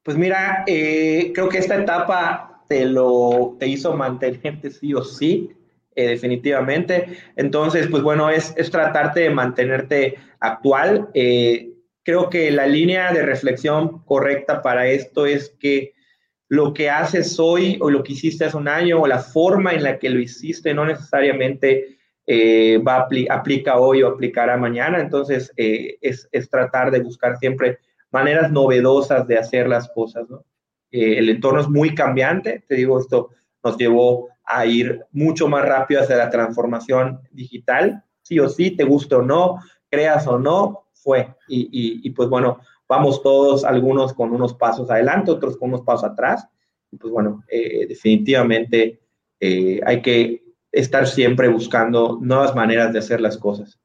Pues 0.03 0.17
mira, 0.17 0.63
eh, 0.67 1.31
creo 1.33 1.49
que 1.49 1.57
esta 1.57 1.81
etapa 1.81 2.63
te 2.67 2.85
lo 2.85 3.55
te 3.59 3.67
hizo 3.67 3.95
mantenerte 3.95 4.69
sí 4.71 4.93
o 4.93 5.03
sí, 5.03 5.51
eh, 5.95 6.09
definitivamente. 6.09 7.17
Entonces, 7.35 7.87
pues 7.87 8.03
bueno, 8.03 8.29
es, 8.29 8.53
es 8.57 8.69
tratarte 8.69 9.21
de 9.21 9.29
mantenerte 9.29 10.15
actual. 10.39 11.09
creo 12.03 12.29
que 12.29 12.51
la 12.51 12.67
línea 12.67 13.11
de 13.13 13.23
reflexión 13.23 14.03
correcta 14.03 14.61
para 14.61 14.87
esto 14.87 15.25
es 15.25 15.55
que 15.59 15.94
lo 16.55 16.73
que 16.73 16.89
haces 16.89 17.37
hoy 17.37 17.77
o 17.81 17.89
lo 17.89 18.01
que 18.01 18.13
hiciste 18.13 18.45
hace 18.45 18.55
un 18.55 18.69
año 18.69 19.01
o 19.01 19.07
la 19.07 19.19
forma 19.19 19.73
en 19.73 19.83
la 19.83 19.99
que 19.99 20.09
lo 20.09 20.19
hiciste 20.19 20.73
no 20.73 20.85
necesariamente 20.85 21.97
eh, 22.25 22.77
va 22.79 22.95
a 22.95 23.07
aplica 23.29 23.77
hoy 23.77 24.01
o 24.01 24.07
aplicará 24.07 24.57
mañana. 24.57 24.99
Entonces, 24.99 25.51
eh, 25.57 25.97
es, 26.01 26.27
es, 26.31 26.49
tratar 26.49 26.91
de 26.91 27.01
buscar 27.01 27.37
siempre 27.37 27.79
maneras 28.09 28.51
novedosas 28.51 29.27
de 29.27 29.37
hacer 29.37 29.67
las 29.67 29.89
cosas. 29.89 30.29
¿no? 30.29 30.45
Eh, 30.91 31.17
el 31.17 31.29
entorno 31.29 31.59
es 31.59 31.67
muy 31.67 31.93
cambiante, 31.93 32.63
te 32.67 32.75
digo, 32.75 32.99
esto 32.99 33.31
nos 33.63 33.77
llevó 33.77 34.29
a 34.45 34.65
ir 34.65 35.01
mucho 35.11 35.47
más 35.47 35.65
rápido 35.65 36.01
hacia 36.01 36.15
la 36.15 36.29
transformación 36.29 37.19
digital, 37.31 38.03
sí 38.21 38.39
o 38.39 38.47
sí, 38.47 38.71
te 38.71 38.85
guste 38.85 39.15
o 39.15 39.21
no, 39.21 39.59
creas 39.89 40.25
o 40.27 40.39
no, 40.39 40.85
fue. 40.93 41.35
Y, 41.47 41.99
y 42.03 42.09
pues 42.11 42.29
bueno, 42.29 42.61
vamos 42.87 43.21
todos, 43.21 43.63
algunos 43.63 44.13
con 44.13 44.31
unos 44.31 44.53
pasos 44.53 44.89
adelante, 44.89 45.31
otros 45.31 45.57
con 45.57 45.69
unos 45.69 45.81
pasos 45.81 46.11
atrás. 46.11 46.47
Y 46.91 46.97
pues 46.97 47.11
bueno, 47.11 47.43
definitivamente 47.49 48.99
hay 49.41 50.01
que 50.01 50.43
estar 50.71 51.07
siempre 51.07 51.47
buscando 51.47 52.19
nuevas 52.21 52.55
maneras 52.55 52.93
de 52.93 52.99
hacer 52.99 53.21
las 53.21 53.37
cosas. 53.37 53.79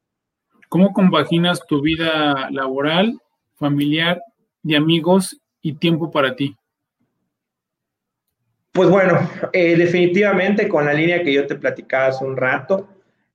¿Cómo 0.69 0.93
compaginas 0.93 1.65
tu 1.67 1.81
vida 1.81 2.49
laboral, 2.49 3.19
familiar, 3.55 4.21
de 4.63 4.77
amigos 4.77 5.37
y 5.61 5.73
tiempo 5.73 6.11
para 6.11 6.35
ti? 6.35 6.55
Pues 8.71 8.89
bueno, 8.89 9.19
eh, 9.51 9.75
definitivamente 9.75 10.69
con 10.69 10.85
la 10.85 10.93
línea 10.93 11.23
que 11.23 11.33
yo 11.33 11.45
te 11.45 11.55
platicaba 11.55 12.07
hace 12.07 12.23
un 12.23 12.37
rato, 12.37 12.87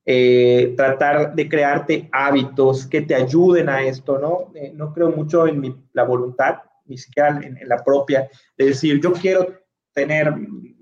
eh, 0.09 0.73
tratar 0.77 1.35
de 1.35 1.49
crearte 1.49 2.07
hábitos 2.13 2.87
que 2.87 3.01
te 3.01 3.13
ayuden 3.13 3.67
a 3.67 3.83
esto, 3.83 4.17
¿no? 4.17 4.53
Eh, 4.55 4.71
no 4.73 4.93
creo 4.93 5.11
mucho 5.11 5.45
en 5.45 5.85
la 5.91 6.03
voluntad, 6.03 6.59
ni 6.85 6.97
siquiera 6.97 7.41
en, 7.43 7.59
la 7.67 7.83
propia, 7.83 8.29
de 8.57 8.67
decir, 8.67 9.01
yo 9.01 9.11
quiero 9.11 9.45
tener 9.91 10.33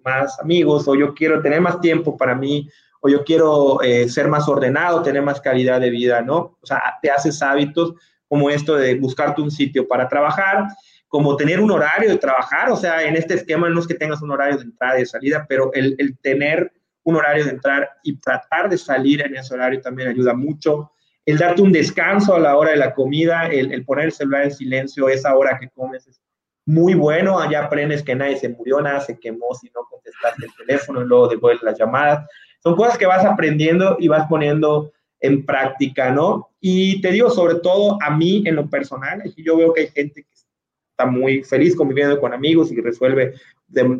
más 0.03 0.39
amigos 0.39 0.87
o 0.87 0.93
yo 0.93 1.15
quiero 1.15 1.41
tener 1.41 1.59
más 1.59 1.81
tiempo 1.81 2.15
para 2.15 2.35
mí 2.35 2.69
o 3.01 3.09
yo 3.09 3.23
quiero 3.23 3.81
eh, 3.81 4.07
ser 4.09 4.27
más 4.27 4.47
ordenado, 4.47 5.01
tener 5.01 5.23
más 5.23 5.41
calidad 5.41 5.81
de 5.81 5.89
vida, 5.89 6.21
¿no? 6.21 6.59
O 6.61 6.65
sea, 6.65 6.79
te 7.01 7.09
haces 7.09 7.41
hábitos 7.41 7.95
como 8.27 8.51
esto 8.51 8.75
de 8.75 8.93
buscarte 8.93 9.41
un 9.41 9.49
sitio 9.49 9.87
para 9.87 10.07
trabajar, 10.07 10.67
como 11.07 11.35
tener 11.35 11.59
un 11.59 11.71
horario 11.71 12.11
de 12.11 12.19
trabajar, 12.19 12.69
o 12.69 12.75
sea, 12.75 13.01
en 13.01 13.15
este 13.15 13.33
esquema 13.33 13.69
no 13.69 13.79
es 13.79 13.87
que 13.87 13.95
tengas 13.95 14.21
un 14.21 14.29
horario 14.29 14.57
de 14.57 14.65
entrada 14.65 14.99
y 14.99 15.05
salida, 15.07 15.47
pero 15.49 15.71
el, 15.73 15.95
el 15.97 16.15
tener 16.19 16.71
un 17.05 17.15
horario 17.15 17.45
de 17.45 17.51
entrar 17.51 17.89
y 18.03 18.17
tratar 18.17 18.69
de 18.69 18.77
salir 18.77 19.21
en 19.21 19.35
ese 19.35 19.53
horario 19.53 19.79
también 19.79 20.09
ayuda 20.09 20.33
mucho. 20.33 20.91
El 21.25 21.37
darte 21.37 21.61
un 21.61 21.71
descanso 21.71 22.35
a 22.35 22.39
la 22.39 22.57
hora 22.57 22.71
de 22.71 22.77
la 22.77 22.93
comida, 22.93 23.47
el, 23.47 23.71
el 23.71 23.85
poner 23.85 24.05
el 24.05 24.11
celular 24.11 24.43
en 24.43 24.51
silencio, 24.51 25.07
esa 25.07 25.35
hora 25.35 25.57
que 25.59 25.69
comes 25.69 26.05
es 26.07 26.21
muy 26.65 26.95
bueno, 26.95 27.39
allá 27.39 27.65
aprendes 27.65 28.01
que 28.01 28.15
nadie 28.15 28.37
se 28.37 28.49
murió, 28.49 28.81
nada 28.81 28.99
se 28.99 29.19
quemó 29.19 29.53
si 29.53 29.69
no 29.73 29.81
contestaste 29.89 30.45
el 30.45 30.55
teléfono 30.55 31.01
y 31.01 31.05
luego 31.05 31.27
devuelves 31.27 31.63
las 31.63 31.77
llamadas. 31.77 32.27
Son 32.61 32.75
cosas 32.75 32.97
que 32.97 33.05
vas 33.05 33.23
aprendiendo 33.23 33.97
y 33.99 34.07
vas 34.07 34.27
poniendo 34.27 34.91
en 35.19 35.45
práctica, 35.45 36.09
¿no? 36.09 36.49
Y 36.59 37.01
te 37.01 37.11
digo, 37.11 37.29
sobre 37.29 37.55
todo 37.55 37.99
a 38.01 38.09
mí 38.09 38.43
en 38.47 38.55
lo 38.55 38.67
personal, 38.67 39.21
yo 39.37 39.57
veo 39.57 39.73
que 39.73 39.81
hay 39.81 39.87
gente 39.87 40.23
que 40.23 40.29
está 40.33 41.05
muy 41.05 41.43
feliz 41.43 41.75
conviviendo 41.75 42.19
con 42.19 42.33
amigos 42.33 42.71
y 42.71 42.81
resuelve, 42.81 43.35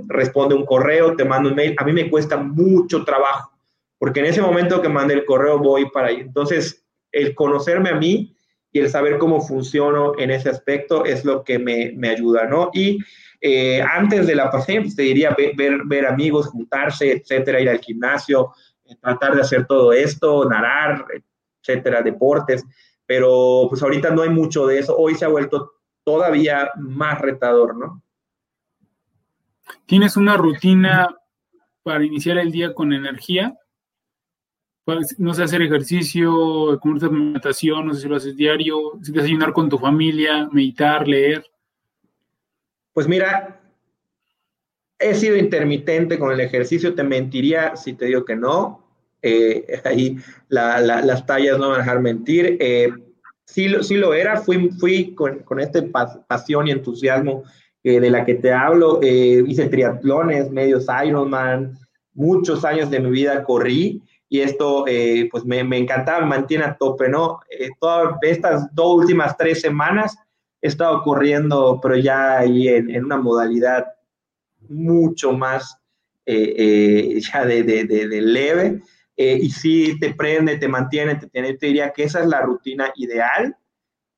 responde 0.07 0.55
un 0.55 0.65
correo, 0.65 1.15
te 1.15 1.25
manda 1.25 1.49
un 1.49 1.55
mail. 1.55 1.75
A 1.77 1.83
mí 1.83 1.93
me 1.93 2.09
cuesta 2.09 2.37
mucho 2.37 3.03
trabajo, 3.03 3.51
porque 3.97 4.19
en 4.19 4.27
ese 4.27 4.41
momento 4.41 4.81
que 4.81 4.89
mande 4.89 5.13
el 5.13 5.25
correo 5.25 5.59
voy 5.59 5.89
para 5.89 6.07
ahí. 6.07 6.21
Entonces, 6.21 6.85
el 7.11 7.33
conocerme 7.35 7.89
a 7.89 7.95
mí 7.95 8.35
y 8.71 8.79
el 8.79 8.89
saber 8.89 9.17
cómo 9.17 9.41
funciono 9.41 10.13
en 10.17 10.31
ese 10.31 10.49
aspecto 10.49 11.05
es 11.05 11.23
lo 11.23 11.43
que 11.43 11.57
me, 11.57 11.93
me 11.95 12.09
ayuda, 12.09 12.45
¿no? 12.45 12.69
Y 12.73 12.99
eh, 13.41 13.81
antes 13.81 14.27
de 14.27 14.35
la 14.35 14.49
pandemia, 14.49 14.81
pues 14.81 14.95
te 14.95 15.03
diría 15.03 15.35
ver, 15.55 15.81
ver, 15.85 16.05
amigos, 16.05 16.47
juntarse, 16.47 17.11
etcétera, 17.11 17.59
ir 17.59 17.69
al 17.69 17.79
gimnasio, 17.79 18.53
eh, 18.83 18.95
tratar 19.01 19.35
de 19.35 19.41
hacer 19.41 19.65
todo 19.65 19.93
esto, 19.93 20.49
nadar, 20.49 21.05
etcétera, 21.61 22.01
deportes, 22.01 22.65
pero 23.05 23.67
pues 23.69 23.81
ahorita 23.83 24.09
no 24.09 24.23
hay 24.23 24.29
mucho 24.29 24.65
de 24.65 24.79
eso. 24.79 24.97
Hoy 24.97 25.15
se 25.15 25.25
ha 25.25 25.29
vuelto 25.29 25.73
todavía 26.03 26.71
más 26.77 27.21
retador, 27.21 27.77
¿no? 27.77 28.01
¿Tienes 29.85 30.17
una 30.17 30.37
rutina 30.37 31.15
para 31.83 32.03
iniciar 32.03 32.37
el 32.37 32.51
día 32.51 32.73
con 32.73 32.93
energía? 32.93 33.57
No 35.17 35.33
sé, 35.33 35.43
hacer 35.43 35.63
ejercicio, 35.63 36.79
como 36.79 36.95
meditación, 37.09 37.87
no 37.87 37.93
sé 37.93 38.01
si 38.01 38.07
lo 38.07 38.15
haces 38.15 38.35
diario, 38.35 38.99
si 39.01 39.11
desayunar 39.11 39.51
con 39.51 39.67
tu 39.67 39.79
familia, 39.79 40.47
meditar, 40.51 41.07
leer. 41.07 41.43
Pues 42.93 43.07
mira, 43.07 43.61
he 44.99 45.15
sido 45.15 45.37
intermitente 45.37 46.19
con 46.19 46.31
el 46.31 46.39
ejercicio, 46.39 46.93
te 46.93 47.03
mentiría 47.03 47.75
si 47.75 47.93
te 47.93 48.05
digo 48.05 48.25
que 48.25 48.35
no. 48.35 48.87
Eh, 49.21 49.81
ahí 49.85 50.17
las 50.49 51.25
tallas 51.25 51.57
no 51.57 51.69
van 51.69 51.77
a 51.77 51.83
dejar 51.83 51.99
mentir. 51.99 52.57
Eh, 52.59 52.89
sí, 53.43 53.67
sí, 53.81 53.97
lo 53.97 54.13
era, 54.13 54.37
fui, 54.37 54.69
fui 54.69 55.15
con, 55.15 55.39
con 55.39 55.59
esta 55.59 55.83
pasión 56.27 56.67
y 56.67 56.71
entusiasmo 56.71 57.43
eh, 57.85 58.01
de 58.01 58.09
la 58.09 58.25
que 58.25 58.35
te 58.35 58.51
hablo. 58.51 58.99
hice 59.01 59.69
triatlones, 59.69 60.51
medios 60.51 60.87
Ironman, 61.05 61.77
muchos 62.13 62.65
años 62.65 62.89
de 62.89 62.99
mi 62.99 63.11
vida 63.11 63.43
corrí 63.43 64.01
y 64.27 64.41
esto 64.41 64.85
eh, 64.87 65.29
pues 65.31 65.45
me, 65.45 65.63
me, 65.63 65.77
encantaba, 65.77 66.21
me 66.21 66.27
mantiene 66.27 66.63
a 66.63 66.75
tope, 66.75 67.07
¿no? 67.09 67.39
Eh, 67.49 67.69
todas 67.79 68.15
estas 68.23 68.73
dos 68.73 68.97
últimas 69.01 69.37
tres 69.37 69.61
semanas 69.61 70.17
he 70.61 70.67
estado 70.67 71.03
corriendo, 71.03 71.79
pero 71.81 71.95
ya 71.95 72.39
ahí 72.39 72.67
en, 72.67 72.89
en 72.89 73.05
una 73.05 73.17
modalidad 73.17 73.85
mucho 74.67 75.31
más 75.33 75.77
eh, 76.25 77.19
ya 77.21 77.45
de, 77.45 77.61
de, 77.63 77.85
de, 77.85 78.21
leve, 78.21 78.81
y 79.15 79.49
sí 79.51 79.97
te 79.99 80.13
prende, 80.15 80.57
te 80.57 80.67
mantiene, 80.67 81.15
te, 81.15 81.27
te, 81.27 81.53
te 81.53 81.67
diría 81.67 81.91
que 81.91 82.03
esa 82.03 82.21
es 82.21 82.27
la 82.27 82.41
rutina 82.41 82.91
ideal, 82.95 83.55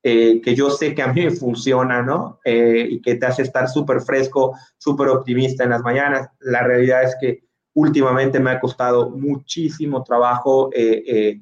que 0.02 0.54
yo 0.54 0.70
sé 0.70 0.94
que 0.94 1.02
a 1.02 1.12
mí 1.12 1.24
me 1.24 1.30
funciona, 1.30 2.02
¿no? 2.02 2.40
y 2.44 3.00
que 3.02 3.16
te 3.16 3.26
hace 3.26 3.42
estar 3.42 3.68
súper 3.68 4.00
fresco, 4.00 4.54
súper 4.78 5.08
optimista 5.08 5.64
en 5.64 5.70
las 5.70 5.82
mañanas. 5.82 6.28
La 6.40 6.62
realidad 6.62 7.02
es 7.02 7.16
que 7.20 7.48
últimamente 7.78 8.40
me 8.40 8.50
ha 8.50 8.60
costado 8.60 9.10
muchísimo 9.10 10.02
trabajo 10.02 10.70
eh, 10.72 11.04
eh, 11.06 11.40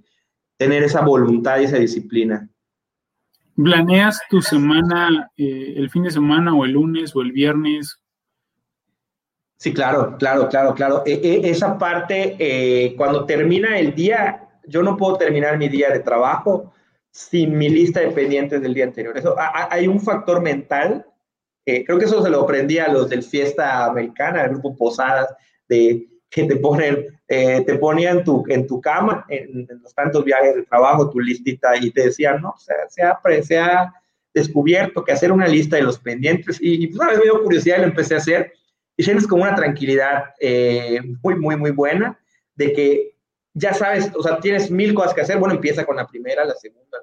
tener 0.59 0.83
esa 0.83 1.01
voluntad 1.01 1.59
y 1.59 1.65
esa 1.65 1.78
disciplina. 1.78 2.47
¿Planeas 3.57 4.20
tu 4.28 4.43
semana 4.43 5.31
eh, 5.37 5.73
el 5.77 5.89
fin 5.89 6.03
de 6.03 6.11
semana 6.11 6.55
o 6.55 6.66
el 6.66 6.73
lunes 6.73 7.16
o 7.16 7.23
el 7.23 7.33
viernes? 7.33 7.99
Sí, 9.57 9.73
claro, 9.73 10.16
claro, 10.19 10.49
claro, 10.51 10.74
claro. 10.74 11.03
E, 11.07 11.15
e, 11.15 11.49
esa 11.49 11.78
parte, 11.78 12.95
cuando 12.99 13.24
termina 13.24 13.78
el 13.78 13.95
día, 13.95 14.47
yo 14.66 14.83
no 14.83 14.99
puedo 14.99 15.16
terminar 15.16 15.57
mi 15.57 15.70
día 15.70 15.89
de 15.89 16.01
trabajo 16.01 16.74
sin 17.16 17.56
mi 17.56 17.70
lista 17.70 18.01
de 18.01 18.10
pendientes 18.10 18.60
del 18.60 18.74
día 18.74 18.84
anterior. 18.84 19.16
Eso, 19.16 19.34
hay 19.38 19.88
un 19.88 19.98
factor 19.98 20.43
mental, 20.43 21.06
creo 21.64 21.98
que 21.98 22.05
eso 22.05 22.22
se 22.22 22.28
lo 22.28 22.43
aprendí 22.43 22.78
a 22.78 22.88
los 22.88 23.09
del 23.09 23.22
Fiesta 23.22 23.86
Americana, 23.86 24.43
el 24.43 24.51
grupo 24.51 24.76
Posadas, 24.76 25.34
de 25.66 26.06
que 26.28 26.44
te 26.44 26.56
ponen, 26.56 27.18
eh, 27.26 27.62
te 27.64 27.76
ponían 27.76 28.22
tu, 28.22 28.44
en 28.48 28.66
tu 28.66 28.82
cama, 28.82 29.24
en, 29.30 29.66
los 29.82 29.94
tantos 29.94 30.26
viajes 30.26 30.56
de 30.56 30.64
trabajo, 30.64 31.09
tu 31.09 31.18
listita, 31.18 31.74
y 31.80 31.90
te 31.90 32.02
decían, 32.05 32.43
no, 32.43 32.51
o 32.51 32.59
sea, 32.59 32.76
se 32.90 33.02
ha, 33.02 33.18
se 33.43 33.59
ha 33.59 33.94
descubierto 34.34 35.02
que 35.02 35.12
hacer 35.12 35.32
una 35.32 35.48
lista 35.48 35.76
de 35.76 35.84
los 35.84 35.98
pendientes, 35.98 36.59
y, 36.60 36.86
pues 36.86 37.01
una 37.01 37.12
vez 37.12 37.18
me 37.18 37.24
dio 37.24 37.43
curiosidad 37.43 37.78
y 37.78 37.80
lo 37.80 37.86
empecé 37.86 38.12
a 38.12 38.18
hacer, 38.18 38.52
y 38.94 39.02
sientes 39.02 39.26
como 39.26 39.44
una 39.44 39.55
tranquilidad 39.55 40.34
eh, 40.38 41.01
muy, 41.22 41.36
muy, 41.36 41.56
muy 41.56 41.70
buena 41.70 42.20
de 42.56 42.74
que 42.74 43.15
ya 43.59 43.73
sabes, 43.73 44.11
o 44.15 44.23
sea, 44.23 44.39
tienes 44.39 44.70
mil 44.70 44.95
cosas 44.95 45.15
que 45.15 45.23
hacer, 45.23 45.39
bueno, 45.39 45.55
empieza 45.55 45.85
con 45.85 45.97
la 45.97 46.07
primera, 46.07 46.45
la 46.45 46.55
segunda. 46.55 46.99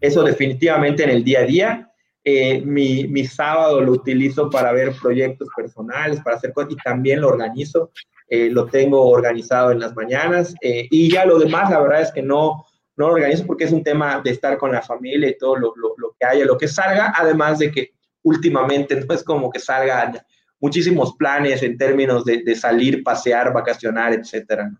Eso 0.00 0.22
definitivamente 0.22 1.04
en 1.04 1.10
el 1.10 1.24
día 1.24 1.40
a 1.40 1.44
día. 1.44 1.92
Eh, 2.24 2.60
mi, 2.60 3.06
mi, 3.06 3.24
sábado 3.24 3.80
lo 3.80 3.92
utilizo 3.92 4.50
para 4.50 4.72
ver 4.72 4.92
proyectos 5.00 5.48
personales, 5.56 6.20
para 6.20 6.36
hacer 6.36 6.52
cosas, 6.52 6.72
y 6.72 6.76
también 6.76 7.20
lo 7.20 7.28
organizo. 7.28 7.90
Eh, 8.28 8.50
lo 8.50 8.66
tengo 8.66 9.08
organizado 9.08 9.70
en 9.70 9.80
las 9.80 9.94
mañanas. 9.94 10.54
y 10.60 11.10
ya 11.10 11.24
lo 11.24 11.38
demás, 11.38 11.70
la 11.70 11.80
verdad 11.80 12.02
es 12.02 12.12
que 12.12 12.22
no, 12.22 12.66
no 12.96 13.08
lo 13.08 13.14
organizo 13.14 13.46
porque 13.46 13.64
es 13.64 13.72
un 13.72 13.84
tema 13.84 14.20
de 14.22 14.30
estar 14.30 14.58
con 14.58 14.72
la 14.72 14.82
familia 14.82 15.28
y 15.28 15.38
todo 15.38 15.56
lo, 15.56 15.72
lo, 15.76 15.94
lo 15.96 16.14
que 16.18 16.26
haya, 16.26 16.44
lo 16.44 16.58
que 16.58 16.68
salga, 16.68 17.14
además 17.16 17.60
de 17.60 17.70
que 17.70 17.92
últimamente 18.22 18.96
no 19.08 19.14
es 19.14 19.22
como 19.22 19.50
que 19.50 19.58
salga 19.58 20.12
muchísimos 20.60 21.14
planes 21.16 21.62
en 21.62 21.78
términos 21.78 22.24
de, 22.24 22.54
salir, 22.54 23.02
pasear, 23.02 23.52
vacacionar, 23.52 24.12
etcétera. 24.12 24.70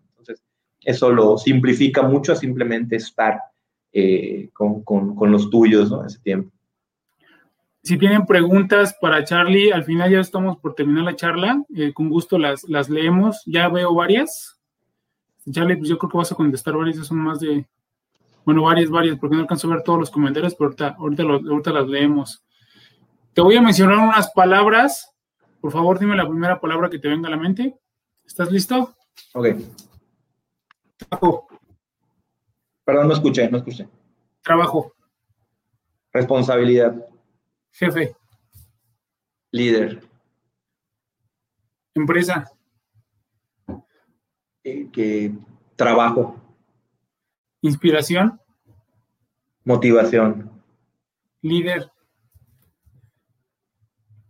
Eso 0.81 1.11
lo 1.11 1.37
simplifica 1.39 2.03
mucho 2.03 2.33
a 2.33 2.37
simplemente 2.37 2.97
estar 2.97 3.41
eh, 3.93 4.51
con, 4.53 4.85
los 5.31 5.51
tuyos, 5.51 5.91
¿no? 5.91 6.05
Ese 6.05 6.19
tiempo. 6.21 6.51
Si 7.83 7.97
tienen 7.97 8.27
preguntas 8.27 8.97
para 9.01 9.25
Charlie, 9.25 9.73
al 9.73 9.85
final 9.85 10.11
ya 10.11 10.21
estamos 10.21 10.59
por 10.59 10.75
terminar 10.75 11.05
la 11.05 11.17
charla. 11.17 11.63
Eh, 11.75 11.93
con 11.93 12.09
gusto 12.09 12.39
las, 12.39 12.65
las 12.69 12.89
leemos. 12.89 13.43
Ya 13.47 13.69
veo 13.69 13.95
varias. 13.95 14.59
Charlie, 15.51 15.77
pues 15.77 15.89
yo 15.89 15.99
creo 15.99 16.11
que 16.11 16.19
vas 16.19 16.33
a 16.33 16.35
contestar 16.35 16.77
varias, 16.77 17.07
son 17.07 17.19
más 17.19 17.41
de, 17.41 17.67
bueno, 18.45 18.65
varias, 18.65 18.91
varias, 18.91 19.19
porque 19.19 19.35
no 19.35 19.43
alcanzo 19.43 19.67
a 19.67 19.77
ver 19.77 19.83
todos 19.83 19.99
los 19.99 20.11
comentarios, 20.11 20.55
pero 20.55 20.67
ahorita, 20.67 20.97
ahorita, 20.99 21.23
ahorita 21.23 21.73
las 21.73 21.89
leemos. 21.89 22.45
Te 23.33 23.41
voy 23.41 23.57
a 23.57 23.63
mencionar 23.63 23.97
unas 23.97 24.31
palabras 24.33 25.15
por 25.61 25.73
favor, 25.73 25.99
dime 25.99 26.17
la 26.17 26.29
primera 26.29 26.61
palabra 26.61 26.89
que 26.89 26.99
te 26.99 27.09
venga 27.09 27.29
a 27.29 27.31
la 27.31 27.37
mente. 27.37 27.75
¿Estás 28.25 28.51
listo? 28.51 28.95
Ok. 29.35 29.49
Trabajo. 30.99 31.47
Perdón, 32.85 33.09
no 33.09 33.15
escuché, 33.15 33.49
no 33.51 33.59
escuché. 33.59 33.89
Trabajo. 34.43 34.93
Responsabilidad. 36.13 37.07
Jefe. 37.71 38.17
Líder. 39.53 40.01
Empresa. 41.95 42.51
Eh, 44.65 44.89
que 44.93 45.33
trabajo. 45.77 46.37
Inspiración. 47.61 48.41
Motivación. 49.65 50.51
Líder. 51.43 51.91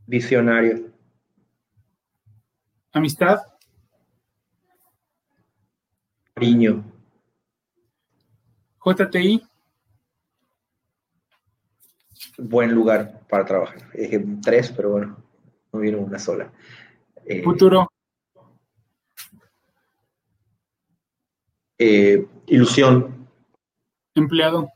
Visionario. 0.06 0.92
Amistad. 2.92 3.40
Cariño. 6.38 6.84
JTI. 8.84 9.42
Buen 12.38 12.72
lugar 12.72 13.26
para 13.28 13.44
trabajar. 13.44 13.90
tres, 14.40 14.70
pero 14.70 14.90
bueno, 14.90 15.16
no 15.72 15.80
vino 15.80 15.98
una 15.98 16.20
sola. 16.20 16.52
Eh, 17.24 17.42
Futuro. 17.42 17.88
Eh, 21.76 22.24
ilusión. 22.46 23.28
Empleado. 24.14 24.70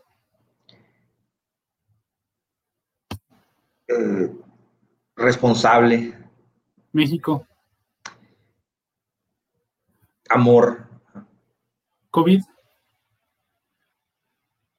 Eh, 3.87 4.33
responsable. 5.15 6.13
México. 6.91 7.47
amor. 10.29 10.92
COVID. 12.13 12.43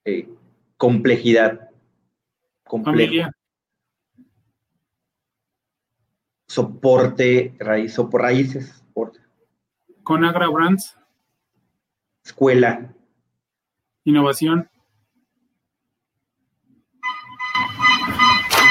Eh, 0.06 0.30
complejidad. 0.78 1.72
Complejo. 2.64 3.32
Soporte, 6.48 7.56
raíz, 7.58 7.96
por 7.96 8.22
raíces. 8.22 8.70
Soporte. 8.70 9.20
Conagra 10.04 10.48
Brands. 10.48 10.96
Escuela. 12.24 12.94
Innovación. 14.04 14.70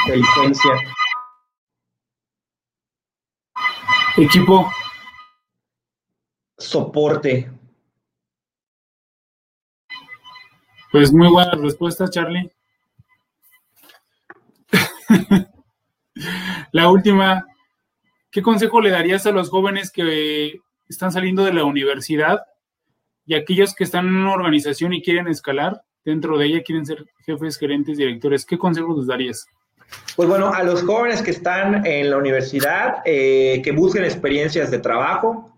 Inteligencia. 0.06 0.72
Equipo 4.16 4.70
soporte. 6.58 7.50
Pues 10.92 11.10
muy 11.10 11.28
buena 11.28 11.52
respuesta, 11.52 12.06
Charlie. 12.06 12.52
la 16.72 16.90
última, 16.90 17.46
¿qué 18.30 18.42
consejo 18.42 18.78
le 18.82 18.90
darías 18.90 19.24
a 19.24 19.30
los 19.30 19.48
jóvenes 19.48 19.90
que 19.90 20.60
están 20.86 21.10
saliendo 21.10 21.44
de 21.44 21.54
la 21.54 21.64
universidad 21.64 22.42
y 23.24 23.34
aquellos 23.34 23.74
que 23.74 23.84
están 23.84 24.06
en 24.06 24.16
una 24.16 24.34
organización 24.34 24.92
y 24.92 25.00
quieren 25.00 25.28
escalar 25.28 25.80
dentro 26.04 26.36
de 26.36 26.44
ella, 26.44 26.62
quieren 26.62 26.84
ser 26.84 27.06
jefes, 27.24 27.56
gerentes, 27.56 27.96
directores? 27.96 28.44
¿Qué 28.44 28.58
consejos 28.58 28.98
les 28.98 29.06
darías? 29.06 29.46
Pues 30.14 30.28
bueno, 30.28 30.52
a 30.52 30.62
los 30.62 30.82
jóvenes 30.82 31.22
que 31.22 31.30
están 31.30 31.86
en 31.86 32.10
la 32.10 32.18
universidad, 32.18 32.96
eh, 33.06 33.62
que 33.64 33.72
busquen 33.72 34.04
experiencias 34.04 34.70
de 34.70 34.78
trabajo, 34.78 35.51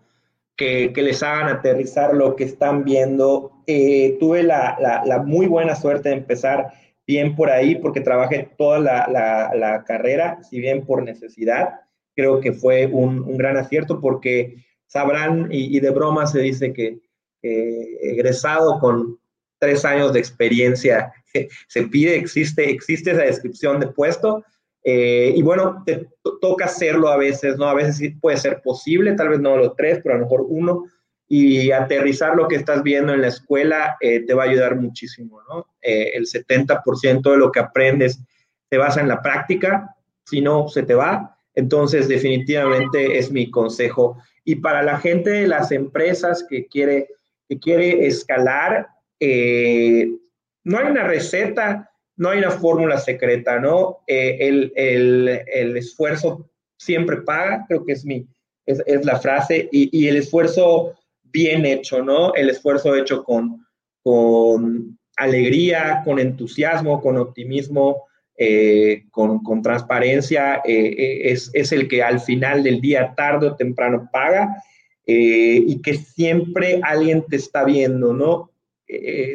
que, 0.57 0.93
les 0.97 1.23
hagan 1.23 1.49
aterrizar 1.49 2.15
lo 2.15 2.37
que 2.37 2.45
están 2.45 2.85
viendo. 2.85 3.53
Eh, 3.67 4.17
tuve 4.21 4.43
la, 4.43 5.23
muy 5.27 5.47
buena 5.47 5.75
suerte 5.75 6.11
de 6.11 6.17
empezar 6.17 6.73
bien 7.07 7.37
por 7.37 7.51
ahí 7.51 7.77
porque 7.77 8.01
trabajé 8.01 8.51
toda 8.57 8.79
la, 8.79 9.85
carrera, 9.87 10.43
si 10.43 10.61
bien 10.61 10.85
por 10.85 11.03
necesidad. 11.03 11.81
Creo 12.17 12.41
que 12.41 12.53
fue 12.53 12.87
un, 12.87 13.37
gran 13.37 13.57
acierto 13.57 14.01
porque 14.01 14.65
sabrán, 14.87 15.49
y, 15.51 15.81
de 15.81 15.91
broma 15.91 16.27
se 16.27 16.41
dice 16.41 16.73
que 16.73 16.99
egresado 17.43 18.79
con 18.79 19.19
tres 19.59 19.85
años 19.85 20.13
de 20.13 20.21
experiencia 20.21 21.13
se 21.69 21.83
pide, 21.85 22.17
existe, 22.17 22.71
existe 22.71 23.11
esa 23.11 23.23
descripción 23.23 23.81
de 23.81 23.89
puesto 23.89 24.45
eh, 24.87 25.33
y 25.35 25.43
bueno, 25.43 25.83
te 25.87 26.11
toca 26.43 26.67
hacerlo 26.67 27.09
a 27.09 27.17
veces, 27.17 27.57
¿no? 27.57 27.65
A 27.65 27.75
veces 27.75 28.13
puede 28.21 28.37
ser 28.37 28.61
posible, 28.61 29.15
tal 29.15 29.31
vez 29.31 29.41
no 29.41 29.57
los 29.57 29.75
tres, 29.75 30.01
pero 30.03 30.15
a 30.15 30.19
lo 30.19 30.25
mejor 30.25 30.45
uno. 30.47 30.85
Y 31.27 31.71
aterrizar 31.71 32.37
lo 32.37 32.47
que 32.47 32.57
estás 32.57 32.83
viendo 32.83 33.15
en 33.15 33.23
la 33.23 33.29
escuela 33.29 33.97
eh, 34.01 34.21
te 34.27 34.35
va 34.35 34.45
a 34.45 34.47
ayudar 34.47 34.77
muchísimo, 34.77 35.41
¿no? 35.49 35.67
Eh, 35.81 36.13
el 36.15 36.27
70% 36.27 37.31
de 37.31 37.37
lo 37.39 37.51
que 37.51 37.61
aprendes 37.61 38.21
se 38.69 38.77
basa 38.77 39.01
en 39.01 39.09
la 39.09 39.23
práctica, 39.23 39.97
si 40.27 40.43
no, 40.43 40.69
se 40.69 40.83
te 40.83 40.95
va. 40.95 41.35
Entonces, 41.55 42.07
definitivamente 42.07 43.19
es 43.19 43.33
mi 43.33 43.51
consejo. 43.51 44.19
Y 44.45 44.57
para 44.57 44.83
la 44.83 44.99
gente 44.99 45.31
de 45.31 45.47
las 45.47 45.73
empresas 45.73 46.45
que 46.49 46.67
quiere, 46.67 47.09
que 47.49 47.59
quiere 47.59 48.07
escalar, 48.07 48.89
no 49.21 50.79
hay 50.79 50.87
una 50.91 51.05
receta 51.05 51.94
no 52.17 52.31
hay 52.31 52.39
una 52.39 52.51
fórmula 52.51 52.99
secreta, 52.99 53.59
¿no? 53.59 53.99
Eh, 54.07 54.71
el, 54.75 55.77
esfuerzo 55.77 56.49
siempre 56.77 57.19
paga, 57.23 57.65
creo 57.69 57.85
que 57.85 57.93
es, 57.93 58.05
mi, 58.05 58.27
es, 58.67 59.05
la 59.05 59.19
frase, 59.19 59.69
y, 59.73 60.07
el 60.07 60.17
esfuerzo 60.17 60.95
bien 61.25 61.67
hecho, 61.67 62.03
¿no? 62.03 62.35
El 62.35 62.51
esfuerzo 62.51 62.95
hecho 62.95 63.25
con, 63.25 63.67
con 64.03 64.99
alegría, 65.17 66.03
con 66.05 66.19
entusiasmo, 66.19 67.01
con 67.01 67.17
optimismo, 67.17 68.05
eh, 68.37 69.05
con, 69.11 69.63
transparencia, 69.63 70.61
eh, 70.65 71.33
es, 71.33 71.51
es, 71.53 71.73
el 71.73 71.89
que 71.89 72.03
al 72.03 72.21
final 72.21 72.63
del 72.63 72.81
día, 72.81 73.15
tarde 73.17 73.49
o 73.49 73.57
temprano, 73.57 74.09
paga. 74.13 74.63
y 75.07 75.83
que 75.83 75.95
siempre 75.95 76.81
alguien 76.83 77.25
te 77.29 77.37
está 77.37 77.65
viendo, 77.65 78.15
¿no? 78.15 78.51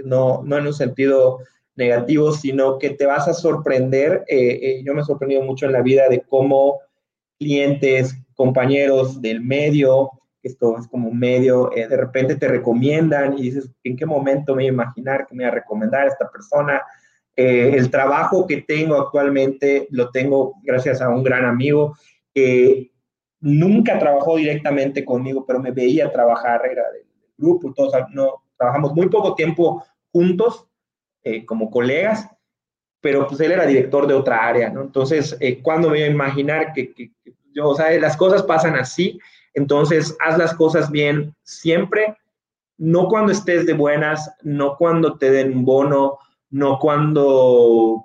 no, 0.05 0.41
no 0.43 0.57
en 0.57 0.67
un 0.67 0.73
sentido 0.73 1.39
negativos, 1.79 2.41
sino 2.41 2.77
que 2.77 2.91
te 2.91 3.07
vas 3.07 3.27
a 3.27 3.33
sorprender. 3.33 4.23
Eh, 4.27 4.59
eh, 4.61 4.83
yo 4.85 4.93
me 4.93 5.01
he 5.01 5.05
sorprendido 5.05 5.41
mucho 5.41 5.65
en 5.65 5.71
la 5.71 5.81
vida 5.81 6.07
de 6.07 6.21
cómo 6.21 6.79
clientes, 7.39 8.15
compañeros 8.35 9.21
del 9.21 9.41
medio, 9.41 10.11
esto 10.43 10.77
es 10.77 10.87
como 10.87 11.11
medio, 11.11 11.75
eh, 11.75 11.87
de 11.87 11.97
repente 11.97 12.35
te 12.35 12.47
recomiendan 12.47 13.37
y 13.37 13.43
dices, 13.43 13.71
¿en 13.83 13.95
qué 13.95 14.05
momento 14.05 14.55
me 14.55 14.65
iba 14.65 14.71
a 14.71 14.73
imaginar 14.73 15.25
que 15.25 15.35
me 15.35 15.43
iba 15.43 15.51
a 15.51 15.55
recomendar 15.55 16.05
esta 16.07 16.29
persona? 16.29 16.83
el 17.41 17.89
trabajo 17.89 18.45
que 18.45 18.63
tengo 18.63 18.95
actualmente 18.95 19.87
lo 19.91 20.09
tengo 20.09 20.55
gracias 20.61 20.99
a 20.99 21.07
un 21.07 21.23
gran 21.23 21.45
amigo 21.45 21.95
que 22.33 22.91
nunca 23.39 23.97
trabajó 23.97 24.35
directamente 24.35 25.05
conmigo, 25.05 25.45
pero 25.45 25.61
me 25.61 25.71
veía 25.71 26.11
trabajar, 26.11 26.63
era 26.69 26.83
del 26.91 27.05
grupo, 27.37 27.71
todos 27.73 27.93
no, 28.11 28.43
trabajamos 28.57 28.93
muy 28.93 29.07
poco 29.07 29.35
tiempo 29.35 29.81
juntos 30.11 30.68
eh, 31.23 31.45
como 31.45 31.69
colegas, 31.69 32.29
pero 33.01 33.27
pues 33.27 33.39
él 33.41 33.51
era 33.51 33.65
director 33.65 34.07
de 34.07 34.13
otra 34.13 34.47
área, 34.47 34.69
¿no? 34.69 34.81
Entonces, 34.81 35.37
eh, 35.39 35.61
cuando 35.61 35.89
me 35.89 35.99
iba 35.99 36.07
a 36.07 36.11
imaginar 36.11 36.73
que, 36.73 37.11
yo, 37.53 37.69
o 37.69 37.75
sea, 37.75 37.91
las 37.99 38.17
cosas 38.17 38.43
pasan 38.43 38.75
así, 38.75 39.19
entonces 39.53 40.15
haz 40.19 40.37
las 40.37 40.53
cosas 40.53 40.91
bien 40.91 41.35
siempre, 41.43 42.15
no 42.77 43.07
cuando 43.07 43.31
estés 43.31 43.65
de 43.65 43.73
buenas, 43.73 44.33
no 44.43 44.77
cuando 44.77 45.17
te 45.17 45.31
den 45.31 45.65
bono, 45.65 46.19
no 46.49 46.79
cuando 46.79 48.03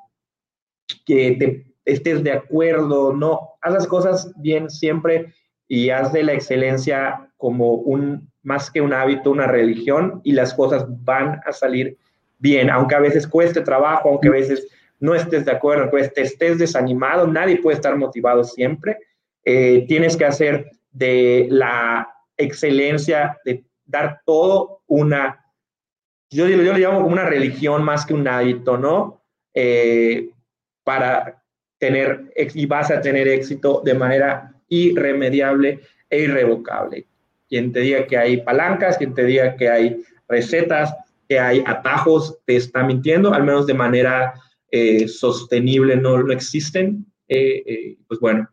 que 1.06 1.32
te 1.32 1.74
estés 1.84 2.22
de 2.24 2.32
acuerdo, 2.32 3.12
no, 3.12 3.54
haz 3.60 3.72
las 3.72 3.86
cosas 3.86 4.32
bien 4.36 4.70
siempre 4.70 5.32
y 5.68 5.90
haz 5.90 6.12
de 6.12 6.22
la 6.22 6.32
excelencia 6.32 7.30
como 7.36 7.74
un, 7.74 8.30
más 8.42 8.70
que 8.70 8.80
un 8.80 8.92
hábito, 8.92 9.30
una 9.30 9.46
religión 9.46 10.20
y 10.24 10.32
las 10.32 10.54
cosas 10.54 10.86
van 11.04 11.40
a 11.46 11.52
salir 11.52 11.96
bien, 12.44 12.68
aunque 12.68 12.94
a 12.94 13.00
veces 13.00 13.26
cueste 13.26 13.62
trabajo, 13.62 14.10
aunque 14.10 14.28
a 14.28 14.32
veces 14.32 14.68
no 15.00 15.14
estés 15.14 15.46
de 15.46 15.52
acuerdo, 15.52 15.84
aunque 15.84 16.10
estés 16.20 16.58
desanimado, 16.58 17.26
nadie 17.26 17.56
puede 17.56 17.76
estar 17.76 17.96
motivado 17.96 18.44
siempre. 18.44 18.98
Eh, 19.46 19.86
tienes 19.88 20.14
que 20.14 20.26
hacer 20.26 20.70
de 20.92 21.46
la 21.50 22.06
excelencia, 22.36 23.40
de 23.46 23.64
dar 23.86 24.20
todo 24.26 24.82
una, 24.86 25.42
yo, 26.30 26.46
yo, 26.46 26.58
le 26.58 26.78
llamo 26.78 27.00
como 27.00 27.14
una 27.14 27.24
religión 27.24 27.82
más 27.82 28.04
que 28.04 28.12
un 28.12 28.28
hábito, 28.28 28.76
¿no? 28.76 29.22
Eh, 29.54 30.28
para 30.82 31.42
tener, 31.78 32.30
y 32.36 32.66
vas 32.66 32.90
a 32.90 33.00
tener 33.00 33.26
éxito 33.26 33.80
de 33.82 33.94
manera 33.94 34.52
irremediable 34.68 35.80
e 36.10 36.18
irrevocable. 36.20 37.06
Quien 37.48 37.72
te 37.72 37.80
diga 37.80 38.06
que 38.06 38.18
hay 38.18 38.42
palancas, 38.42 38.98
quien 38.98 39.14
te 39.14 39.24
diga 39.24 39.56
que 39.56 39.70
hay 39.70 40.02
recetas, 40.28 40.94
que 41.28 41.38
hay 41.38 41.62
atajos, 41.66 42.38
te 42.44 42.56
está 42.56 42.84
mintiendo, 42.84 43.32
al 43.32 43.44
menos 43.44 43.66
de 43.66 43.74
manera 43.74 44.34
eh, 44.70 45.08
sostenible 45.08 45.96
no, 45.96 46.22
no 46.22 46.32
existen. 46.32 47.06
Eh, 47.28 47.62
eh, 47.66 47.96
pues 48.06 48.20
bueno, 48.20 48.48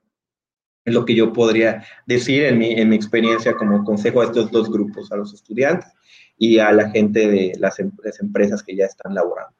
es 0.85 0.93
lo 0.93 1.05
que 1.05 1.15
yo 1.15 1.33
podría 1.33 1.83
decir 2.05 2.45
en 2.45 2.57
mi, 2.57 2.71
en 2.73 2.89
mi 2.89 2.95
experiencia 2.95 3.55
como 3.55 3.83
consejo 3.83 4.21
a 4.21 4.25
estos 4.25 4.51
dos 4.51 4.69
grupos, 4.71 5.11
a 5.11 5.17
los 5.17 5.33
estudiantes 5.33 5.89
y 6.37 6.59
a 6.59 6.71
la 6.71 6.89
gente 6.89 7.27
de 7.27 7.53
las, 7.59 7.79
em, 7.79 7.91
las 8.03 8.19
empresas 8.19 8.63
que 8.63 8.75
ya 8.75 8.85
están 8.85 9.13
laborando. 9.13 9.55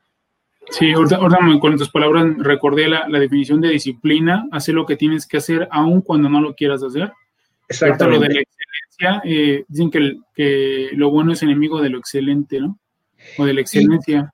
Sí, 0.70 0.92
ahorita, 0.94 1.20
con 1.60 1.78
tus 1.78 1.90
palabras 1.90 2.26
recordé 2.38 2.88
la, 2.88 3.08
la, 3.10 3.20
definición 3.20 3.60
de 3.62 3.70
disciplina, 3.70 4.48
hacer 4.52 4.76
lo 4.76 4.86
que 4.86 4.96
tienes 4.96 5.28
que 5.28 5.38
hacer 5.38 5.68
aun 5.72 6.02
cuando 6.02 6.30
no 6.30 6.40
lo 6.40 6.56
quieras 6.56 6.82
hacer. 6.84 7.12
Exactamente. 7.68 8.20
Lo 8.20 8.28
de 8.28 8.34
la 8.36 8.42
excelencia, 8.42 9.22
eh, 9.26 9.66
dicen 9.68 9.92
que, 9.92 10.18
que, 10.34 10.90
lo 10.94 11.10
bueno 11.10 11.34
es 11.34 11.44
enemigo 11.44 11.82
de 11.82 11.90
lo 11.90 11.98
excelente, 11.98 12.60
¿no? 12.60 12.80
O 13.38 13.46
de 13.46 13.54
la 13.54 13.62
excelencia. 13.62 14.32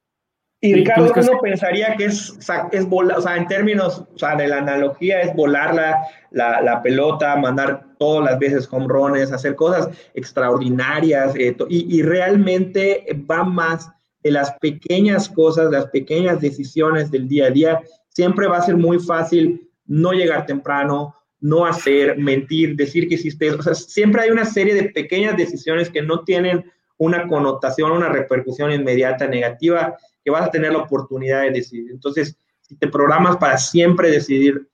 Y, 0.60 0.70
y 0.70 0.74
Ricardo, 0.74 1.14
uno 1.16 1.40
pensaría 1.42 1.96
que 1.96 2.06
es, 2.06 2.38
es 2.72 2.86
volar, 2.88 3.20
o 3.20 3.22
sea, 3.22 3.38
en 3.38 3.48
términos, 3.48 4.04
o 4.14 4.18
sea, 4.18 4.36
de 4.36 4.48
la 4.48 4.58
analogía 4.58 5.22
es 5.22 5.36
volar 5.36 5.76
la, 5.76 6.00
la, 6.32 6.62
la 6.62 6.82
pelota, 6.82 7.36
mandar 7.36 7.86
todas 8.00 8.32
las 8.32 8.40
veces 8.40 8.68
home 8.72 8.88
runs, 8.88 9.32
hacer 9.32 9.56
cosas 9.56 9.90
extraordinarias, 10.16 11.36
eh, 11.36 11.56
y, 11.70 12.00
y 12.00 12.02
realmente 12.02 13.06
va 13.30 13.44
más 13.44 13.88
de 14.24 14.32
las 14.32 14.52
pequeñas 14.54 15.30
cosas, 15.30 15.72
las 15.72 15.86
pequeñas 15.88 16.42
decisiones 16.42 17.12
del 17.12 17.28
día 17.28 17.46
a 17.46 17.52
día, 17.52 17.82
siempre 18.10 18.48
va 18.48 18.58
a 18.58 18.64
ser 18.64 18.78
muy 18.78 19.00
fácil 19.00 19.70
no 19.86 20.12
llegar 20.12 20.48
temprano, 20.48 21.16
no 21.40 21.66
hacer, 21.66 22.18
mentir, 22.18 22.76
decir 22.76 23.08
que 23.08 23.16
hiciste, 23.16 23.52
o 23.52 23.62
sea, 23.62 23.76
siempre 23.76 24.24
hay 24.24 24.32
una 24.32 24.46
serie 24.46 24.74
de 24.74 24.90
pequeñas 24.90 25.38
decisiones 25.38 25.90
que 25.90 26.02
no 26.02 26.24
tienen 26.24 26.66
una 26.98 27.28
connotación, 27.28 27.92
una 27.92 28.10
repercusión 28.10 28.72
inmediata 28.72 29.28
negativa, 29.28 29.98
que 30.24 30.32
vas 30.32 30.48
a 30.48 30.52
tener 30.52 30.74
la 30.74 30.80
oportunidad 30.80 31.44
de 31.44 31.52
decidir. 31.52 31.92
Entonces, 31.92 32.38
si 32.62 32.76
te 32.76 32.88
programas 32.88 33.38
para 33.38 33.58
siempre 33.58 34.10
decidir 34.10 34.68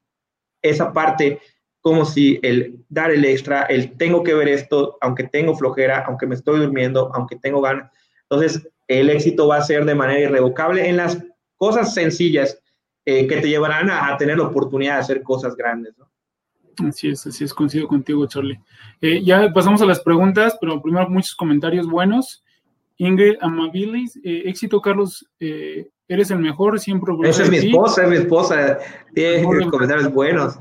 esa 0.61 0.91
parte, 0.93 1.39
como 1.81 2.05
si 2.05 2.39
el 2.41 2.79
dar 2.89 3.11
el 3.11 3.25
extra, 3.25 3.63
el 3.63 3.97
tengo 3.97 4.23
que 4.23 4.33
ver 4.33 4.47
esto, 4.47 4.97
aunque 5.01 5.25
tengo 5.25 5.55
flojera, 5.55 6.05
aunque 6.07 6.25
me 6.25 6.35
estoy 6.35 6.59
durmiendo, 6.59 7.11
aunque 7.13 7.35
tengo 7.35 7.61
ganas. 7.61 7.91
Entonces, 8.29 8.67
el 8.87 9.09
éxito 9.09 9.47
va 9.47 9.57
a 9.57 9.63
ser 9.63 9.85
de 9.85 9.95
manera 9.95 10.21
irrevocable 10.21 10.87
en 10.87 10.97
las 10.97 11.17
cosas 11.57 11.93
sencillas 11.93 12.59
eh, 13.05 13.27
que 13.27 13.37
te 13.37 13.49
llevarán 13.49 13.89
a, 13.89 14.15
tener 14.17 14.37
la 14.37 14.45
oportunidad 14.45 14.95
de 14.95 15.01
hacer 15.01 15.23
cosas 15.23 15.55
grandes. 15.55 15.93
Así 16.87 17.09
es, 17.09 17.25
así 17.27 17.43
es, 17.43 17.53
coincido 17.53 17.87
contigo, 17.87 18.25
Charlie. 18.27 18.59
Eh, 19.01 19.23
ya 19.23 19.51
pasamos 19.53 19.81
a 19.81 19.85
las 19.85 19.99
preguntas, 19.99 20.57
pero 20.59 20.81
primero 20.81 21.09
muchos 21.09 21.35
comentarios 21.35 21.87
buenos. 21.87 22.43
Ingrid 22.97 23.35
Amabilis, 23.41 24.15
eh, 24.23 24.43
éxito, 24.45 24.81
Carlos, 24.81 25.27
eh, 25.39 25.89
eres 26.07 26.31
el 26.31 26.39
mejor, 26.39 26.79
siempre. 26.79 27.13
Esa 27.23 27.43
es 27.43 27.49
mi 27.49 27.57
esposa, 27.57 28.03
es 28.03 28.09
mi 28.09 28.15
esposa, 28.17 28.77
tiene 29.13 29.69
comentarios 29.69 30.11
buenos. 30.13 30.57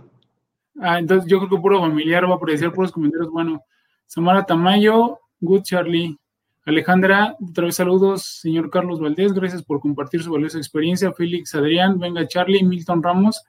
Ah, 0.80 0.98
entonces 0.98 1.30
yo 1.30 1.38
creo 1.38 1.50
que 1.50 1.56
puro 1.58 1.80
familiar 1.80 2.24
va 2.26 2.34
a 2.34 2.36
aparecer 2.36 2.72
puros 2.72 2.92
comentarios 2.92 3.30
buenos. 3.30 3.60
Samara 4.06 4.44
Tamayo, 4.44 5.18
good 5.40 5.62
Charlie. 5.62 6.18
Alejandra, 6.64 7.36
otra 7.40 7.64
vez 7.64 7.74
saludos, 7.74 8.22
señor 8.40 8.70
Carlos 8.70 9.00
Valdés, 9.00 9.32
gracias 9.32 9.64
por 9.64 9.80
compartir 9.80 10.22
su 10.22 10.30
valiosa 10.30 10.58
experiencia. 10.58 11.12
Félix 11.12 11.54
Adrián, 11.56 11.98
venga 11.98 12.26
Charlie, 12.28 12.62
Milton 12.62 13.02
Ramos, 13.02 13.42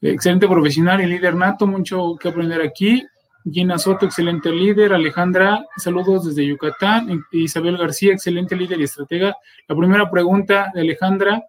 excelente 0.00 0.46
profesional 0.48 1.00
y 1.00 1.06
líder 1.06 1.34
nato, 1.34 1.66
mucho 1.66 2.16
que 2.20 2.28
aprender 2.28 2.60
aquí. 2.60 3.06
Gina 3.50 3.78
Soto, 3.78 4.06
excelente 4.06 4.50
líder. 4.50 4.92
Alejandra, 4.92 5.64
saludos 5.76 6.26
desde 6.26 6.46
Yucatán. 6.46 7.24
Isabel 7.32 7.76
García, 7.76 8.12
excelente 8.12 8.56
líder 8.56 8.80
y 8.80 8.84
estratega. 8.84 9.36
La 9.66 9.76
primera 9.76 10.10
pregunta 10.10 10.70
de 10.74 10.82
Alejandra, 10.82 11.44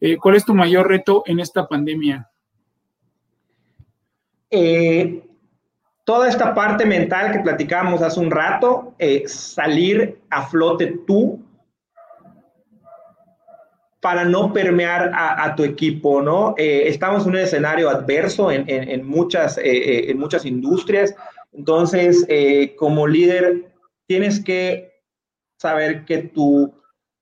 eh, 0.00 0.16
¿cuál 0.16 0.36
es 0.36 0.44
tu 0.44 0.54
mayor 0.54 0.88
reto 0.88 1.22
en 1.26 1.40
esta 1.40 1.66
pandemia? 1.66 2.28
Eh, 4.50 5.22
toda 6.04 6.28
esta 6.28 6.54
parte 6.54 6.86
mental 6.86 7.32
que 7.32 7.40
platicábamos 7.40 8.02
hace 8.02 8.18
un 8.18 8.30
rato, 8.30 8.94
eh, 8.98 9.24
salir 9.26 10.18
a 10.30 10.46
flote 10.46 11.00
tú 11.06 11.40
para 14.00 14.24
no 14.24 14.52
permear 14.52 15.12
a, 15.14 15.54
tu 15.54 15.62
equipo, 15.62 16.22
¿no? 16.22 16.54
Eh, 16.56 16.84
estamos 16.86 17.24
en 17.24 17.32
un 17.32 17.38
escenario 17.38 17.90
adverso 17.90 18.50
en, 18.50 18.62
eh, 18.62 18.98
eh 18.98 20.14
muchas 20.14 20.46
industrias, 20.46 21.14
entonces 21.52 22.26
como 22.76 23.06
líder 23.06 23.72
tienes 24.06 24.42
que 24.42 24.92
saber 25.58 26.04
que 26.06 26.18
tu 26.18 26.72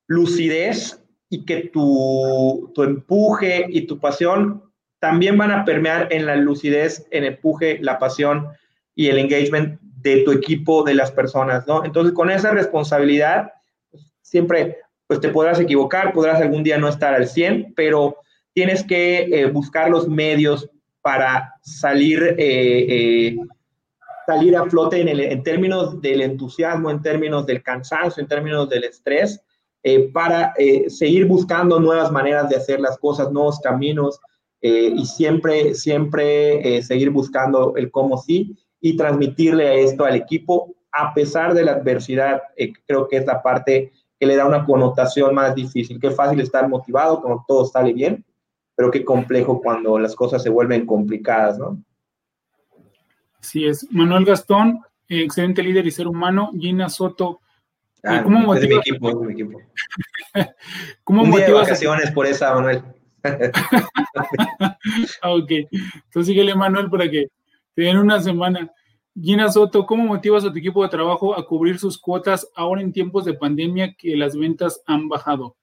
lucidez 0.06 1.02
y 1.28 1.44
que 1.44 1.68
tu, 1.72 2.70
tu 2.74 2.82
empuje 2.84 3.66
y 3.68 3.82
tu 3.86 3.98
pasión 3.98 4.62
también 5.00 5.36
van 5.38 5.50
a 5.50 5.64
permear 5.64 6.08
en 6.12 6.26
la 6.26 6.36
lucidez, 6.36 7.06
en 7.10 7.24
el 7.24 7.34
empuje, 7.34 7.78
la 7.80 7.98
pasión 7.98 8.48
y 8.94 9.08
el 9.08 9.18
engagement 9.18 9.80
de 9.80 10.22
tu 10.22 10.32
equipo, 10.32 10.82
de 10.82 10.94
las 10.94 11.10
personas, 11.10 11.66
¿no? 11.66 11.84
Entonces, 11.84 12.14
con 12.14 12.30
esa 12.30 12.50
responsabilidad, 12.50 13.52
siempre, 14.22 14.78
pues 15.08 15.20
te 15.20 15.30
podrás 15.30 15.58
equivocar, 15.58 16.12
podrás 16.12 16.40
algún 16.40 16.62
día 16.62 16.78
no 16.78 16.86
estar 16.86 17.14
al 17.14 17.26
100, 17.26 17.72
pero 17.74 18.18
tienes 18.52 18.84
que 18.84 19.22
eh, 19.22 19.46
buscar 19.46 19.90
los 19.90 20.06
medios 20.06 20.70
para 21.00 21.54
salir, 21.62 22.22
eh, 22.22 22.36
eh, 22.38 23.36
salir 24.26 24.54
a 24.54 24.66
flote 24.66 25.00
en, 25.00 25.08
el, 25.08 25.20
en, 25.20 25.42
términos 25.42 26.00
del 26.02 26.20
entusiasmo, 26.20 26.90
en 26.90 27.00
términos 27.00 27.46
del 27.46 27.62
cansancio, 27.62 28.20
en 28.22 28.28
términos 28.28 28.68
del 28.68 28.84
estrés, 28.84 29.40
eh, 29.82 30.10
para 30.12 30.52
seguir 30.88 31.24
buscando 31.26 31.80
nuevas 31.80 32.12
maneras 32.12 32.48
de 32.50 32.56
hacer 32.56 32.78
las 32.80 32.98
cosas, 32.98 33.32
nuevos 33.32 33.58
caminos, 33.60 34.20
y 34.60 35.06
siempre, 35.06 35.72
siempre 35.74 36.82
seguir 36.82 37.10
buscando 37.10 37.74
el 37.76 37.92
cómo 37.92 38.18
sí 38.18 38.56
y 38.80 38.96
transmitirle 38.96 39.84
esto 39.84 40.04
al 40.04 40.16
equipo 40.16 40.74
a 40.92 41.14
pesar 41.14 41.54
de 41.54 41.64
la 41.64 41.72
adversidad. 41.72 42.42
Eh, 42.56 42.72
creo 42.86 43.08
que 43.08 43.18
es 43.18 43.26
la 43.26 43.42
parte 43.42 43.92
que 44.18 44.26
le 44.26 44.36
da 44.36 44.46
una 44.46 44.64
connotación 44.64 45.34
más 45.34 45.54
difícil. 45.54 46.00
Qué 46.00 46.10
fácil 46.10 46.40
estar 46.40 46.68
motivado 46.68 47.20
cuando 47.20 47.44
todo 47.46 47.64
sale 47.64 47.92
bien, 47.92 48.24
pero 48.74 48.90
qué 48.90 49.04
complejo 49.04 49.60
cuando 49.60 49.98
las 49.98 50.14
cosas 50.14 50.42
se 50.42 50.50
vuelven 50.50 50.86
complicadas, 50.86 51.58
¿no? 51.58 51.82
Así 53.40 53.64
es. 53.66 53.86
Manuel 53.92 54.24
Gastón, 54.24 54.82
excelente 55.08 55.62
líder 55.62 55.86
y 55.86 55.90
ser 55.90 56.08
humano. 56.08 56.50
Gina 56.58 56.88
Soto. 56.88 57.40
Eh, 58.02 58.08
ah, 58.08 58.22
¿Cómo 58.22 58.40
motivas? 58.40 58.64
Es 58.64 58.68
mi 58.68 58.76
equipo, 58.76 59.08
es 59.10 59.16
mi 59.16 59.32
equipo. 59.32 59.60
¿Cómo 61.04 61.22
Un 61.22 61.30
día 61.30 61.46
de 61.46 61.52
vacaciones 61.52 62.10
por 62.10 62.26
esa, 62.26 62.54
Manuel. 62.54 62.82
ok. 65.22 65.50
Entonces 65.50 66.26
síguele, 66.26 66.54
Manuel, 66.54 66.90
para 66.90 67.08
que 67.08 67.28
en 67.76 67.98
una 67.98 68.20
semana. 68.20 68.70
Gina 69.20 69.50
Soto, 69.50 69.84
¿cómo 69.84 70.04
motivas 70.04 70.44
a 70.44 70.52
tu 70.52 70.58
equipo 70.58 70.82
de 70.82 70.90
trabajo 70.90 71.36
a 71.36 71.46
cubrir 71.46 71.78
sus 71.78 71.98
cuotas 71.98 72.48
ahora 72.54 72.82
en 72.82 72.92
tiempos 72.92 73.24
de 73.24 73.34
pandemia 73.34 73.94
que 73.94 74.16
las 74.16 74.36
ventas 74.36 74.82
han 74.86 75.08
bajado? 75.08 75.56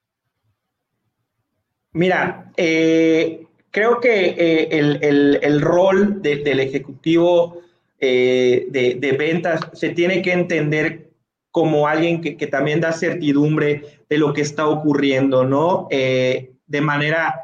Mira, 1.92 2.52
eh, 2.56 3.46
creo 3.70 4.00
que 4.00 4.26
eh, 4.26 4.68
el, 4.70 5.02
el, 5.02 5.38
el, 5.42 5.60
rol 5.62 6.20
de, 6.20 6.36
del 6.36 6.60
ejecutivo 6.60 7.62
eh, 7.98 8.66
de, 8.68 9.12
ventas, 9.12 9.60
se 9.72 9.90
tiene 9.90 10.20
que 10.20 10.32
entender 10.32 11.10
como 11.50 11.88
alguien 11.88 12.20
que, 12.20 12.46
también 12.46 12.80
da 12.80 12.92
certidumbre 12.92 14.00
de 14.10 14.18
lo 14.18 14.34
que 14.34 14.42
está 14.42 14.68
ocurriendo, 14.68 15.44
¿no? 15.44 15.88
De 15.88 16.80
manera 16.82 17.40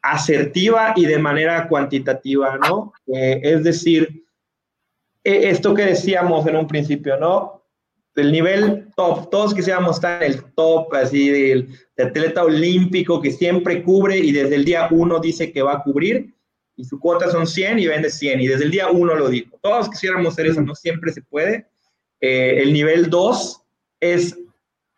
asertiva 0.00 0.92
y 0.94 1.06
de 1.06 1.18
manera 1.18 1.66
cuantitativa, 1.66 2.56
¿no? 2.58 2.92
Es 3.08 3.64
decir, 3.64 4.23
esto 5.24 5.74
que 5.74 5.86
decíamos 5.86 6.46
en 6.46 6.56
un 6.56 6.68
principio, 6.68 7.16
¿no? 7.16 7.62
Del 8.14 8.30
nivel 8.30 8.88
top, 8.94 9.30
todos 9.30 9.54
quisiéramos 9.54 9.96
estar 9.96 10.22
en 10.22 10.32
el 10.32 10.44
top, 10.54 10.94
así, 10.94 11.30
del, 11.30 11.68
atleta 11.98 12.44
olímpico 12.44 13.20
que 13.20 13.30
siempre 13.30 13.82
cubre 13.82 14.18
y 14.18 14.32
desde 14.32 14.56
el 14.56 14.64
día 14.64 14.88
uno 14.90 15.20
dice 15.20 15.52
que 15.52 15.62
va 15.62 15.74
a 15.74 15.82
cubrir 15.82 16.34
y 16.76 16.84
su 16.84 16.98
cuota 16.98 17.30
son 17.30 17.46
100 17.46 17.78
y 17.78 17.86
vende 17.86 18.10
100 18.10 18.40
y 18.40 18.48
desde 18.48 18.64
el 18.64 18.70
día 18.70 18.90
uno 18.90 19.14
lo 19.14 19.28
dijo. 19.28 19.58
Todos 19.62 19.88
quisiéramos 19.88 20.34
ser 20.34 20.46
eso, 20.46 20.60
no 20.60 20.74
siempre 20.74 21.12
se 21.12 21.22
puede. 21.22 21.68
Eh, 22.20 22.62
el 22.62 22.72
nivel 22.72 23.10
2 23.10 23.62
es 24.00 24.36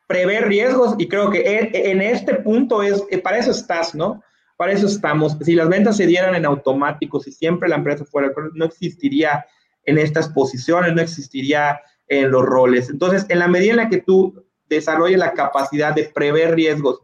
prever 0.06 0.48
riesgos 0.48 0.94
y 0.98 1.08
creo 1.08 1.30
que 1.30 1.70
en, 1.72 2.00
este 2.00 2.34
punto 2.36 2.82
es, 2.82 3.02
eh, 3.10 3.18
para 3.18 3.38
eso 3.38 3.50
estás, 3.50 3.94
¿no? 3.94 4.22
Para 4.56 4.72
eso 4.72 4.86
estamos. 4.86 5.36
Si 5.42 5.54
las 5.54 5.68
ventas 5.68 5.96
se 5.96 6.06
dieran 6.06 6.34
en 6.34 6.46
automático, 6.46 7.20
si 7.20 7.30
siempre 7.30 7.68
la 7.68 7.76
empresa 7.76 8.04
fuera, 8.04 8.32
no 8.54 8.64
existiría 8.64 9.44
en 9.86 9.98
estas 9.98 10.28
posiciones, 10.28 10.94
no 10.94 11.00
existiría 11.00 11.80
en 12.08 12.30
los 12.30 12.44
roles. 12.44 12.90
Entonces, 12.90 13.26
en 13.28 13.38
la 13.38 13.48
medida 13.48 13.70
en 13.70 13.76
la 13.78 13.88
que 13.88 14.02
tú 14.02 14.44
desarrolles 14.68 15.18
la 15.18 15.32
capacidad 15.32 15.94
de 15.94 16.04
prever 16.04 16.54
riesgos 16.54 17.00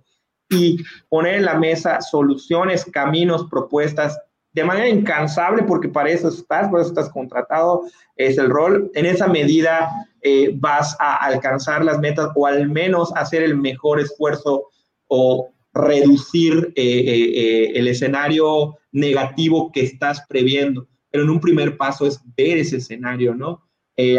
y 0.51 0.79
poner 1.09 1.37
en 1.37 1.45
la 1.45 1.59
mesa 1.59 2.01
soluciones, 2.01 2.85
caminos, 2.85 3.47
propuestas 3.51 4.19
de 4.53 4.65
manera 4.65 4.89
incansable, 4.89 5.63
porque 5.63 5.89
para 5.89 6.11
eso 6.11 6.29
estás, 6.29 6.69
por 6.69 6.81
eso 6.81 6.91
estás 6.91 7.09
contratado, 7.11 7.85
es 8.17 8.37
el 8.37 8.51
rol. 8.51 8.91
En 8.95 9.07
esa 9.07 9.27
medida 9.27 9.91
eh, 10.21 10.51
vas 10.55 10.95
a 11.01 11.17
alcanzar 11.25 11.85
las 11.85 11.99
metas 12.01 12.29
o 12.35 12.47
al 12.47 12.69
menos 12.69 13.13
hacer 13.17 13.43
el 13.43 13.57
mejor 13.57 13.99
esfuerzo 13.99 14.69
o 15.09 15.49
reducir 15.73 16.73
eh, 16.77 16.83
eh, 16.85 17.73
el 17.75 17.89
escenario 17.89 18.77
negativo 18.93 19.73
que 19.73 19.83
estás 19.85 20.23
previendo. 20.29 20.87
Pero 21.13 21.23
en 21.23 21.31
un 21.31 21.41
primer 21.41 21.77
paso 21.77 22.07
es 22.07 22.21
ver 22.37 22.59
ese 22.59 22.79
escenario, 22.79 23.35
¿no? 23.35 23.63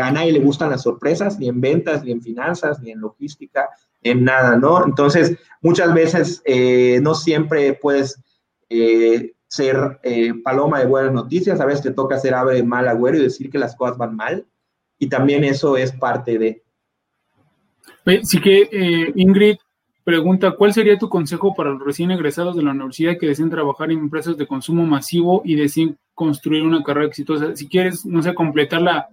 a 0.02 0.12
nadie 0.12 0.32
le 0.32 0.40
gustan 0.40 0.70
las 0.70 0.84
sorpresas, 0.84 1.40
ni 1.40 1.50
en 1.50 1.60
ventas, 1.60 2.06
ni 2.06 2.12
en 2.12 2.22
finanzas, 2.22 2.80
ni 2.80 2.92
en 2.92 3.02
logística, 3.02 3.70
en 4.02 4.24
nada, 4.24 4.56
¿no? 4.56 4.86
Entonces, 4.86 5.36
muchas 5.62 5.94
veces 5.94 6.42
no 7.02 7.16
siempre 7.16 7.74
puedes 7.74 8.22
ser 9.48 10.00
paloma 10.44 10.80
de 10.80 10.86
buenas 10.86 11.12
noticias, 11.12 11.60
a 11.60 11.66
veces 11.66 11.82
te 11.82 11.92
toca 11.92 12.20
ser 12.20 12.34
ave 12.34 12.56
de 12.56 12.64
mal 12.64 12.88
agüero 12.88 13.18
y 13.18 13.24
decir 13.24 13.50
que 13.50 13.58
las 13.58 13.76
cosas 13.76 13.98
van 13.98 14.16
mal, 14.16 14.46
y 15.00 15.10
también 15.10 15.44
eso 15.44 15.76
es 15.76 15.92
parte 15.92 16.38
de... 16.38 16.64
Sí 18.22 18.40
que 18.40 19.12
Ingrid 19.16 19.58
Pregunta, 20.04 20.52
¿cuál 20.52 20.74
sería 20.74 20.98
tu 20.98 21.08
consejo 21.08 21.54
para 21.56 21.70
los 21.70 21.84
recién 21.84 22.12
egresados 22.12 22.58
de 22.58 22.64
la 22.64 22.72
universidad 22.72 23.18
que 23.18 23.28
deseen 23.28 23.50
trabajar 23.50 23.90
en 23.90 24.00
empresas 24.00 24.38
de 24.38 24.46
consumo 24.46 24.86
masivo 24.86 25.42
y 25.46 25.56
deseen 25.56 25.98
construir 26.14 26.64
una 26.64 26.84
carrera 26.84 27.08
exitosa? 27.08 27.56
Si 27.56 27.70
quieres, 27.70 28.06
no 28.06 28.22
sé, 28.22 28.34
completar 28.34 28.82
la, 28.82 29.10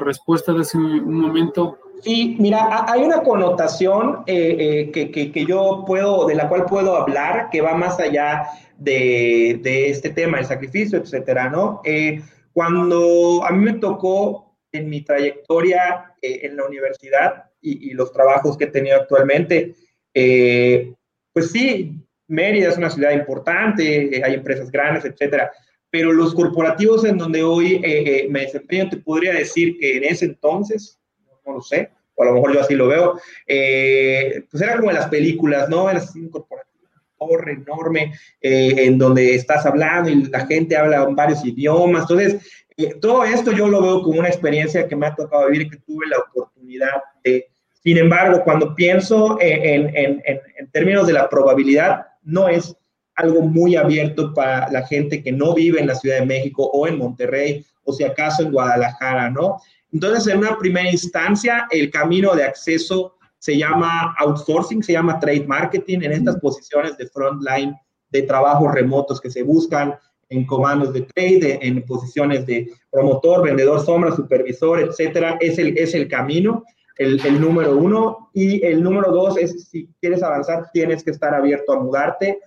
respuesta 0.00 0.52
de 0.54 0.62
hace 0.62 0.78
un 0.78 1.20
momento. 1.20 1.78
Sí, 2.02 2.36
mira, 2.40 2.86
hay 2.88 3.02
una 3.02 3.22
connotación 3.22 4.24
eh, 4.26 4.90
eh, 4.92 5.10
que, 5.10 5.46
yo 5.46 5.84
puedo, 5.86 6.26
de 6.26 6.34
la 6.34 6.48
cual 6.48 6.64
puedo 6.64 6.96
hablar, 6.96 7.48
que 7.50 7.60
va 7.60 7.74
más 7.74 8.00
allá 8.00 8.46
de, 8.78 9.60
este 9.90 10.10
tema, 10.10 10.38
el 10.38 10.46
sacrificio, 10.46 10.98
etcétera, 10.98 11.48
¿no? 11.48 11.80
Eh, 11.84 12.22
cuando 12.52 13.44
a 13.44 13.52
mí 13.52 13.64
me 13.64 13.74
tocó 13.74 14.56
en 14.72 14.88
mi 14.88 15.02
trayectoria 15.02 16.14
en 16.22 16.56
la 16.56 16.64
universidad 16.64 17.44
y, 17.60 17.92
los 17.94 18.12
trabajos 18.12 18.56
que 18.56 18.64
he 18.64 18.68
tenido 18.68 18.96
actualmente, 18.96 19.76
eh, 20.14 20.92
pues 21.32 21.50
sí, 21.50 21.98
Mérida 22.28 22.70
es 22.70 22.78
una 22.78 22.90
ciudad 22.90 23.12
importante, 23.12 24.16
eh, 24.16 24.22
hay 24.24 24.34
empresas 24.34 24.70
grandes, 24.70 25.04
etcétera, 25.04 25.50
pero 25.90 26.12
los 26.12 26.34
corporativos 26.34 27.04
en 27.04 27.18
donde 27.18 27.42
hoy 27.42 27.80
eh, 27.82 28.26
me 28.30 28.40
desempeño, 28.40 28.88
te 28.88 28.96
podría 28.98 29.34
decir 29.34 29.76
que 29.78 29.98
en 29.98 30.04
ese 30.04 30.26
entonces, 30.26 30.98
no, 31.44 31.54
lo 31.54 31.62
sé, 31.62 31.90
o 32.14 32.22
a 32.22 32.26
lo 32.26 32.34
mejor 32.34 32.54
yo 32.54 32.60
así 32.60 32.74
lo 32.74 32.88
veo, 32.88 33.14
pues 33.44 34.62
era 34.62 34.76
como 34.76 34.90
en 34.90 34.96
las 34.96 35.08
películas, 35.08 35.68
¿no? 35.68 35.88
Era 35.88 35.98
así 35.98 36.20
un 36.20 36.30
torre 36.30 37.52
enorme, 37.52 38.12
en 38.40 38.98
donde 38.98 39.34
estás 39.34 39.64
hablando 39.64 40.10
y 40.10 40.24
la 40.24 40.46
gente 40.46 40.76
habla 40.76 41.04
varios 41.06 41.44
idiomas. 41.44 42.02
Entonces, 42.02 42.64
todo 43.00 43.24
esto 43.24 43.52
yo 43.52 43.68
lo 43.68 43.80
veo 43.80 44.02
como 44.02 44.18
una 44.18 44.28
experiencia 44.28 44.88
que 44.88 44.96
me 44.96 45.06
ha 45.06 45.14
tocado 45.14 45.48
vivir 45.48 45.70
que 45.70 45.78
tuve 45.78 46.06
la 46.08 46.18
oportunidad 46.18 47.00
de 47.22 47.51
sin 47.82 47.98
embargo, 47.98 48.42
cuando 48.44 48.74
pienso 48.74 49.38
en, 49.40 50.22
términos 50.70 51.06
de 51.06 51.14
la 51.14 51.28
probabilidad, 51.28 52.06
no 52.22 52.48
es 52.48 52.76
algo 53.16 53.42
muy 53.42 53.74
abierto 53.74 54.32
para 54.32 54.70
la 54.70 54.86
gente 54.86 55.22
que 55.22 55.32
no 55.32 55.54
vive 55.54 55.80
en 55.80 55.88
la 55.88 55.96
Ciudad 55.96 56.20
de 56.20 56.26
México 56.26 56.70
o 56.72 56.86
en 56.86 56.96
Monterrey 56.96 57.64
o 57.84 57.92
si 57.92 58.04
acaso 58.04 58.42
en 58.42 58.52
Guadalajara, 58.52 59.30
¿no? 59.30 59.60
Entonces, 59.92 60.32
en 60.32 60.38
una 60.38 60.56
primera 60.56 60.90
instancia, 60.90 61.66
el 61.70 61.90
camino 61.90 62.34
de 62.34 62.44
acceso 62.44 63.16
se 63.38 63.58
llama 63.58 64.14
outsourcing, 64.20 64.82
se 64.82 64.92
llama 64.92 65.18
trade 65.18 65.44
marketing 65.46 66.02
en 66.02 66.12
estas 66.12 66.36
posiciones 66.36 66.96
de 66.96 67.08
frontline 67.08 67.76
de 68.10 68.22
trabajos 68.22 68.72
remotos 68.72 69.20
que 69.20 69.30
se 69.30 69.42
buscan 69.42 69.96
en 70.28 70.46
comandos 70.46 70.92
de 70.92 71.02
trade, 71.02 71.58
en 71.60 71.84
posiciones 71.84 72.46
de 72.46 72.70
promotor, 72.90 73.42
vendedor 73.42 73.84
sombra, 73.84 74.14
supervisor, 74.14 74.80
etcétera, 74.80 75.36
es 75.40 75.58
el, 75.58 75.76
es 75.76 75.94
el 75.94 76.08
camino 76.08 76.64
el, 76.96 77.40
número 77.40 77.76
uno. 77.76 78.30
Y 78.32 78.64
el 78.64 78.82
número 78.82 79.10
dos 79.10 79.36
es, 79.38 79.68
si 79.68 79.88
quieres 80.00 80.22
avanzar, 80.22 80.70
tienes 80.72 81.02
que 81.02 81.10
estar 81.10 81.34
abierto 81.34 81.72
a 81.72 81.80
mudarte. 81.80 82.40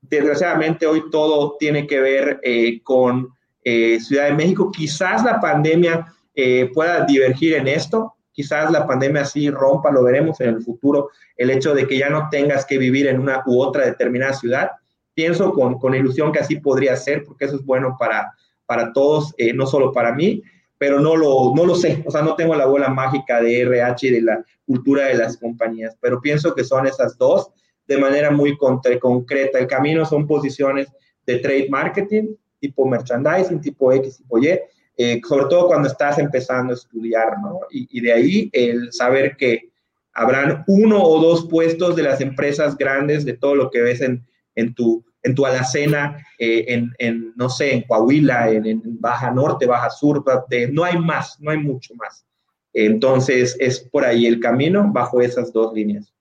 Desgraciadamente 0.00 0.86
hoy 0.86 1.04
todo 1.10 1.56
tiene 1.58 1.86
que 1.86 2.00
ver 2.00 2.40
eh, 2.42 2.82
con 2.82 3.30
eh, 3.62 3.98
Ciudad 4.00 4.26
de 4.26 4.34
México. 4.34 4.70
Quizás 4.70 5.24
la 5.24 5.40
pandemia 5.40 6.06
eh, 6.34 6.70
pueda 6.74 7.04
divergir 7.04 7.54
en 7.54 7.68
esto. 7.68 8.14
Quizás 8.32 8.70
la 8.70 8.86
pandemia 8.86 9.24
sí 9.24 9.48
rompa, 9.48 9.92
lo 9.92 10.02
veremos 10.02 10.40
en 10.40 10.48
el 10.48 10.62
futuro, 10.62 11.10
el 11.36 11.50
hecho 11.50 11.72
de 11.72 11.86
que 11.86 11.98
ya 11.98 12.10
no 12.10 12.28
tengas 12.30 12.66
que 12.66 12.78
vivir 12.78 13.06
en 13.06 13.20
una 13.20 13.42
u 13.46 13.62
otra 13.62 13.86
determinada 13.86 14.32
ciudad. 14.32 14.72
Pienso 15.14 15.52
con, 15.52 15.78
con 15.78 15.94
ilusión 15.94 16.32
que 16.32 16.40
así 16.40 16.56
podría 16.56 16.96
ser, 16.96 17.24
porque 17.24 17.44
eso 17.44 17.56
es 17.56 17.64
bueno 17.64 17.96
para, 17.96 18.32
para 18.66 18.92
todos, 18.92 19.32
no 19.54 19.66
solo 19.66 19.92
para 19.92 20.12
mí 20.12 20.42
pero 20.78 21.00
no 21.00 21.16
lo, 21.16 21.52
no 21.54 21.64
lo 21.64 21.74
sé, 21.74 22.02
o 22.06 22.10
sea, 22.10 22.22
no 22.22 22.34
tengo 22.34 22.54
la 22.54 22.66
bola 22.66 22.88
mágica 22.88 23.40
de 23.40 23.60
RH 23.62 24.06
y 24.08 24.10
de 24.10 24.22
la 24.22 24.44
cultura 24.66 25.06
de 25.06 25.14
las 25.14 25.36
compañías, 25.36 25.96
pero 26.00 26.20
pienso 26.20 26.54
que 26.54 26.64
son 26.64 26.86
esas 26.86 27.16
dos 27.16 27.50
de 27.86 27.98
manera 27.98 28.30
muy 28.30 28.56
concreta. 28.56 29.58
El 29.58 29.66
camino 29.66 30.04
son 30.04 30.26
posiciones 30.26 30.88
de 31.26 31.38
trade 31.38 31.68
marketing, 31.68 32.34
tipo 32.60 32.86
merchandising, 32.86 33.60
tipo 33.60 33.92
X, 33.92 34.18
tipo 34.18 34.38
Y, 34.38 34.58
eh, 34.96 35.20
sobre 35.26 35.46
todo 35.46 35.66
cuando 35.66 35.88
estás 35.88 36.18
empezando 36.18 36.72
a 36.72 36.76
estudiar, 36.76 37.38
¿no? 37.40 37.60
Y, 37.70 38.00
de 38.00 38.12
ahí 38.12 38.50
el 38.52 38.92
saber 38.92 39.36
que 39.36 39.70
habrán 40.12 40.64
uno 40.66 41.02
o 41.02 41.20
dos 41.20 41.48
puestos 41.48 41.96
de 41.96 42.04
las 42.04 42.20
empresas 42.20 42.76
grandes 42.76 43.24
de 43.24 43.34
todo 43.34 43.54
lo 43.54 43.70
que 43.70 43.80
ves 43.80 44.00
en, 44.00 44.24
en 44.54 44.74
tu 44.74 45.04
en 45.24 45.34
tu 45.34 45.44
alacena, 45.44 46.24
eh, 46.38 46.82
en, 46.98 47.32
no 47.34 47.48
sé, 47.48 47.74
en 47.74 47.82
Coahuila, 47.82 48.50
en, 48.50 48.82
Baja 49.00 49.30
Norte, 49.30 49.66
Baja 49.66 49.90
Sur, 49.90 50.22
no 50.70 50.84
hay 50.84 50.98
más, 50.98 51.40
no 51.40 51.50
hay 51.50 51.58
mucho 51.58 51.94
más. 51.94 52.26
Entonces, 52.72 53.56
es 53.58 53.80
por 53.80 54.04
ahí 54.04 54.26
el 54.26 54.38
camino 54.38 54.86
bajo 54.92 55.20
esas 55.20 55.52
dos 55.52 55.72
líneas. 55.72 56.12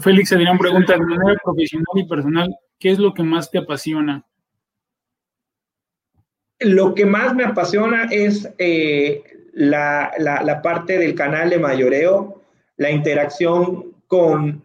Félix 0.00 0.32
Adrián 0.32 0.58
pregunta, 0.58 0.92
de 0.94 1.00
manera 1.00 1.38
profesional 1.42 1.86
y 1.94 2.06
personal, 2.06 2.56
¿qué 2.78 2.90
es 2.90 2.98
lo 2.98 3.12
que 3.12 3.22
más 3.22 3.50
te 3.50 3.58
apasiona? 3.58 4.24
Lo 6.60 6.94
que 6.94 7.06
más 7.06 7.34
me 7.34 7.44
apasiona 7.44 8.04
es 8.10 8.48
eh, 8.58 9.22
la, 9.52 10.12
la 10.18 10.62
parte 10.62 10.98
del 10.98 11.14
canal 11.14 11.50
de 11.50 11.58
mayoreo, 11.58 12.42
la 12.76 12.90
interacción 12.90 13.92
con 14.06 14.64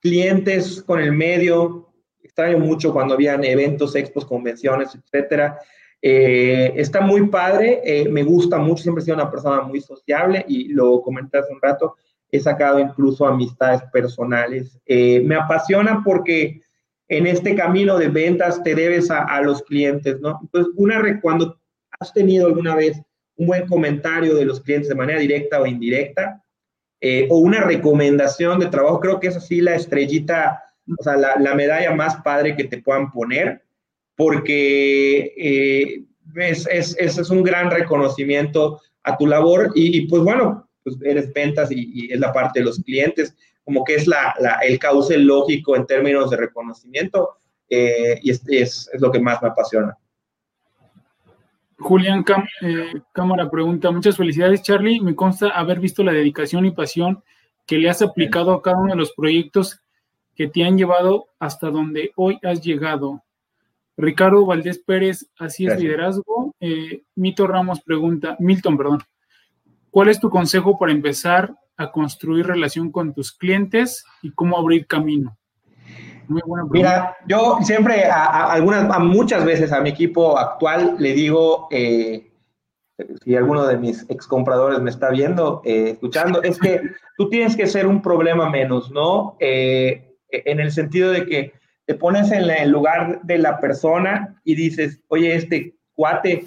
clientes, 0.00 0.82
con 0.82 1.00
el 1.00 1.12
medio, 1.12 1.85
extraño 2.36 2.58
mucho 2.58 2.92
cuando 2.92 3.14
habían 3.14 3.42
eventos, 3.44 3.96
expos, 3.96 4.26
convenciones, 4.26 4.94
etcétera. 4.94 5.58
Eh, 6.02 6.74
está 6.76 7.00
muy 7.00 7.28
padre, 7.28 7.80
eh, 7.82 8.06
me 8.10 8.22
gusta 8.24 8.58
mucho, 8.58 8.82
siempre 8.82 9.00
he 9.00 9.06
sido 9.06 9.16
una 9.16 9.30
persona 9.30 9.62
muy 9.62 9.80
sociable 9.80 10.44
y 10.46 10.68
lo 10.68 11.00
comenté 11.00 11.38
hace 11.38 11.50
un 11.50 11.62
rato, 11.62 11.96
he 12.30 12.38
sacado 12.38 12.78
incluso 12.78 13.26
amistades 13.26 13.80
personales. 13.90 14.78
Eh, 14.84 15.22
me 15.24 15.34
apasiona 15.34 16.02
porque 16.04 16.60
en 17.08 17.26
este 17.26 17.54
camino 17.54 17.96
de 17.96 18.08
ventas 18.08 18.62
te 18.62 18.74
debes 18.74 19.10
a, 19.10 19.40
los 19.40 19.62
clientes, 19.62 20.20
¿no? 20.20 20.38
Entonces, 20.42 20.74
una 20.76 21.20
cuando 21.22 21.58
has 21.98 22.12
tenido 22.12 22.48
alguna 22.48 22.74
vez 22.74 23.00
un 23.36 23.46
buen 23.46 23.66
comentario 23.66 24.34
de 24.34 24.44
los 24.44 24.60
clientes 24.60 24.90
de 24.90 24.94
manera 24.94 25.20
directa 25.20 25.60
o 25.60 25.66
indirecta, 25.66 26.42
o 27.30 27.38
una 27.38 27.60
recomendación 27.62 28.58
de 28.58 28.66
trabajo, 28.66 28.98
creo 28.98 29.20
que 29.20 29.28
es 29.28 29.36
así 29.36 29.60
la 29.60 29.76
estrellita 29.76 30.64
o 30.98 31.02
sea, 31.02 31.16
la, 31.16 31.54
medalla 31.54 31.94
más 31.94 32.16
padre 32.22 32.56
que 32.56 32.64
te 32.64 32.82
puedan 32.82 33.10
poner, 33.10 33.62
porque 34.16 35.34
eh, 35.36 36.04
es, 36.36 36.66
es, 36.68 36.96
es, 36.98 37.30
un 37.30 37.42
gran 37.42 37.70
reconocimiento 37.70 38.80
a 39.02 39.16
tu 39.16 39.26
labor 39.26 39.72
y, 39.74 40.06
pues 40.08 40.22
bueno, 40.22 40.68
pues 40.82 40.96
eres 41.02 41.32
ventas 41.32 41.70
y, 41.70 42.12
es 42.12 42.20
la 42.20 42.32
parte 42.32 42.60
de 42.60 42.66
los 42.66 42.78
clientes, 42.80 43.36
como 43.64 43.84
que 43.84 43.96
es 43.96 44.06
la, 44.06 44.34
el 44.62 44.78
cauce 44.78 45.18
lógico 45.18 45.74
en 45.76 45.86
términos 45.86 46.30
de 46.30 46.36
reconocimiento 46.36 47.36
eh, 47.68 48.20
y 48.22 48.30
es, 48.30 48.42
es, 48.48 48.90
lo 49.00 49.10
que 49.10 49.20
más 49.20 49.42
me 49.42 49.48
apasiona. 49.48 49.96
Julián 51.78 52.24
eh, 52.62 52.92
Cámara 53.12 53.50
pregunta, 53.50 53.90
muchas 53.90 54.16
felicidades 54.16 54.62
Charlie, 54.62 55.00
me 55.00 55.14
consta 55.14 55.48
haber 55.48 55.78
visto 55.78 56.02
la 56.02 56.12
dedicación 56.12 56.64
y 56.64 56.70
pasión 56.70 57.22
que 57.66 57.76
le 57.76 57.90
has 57.90 58.00
aplicado 58.00 58.52
a 58.52 58.62
cada 58.62 58.78
uno 58.78 58.92
de 58.92 58.98
los 58.98 59.12
proyectos 59.12 59.82
que 60.36 60.46
te 60.48 60.64
han 60.64 60.76
llevado 60.76 61.28
hasta 61.40 61.70
donde 61.70 62.12
hoy 62.14 62.38
has 62.44 62.60
llegado. 62.60 63.22
Ricardo 63.96 64.44
Valdés 64.44 64.78
Pérez, 64.78 65.26
así 65.38 65.66
es 65.66 65.80
liderazgo. 65.80 66.54
Eh, 66.60 67.02
Mito 67.14 67.46
Ramos 67.46 67.80
pregunta, 67.80 68.36
Milton, 68.38 68.76
perdón, 68.76 69.02
¿cuál 69.90 70.10
es 70.10 70.20
tu 70.20 70.28
consejo 70.28 70.78
para 70.78 70.92
empezar 70.92 71.54
a 71.78 71.90
construir 71.90 72.46
relación 72.46 72.92
con 72.92 73.14
tus 73.14 73.32
clientes 73.32 74.04
y 74.22 74.30
cómo 74.32 74.58
abrir 74.58 74.86
camino? 74.86 75.38
Muy 76.28 76.42
buena 76.44 76.68
pregunta. 76.68 76.72
Mira, 76.72 77.16
yo 77.26 77.58
siempre, 77.62 78.04
a, 78.04 78.52
algunas, 78.52 78.90
a 78.94 78.98
muchas 78.98 79.44
veces 79.44 79.72
a 79.72 79.80
mi 79.80 79.90
equipo 79.90 80.38
actual 80.38 80.96
le 80.98 81.14
digo, 81.14 81.68
eh, 81.70 82.30
si 83.24 83.34
alguno 83.34 83.66
de 83.66 83.78
mis 83.78 84.04
ex 84.10 84.26
compradores 84.26 84.80
me 84.80 84.90
está 84.90 85.10
viendo, 85.10 85.62
eh, 85.64 85.90
escuchando, 85.90 86.42
es 86.42 86.58
que 86.58 86.82
tú 87.16 87.30
tienes 87.30 87.56
que 87.56 87.66
ser 87.66 87.86
un 87.86 88.02
problema 88.02 88.50
menos, 88.50 88.90
¿no? 88.90 89.36
En 90.44 90.60
el 90.60 90.70
sentido 90.72 91.10
de 91.10 91.26
que 91.26 91.52
te 91.86 91.94
pones 91.94 92.30
en 92.32 92.50
el 92.50 92.70
lugar 92.70 93.20
de 93.22 93.38
la 93.38 93.60
persona 93.60 94.40
y 94.44 94.54
dices, 94.54 95.00
oye, 95.08 95.34
este 95.34 95.74
cuate 95.94 96.44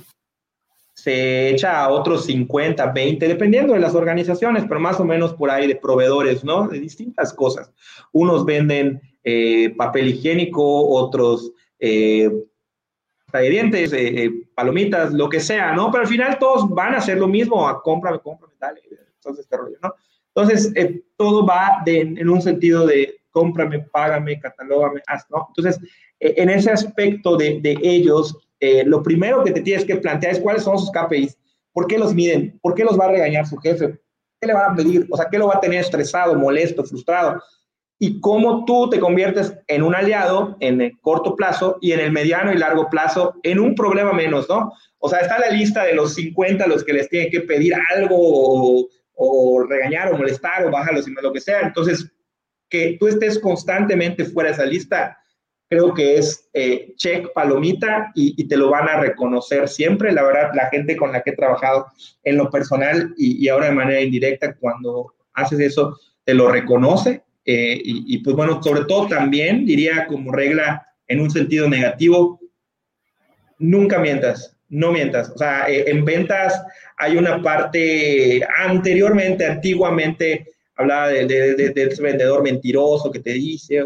se 0.93 1.49
echa 1.49 1.81
a 1.81 1.89
otros 1.89 2.25
50, 2.25 2.87
20, 2.87 3.27
dependiendo 3.27 3.73
de 3.73 3.79
las 3.79 3.95
organizaciones, 3.95 4.65
pero 4.67 4.81
más 4.81 4.99
o 4.99 5.05
menos 5.05 5.33
por 5.33 5.49
ahí 5.49 5.65
de 5.65 5.77
proveedores, 5.77 6.43
¿no? 6.43 6.67
De 6.67 6.77
distintas 6.77 7.33
cosas. 7.33 7.71
Unos 8.11 8.45
venden 8.45 9.01
eh, 9.23 9.73
papel 9.77 10.09
higiénico, 10.09 10.89
otros 10.89 11.53
eh, 11.79 12.29
dientes, 13.33 13.93
eh, 13.93 14.25
eh, 14.25 14.31
palomitas, 14.53 15.13
lo 15.13 15.29
que 15.29 15.39
sea, 15.39 15.73
¿no? 15.73 15.89
Pero 15.89 16.03
al 16.03 16.09
final 16.09 16.37
todos 16.37 16.69
van 16.69 16.95
a 16.95 16.97
hacer 16.97 17.17
lo 17.17 17.27
mismo, 17.27 17.67
a 17.67 17.81
cómprame, 17.81 18.19
cómprame, 18.19 18.55
dale, 18.59 18.81
entonces 19.15 19.45
este 19.45 19.55
rollo, 19.57 19.77
¿no? 19.81 19.93
Entonces, 20.35 20.73
todo 21.17 21.45
va 21.45 21.81
en 21.85 22.29
un 22.29 22.41
sentido 22.41 22.85
de 22.85 23.18
cómprame, 23.31 23.79
págame, 23.91 24.39
catalógame, 24.39 25.01
haz, 25.07 25.25
¿no? 25.29 25.47
Entonces, 25.49 25.81
e, 26.19 26.33
en 26.37 26.49
ese 26.49 26.71
aspecto 26.71 27.37
de, 27.37 27.59
de 27.61 27.77
ellos, 27.81 28.37
eh, 28.59 28.83
lo 28.85 29.01
primero 29.01 29.43
que 29.43 29.51
te 29.51 29.61
tienes 29.61 29.85
que 29.85 29.95
plantear 29.95 30.33
es 30.33 30.39
cuáles 30.39 30.63
son 30.63 30.77
sus 30.77 30.91
KPIs, 30.91 31.37
por 31.71 31.87
qué 31.87 31.97
los 31.97 32.13
miden, 32.13 32.59
por 32.61 32.75
qué 32.75 32.83
los 32.83 32.99
va 32.99 33.05
a 33.05 33.11
regañar 33.11 33.47
su 33.47 33.57
jefe, 33.57 33.99
qué 34.39 34.47
le 34.47 34.53
van 34.53 34.71
a 34.71 34.75
pedir, 34.75 35.07
o 35.09 35.17
sea, 35.17 35.27
qué 35.29 35.37
lo 35.37 35.47
va 35.47 35.55
a 35.55 35.61
tener 35.61 35.79
estresado, 35.79 36.35
molesto, 36.35 36.83
frustrado, 36.83 37.41
y 37.99 38.19
cómo 38.21 38.63
tú 38.65 38.89
te 38.89 38.99
conviertes 38.99 39.53
en 39.67 39.83
un 39.83 39.93
aliado 39.93 40.55
en 40.61 40.79
el 40.81 40.99
corto 41.01 41.35
plazo 41.35 41.77
y 41.81 41.91
en 41.91 41.99
el 41.99 42.11
mediano 42.11 42.53
y 42.53 42.57
largo 42.57 42.89
plazo 42.89 43.35
en 43.43 43.59
un 43.59 43.75
problema 43.75 44.13
menos, 44.13 44.47
¿no? 44.47 44.71
O 44.99 45.09
sea, 45.09 45.19
está 45.19 45.37
la 45.37 45.49
lista 45.49 45.83
de 45.83 45.93
los 45.93 46.13
50 46.15 46.65
los 46.67 46.83
que 46.83 46.93
les 46.93 47.09
tienen 47.09 47.29
que 47.29 47.41
pedir 47.41 47.73
algo 47.95 48.15
o, 48.17 48.87
o 49.15 49.63
regañar 49.63 50.13
o 50.13 50.17
molestar 50.17 50.65
o 50.65 50.71
bajarlos 50.71 51.07
y 51.07 51.11
lo 51.11 51.33
que 51.33 51.41
sea. 51.41 51.61
Entonces, 51.61 52.09
que 52.69 52.97
tú 52.99 53.07
estés 53.07 53.39
constantemente 53.39 54.25
fuera 54.25 54.49
de 54.49 54.55
esa 54.55 54.65
lista, 54.65 55.17
creo 55.69 55.93
que 55.93 56.17
es 56.17 56.49
eh, 56.53 56.93
check, 56.95 57.31
palomita, 57.33 58.11
y, 58.15 58.47
te 58.47 58.57
lo 58.57 58.69
van 58.69 58.89
a 58.89 58.99
reconocer 58.99 59.67
siempre. 59.69 60.11
La 60.11 60.23
verdad, 60.23 60.51
la 60.53 60.69
gente 60.69 60.97
con 60.97 61.11
la 61.11 61.21
que 61.21 61.29
he 61.29 61.35
trabajado 61.35 61.87
en 62.23 62.37
lo 62.37 62.49
personal 62.49 63.13
y, 63.17 63.47
ahora 63.47 63.67
de 63.67 63.75
manera 63.75 64.01
indirecta, 64.01 64.55
cuando 64.55 65.13
haces 65.33 65.59
eso, 65.59 65.97
te 66.23 66.33
lo 66.33 66.51
reconoce. 66.51 67.23
Eh, 67.45 67.79
y, 67.83 68.17
pues 68.19 68.35
bueno, 68.35 68.61
sobre 68.61 68.85
todo 68.85 69.07
también 69.07 69.65
diría 69.65 70.05
como 70.07 70.31
regla 70.31 70.85
en 71.07 71.21
un 71.21 71.31
sentido 71.31 71.67
negativo, 71.67 72.39
nunca 73.57 73.99
mientas, 73.99 74.55
no 74.69 74.91
mientas. 74.91 75.29
O 75.29 75.37
sea, 75.37 75.69
eh, 75.69 75.85
en 75.87 76.03
ventas 76.03 76.61
hay 76.97 77.17
una 77.17 77.41
parte 77.41 78.41
anteriormente, 78.57 79.45
antiguamente, 79.45 80.51
hablaba 80.79 81.09
de, 81.09 81.25
de, 81.25 81.83
ese 81.83 82.01
vendedor 82.01 82.41
mentiroso 82.41 83.11
que 83.11 83.19
te 83.19 83.33
dice, 83.33 83.83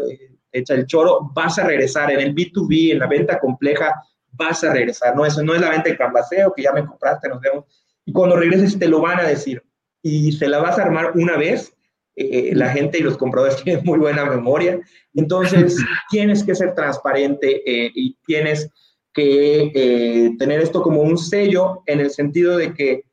echa 0.52 0.74
el 0.74 0.86
choro, 0.86 1.30
vas 1.34 1.58
a 1.58 1.66
regresar. 1.66 2.12
En 2.12 2.20
el 2.20 2.34
B2B, 2.34 2.92
en 2.92 3.00
la 3.00 3.08
venta 3.08 3.38
compleja, 3.38 3.92
vas 4.36 4.64
a 4.64 4.72
regresar, 4.72 5.14
no, 5.16 5.26
eso 5.26 5.42
no 5.42 5.54
es 5.54 5.60
la 5.60 5.70
venta 5.70 5.90
de 5.90 5.96
canvaseo, 5.96 6.52
que 6.54 6.62
ya 6.62 6.72
me 6.72 6.84
compraste, 6.84 7.28
nos 7.28 7.40
vemos, 7.40 7.64
y 8.04 8.12
cuando 8.12 8.36
regreses 8.36 8.78
te 8.78 8.88
lo 8.88 9.00
van 9.00 9.20
a 9.20 9.28
decir, 9.28 9.62
y 10.02 10.32
se 10.32 10.48
la 10.48 10.58
vas 10.58 10.78
a 10.78 10.82
armar 10.82 11.12
una 11.14 11.36
vez, 11.36 11.72
eh, 12.16 12.52
la 12.54 12.70
gente 12.70 12.98
y 12.98 13.02
los 13.02 13.16
compradores 13.16 13.56
tienen 13.64 13.84
muy 13.84 13.98
buena 13.98 14.24
memoria, 14.24 14.80
entonces 15.14 15.76
tienes 16.10 16.44
que 16.44 16.54
ser 16.54 16.74
transparente 16.74 17.62
eh, 17.66 17.90
y 17.94 18.16
tienes 18.26 18.70
que 19.12 19.70
eh, 19.74 20.30
tener 20.38 20.60
esto 20.60 20.82
como 20.82 21.02
un 21.02 21.16
sello 21.16 21.82
en 21.86 22.00
el 22.00 22.10
sentido 22.10 22.56
de 22.56 22.74
que 22.74 23.04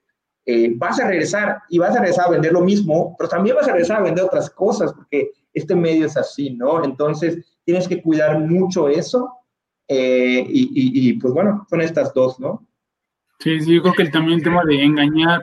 eh, 0.51 0.73
vas 0.75 0.99
a 0.99 1.07
regresar 1.07 1.61
y 1.69 1.79
vas 1.79 1.95
a 1.95 1.99
regresar 1.99 2.27
a 2.27 2.31
vender 2.31 2.51
lo 2.51 2.61
mismo, 2.61 3.15
pero 3.17 3.29
también 3.29 3.55
vas 3.55 3.67
a 3.67 3.71
regresar 3.71 3.97
a 3.97 4.03
vender 4.03 4.25
otras 4.25 4.49
cosas, 4.49 4.93
porque 4.93 5.31
este 5.53 5.75
medio 5.75 6.05
es 6.05 6.17
así, 6.17 6.51
¿no? 6.51 6.83
Entonces, 6.83 7.59
tienes 7.63 7.87
que 7.87 8.01
cuidar 8.01 8.39
mucho 8.39 8.89
eso. 8.89 9.31
Eh, 9.87 10.45
y, 10.47 11.13
pues 11.13 11.33
bueno, 11.33 11.65
son 11.69 11.81
estas 11.81 12.13
dos, 12.13 12.39
¿no? 12.39 12.65
Sí, 13.39 13.59
sí, 13.59 13.75
yo 13.75 13.81
creo 13.81 13.93
que 13.93 14.09
también 14.09 14.39
el 14.39 14.43
tema 14.43 14.63
de 14.65 14.83
engañar 14.83 15.41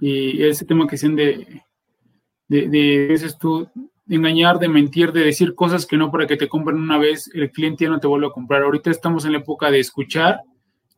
y 0.00 0.42
ese 0.42 0.66
tema 0.66 0.86
que 0.86 0.98
sean 0.98 1.16
de, 1.16 1.62
de, 2.48 2.68
de 2.68 3.08
dices 3.08 3.38
tú, 3.38 3.66
de 4.04 4.16
engañar, 4.16 4.58
de 4.58 4.68
mentir, 4.68 5.12
de 5.12 5.24
decir 5.24 5.54
cosas 5.54 5.86
que 5.86 5.96
no 5.96 6.10
para 6.10 6.26
que 6.26 6.36
te 6.36 6.48
compren 6.48 6.78
una 6.78 6.98
vez, 6.98 7.30
el 7.32 7.50
cliente 7.50 7.84
ya 7.84 7.90
no 7.90 8.00
te 8.00 8.06
vuelve 8.06 8.26
a 8.26 8.30
comprar. 8.30 8.62
Ahorita 8.62 8.90
estamos 8.90 9.24
en 9.24 9.32
la 9.32 9.38
época 9.38 9.70
de 9.70 9.80
escuchar 9.80 10.40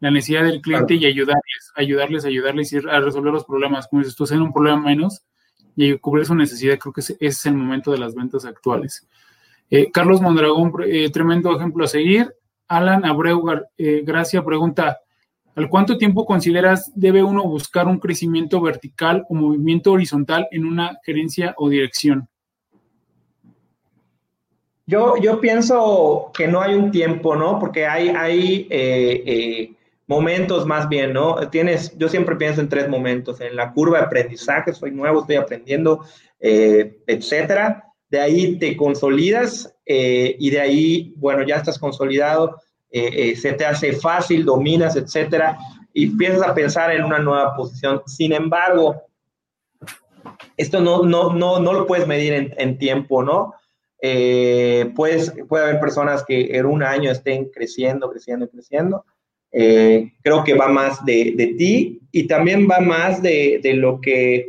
la 0.01 0.11
necesidad 0.11 0.45
del 0.45 0.61
cliente 0.61 0.95
y 0.95 1.07
ayudarles, 1.07 1.73
ayudarles, 1.75 2.25
ayudarles 2.25 2.75
a 2.75 3.01
resolver 3.01 3.33
los 3.33 3.45
problemas. 3.45 3.89
Como 3.89 4.03
dices 4.03 4.15
tú, 4.15 4.25
en 4.31 4.43
un 4.43 4.53
problema 4.53 4.81
menos 4.81 5.23
y 5.75 5.97
cubrir 5.99 6.27
su 6.27 6.35
necesidad, 6.35 6.79
creo 6.79 6.93
que 6.93 7.01
ese, 7.01 7.17
es 7.21 7.45
el 7.47 7.55
momento 7.55 7.91
de 7.91 7.99
las 7.99 8.15
ventas 8.15 8.45
actuales. 8.45 9.07
Eh, 9.71 9.91
Carlos 9.93 10.21
Mondragón, 10.21 10.73
eh, 10.87 11.11
tremendo 11.11 11.55
ejemplo 11.57 11.85
a 11.85 11.89
seguir. 11.89 12.33
Alan 12.69 13.05
Abreu 13.05 13.43
eh, 13.77 14.03
Gracia 14.05 14.45
pregunta, 14.45 14.99
¿al 15.55 15.69
cuánto 15.69 15.97
tiempo 15.99 16.27
consideras 16.27 16.93
debe 16.95 17.23
uno 17.23 17.45
buscar 17.45 17.87
un 17.87 17.99
crecimiento 17.99 18.61
vertical 18.61 19.25
o 19.29 19.35
movimiento 19.35 19.93
horizontal 19.93 20.47
en 20.51 20.67
una 20.67 20.99
gerencia 21.05 21.55
o 21.57 21.69
dirección? 21.69 22.29
Yo, 24.87 25.17
yo 25.17 25.39
pienso 25.41 26.31
que 26.35 26.49
no 26.49 26.63
hay 26.63 26.75
un 26.75 26.91
tiempo, 26.91 27.37
¿no? 27.37 27.59
Porque 27.59 27.87
hay, 27.87 28.09
hay 28.09 29.77
momentos 30.09 30.67
más 30.67 30.89
bien, 30.89 31.13
¿no? 31.13 31.37
Tienes, 31.51 31.97
yo 31.97 32.09
siempre 32.09 32.35
pienso 32.35 32.63
en 32.63 32.69
tres 32.69 32.89
momentos, 32.89 33.41
en 33.43 33.55
la 33.55 33.73
curva 33.73 33.99
de 33.99 34.05
aprendizaje, 34.07 34.73
soy 34.73 34.91
nuevo, 34.91 35.21
estoy 35.21 35.37
aprendiendo, 35.37 36.05
eh, 36.41 36.99
etcétera. 37.07 37.85
De 38.09 38.19
ahí 38.19 38.59
te 38.59 38.75
consolidas 38.75 39.73
eh, 39.85 40.35
y 40.39 40.49
de 40.49 40.61
ahí, 40.61 41.13
bueno, 41.17 41.47
ya 41.47 41.57
estás 41.57 41.79
consolidado, 41.79 42.57
eh, 42.91 43.37
se 43.37 43.53
te 43.53 43.67
hace 43.67 43.93
fácil, 43.93 44.47
dominas, 44.47 44.97
etcétera, 44.97 45.59
y 45.93 46.05
empiezas 46.05 46.41
a 46.41 46.55
pensar 46.55 46.91
en 46.91 47.05
una 47.05 47.19
nueva 47.19 47.55
posición. 47.55 48.01
Sin 48.07 48.33
embargo, 48.33 49.03
esto 50.57 50.81
no, 50.81 51.03
no, 51.03 51.35
no, 51.35 51.61
no 51.61 51.73
lo 51.75 51.87
puedes 51.87 52.07
medir 52.07 52.33
en, 52.33 52.55
en 52.57 52.79
tiempo, 52.79 53.23
¿no? 53.23 53.53
puedes, 54.95 55.35
puede 55.49 55.65
haber 55.65 55.81
personas 55.81 56.25
que 56.25 56.57
en 56.57 56.67
un 56.67 56.85
año 56.85 57.11
estén 57.11 57.51
creciendo, 57.51 58.09
creciendo, 58.09 58.49
creciendo, 58.49 59.05
eh, 59.53 60.13
creo 60.23 60.45
que 60.45 60.55
va 60.55 60.69
más 60.69 61.05
de, 61.05 61.35
de, 61.37 61.47
ti 61.55 62.01
y 62.13 62.27
también 62.27 62.69
va 62.71 62.81
más 62.81 63.23
de, 63.23 63.61
de, 63.63 63.75
lo 63.75 64.01
que 64.01 64.47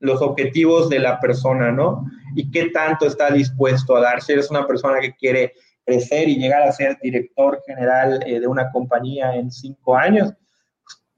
los 0.00 0.22
objetivos 0.22 0.88
de 0.88 1.00
la 1.00 1.20
persona, 1.20 1.70
¿no? 1.70 2.04
Y 2.34 2.50
qué 2.50 2.70
tanto 2.70 3.06
está 3.06 3.30
dispuesto 3.30 3.96
a 3.96 4.00
dar. 4.00 4.22
Si 4.22 4.32
eres 4.32 4.50
una 4.50 4.66
persona 4.66 5.00
que 5.00 5.14
quiere 5.14 5.52
crecer 5.84 6.28
y 6.28 6.36
llegar 6.36 6.62
a 6.62 6.72
ser 6.72 6.98
director 7.02 7.62
general 7.66 8.20
eh, 8.26 8.40
de 8.40 8.46
una 8.46 8.70
compañía 8.70 9.34
en 9.34 9.50
cinco 9.50 9.96
años, 9.96 10.32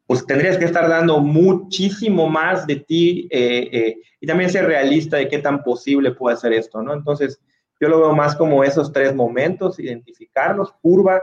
pues 0.07 0.27
tendrías 0.27 0.59
que 0.59 0.65
estar 0.65 0.89
dando 0.89 1.21
muchísimo 1.21 2.29
más 2.29 2.67
de 2.67 2.77
ti 2.77 3.29
eh, 3.31 3.97
y 4.21 4.27
también 4.27 4.51
ser 4.51 4.67
realista 4.67 5.17
de 5.17 5.29
qué 5.29 5.39
tan 5.39 5.63
posible 5.63 6.13
puede 6.13 6.37
ser 6.37 6.53
esto, 6.53 6.83
¿no? 6.83 6.93
Entonces, 6.93 7.41
yo 7.81 7.89
lo 7.89 7.99
veo 8.01 8.15
más 8.15 8.37
como 8.37 8.63
esos 8.63 8.93
tres 8.93 9.15
momentos, 9.15 9.81
identificarlos, 9.81 10.73
curva, 10.83 11.23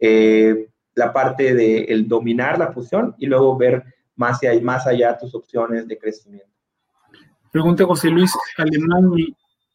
eh, 0.00 0.68
la 0.98 1.12
parte 1.12 1.54
de 1.54 1.84
el 1.84 2.08
dominar 2.08 2.58
la 2.58 2.72
fusión 2.72 3.14
y 3.18 3.26
luego 3.26 3.56
ver 3.56 3.84
más, 4.16 4.40
y 4.42 4.60
más 4.60 4.86
allá 4.86 5.16
tus 5.16 5.32
opciones 5.34 5.86
de 5.86 5.96
crecimiento. 5.96 6.48
Pregunta 7.52 7.84
José 7.84 8.10
Luis 8.10 8.32
Alemán, 8.56 9.12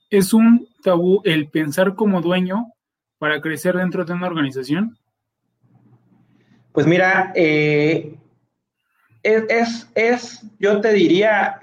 ¿es 0.09 0.33
un 0.33 0.67
tabú 0.83 1.21
el 1.23 1.49
pensar 1.49 1.95
como 1.95 2.21
dueño 2.21 2.73
para 3.17 3.39
crecer 3.39 3.77
dentro 3.77 4.03
de 4.03 4.13
una 4.13 4.27
organización? 4.27 4.97
Pues 6.73 6.85
mira, 6.85 7.31
eh, 7.35 8.17
es, 9.23 9.89
es, 9.95 10.43
yo 10.59 10.81
te 10.81 10.91
diría, 10.91 11.61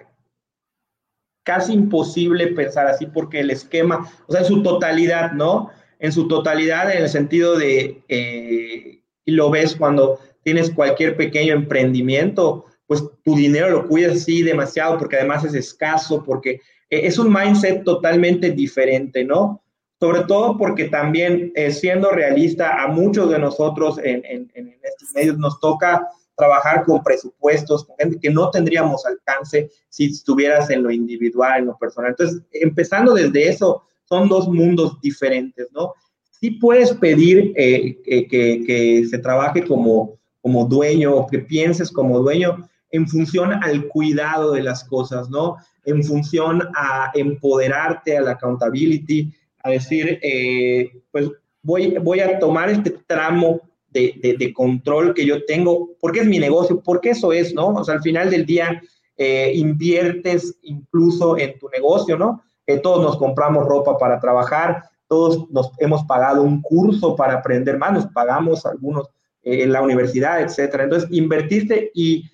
casi 1.42 1.74
imposible 1.74 2.46
pensar 2.48 2.86
así 2.86 3.06
porque 3.06 3.40
el 3.40 3.50
esquema, 3.50 4.10
o 4.26 4.32
sea, 4.32 4.40
en 4.40 4.46
su 4.46 4.62
totalidad, 4.62 5.32
¿no? 5.32 5.70
En 5.98 6.12
su 6.12 6.28
totalidad, 6.28 6.90
en 6.90 7.02
el 7.02 7.08
sentido 7.10 7.58
de, 7.58 8.02
eh, 8.08 8.99
y 9.24 9.32
lo 9.32 9.50
ves 9.50 9.76
cuando 9.76 10.18
tienes 10.42 10.70
cualquier 10.70 11.16
pequeño 11.16 11.54
emprendimiento, 11.54 12.64
pues 12.86 13.04
tu 13.24 13.36
dinero 13.36 13.70
lo 13.70 13.86
cuidas 13.86 14.16
así 14.16 14.42
demasiado 14.42 14.98
porque 14.98 15.16
además 15.16 15.44
es 15.44 15.54
escaso, 15.54 16.24
porque 16.24 16.60
eh, 16.90 17.02
es 17.04 17.18
un 17.18 17.32
mindset 17.32 17.84
totalmente 17.84 18.50
diferente, 18.50 19.24
¿no? 19.24 19.62
Sobre 20.00 20.22
todo 20.22 20.56
porque 20.56 20.88
también, 20.88 21.52
eh, 21.54 21.70
siendo 21.70 22.10
realista, 22.10 22.82
a 22.82 22.88
muchos 22.88 23.30
de 23.30 23.38
nosotros 23.38 23.98
en, 23.98 24.24
en, 24.24 24.50
en 24.54 24.78
estos 24.82 25.14
medios 25.14 25.38
nos 25.38 25.60
toca 25.60 26.08
trabajar 26.40 26.84
con 26.84 27.02
presupuestos, 27.02 27.84
con 27.84 27.96
gente 27.98 28.18
que 28.18 28.30
no 28.30 28.50
tendríamos 28.50 29.04
alcance 29.04 29.70
si 29.90 30.06
estuvieras 30.06 30.70
en 30.70 30.82
lo 30.82 30.90
individual, 30.90 31.60
en 31.60 31.66
lo 31.66 31.78
personal. 31.78 32.10
Entonces, 32.12 32.42
empezando 32.52 33.14
desde 33.14 33.48
eso, 33.48 33.84
son 34.04 34.28
dos 34.28 34.48
mundos 34.48 34.98
diferentes, 35.00 35.68
¿no? 35.72 35.94
Sí 36.40 36.52
puedes 36.52 36.92
pedir 36.94 37.52
eh, 37.56 37.98
que, 38.02 38.26
que, 38.26 39.06
se 39.06 39.18
trabaje 39.18 39.64
como, 39.64 40.18
como 40.40 40.64
dueño 40.64 41.14
o 41.14 41.26
que 41.26 41.40
pienses 41.40 41.90
como 41.90 42.20
dueño 42.20 42.68
en 42.90 43.06
función 43.06 43.52
al 43.62 43.88
cuidado 43.88 44.52
de 44.52 44.62
las 44.62 44.84
cosas, 44.84 45.28
¿no? 45.28 45.56
En 45.84 46.02
función 46.02 46.62
a 46.74 47.10
empoderarte, 47.14 48.16
a 48.16 48.22
la 48.22 48.32
accountability, 48.32 49.32
a 49.62 49.70
decir, 49.70 50.18
eh, 50.22 50.90
pues 51.10 51.30
voy, 51.62 51.96
voy 51.98 52.20
a 52.20 52.38
tomar 52.38 52.70
este 52.70 52.90
tramo 53.06 53.60
de, 53.90 54.52
control 54.54 55.14
que 55.14 55.26
yo 55.26 55.44
tengo, 55.44 55.90
porque 56.00 56.20
es 56.20 56.26
mi 56.26 56.38
negocio, 56.38 56.80
porque 56.80 57.10
eso 57.10 57.32
es, 57.32 57.54
¿no? 57.54 57.68
O 57.68 57.84
sea, 57.84 57.94
al 57.94 58.02
final 58.02 58.30
del 58.30 58.46
día 58.46 58.80
eh, 59.16 59.52
inviertes 59.54 60.56
incluso 60.62 61.36
en 61.38 61.58
tu 61.58 61.68
negocio, 61.68 62.16
¿no? 62.16 62.42
Que 62.66 62.78
todos 62.78 63.02
nos 63.02 63.16
compramos 63.16 63.66
ropa 63.66 63.98
para 63.98 64.20
trabajar, 64.20 64.84
todos 65.10 65.50
nos 65.50 65.72
hemos 65.78 66.04
pagado 66.04 66.44
un 66.44 66.62
curso 66.62 67.16
para 67.16 67.34
aprender 67.34 67.76
más, 67.76 67.92
nos 67.92 68.06
pagamos 68.06 68.64
algunos 68.64 69.08
eh, 69.42 69.64
en 69.64 69.72
la 69.72 69.82
universidad, 69.82 70.40
etcétera. 70.40 70.84
Entonces, 70.84 71.10
invertiste 71.10 71.90
y 71.94 72.30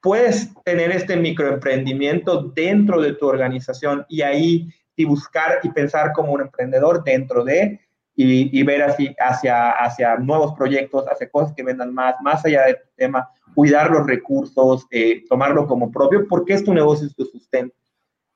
puedes 0.00 0.50
tener 0.64 0.92
este 0.92 1.16
microemprendimiento 1.16 2.44
dentro 2.54 3.00
de 3.00 3.14
tu 3.14 3.26
organización 3.26 4.06
y 4.08 4.22
ahí 4.22 4.68
y 4.94 5.04
buscar 5.04 5.58
y 5.64 5.70
pensar 5.70 6.12
como 6.12 6.32
un 6.32 6.42
emprendedor 6.42 7.02
dentro 7.02 7.42
de 7.42 7.80
y, 8.14 8.62
ver 8.62 8.82
así 8.82 9.12
hacia, 9.18 9.70
hacia 9.70 10.16
nuevos 10.16 10.54
proyectos, 10.54 11.04
hacia 11.08 11.28
cosas 11.28 11.52
que 11.56 11.64
vendan 11.64 11.92
más, 11.92 12.14
más 12.22 12.44
allá 12.44 12.66
de 12.66 12.74
tu 12.74 12.88
tema, 12.94 13.28
cuidar 13.52 13.90
los 13.90 14.06
recursos, 14.06 14.86
eh, 14.92 15.24
tomarlo 15.28 15.66
como 15.66 15.90
propio, 15.90 16.28
porque 16.28 16.52
es 16.52 16.62
tu 16.62 16.72
negocio, 16.72 17.08
es 17.08 17.16
tu 17.16 17.24
sustento. 17.24 17.74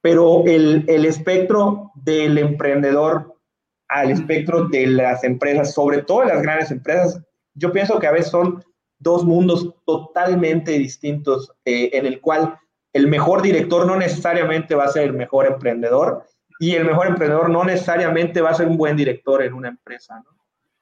Pero 0.00 0.44
el, 0.44 0.84
el 0.88 1.04
espectro 1.04 1.92
del 1.94 2.38
emprendedor 2.38 3.35
al 3.88 4.10
espectro 4.10 4.68
de 4.68 4.86
las 4.86 5.24
empresas, 5.24 5.72
sobre 5.74 6.02
todo 6.02 6.24
las 6.24 6.42
grandes 6.42 6.70
empresas, 6.70 7.20
yo 7.54 7.72
pienso 7.72 7.98
que 7.98 8.06
a 8.06 8.12
veces 8.12 8.30
son 8.30 8.62
dos 8.98 9.24
mundos 9.24 9.74
totalmente 9.84 10.72
distintos, 10.72 11.52
eh, 11.64 11.90
en 11.92 12.06
el 12.06 12.20
cual 12.20 12.58
el 12.92 13.08
mejor 13.08 13.42
director 13.42 13.86
no 13.86 13.96
necesariamente 13.96 14.74
va 14.74 14.84
a 14.84 14.92
ser 14.92 15.04
el 15.04 15.12
mejor 15.12 15.46
emprendedor 15.46 16.24
y 16.58 16.72
el 16.72 16.86
mejor 16.86 17.08
emprendedor 17.08 17.50
no 17.50 17.64
necesariamente 17.64 18.40
va 18.40 18.50
a 18.50 18.54
ser 18.54 18.66
un 18.66 18.78
buen 18.78 18.96
director 18.96 19.42
en 19.42 19.52
una 19.52 19.68
empresa. 19.68 20.24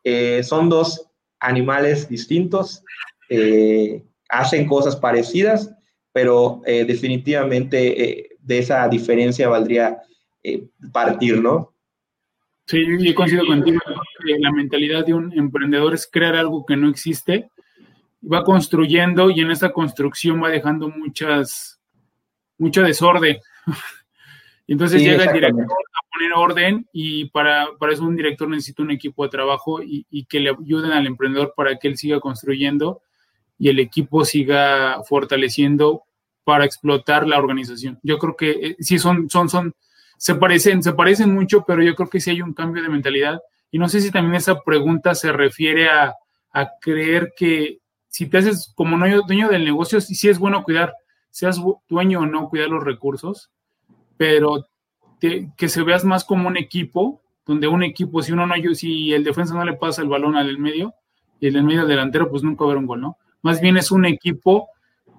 Eh, 0.05 0.43
son 0.45 0.69
dos 0.69 1.11
animales 1.41 2.09
distintos, 2.09 2.85
eh, 3.29 4.03
hacen 4.29 4.67
cosas 4.67 4.97
parecidas, 4.97 5.73
pero 6.13 6.63
definitivamente 6.65 8.37
de 8.39 8.59
esa 8.59 8.87
diferencia 8.89 9.49
valdría 9.49 10.01
partir, 10.93 11.43
¿no? 11.43 11.74
Sí, 12.67 12.85
yo 12.99 13.15
coincido 13.15 13.47
contigo. 13.47 13.79
La 14.39 14.53
mentalidad 14.53 15.05
de 15.05 15.15
un 15.15 15.33
emprendedor 15.33 15.95
es 15.95 16.09
crear 16.11 16.35
algo 16.37 16.65
que 16.65 16.77
no 16.77 16.89
existe, 16.89 17.51
va 18.23 18.43
construyendo 18.43 19.31
y 19.31 19.41
en 19.41 19.51
esa 19.51 19.71
construcción 19.71 20.43
va 20.43 20.49
dejando 20.49 20.89
muchas, 20.89 21.81
mucho 22.59 22.83
desorden. 22.83 23.37
Y 24.67 24.73
entonces 24.73 25.03
llega 25.03 25.25
el 25.25 25.33
director 25.33 25.65
a 25.65 26.13
poner 26.13 26.33
orden 26.35 26.89
y 26.93 27.27
para, 27.27 27.69
para, 27.79 27.93
eso 27.93 28.05
un 28.05 28.17
director 28.17 28.49
necesita 28.49 28.83
un 28.83 28.93
equipo 28.93 29.25
de 29.25 29.31
trabajo 29.31 29.83
y, 29.83 30.07
y, 30.11 30.25
que 30.25 30.41
le 30.41 30.51
ayuden 30.51 30.93
al 30.93 31.07
emprendedor 31.07 31.53
para 31.55 31.77
que 31.79 31.89
él 31.89 31.99
siga 31.99 32.21
construyendo 32.21 33.03
y 33.59 33.69
el 33.69 33.79
equipo 33.79 34.25
siga 34.25 35.03
fortaleciendo 35.07 36.05
para 36.45 36.65
explotar 36.65 37.27
la 37.27 37.39
organización. 37.39 37.99
Yo 38.03 38.19
creo 38.19 38.37
que 38.37 38.51
eh, 38.51 38.77
sí 38.79 38.99
son, 38.99 39.29
son, 39.31 39.49
son, 39.49 39.75
se 40.25 40.35
parecen, 40.37 40.83
se 40.83 40.95
parecen 40.95 41.35
mucho, 41.35 41.65
pero 41.67 41.83
yo 41.83 41.95
creo 41.95 42.09
que 42.09 42.19
sí 42.19 42.31
hay 42.31 42.41
un 42.41 42.55
cambio 42.55 42.83
de 42.83 42.89
mentalidad. 42.89 43.43
Y 43.71 43.79
no 43.79 43.91
sé 43.91 44.01
si 44.01 44.11
también 44.11 44.37
esa 44.37 44.63
pregunta 44.63 45.15
se 45.15 45.33
refiere 45.33 45.91
a, 45.91 46.15
a 46.51 46.71
creer 46.81 47.35
que 47.37 47.81
si 48.09 48.27
te 48.27 48.39
haces 48.39 48.73
como 48.75 48.97
dueño 48.97 49.49
del 49.51 49.67
negocio, 49.67 50.01
sí 50.01 50.29
es 50.31 50.39
bueno 50.39 50.65
cuidar, 50.65 50.95
seas 51.29 51.61
dueño 51.91 52.21
o 52.21 52.27
no, 52.27 52.49
cuidar 52.49 52.71
los 52.71 52.83
recursos 52.83 53.51
pero 54.17 54.67
que 55.21 55.69
se 55.69 55.83
veas 55.83 56.05
más 56.05 56.25
como 56.25 56.49
un 56.49 56.57
equipo, 56.57 57.21
donde 57.45 57.67
un 57.67 57.83
equipo, 57.83 58.23
si 58.23 58.33
uno 58.33 58.47
no, 58.47 58.55
si 58.75 59.13
el 59.13 59.25
defensa 59.25 59.55
no 59.55 59.65
le 59.65 59.75
pasa 59.75 60.01
el 60.01 60.09
balón 60.09 60.37
al 60.37 60.47
del 60.47 60.59
medio 60.59 60.95
y 61.41 61.49
el 61.49 61.55
del 61.55 61.65
medio 61.65 61.87
delantero, 61.87 62.31
pues 62.31 62.43
nunca 62.43 62.65
va 62.65 62.71
a 62.71 62.73
haber 62.73 62.79
un 62.79 62.87
gol, 62.87 63.01
¿no? 63.03 63.19
Más 63.43 63.61
bien 63.61 63.77
es 63.77 63.91
un 63.91 64.07
equipo 64.07 64.69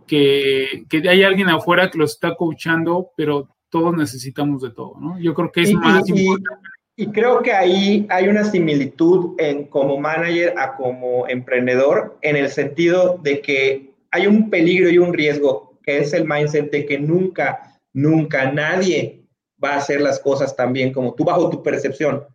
que, 0.07 0.85
que 0.89 1.07
hay 1.07 1.23
alguien 1.23 1.49
afuera 1.49 1.91
que 1.91 1.97
lo 1.97 2.05
está 2.05 2.35
coachando, 2.35 3.11
pero 3.15 3.54
todos 3.75 3.95
necesitamos 3.95 4.61
de 4.61 4.71
todo, 4.71 4.95
¿no? 4.99 5.19
Yo 5.19 5.33
creo 5.33 5.51
que 5.51 5.63
es 5.63 5.73
más 5.73 6.07
importante. 6.07 6.69
Y 6.97 7.07
creo 7.07 7.41
que 7.41 7.51
ahí 7.51 8.05
hay 8.09 8.29
una 8.29 8.45
similitud 8.45 9.35
en 9.37 9.65
como 9.65 9.99
manager 9.99 10.53
a 10.57 10.77
como 10.77 11.27
emprendedor, 11.27 12.17
en 12.21 12.37
el 12.37 12.49
sentido 12.49 13.19
de 13.21 13.41
que 13.41 13.93
hay 14.11 14.27
un 14.27 14.49
peligro 14.49 14.89
y 14.89 14.97
un 14.97 15.13
riesgo, 15.13 15.77
que 15.83 15.97
es 15.99 16.13
el 16.13 16.25
mindset 16.25 16.71
de 16.71 16.85
que 16.85 16.97
nunca 16.97 17.75
Nunca 17.95 18.51
nadie 18.51 19.23
va 19.63 19.69
a 19.69 19.77
hacer 19.77 20.01
las 20.01 20.19
cosas 20.19 20.53
tan 20.53 20.73
bien 20.73 20.91
como 20.91 21.15
tú, 21.15 21.23
bajo 21.23 21.49
tu 21.49 21.63
percepción. 21.63 22.25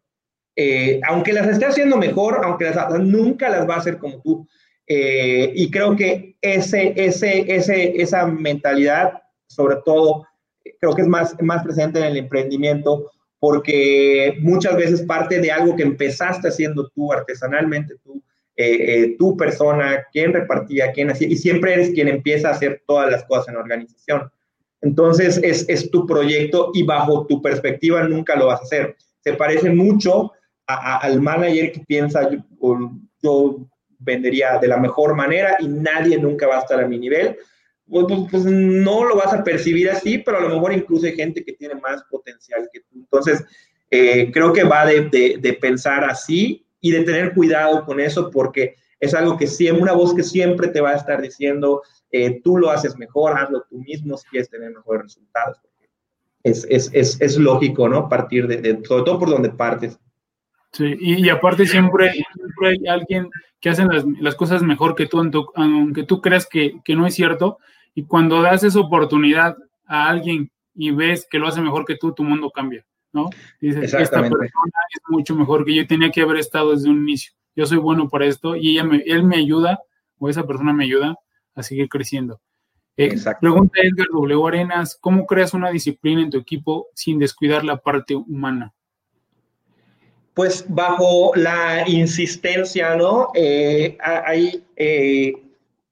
Eh, 0.56 1.02
aunque 1.06 1.34
las 1.34 1.48
esté 1.48 1.66
haciendo 1.66 1.98
mejor, 1.98 2.40
aunque 2.42 2.64
las, 2.64 2.98
nunca 2.98 3.50
las 3.50 3.68
va 3.68 3.74
a 3.74 3.78
hacer 3.78 3.98
como 3.98 4.22
tú. 4.22 4.48
Eh, 4.86 5.52
y 5.54 5.70
creo 5.70 5.94
que 5.94 6.38
ese, 6.40 6.94
ese, 6.96 7.44
ese, 7.54 8.00
esa 8.00 8.26
mentalidad, 8.26 9.20
sobre 9.48 9.76
todo, 9.84 10.26
creo 10.78 10.94
que 10.94 11.02
es 11.02 11.08
más, 11.08 11.36
más 11.40 11.62
presente 11.62 11.98
en 11.98 12.06
el 12.06 12.16
emprendimiento, 12.16 13.10
porque 13.38 14.36
muchas 14.40 14.76
veces 14.76 15.02
parte 15.02 15.40
de 15.40 15.50
algo 15.50 15.74
que 15.76 15.82
empezaste 15.82 16.48
haciendo 16.48 16.88
tú 16.90 17.12
artesanalmente, 17.12 17.94
tú, 18.04 18.22
eh, 18.56 19.16
tu 19.18 19.36
persona, 19.36 20.04
quién 20.12 20.34
repartía, 20.34 20.92
quién 20.92 21.10
hacía, 21.10 21.28
y 21.28 21.36
siempre 21.36 21.72
eres 21.72 21.90
quien 21.90 22.08
empieza 22.08 22.48
a 22.48 22.52
hacer 22.52 22.82
todas 22.86 23.10
las 23.10 23.24
cosas 23.24 23.48
en 23.48 23.54
la 23.54 23.60
organización. 23.60 24.30
Entonces 24.82 25.40
es, 25.42 25.90
tu 25.90 26.06
proyecto 26.06 26.70
y 26.74 26.82
bajo 26.82 27.26
tu 27.26 27.40
perspectiva 27.40 28.02
nunca 28.04 28.36
lo 28.36 28.46
vas 28.46 28.60
a 28.60 28.64
hacer. 28.64 28.96
Se 29.20 29.34
parece 29.34 29.70
mucho 29.70 30.32
al 30.66 31.20
manager 31.20 31.72
que 31.72 31.80
piensa, 31.80 32.30
yo, 32.30 32.38
yo, 33.22 33.56
vendería 34.02 34.58
de 34.58 34.68
la 34.68 34.78
mejor 34.78 35.14
manera 35.14 35.56
y 35.60 35.68
nadie 35.68 36.18
nunca 36.18 36.46
va 36.46 36.56
a 36.56 36.60
estar 36.60 36.82
a 36.82 36.88
mi 36.88 36.98
nivel. 36.98 37.36
Pues, 37.90 38.06
pues, 38.08 38.20
pues, 38.30 38.44
no 38.44 39.04
lo 39.04 39.16
vas 39.16 39.34
a 39.34 39.42
percibir 39.42 39.90
así, 39.90 40.18
pero 40.18 40.38
a 40.38 40.42
lo 40.42 40.48
mejor 40.48 40.72
incluso 40.72 41.06
hay 41.06 41.16
gente 41.16 41.44
que 41.44 41.52
tiene 41.52 41.74
más 41.74 42.02
potencial 42.04 42.68
que 42.72 42.80
tú. 42.80 43.00
Entonces, 43.00 43.44
eh, 43.90 44.30
creo 44.32 44.52
que 44.52 44.64
va 44.64 44.86
de, 44.86 45.38
de 45.40 45.52
pensar 45.54 46.04
así 46.04 46.64
y 46.80 46.92
de 46.92 47.02
tener 47.02 47.34
cuidado 47.34 47.84
con 47.84 48.00
eso 48.00 48.30
porque 48.30 48.76
es 49.00 49.14
algo 49.14 49.36
que 49.36 49.46
siempre, 49.46 49.82
una 49.82 49.92
voz 49.92 50.14
que 50.14 50.22
siempre 50.22 50.68
te 50.68 50.80
va 50.80 50.90
a 50.90 50.96
estar 50.96 51.20
diciendo, 51.20 51.82
eh, 52.12 52.40
tú 52.44 52.58
lo 52.58 52.70
haces 52.70 52.96
mejor, 52.98 53.36
hazlo 53.36 53.64
tú 53.68 53.78
mismo 53.78 54.16
si 54.16 54.28
quieres 54.28 54.50
tener 54.50 54.70
mejores 54.70 55.04
resultados. 55.04 55.58
Es, 56.42 56.66
es, 56.70 56.90
es, 56.92 57.20
es 57.20 57.38
lógico, 57.38 57.88
¿no? 57.88 58.08
Partir 58.08 58.46
de, 58.46 58.80
sobre 58.84 59.04
todo 59.04 59.18
por 59.18 59.30
donde 59.30 59.50
partes. 59.50 59.98
Sí, 60.72 60.96
y, 61.00 61.28
aparte 61.28 61.66
siempre, 61.66 62.12
siempre, 62.12 62.68
hay 62.68 62.86
alguien 62.86 63.28
que 63.58 63.70
hace 63.70 63.84
las, 63.84 64.04
las 64.20 64.36
cosas 64.36 64.62
mejor 64.62 64.94
que 64.94 65.06
tú, 65.06 65.18
aunque 65.56 66.04
tú 66.04 66.20
creas 66.20 66.46
que, 66.46 66.74
que, 66.84 66.94
no 66.94 67.06
es 67.06 67.14
cierto, 67.14 67.58
y 67.94 68.04
cuando 68.04 68.42
das 68.42 68.64
esa 68.64 68.80
oportunidad 68.80 69.56
a 69.86 70.08
alguien 70.08 70.50
y 70.74 70.90
ves 70.90 71.26
que 71.30 71.38
lo 71.38 71.48
hace 71.48 71.60
mejor 71.60 71.84
que 71.84 71.96
tú, 71.96 72.12
tu 72.12 72.24
mundo 72.24 72.50
cambia, 72.50 72.84
¿no? 73.12 73.28
Dices, 73.60 73.92
esta 73.92 74.20
persona 74.20 74.40
es 74.94 75.02
mucho 75.08 75.34
mejor 75.34 75.64
que 75.64 75.74
yo, 75.74 75.86
tenía 75.86 76.10
que 76.10 76.22
haber 76.22 76.36
estado 76.36 76.72
desde 76.72 76.88
un 76.88 77.02
inicio 77.02 77.32
yo 77.56 77.66
soy 77.66 77.78
bueno 77.78 78.08
para 78.08 78.26
esto 78.26 78.56
y 78.56 78.70
ella 78.70 78.84
me, 78.84 79.02
él 79.04 79.24
me 79.24 79.36
ayuda 79.36 79.80
o 80.18 80.28
esa 80.28 80.46
persona 80.46 80.72
me 80.72 80.84
ayuda 80.84 81.16
a 81.54 81.62
seguir 81.62 81.88
creciendo. 81.88 82.40
Eh, 82.96 83.16
pregunta 83.40 83.80
Edgar 83.82 84.06
W. 84.12 84.46
Arenas, 84.46 84.96
¿cómo 85.00 85.26
creas 85.26 85.54
una 85.54 85.70
disciplina 85.70 86.22
en 86.22 86.30
tu 86.30 86.38
equipo 86.38 86.88
sin 86.94 87.18
descuidar 87.18 87.64
la 87.64 87.78
parte 87.78 88.14
humana? 88.14 88.72
pues 90.32 90.64
bajo 90.68 91.32
la 91.34 91.86
insistencia, 91.86 92.96
¿no? 92.96 93.30
Eh, 93.34 93.98
hay, 94.00 94.64
eh, 94.76 95.34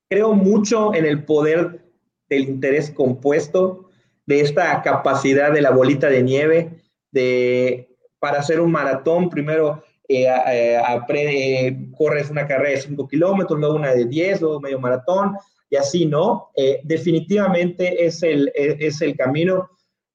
creo 0.09 0.33
mucho 0.33 0.95
en 0.95 1.05
el 1.05 1.25
poder 1.25 1.83
del 2.29 2.49
interés 2.49 2.91
compuesto, 2.91 3.91
de 4.27 4.41
esta 4.41 4.83
capacidad 4.83 5.53
de 5.53 5.63
la 5.63 5.71
bolita 5.71 6.09
de 6.09 6.23
nieve, 6.23 6.83
de 7.11 7.89
para 8.19 8.41
hacer 8.41 8.61
un 8.61 8.71
maratón, 8.71 9.31
primero 9.31 9.83
eh, 10.09 11.77
corres 11.97 12.31
una 12.31 12.47
carrera 12.47 12.71
de 12.71 12.83
5 12.83 13.09
kilómetros, 13.09 13.59
luego 13.59 13.77
una 13.77 13.93
de 13.93 14.07
10, 14.07 14.41
luego 14.41 14.61
medio 14.61 14.81
maratón, 14.81 15.37
y 15.71 15.77
así, 15.77 16.07
¿no? 16.07 16.49
definitivamente 16.83 18.07
es 18.07 18.23
el, 18.23 18.51
es 18.55 19.03
el 19.03 19.17
camino 19.17 19.69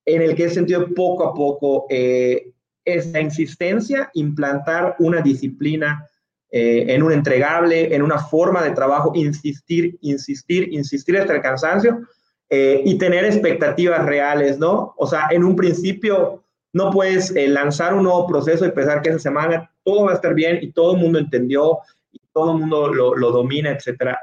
en 0.05 0.21
el 0.21 0.35
que 0.35 0.45
he 0.45 0.49
sentido 0.49 0.87
poco 0.93 1.27
a 1.27 1.33
poco 1.33 1.85
eh, 1.89 2.51
esa 2.85 3.21
insistencia, 3.21 4.09
implantar 4.13 4.95
una 4.99 5.21
disciplina 5.21 6.07
eh, 6.55 6.93
en 6.93 7.01
un 7.01 7.11
entregable, 7.11 7.95
en 7.95 8.03
una 8.03 8.19
forma 8.19 8.61
de 8.61 8.75
trabajo, 8.75 9.11
insistir, 9.15 9.97
insistir, 10.01 10.71
insistir 10.71 11.17
hasta 11.17 11.33
el 11.33 11.41
cansancio 11.41 12.01
eh, 12.47 12.79
y 12.85 12.99
tener 12.99 13.25
expectativas 13.25 14.05
reales, 14.05 14.59
¿no? 14.59 14.93
O 14.97 15.07
sea, 15.07 15.29
en 15.31 15.43
un 15.43 15.55
principio 15.55 16.43
no 16.71 16.91
puedes 16.91 17.33
lanzar 17.49 17.95
un 17.95 18.03
nuevo 18.03 18.27
proceso 18.27 18.67
y 18.67 18.71
pensar 18.71 19.01
que 19.01 19.09
esa 19.09 19.17
semana 19.17 19.71
todo 19.83 20.05
va 20.05 20.11
a 20.11 20.13
estar 20.13 20.35
bien 20.35 20.59
y 20.61 20.71
todo 20.71 20.93
el 20.93 21.01
mundo 21.01 21.17
entendió 21.17 21.79
y 22.11 22.21
todo 22.31 22.51
el 22.53 22.59
mundo 22.59 22.93
lo, 22.93 23.15
lo 23.15 23.31
domina, 23.31 23.71
etcétera. 23.71 24.19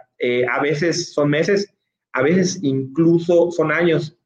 a 0.53 0.61
veces 0.61 1.13
son 1.13 1.31
meses, 1.31 1.69
a 2.13 2.23
veces 2.23 2.61
incluso 2.63 3.51
son 3.51 3.73
años 3.73 4.17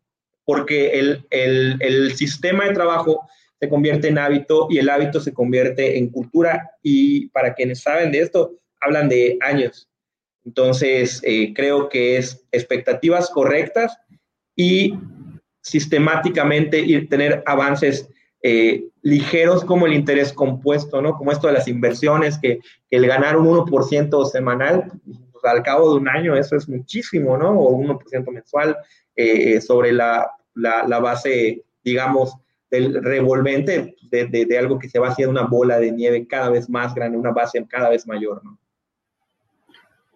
porque 0.45 0.99
el, 0.99 1.27
el, 1.31 1.79
el, 1.81 2.15
sistema 2.17 2.67
de 2.67 2.75
trabajo 2.75 3.27
se 3.61 3.69
convierte 3.69 4.09
en 4.09 4.19
hábito 4.19 4.67
y 4.71 4.79
el 4.79 4.89
hábito 4.89 5.21
se 5.21 5.33
convierte 5.33 5.99
en 5.99 6.09
cultura 6.11 6.71
y 6.83 7.29
para 7.29 7.55
quienes 7.55 7.83
saben 7.83 8.13
de 8.13 8.21
esto, 8.21 8.53
hablan 8.81 9.09
de 9.09 9.39
años. 9.41 9.89
Entonces, 10.45 11.21
eh, 11.25 11.55
creo 11.55 11.89
que 11.89 12.19
es 12.19 12.45
expectativas 12.53 13.31
correctas 13.31 13.97
y 14.55 14.95
sistemáticamente 15.63 16.81
ir, 16.81 17.09
tener 17.09 17.43
avances 17.47 18.09
eh, 18.43 18.85
ligeros 19.01 19.65
como 19.65 19.87
el 19.87 19.95
interés 19.95 20.33
compuesto, 20.33 21.01
¿no? 21.01 21.17
Como 21.17 21.33
esto 21.33 21.47
de 21.47 21.55
las 21.55 21.67
inversiones, 21.67 22.39
que, 22.39 22.59
que 22.91 22.97
el 22.97 23.07
ganar 23.07 23.39
un 23.39 23.47
1% 23.47 24.27
semanal, 24.27 24.93
pues, 25.33 25.45
al 25.45 25.63
cabo 25.63 25.93
de 25.93 26.01
un 26.01 26.09
año, 26.09 26.37
eso 26.37 26.57
es 26.57 26.69
muchísimo, 26.69 27.39
¿no? 27.39 27.59
O 27.59 27.79
1% 27.79 28.31
mensual, 28.31 28.77
eh, 29.17 29.61
sobre 29.63 29.93
la, 29.93 30.31
la, 30.55 30.99
base, 30.99 31.65
digamos, 31.83 32.35
del 32.75 33.03
revolvente 33.03 33.97
de, 34.03 34.27
de, 34.27 34.59
algo 34.59 34.79
que 34.79 34.89
se 34.89 34.99
va 34.99 35.09
haciendo 35.09 35.33
una 35.33 35.49
bola 35.49 35.79
de 35.79 35.93
nieve 35.93 36.27
cada 36.27 36.51
vez 36.51 36.69
más 36.69 36.95
grande, 36.95 37.19
una 37.19 37.33
base 37.33 37.65
cada 37.69 37.89
vez 37.89 38.07
mayor, 38.07 38.45
¿no? 38.45 38.59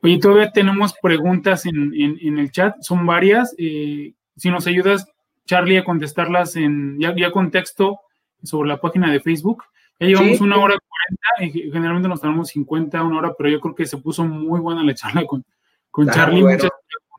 Oye, 0.03 0.19
todavía 0.19 0.53
tenemos 0.53 0.95
preguntas 1.03 1.67
en, 1.67 1.93
en, 1.95 2.39
el 2.39 2.53
chat, 2.53 2.77
son 2.81 3.05
varias. 3.05 3.53
Eh, 3.59 4.15
si 4.37 4.51
nos 4.51 4.67
ayudas, 4.69 5.09
Charlie, 5.45 5.79
a 5.79 5.85
contestarlas 5.85 6.55
en 6.55 7.01
ya, 7.01 7.15
ya 7.17 7.33
con 7.33 7.51
texto 7.51 8.01
sobre 8.45 8.69
la 8.69 8.81
página 8.81 9.11
de 9.11 9.19
Facebook. 9.19 9.65
Ya 9.99 10.07
llevamos 10.07 10.41
una 10.41 10.57
hora 10.57 10.77
cuarenta, 10.79 11.59
generalmente 11.73 12.09
nos 12.09 12.21
tenemos 12.21 12.49
50, 12.49 13.03
una 13.03 13.19
hora, 13.19 13.35
pero 13.37 13.51
yo 13.51 13.61
creo 13.61 13.75
que 13.75 13.87
se 13.87 13.97
puso 13.97 14.25
muy 14.25 14.61
buena 14.61 14.85
la 14.85 14.95
charla 14.95 15.25
con, 15.27 15.45
con 15.91 16.09
ah, 16.09 16.13
Charlie. 16.13 16.45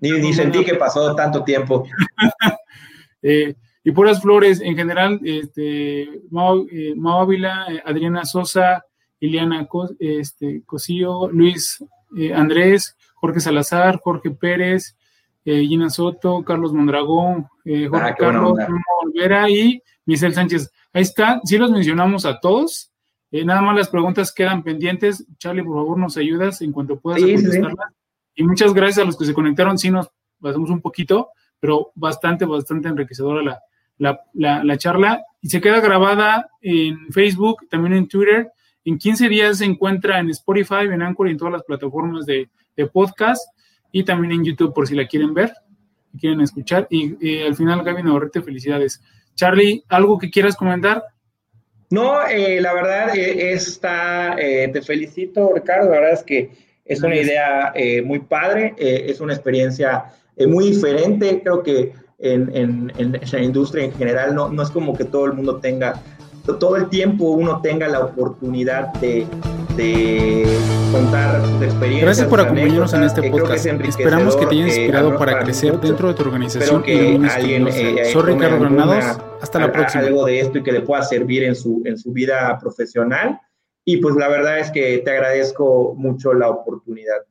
Ni, 0.02 0.34
sentí 0.34 0.64
que 0.64 0.76
pasó 0.76 1.14
tanto 1.14 1.44
tiempo. 1.44 1.86
eh, 3.22 3.54
y 3.84 3.92
puras 3.92 4.22
flores 4.22 4.62
en 4.62 4.76
general, 4.76 5.20
este, 5.24 6.22
Mau, 6.30 6.68
eh, 6.72 6.94
Ávila, 7.06 7.68
eh, 7.70 7.82
Adriana 7.86 8.26
Sosa, 8.26 8.86
Iliana 9.20 9.68
este, 10.00 10.64
Cosillo, 10.66 11.30
Luis 11.30 11.84
eh, 12.18 12.34
Andrés, 12.34 12.96
Jorge 13.16 13.40
Salazar, 13.40 14.00
Jorge 14.00 14.32
Pérez, 14.32 14.96
Gina 15.46 15.90
Soto, 15.90 16.44
Carlos 16.44 16.74
Mondragón, 16.74 17.48
Jorge 17.66 18.10
ah, 18.10 18.16
Carlos, 18.16 18.60
Olvera 19.02 19.50
y 19.50 19.82
Michelle 20.06 20.34
Sánchez. 20.36 20.72
Ahí 20.94 21.02
está, 21.02 21.42
si 21.44 21.58
los 21.58 21.72
mencionamos 21.72 22.26
a 22.26 22.40
todos. 22.40 22.92
nada 23.32 23.62
más 23.62 23.76
las 23.76 23.90
preguntas 23.90 24.32
quedan 24.32 24.62
pendientes. 24.62 25.26
Charlie, 25.40 25.64
por 25.64 25.78
favor, 25.78 25.98
nos 25.98 26.18
ayudas 26.18 26.62
en 26.62 26.72
cuanto 26.72 27.00
puedas 27.00 27.22
contestarlas. 27.22 27.94
Y 28.36 28.44
muchas 28.44 28.76
gracias 28.76 29.00
a 29.00 29.06
los 29.06 29.18
que 29.18 29.26
se 29.26 29.34
conectaron. 29.34 29.80
Sí, 29.80 29.90
nos 29.90 30.12
pasamos 30.40 30.70
un 30.70 30.82
poquito, 30.82 31.30
pero 31.60 31.92
bastante, 31.96 32.46
bastante 32.46 32.88
enriquecedora 32.88 33.42
la, 33.42 33.60
la, 34.00 34.78
charla. 34.78 35.24
Y 35.42 35.50
se 35.50 35.62
queda 35.62 35.80
grabada 35.80 36.50
en 36.62 37.12
Facebook, 37.12 37.68
también 37.70 37.94
en 37.94 38.08
Twitter. 38.08 38.52
En 38.84 38.98
15 38.98 39.30
días 39.30 39.60
se 39.60 39.66
encuentra 39.66 40.20
en 40.20 40.30
Spotify, 40.32 40.86
en 40.92 41.04
Anchor 41.04 41.28
y 41.28 41.32
en 41.32 41.38
todas 41.38 41.54
las 41.54 41.64
plataformas 41.64 42.26
de, 42.26 42.50
podcast. 42.92 43.48
Y 43.92 44.04
también 44.04 44.32
en 44.32 44.46
YouTube 44.46 44.74
por 44.74 44.88
si 44.88 44.96
la 44.96 45.08
quieren 45.08 45.34
ver, 45.34 45.54
y 46.14 46.20
quieren 46.20 46.42
escuchar. 46.42 46.88
Y 46.90 47.42
al 47.42 47.56
final, 47.56 47.84
Gaby 47.84 48.04
Navarrete, 48.04 48.42
felicidades. 48.42 49.02
Charlie, 49.36 49.84
¿algo 49.90 50.18
que 50.18 50.30
quieras 50.30 50.56
comentar? 50.56 51.04
No, 51.92 52.28
eh, 52.28 52.62
la 52.62 52.74
verdad 52.74 53.16
eh, 53.16 53.54
está, 53.54 54.36
eh, 54.38 54.68
te 54.68 54.82
felicito, 54.82 55.52
Ricardo. 55.54 55.90
La 55.90 56.00
verdad 56.00 56.14
es 56.14 56.24
que 56.24 56.52
es 56.86 57.02
una 57.02 57.16
idea 57.16 57.74
muy 58.04 58.20
padre, 58.20 58.74
es 58.78 59.20
una 59.22 59.34
experiencia 59.34 60.06
muy 60.48 60.72
diferente. 60.72 61.40
Creo 61.44 61.62
que 61.62 61.94
en, 62.20 62.56
en, 62.56 62.94
en, 62.98 63.20
la 63.32 63.42
industria 63.42 63.86
en 63.86 63.94
general 63.94 64.36
no, 64.36 64.50
no 64.50 64.62
es 64.62 64.70
como 64.70 64.96
que 64.96 65.06
todo 65.06 65.26
el 65.26 65.34
mundo 65.34 65.58
tenga, 65.58 66.02
todo 66.60 66.76
el 66.76 66.90
tiempo 66.90 67.26
uno 67.32 67.62
tenga 67.62 67.88
la 67.88 68.00
oportunidad 68.00 68.94
de, 68.96 69.26
de 69.76 70.46
contar 70.92 71.46
sus 71.46 71.62
experiencias. 71.62 72.02
Gracias 72.02 72.28
por 72.28 72.42
acompañarnos 72.42 72.94
en 72.94 73.04
este 73.04 73.30
podcast. 73.32 73.66
Esperamos 73.66 74.36
que 74.36 74.46
te 74.46 74.56
haya 74.56 74.68
inspirado 74.68 75.18
para 75.18 75.40
crecer 75.40 75.80
dentro 75.80 76.10
de 76.10 76.14
tu 76.16 76.24
organización 76.24 76.84
que 76.84 77.20
alguien, 77.32 77.68
Soy 78.12 78.34
Ricardo 78.34 78.60
Granados. 78.60 79.18
Hasta 79.42 79.60
la 79.60 79.72
próxima. 79.72 80.04
Algo 80.04 80.26
de 80.26 80.42
esto 80.42 80.58
y 80.58 80.64
que 80.64 80.72
le 80.74 80.82
pueda 80.82 81.02
servir 81.04 81.44
en 81.44 81.56
su, 81.56 81.82
en 81.86 81.98
su 81.98 82.12
vida 82.12 82.58
profesional. 82.60 83.40
Y 83.86 83.98
pues 83.98 84.16
la 84.16 84.28
verdad 84.28 84.60
es 84.60 84.70
que 84.72 85.00
te 85.00 85.12
agradezco 85.12 85.94
mucho 85.96 86.34
la 86.34 86.50
oportunidad. 86.50 87.24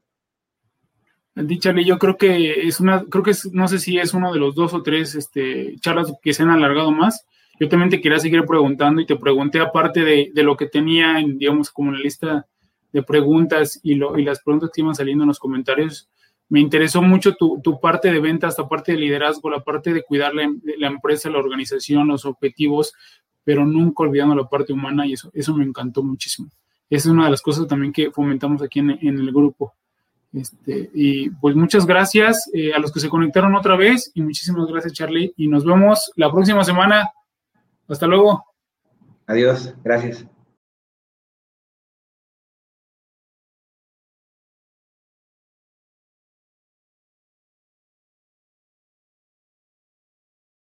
Charlie, 1.59 1.85
yo 1.85 1.99
creo 1.99 2.17
que 2.17 2.67
es 2.67 2.81
una, 2.81 3.05
creo 3.05 3.23
que 3.23 3.33
es, 3.33 3.53
no 3.53 3.69
sé 3.69 3.79
si 3.79 3.99
es 3.99 4.15
uno 4.15 4.33
de 4.33 4.39
los 4.39 4.55
dos 4.55 4.75
o 4.75 4.83
tres 4.83 5.15
este, 5.15 5.77
charlas 5.81 6.13
que 6.23 6.33
se 6.33 6.43
han 6.43 6.51
alargado 6.51 6.91
más. 6.91 7.27
Yo 7.61 7.69
también 7.69 7.91
te 7.91 8.01
quería 8.01 8.19
seguir 8.19 8.45
preguntando 8.45 9.01
y 9.01 9.07
te 9.07 9.17
pregunté 9.17 9.61
aparte 9.61 10.05
de, 10.05 10.31
lo 10.43 10.57
que 10.57 10.67
tenía, 10.67 11.19
en, 11.19 11.39
digamos, 11.39 11.71
como 11.71 11.93
la 11.93 11.99
lista 11.99 12.47
de 12.93 13.03
preguntas 13.03 13.81
y, 13.83 13.95
lo, 13.95 14.19
y 14.19 14.25
las 14.25 14.41
preguntas 14.43 14.71
que 14.73 14.81
iban 14.81 14.95
saliendo 14.95 15.25
en 15.25 15.29
los 15.29 15.39
comentarios, 15.39 16.09
me 16.49 16.61
interesó 16.61 17.03
mucho 17.03 17.35
tu, 17.35 17.81
parte 17.81 18.11
de 18.11 18.21
ventas, 18.21 18.57
la 18.59 18.69
parte 18.69 18.93
de 18.93 18.99
liderazgo, 18.99 19.51
la 19.51 19.61
parte 19.61 19.93
de 19.93 20.03
cuidar 20.03 20.35
la, 20.35 20.51
la, 20.79 20.87
empresa, 20.87 21.29
la 21.29 21.39
organización, 21.39 22.09
los 22.09 22.25
objetivos, 22.25 22.95
pero 23.45 23.67
nunca 23.67 24.05
olvidando 24.05 24.35
la 24.35 24.49
parte 24.49 24.73
humana 24.73 25.07
y 25.07 25.13
eso, 25.13 25.31
eso 25.35 25.55
me 25.55 25.65
encantó 25.65 26.03
muchísimo. 26.03 26.49
Esa 26.91 27.09
es 27.09 27.13
una 27.13 27.25
de 27.25 27.31
las 27.31 27.43
cosas 27.43 27.67
también 27.67 27.93
que 27.93 28.11
fomentamos 28.11 28.63
aquí 28.63 28.79
en, 28.79 28.91
el 28.91 29.31
grupo. 29.31 29.75
Este, 30.33 30.91
y 30.95 31.31
pues 31.31 31.57
muchas 31.57 31.87
gracias 31.87 32.51
eh, 32.53 32.73
a 32.75 32.79
los 32.79 32.93
que 32.93 33.01
se 33.01 33.09
conectaron 33.09 33.55
otra 33.55 33.77
vez 33.77 34.11
y 34.15 34.21
muchísimas 34.21 34.67
gracias 34.67 34.93
Charlie 34.93 35.33
y 35.37 35.49
nos 35.49 35.65
vemos 35.65 36.13
la 36.17 36.31
próxima 36.31 36.65
semana. 36.65 37.11
Hasta 37.89 38.07
luego. 38.07 38.45
Adiós, 39.27 39.75
gracias. 39.83 40.27